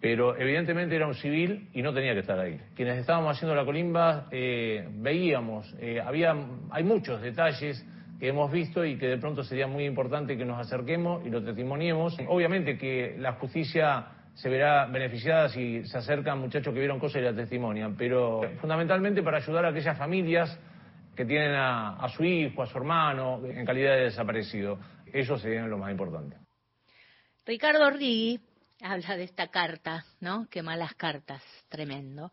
Pero 0.00 0.36
evidentemente 0.36 0.94
era 0.94 1.06
un 1.06 1.14
civil 1.14 1.68
y 1.72 1.82
no 1.82 1.92
tenía 1.94 2.12
que 2.12 2.20
estar 2.20 2.38
ahí. 2.38 2.60
Quienes 2.74 2.98
estábamos 2.98 3.34
haciendo 3.34 3.54
la 3.54 3.64
colimba 3.64 4.26
eh, 4.30 4.86
veíamos, 4.98 5.74
eh, 5.80 6.00
había, 6.00 6.34
hay 6.70 6.84
muchos 6.84 7.22
detalles 7.22 7.84
que 8.20 8.28
hemos 8.28 8.50
visto 8.50 8.84
y 8.84 8.98
que 8.98 9.08
de 9.08 9.18
pronto 9.18 9.42
sería 9.42 9.66
muy 9.66 9.84
importante 9.84 10.36
que 10.36 10.44
nos 10.44 10.58
acerquemos 10.58 11.24
y 11.26 11.30
lo 11.30 11.42
testimoniemos. 11.42 12.16
Obviamente 12.28 12.76
que 12.78 13.16
la 13.18 13.32
justicia 13.32 14.06
se 14.36 14.50
verá 14.50 14.84
beneficiada 14.86 15.48
si 15.48 15.82
se 15.84 15.96
acercan 15.96 16.38
muchachos 16.38 16.72
que 16.72 16.80
vieron 16.80 17.00
cosas 17.00 17.22
y 17.22 17.24
la 17.24 17.34
testimonian, 17.34 17.96
pero 17.96 18.42
fundamentalmente 18.60 19.22
para 19.22 19.38
ayudar 19.38 19.64
a 19.64 19.68
aquellas 19.70 19.96
familias 19.96 20.58
que 21.16 21.24
tienen 21.24 21.54
a, 21.54 22.06
su 22.14 22.22
hijo, 22.22 22.62
a 22.62 22.66
su 22.66 22.76
hermano 22.76 23.40
en 23.44 23.64
calidad 23.64 23.94
de 23.94 24.04
desaparecido. 24.04 24.78
Eso 25.10 25.38
sería 25.38 25.66
lo 25.66 25.78
más 25.78 25.90
importante. 25.90 26.36
Ricardo 27.46 27.88
Rigui 27.88 28.38
habla 28.82 29.16
de 29.16 29.24
esta 29.24 29.48
carta, 29.48 30.04
¿no? 30.20 30.46
Qué 30.50 30.62
malas 30.62 30.94
cartas, 30.94 31.42
tremendo. 31.70 32.30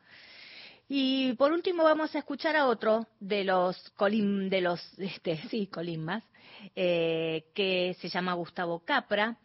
Y 0.89 1.33
por 1.33 1.53
último 1.53 1.85
vamos 1.85 2.13
a 2.13 2.19
escuchar 2.19 2.57
a 2.57 2.67
otro 2.67 3.07
de 3.21 3.45
los 3.45 3.89
colim, 3.91 4.49
de 4.49 4.59
los 4.59 4.81
este, 4.99 5.37
sí, 5.47 5.67
colimbas, 5.67 6.23
eh, 6.75 7.45
que 7.55 7.95
se 8.01 8.09
llama 8.09 8.33
Gustavo 8.33 8.79
Capra. 8.83 9.37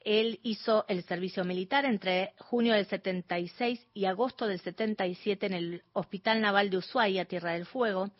Él 0.00 0.40
hizo 0.42 0.84
el 0.88 1.02
servicio 1.04 1.44
militar 1.44 1.84
entre 1.84 2.34
junio 2.38 2.74
del 2.74 2.86
76 2.86 3.80
y 3.94 4.04
agosto 4.04 4.46
del 4.46 4.60
77 4.60 5.46
en 5.46 5.52
el 5.52 5.82
Hospital 5.92 6.40
Naval 6.40 6.70
de 6.70 6.78
Ushuaia, 6.78 7.24
Tierra 7.24 7.52
del 7.52 7.66
Fuego. 7.66 8.10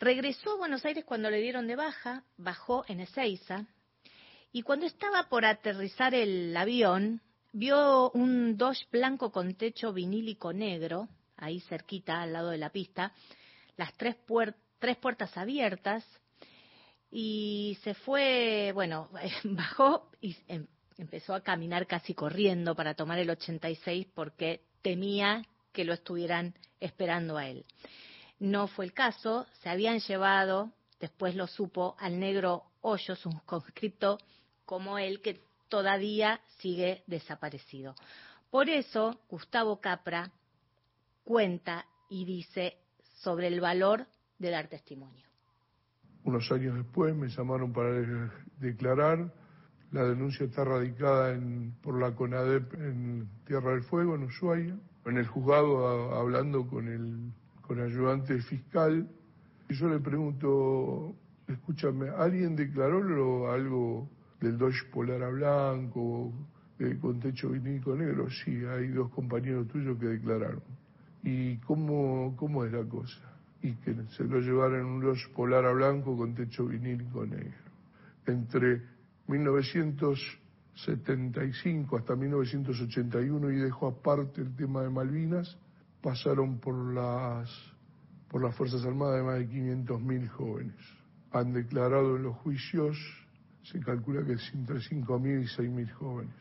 Regresó 0.00 0.52
a 0.52 0.56
Buenos 0.56 0.84
Aires 0.84 1.04
cuando 1.04 1.30
le 1.30 1.40
dieron 1.40 1.66
de 1.66 1.76
baja, 1.76 2.24
bajó 2.36 2.84
en 2.88 3.00
Ezeiza 3.00 3.66
y 4.52 4.62
cuando 4.62 4.86
estaba 4.86 5.28
por 5.28 5.44
aterrizar 5.44 6.14
el 6.14 6.56
avión, 6.56 7.20
vio 7.52 8.10
un 8.10 8.56
Dodge 8.56 8.86
blanco 8.90 9.32
con 9.32 9.54
techo 9.54 9.92
vinílico 9.92 10.52
negro, 10.52 11.08
ahí 11.36 11.60
cerquita, 11.60 12.22
al 12.22 12.32
lado 12.32 12.50
de 12.50 12.58
la 12.58 12.70
pista, 12.70 13.12
las 13.76 13.92
tres, 13.94 14.16
tres 14.78 14.96
puertas 14.96 15.36
abiertas, 15.36 16.04
y 17.10 17.78
se 17.82 17.94
fue, 17.94 18.72
bueno, 18.74 19.08
bajó 19.44 20.10
y 20.20 20.36
em, 20.48 20.66
empezó 20.98 21.34
a 21.34 21.42
caminar 21.42 21.86
casi 21.86 22.14
corriendo 22.14 22.74
para 22.74 22.94
tomar 22.94 23.18
el 23.18 23.30
86 23.30 24.06
porque 24.14 24.62
temía 24.82 25.44
que 25.72 25.84
lo 25.84 25.92
estuvieran 25.92 26.54
esperando 26.80 27.36
a 27.36 27.48
él. 27.48 27.64
No 28.38 28.68
fue 28.68 28.84
el 28.84 28.92
caso, 28.92 29.46
se 29.62 29.68
habían 29.68 30.00
llevado, 30.00 30.72
después 31.00 31.34
lo 31.34 31.46
supo, 31.46 31.96
al 31.98 32.18
negro 32.18 32.64
Hoyos, 32.80 33.24
un 33.26 33.38
conscripto 33.40 34.18
como 34.64 34.98
él 34.98 35.20
que 35.22 35.40
todavía 35.68 36.40
sigue 36.58 37.02
desaparecido. 37.06 37.94
Por 38.50 38.68
eso, 38.68 39.20
Gustavo 39.28 39.80
Capra 39.80 40.30
cuenta 41.24 41.86
y 42.08 42.24
dice 42.24 42.76
sobre 43.22 43.48
el 43.48 43.60
valor 43.60 44.06
de 44.38 44.50
dar 44.50 44.68
testimonio. 44.68 45.26
Unos 46.24 46.50
años 46.52 46.76
después 46.76 47.14
me 47.14 47.28
llamaron 47.28 47.72
para 47.72 47.90
declarar 48.58 49.32
la 49.94 50.02
denuncia 50.02 50.44
está 50.44 50.64
radicada 50.64 51.32
en, 51.34 51.72
por 51.80 52.00
la 52.00 52.12
CONADEP 52.16 52.74
en 52.74 53.28
Tierra 53.46 53.70
del 53.70 53.84
Fuego, 53.84 54.16
en 54.16 54.24
Ushuaia. 54.24 54.76
En 55.06 55.16
el 55.18 55.26
juzgado, 55.28 56.12
hablando 56.16 56.66
con 56.66 56.88
el, 56.88 57.30
con 57.62 57.80
ayudante 57.80 58.40
fiscal, 58.42 59.08
y 59.68 59.74
yo 59.74 59.88
le 59.88 60.00
pregunto, 60.00 61.14
escúchame, 61.46 62.08
¿alguien 62.08 62.56
declaró 62.56 63.52
algo 63.52 64.08
del 64.40 64.58
Dodge 64.58 64.84
Polara 64.92 65.28
Blanco 65.28 66.32
eh, 66.80 66.98
con 67.00 67.20
techo 67.20 67.50
vinílico 67.50 67.94
negro? 67.94 68.28
Sí, 68.30 68.64
hay 68.64 68.88
dos 68.88 69.10
compañeros 69.10 69.68
tuyos 69.68 69.96
que 70.00 70.06
declararon. 70.06 70.62
¿Y 71.22 71.58
cómo, 71.58 72.34
cómo 72.36 72.64
es 72.64 72.72
la 72.72 72.82
cosa? 72.82 73.20
Y 73.62 73.74
que 73.74 73.94
se 74.16 74.24
lo 74.24 74.40
llevaron 74.40 74.86
un 74.86 75.00
Dodge 75.00 75.28
Polara 75.36 75.70
Blanco 75.70 76.16
con 76.16 76.34
techo 76.34 76.66
vinílico 76.66 77.24
negro. 77.24 77.62
Entre 78.26 78.93
1975 79.26 81.96
hasta 81.96 82.14
1981 82.16 83.50
y 83.50 83.56
dejó 83.56 83.88
aparte 83.88 84.42
el 84.42 84.54
tema 84.54 84.82
de 84.82 84.90
Malvinas, 84.90 85.56
pasaron 86.02 86.58
por 86.58 86.94
las, 86.94 87.50
por 88.28 88.42
las 88.42 88.54
Fuerzas 88.56 88.84
Armadas 88.84 89.16
de 89.16 89.22
más 89.22 89.38
de 89.38 89.48
500.000 89.48 90.28
jóvenes. 90.28 90.76
Han 91.32 91.52
declarado 91.52 92.16
en 92.16 92.24
los 92.24 92.36
juicios, 92.36 92.98
se 93.62 93.80
calcula 93.80 94.22
que 94.24 94.34
es 94.34 94.54
entre 94.54 94.76
5.000 94.76 95.42
y 95.42 95.46
6.000 95.46 95.92
jóvenes. 95.94 96.34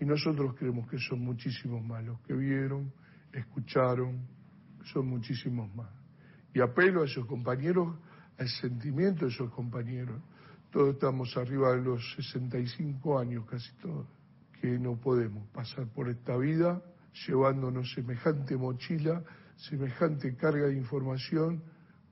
Y 0.00 0.04
nosotros 0.04 0.54
creemos 0.58 0.88
que 0.88 0.98
son 0.98 1.20
muchísimos 1.20 1.84
más 1.84 2.04
los 2.04 2.18
que 2.20 2.34
vieron, 2.34 2.92
escucharon, 3.32 4.26
son 4.92 5.08
muchísimos 5.08 5.72
más. 5.74 5.90
Y 6.52 6.60
apelo 6.60 7.02
a 7.02 7.06
esos 7.06 7.26
compañeros, 7.26 7.96
al 8.38 8.48
sentimiento 8.48 9.26
de 9.26 9.30
esos 9.30 9.50
compañeros. 9.52 10.20
Todos 10.76 10.92
estamos 10.92 11.34
arriba 11.38 11.74
de 11.74 11.80
los 11.80 12.02
65 12.16 13.18
años, 13.18 13.46
casi 13.46 13.74
todos, 13.76 14.06
que 14.60 14.78
no 14.78 15.00
podemos 15.00 15.48
pasar 15.48 15.86
por 15.86 16.10
esta 16.10 16.36
vida 16.36 16.82
llevándonos 17.26 17.94
semejante 17.94 18.58
mochila, 18.58 19.24
semejante 19.56 20.36
carga 20.36 20.66
de 20.66 20.76
información, 20.76 21.62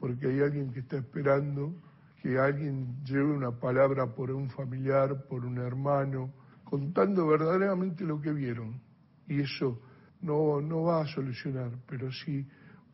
porque 0.00 0.28
hay 0.28 0.40
alguien 0.40 0.72
que 0.72 0.80
está 0.80 0.96
esperando 0.96 1.74
que 2.22 2.38
alguien 2.38 3.04
lleve 3.04 3.36
una 3.36 3.50
palabra 3.50 4.14
por 4.14 4.30
un 4.30 4.48
familiar, 4.48 5.26
por 5.28 5.44
un 5.44 5.58
hermano, 5.58 6.32
contando 6.64 7.26
verdaderamente 7.26 8.02
lo 8.02 8.18
que 8.18 8.32
vieron. 8.32 8.80
Y 9.28 9.42
eso 9.42 9.78
no, 10.22 10.62
no 10.62 10.84
va 10.84 11.02
a 11.02 11.06
solucionar, 11.06 11.70
pero 11.86 12.10
sí 12.10 12.48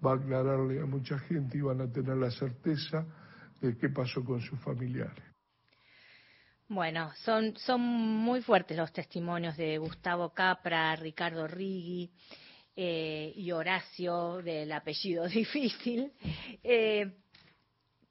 va 0.05 0.15
a 0.15 0.17
aclararle 0.17 0.81
a 0.81 0.87
mucha 0.87 1.17
gente 1.21 1.59
y 1.59 1.61
van 1.61 1.81
a 1.81 1.93
tener 1.93 2.17
la 2.17 2.33
certeza 2.33 3.07
de 3.61 3.77
qué 3.77 3.89
pasó 3.89 4.25
con 4.25 4.41
sus 4.41 4.59
familiares. 4.59 5.30
Bueno, 6.71 7.11
son, 7.25 7.57
son 7.57 7.81
muy 7.81 8.43
fuertes 8.43 8.77
los 8.77 8.93
testimonios 8.93 9.57
de 9.57 9.77
Gustavo 9.79 10.31
Capra, 10.31 10.95
Ricardo 10.95 11.49
Rigui 11.49 12.13
eh, 12.77 13.33
y 13.35 13.51
Horacio, 13.51 14.41
del 14.41 14.71
apellido 14.71 15.27
difícil. 15.27 16.13
Eh, 16.63 17.11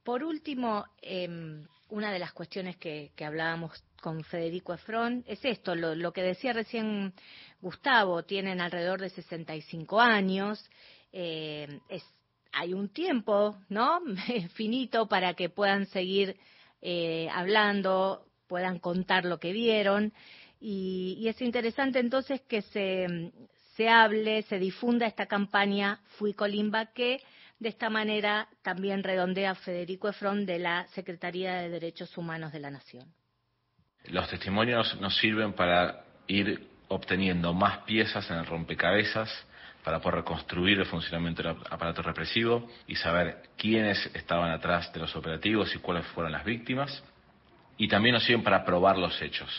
por 0.03 0.25
último, 0.25 0.85
em, 1.01 1.65
una 1.87 2.11
de 2.11 2.19
las 2.19 2.33
cuestiones 2.33 2.75
que, 2.75 3.13
hablábamos 3.25 3.81
con 4.01 4.25
Federico 4.25 4.73
Efrón 4.73 5.23
es 5.25 5.39
esto, 5.45 5.73
lo, 5.73 6.11
que 6.11 6.21
decía 6.21 6.51
recién 6.51 7.13
Gustavo, 7.61 8.23
tienen 8.23 8.59
alrededor 8.59 8.99
de 8.99 9.09
65 9.09 10.01
años, 10.01 10.69
eh, 11.13 11.79
es, 11.87 12.03
hay 12.51 12.73
un 12.73 12.89
tiempo, 12.89 13.55
¿no? 13.69 14.01
Finito 14.55 15.07
para 15.07 15.33
que 15.35 15.47
puedan 15.47 15.85
seguir 15.85 16.35
eh, 16.81 17.29
hablando, 17.31 18.28
puedan 18.49 18.79
contar 18.79 19.23
lo 19.23 19.39
que 19.39 19.53
vieron. 19.53 20.11
Y, 20.59 21.25
es 21.29 21.41
interesante 21.41 21.99
entonces 21.99 22.41
que 22.41 22.61
se, 22.63 23.31
se 23.77 23.87
hable, 23.87 24.41
se 24.41 24.59
difunda 24.59 25.05
esta 25.07 25.27
campaña 25.27 26.01
Fui 26.17 26.33
Colimba 26.33 26.87
que 26.87 27.21
de 27.59 27.69
esta 27.69 27.89
manera 27.89 28.49
también 28.61 29.03
redondea 29.03 29.55
Federico 29.55 30.09
Efrón 30.09 30.45
de 30.45 30.59
la 30.59 30.87
Secretaría 30.87 31.55
de 31.55 31.69
Derechos 31.69 32.17
Humanos 32.17 32.51
de 32.51 32.59
la 32.59 32.71
Nación. 32.71 33.05
Los 34.05 34.29
testimonios 34.29 34.99
nos 34.99 35.15
sirven 35.17 35.53
para 35.53 36.03
ir 36.27 36.67
obteniendo 36.87 37.53
más 37.53 37.79
piezas 37.79 38.29
en 38.31 38.37
el 38.37 38.45
rompecabezas 38.45 39.29
para 39.83 39.99
poder 39.99 40.19
reconstruir 40.19 40.79
el 40.79 40.85
funcionamiento 40.85 41.43
del 41.43 41.55
aparato 41.69 42.01
represivo 42.01 42.69
y 42.87 42.95
saber 42.95 43.43
quiénes 43.57 44.09
estaban 44.13 44.51
atrás 44.51 44.91
de 44.93 44.99
los 44.99 45.15
operativos 45.15 45.73
y 45.75 45.79
cuáles 45.79 46.05
fueron 46.07 46.31
las 46.31 46.43
víctimas 46.43 47.03
y 47.79 47.87
también 47.87 48.13
nos 48.13 48.25
sirven 48.25 48.43
para 48.43 48.63
probar 48.63 48.97
los 48.97 49.19
hechos. 49.21 49.49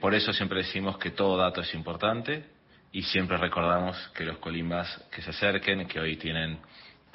Por 0.00 0.14
eso 0.14 0.32
siempre 0.32 0.58
decimos 0.58 0.96
que 0.96 1.10
todo 1.10 1.36
dato 1.36 1.60
es 1.60 1.74
importante 1.74 2.44
y 2.92 3.02
siempre 3.02 3.36
recordamos 3.36 3.96
que 4.14 4.24
los 4.24 4.38
colimbas 4.38 5.04
que 5.10 5.20
se 5.20 5.30
acerquen, 5.30 5.86
que 5.88 5.98
hoy 5.98 6.16
tienen 6.16 6.60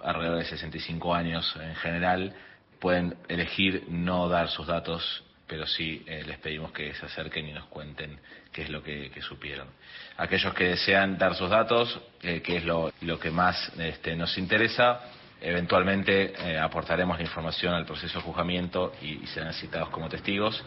alrededor 0.03 0.39
de 0.39 0.45
65 0.45 1.15
años 1.15 1.55
en 1.55 1.73
general, 1.75 2.35
pueden 2.81 3.15
elegir 3.29 3.85
no 3.87 4.27
dar 4.27 4.49
sus 4.49 4.67
datos, 4.67 5.23
pero 5.47 5.65
sí 5.65 6.03
eh, 6.05 6.23
les 6.27 6.39
pedimos 6.39 6.73
que 6.73 6.93
se 6.93 7.05
acerquen 7.05 7.47
y 7.47 7.53
nos 7.53 7.67
cuenten 7.67 8.19
qué 8.51 8.63
es 8.63 8.69
lo 8.69 8.83
que, 8.83 9.09
supieron. 9.21 9.69
Aquellos 10.17 10.53
que 10.53 10.65
desean 10.65 11.17
dar 11.17 11.35
sus 11.35 11.49
datos, 11.49 12.01
eh, 12.21 12.41
que 12.41 12.57
es 12.57 12.65
lo, 12.65 12.91
que 13.21 13.31
más 13.31 13.71
este, 13.79 14.17
nos 14.17 14.37
interesa, 14.37 14.99
Eventualmente 15.45 16.31
eh, 16.37 16.57
aportaremos 16.57 17.17
la 17.17 17.23
información 17.23 17.73
al 17.73 17.85
proceso 17.85 18.17
de 18.17 18.23
juzgamiento 18.23 18.93
y, 19.01 19.27
serán 19.27 19.53
citados 19.53 19.89
como 19.89 20.07
testigos. 20.07 20.63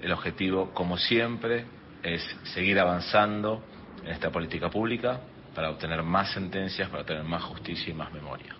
El 0.00 0.12
objetivo, 0.12 0.72
como 0.72 0.96
siempre, 0.96 1.66
es 2.04 2.22
seguir 2.54 2.78
avanzando 2.78 3.64
en 4.04 4.12
esta 4.12 4.30
política 4.30 4.70
pública 4.70 5.18
para 5.56 5.70
obtener 5.70 6.04
más 6.04 6.32
sentencias, 6.32 6.88
para 6.88 7.00
obtener 7.00 7.24
más 7.24 7.42
justicia 7.42 7.90
y 7.90 7.94
más 7.94 8.12
memoria. 8.12 8.56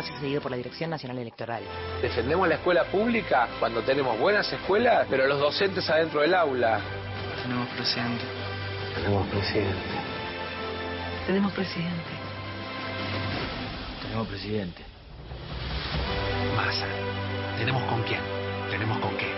Espacio 0.01 0.19
cedido 0.21 0.41
por 0.41 0.51
la 0.51 0.57
Dirección 0.57 0.91
Nacional 0.91 1.19
Electoral. 1.19 1.63
Defendemos 2.03 2.49
la 2.49 2.57
escuela 2.57 2.85
pública 2.85 3.49
cuando 3.59 3.83
tenemos 3.83 4.19
buenas 4.19 4.51
escuelas, 4.53 5.07
pero 5.09 5.27
los 5.27 5.39
docentes 5.39 5.89
adentro 5.91 6.21
del 6.21 6.35
aula. 6.35 6.81
Tenemos 7.43 7.69
presidente. 7.69 8.25
Tenemos 8.95 9.27
presidente. 9.29 9.85
Tenemos 11.27 11.53
presidente. 11.53 12.11
Tenemos 14.03 14.29
presidente. 14.29 14.83
Massa. 16.57 16.87
¿Tenemos 17.59 17.83
con 17.85 18.03
quién? 18.03 18.21
¿Tenemos 18.71 18.99
con 18.99 19.17
qué? 19.17 19.29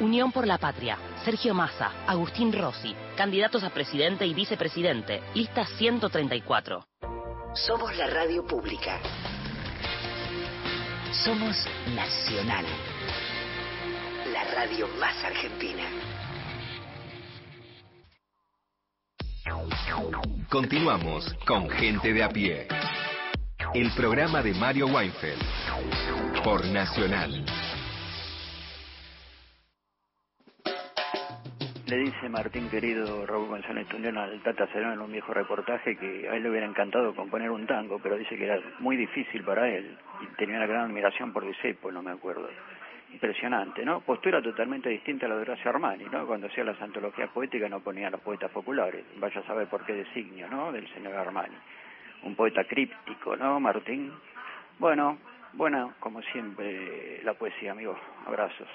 Unión 0.00 0.32
por 0.32 0.46
la 0.46 0.58
Patria. 0.58 0.96
Sergio 1.24 1.52
Massa, 1.52 1.92
Agustín 2.06 2.52
Rossi, 2.52 2.94
candidatos 3.16 3.62
a 3.64 3.70
presidente 3.70 4.24
y 4.26 4.32
vicepresidente. 4.32 5.22
Lista 5.34 5.66
134. 5.66 6.86
Somos 7.54 7.94
la 7.96 8.06
radio 8.06 8.46
pública. 8.46 8.98
Somos 11.12 11.56
Nacional, 11.92 12.64
la 14.32 14.44
radio 14.54 14.86
más 15.00 15.24
argentina. 15.24 15.82
Continuamos 20.48 21.34
con 21.44 21.68
Gente 21.68 22.12
de 22.12 22.22
a 22.22 22.28
pie. 22.28 22.68
El 23.74 23.90
programa 23.94 24.40
de 24.40 24.54
Mario 24.54 24.86
Weinfeld 24.86 25.42
por 26.44 26.64
Nacional. 26.66 27.44
Le 31.90 31.96
dice 31.96 32.28
Martín 32.28 32.70
querido 32.70 33.26
Raúl 33.26 33.48
González 33.48 33.88
Tuñón 33.88 34.16
al 34.16 34.40
Tata 34.44 34.68
Serón 34.68 34.92
en 34.92 35.00
un 35.00 35.10
viejo 35.10 35.34
reportaje 35.34 35.96
que 35.96 36.28
a 36.28 36.36
él 36.36 36.44
le 36.44 36.50
hubiera 36.50 36.64
encantado 36.64 37.12
componer 37.16 37.50
un 37.50 37.66
tango, 37.66 37.98
pero 37.98 38.16
dice 38.16 38.36
que 38.36 38.44
era 38.44 38.60
muy 38.78 38.96
difícil 38.96 39.42
para 39.42 39.68
él 39.68 39.98
y 40.22 40.26
tenía 40.36 40.58
una 40.58 40.68
gran 40.68 40.82
admiración 40.82 41.32
por 41.32 41.44
Dicepo, 41.44 41.90
no 41.90 42.00
me 42.00 42.12
acuerdo. 42.12 42.48
Impresionante, 43.12 43.84
¿no? 43.84 44.02
Postura 44.02 44.40
totalmente 44.40 44.88
distinta 44.88 45.26
a 45.26 45.30
la 45.30 45.34
de 45.34 45.42
Horacio 45.42 45.68
Armani, 45.68 46.04
¿no? 46.04 46.28
Cuando 46.28 46.46
hacía 46.46 46.62
las 46.62 46.80
antologías 46.80 47.28
poéticas 47.30 47.68
no 47.68 47.80
ponía 47.80 48.06
a 48.06 48.10
los 48.10 48.20
poetas 48.20 48.52
populares, 48.52 49.04
vaya 49.16 49.40
a 49.40 49.46
saber 49.48 49.66
por 49.66 49.84
qué 49.84 49.94
designio, 49.94 50.46
¿no? 50.48 50.70
Del 50.70 50.86
señor 50.94 51.14
Armani. 51.14 51.56
Un 52.22 52.36
poeta 52.36 52.62
críptico, 52.62 53.34
¿no, 53.34 53.58
Martín? 53.58 54.12
Bueno, 54.78 55.18
bueno, 55.54 55.94
como 55.98 56.22
siempre, 56.22 57.20
la 57.24 57.34
poesía, 57.34 57.72
amigo. 57.72 57.98
Abrazos. 58.28 58.68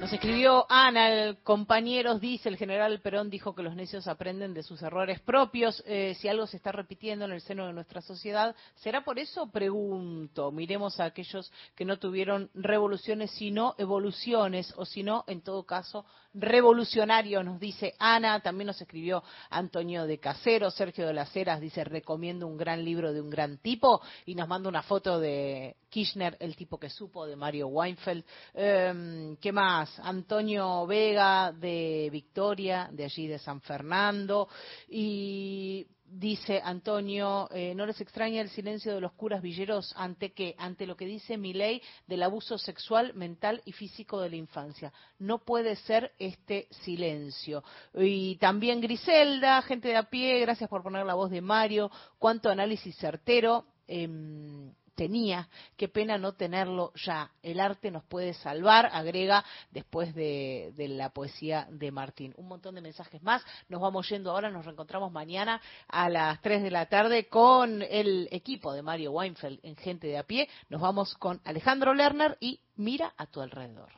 Nos 0.00 0.12
escribió 0.12 0.66
Ana, 0.68 1.34
compañeros, 1.42 2.20
dice 2.20 2.48
el 2.48 2.56
general 2.56 3.00
Perón 3.00 3.30
dijo 3.30 3.54
que 3.54 3.62
los 3.62 3.74
necios 3.74 4.06
aprenden 4.06 4.52
de 4.52 4.62
sus 4.62 4.82
errores 4.82 5.20
propios. 5.20 5.82
Eh, 5.86 6.14
si 6.20 6.28
algo 6.28 6.46
se 6.46 6.58
está 6.58 6.72
repitiendo 6.72 7.24
en 7.24 7.32
el 7.32 7.40
seno 7.40 7.66
de 7.66 7.72
nuestra 7.72 8.02
sociedad, 8.02 8.54
¿será 8.74 9.02
por 9.02 9.18
eso? 9.18 9.50
Pregunto. 9.50 10.52
Miremos 10.52 11.00
a 11.00 11.06
aquellos 11.06 11.50
que 11.74 11.84
no 11.84 11.98
tuvieron 11.98 12.50
revoluciones, 12.54 13.30
sino 13.30 13.74
evoluciones, 13.78 14.74
o 14.76 14.84
si 14.84 15.02
no, 15.02 15.24
en 15.26 15.40
todo 15.40 15.64
caso, 15.64 16.04
revolucionario, 16.34 17.42
nos 17.42 17.60
dice 17.60 17.94
Ana, 17.98 18.40
también 18.40 18.66
nos 18.66 18.80
escribió 18.80 19.22
Antonio 19.50 20.06
de 20.06 20.18
Casero, 20.18 20.70
Sergio 20.70 21.06
de 21.06 21.14
las 21.14 21.34
Heras 21.34 21.60
dice, 21.60 21.84
recomiendo 21.84 22.46
un 22.46 22.56
gran 22.56 22.84
libro 22.84 23.12
de 23.12 23.20
un 23.20 23.30
gran 23.30 23.58
tipo, 23.58 24.00
y 24.26 24.34
nos 24.34 24.48
manda 24.48 24.68
una 24.68 24.82
foto 24.82 25.20
de 25.20 25.76
Kirchner, 25.88 26.36
el 26.40 26.56
tipo 26.56 26.78
que 26.78 26.90
supo, 26.90 27.26
de 27.26 27.36
Mario 27.36 27.68
Weinfeld. 27.68 28.24
Em, 28.52 29.36
¿Qué 29.36 29.52
más? 29.52 29.98
Antonio 30.00 30.86
Vega 30.86 31.52
de 31.52 32.08
Victoria, 32.10 32.88
de 32.90 33.04
allí 33.04 33.26
de 33.28 33.38
San 33.38 33.60
Fernando, 33.60 34.48
y 34.88 35.86
dice 36.04 36.60
Antonio, 36.62 37.48
eh, 37.52 37.74
¿no 37.74 37.86
les 37.86 38.00
extraña 38.00 38.40
el 38.40 38.50
silencio 38.50 38.94
de 38.94 39.00
los 39.00 39.12
curas 39.12 39.42
villeros 39.42 39.92
ante 39.96 40.32
qué? 40.32 40.54
Ante 40.58 40.86
lo 40.86 40.96
que 40.96 41.06
dice 41.06 41.36
mi 41.36 41.52
ley 41.52 41.82
del 42.06 42.22
abuso 42.22 42.58
sexual, 42.58 43.14
mental 43.14 43.62
y 43.64 43.72
físico 43.72 44.20
de 44.20 44.30
la 44.30 44.36
infancia. 44.36 44.92
No 45.18 45.38
puede 45.38 45.76
ser 45.76 46.12
este 46.18 46.68
silencio. 46.70 47.64
Y 47.94 48.36
también 48.36 48.80
Griselda, 48.80 49.62
gente 49.62 49.88
de 49.88 49.96
a 49.96 50.04
pie, 50.04 50.40
gracias 50.40 50.70
por 50.70 50.82
poner 50.82 51.06
la 51.06 51.14
voz 51.14 51.30
de 51.30 51.40
Mario. 51.40 51.90
Cuánto 52.18 52.50
análisis 52.50 52.96
certero. 52.96 53.64
Em, 53.86 54.72
tenía, 54.94 55.48
qué 55.76 55.88
pena 55.88 56.18
no 56.18 56.32
tenerlo 56.32 56.92
ya. 56.94 57.30
El 57.42 57.60
arte 57.60 57.90
nos 57.90 58.04
puede 58.04 58.34
salvar, 58.34 58.90
agrega 58.92 59.44
después 59.70 60.14
de, 60.14 60.72
la 60.76 61.10
poesía 61.10 61.66
de 61.70 61.90
Martín. 61.90 62.34
Un 62.36 62.48
montón 62.48 62.74
de 62.74 62.80
mensajes 62.80 63.22
más. 63.22 63.44
Nos 63.68 63.80
vamos 63.80 64.08
yendo 64.08 64.30
ahora, 64.30 64.50
nos 64.50 64.64
reencontramos 64.64 65.12
mañana 65.12 65.60
a 65.88 66.08
las 66.08 66.40
3 66.40 66.62
de 66.62 66.70
la 66.70 66.86
tarde 66.86 67.28
con 67.28 67.82
el 67.82 68.28
equipo 68.30 68.72
de 68.72 68.82
Mario 68.82 69.12
Weinfeld 69.12 69.60
en 69.62 69.76
Gente 69.76 70.06
de 70.06 70.18
a 70.18 70.22
pie. 70.24 70.48
Nos 70.68 70.80
vamos 70.80 71.14
con 71.14 71.40
Alejandro 71.44 71.94
Lerner 71.94 72.36
y 72.40 72.60
Mira 72.76 73.14
a 73.16 73.26
tu 73.26 73.40
alrededor. 73.40 73.88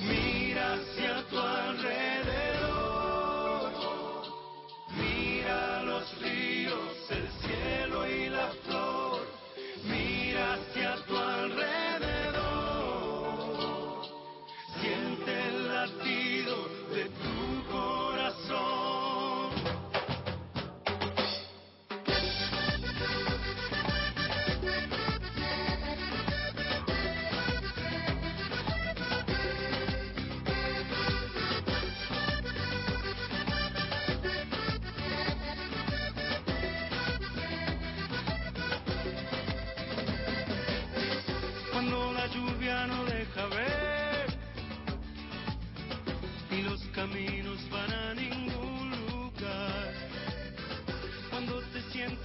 Mira 0.00 0.74
hacia 0.74 1.26
tu 1.28 1.38
alrededor 1.38 1.97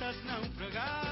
plantas 0.04 0.26
naufragadas. 0.26 1.03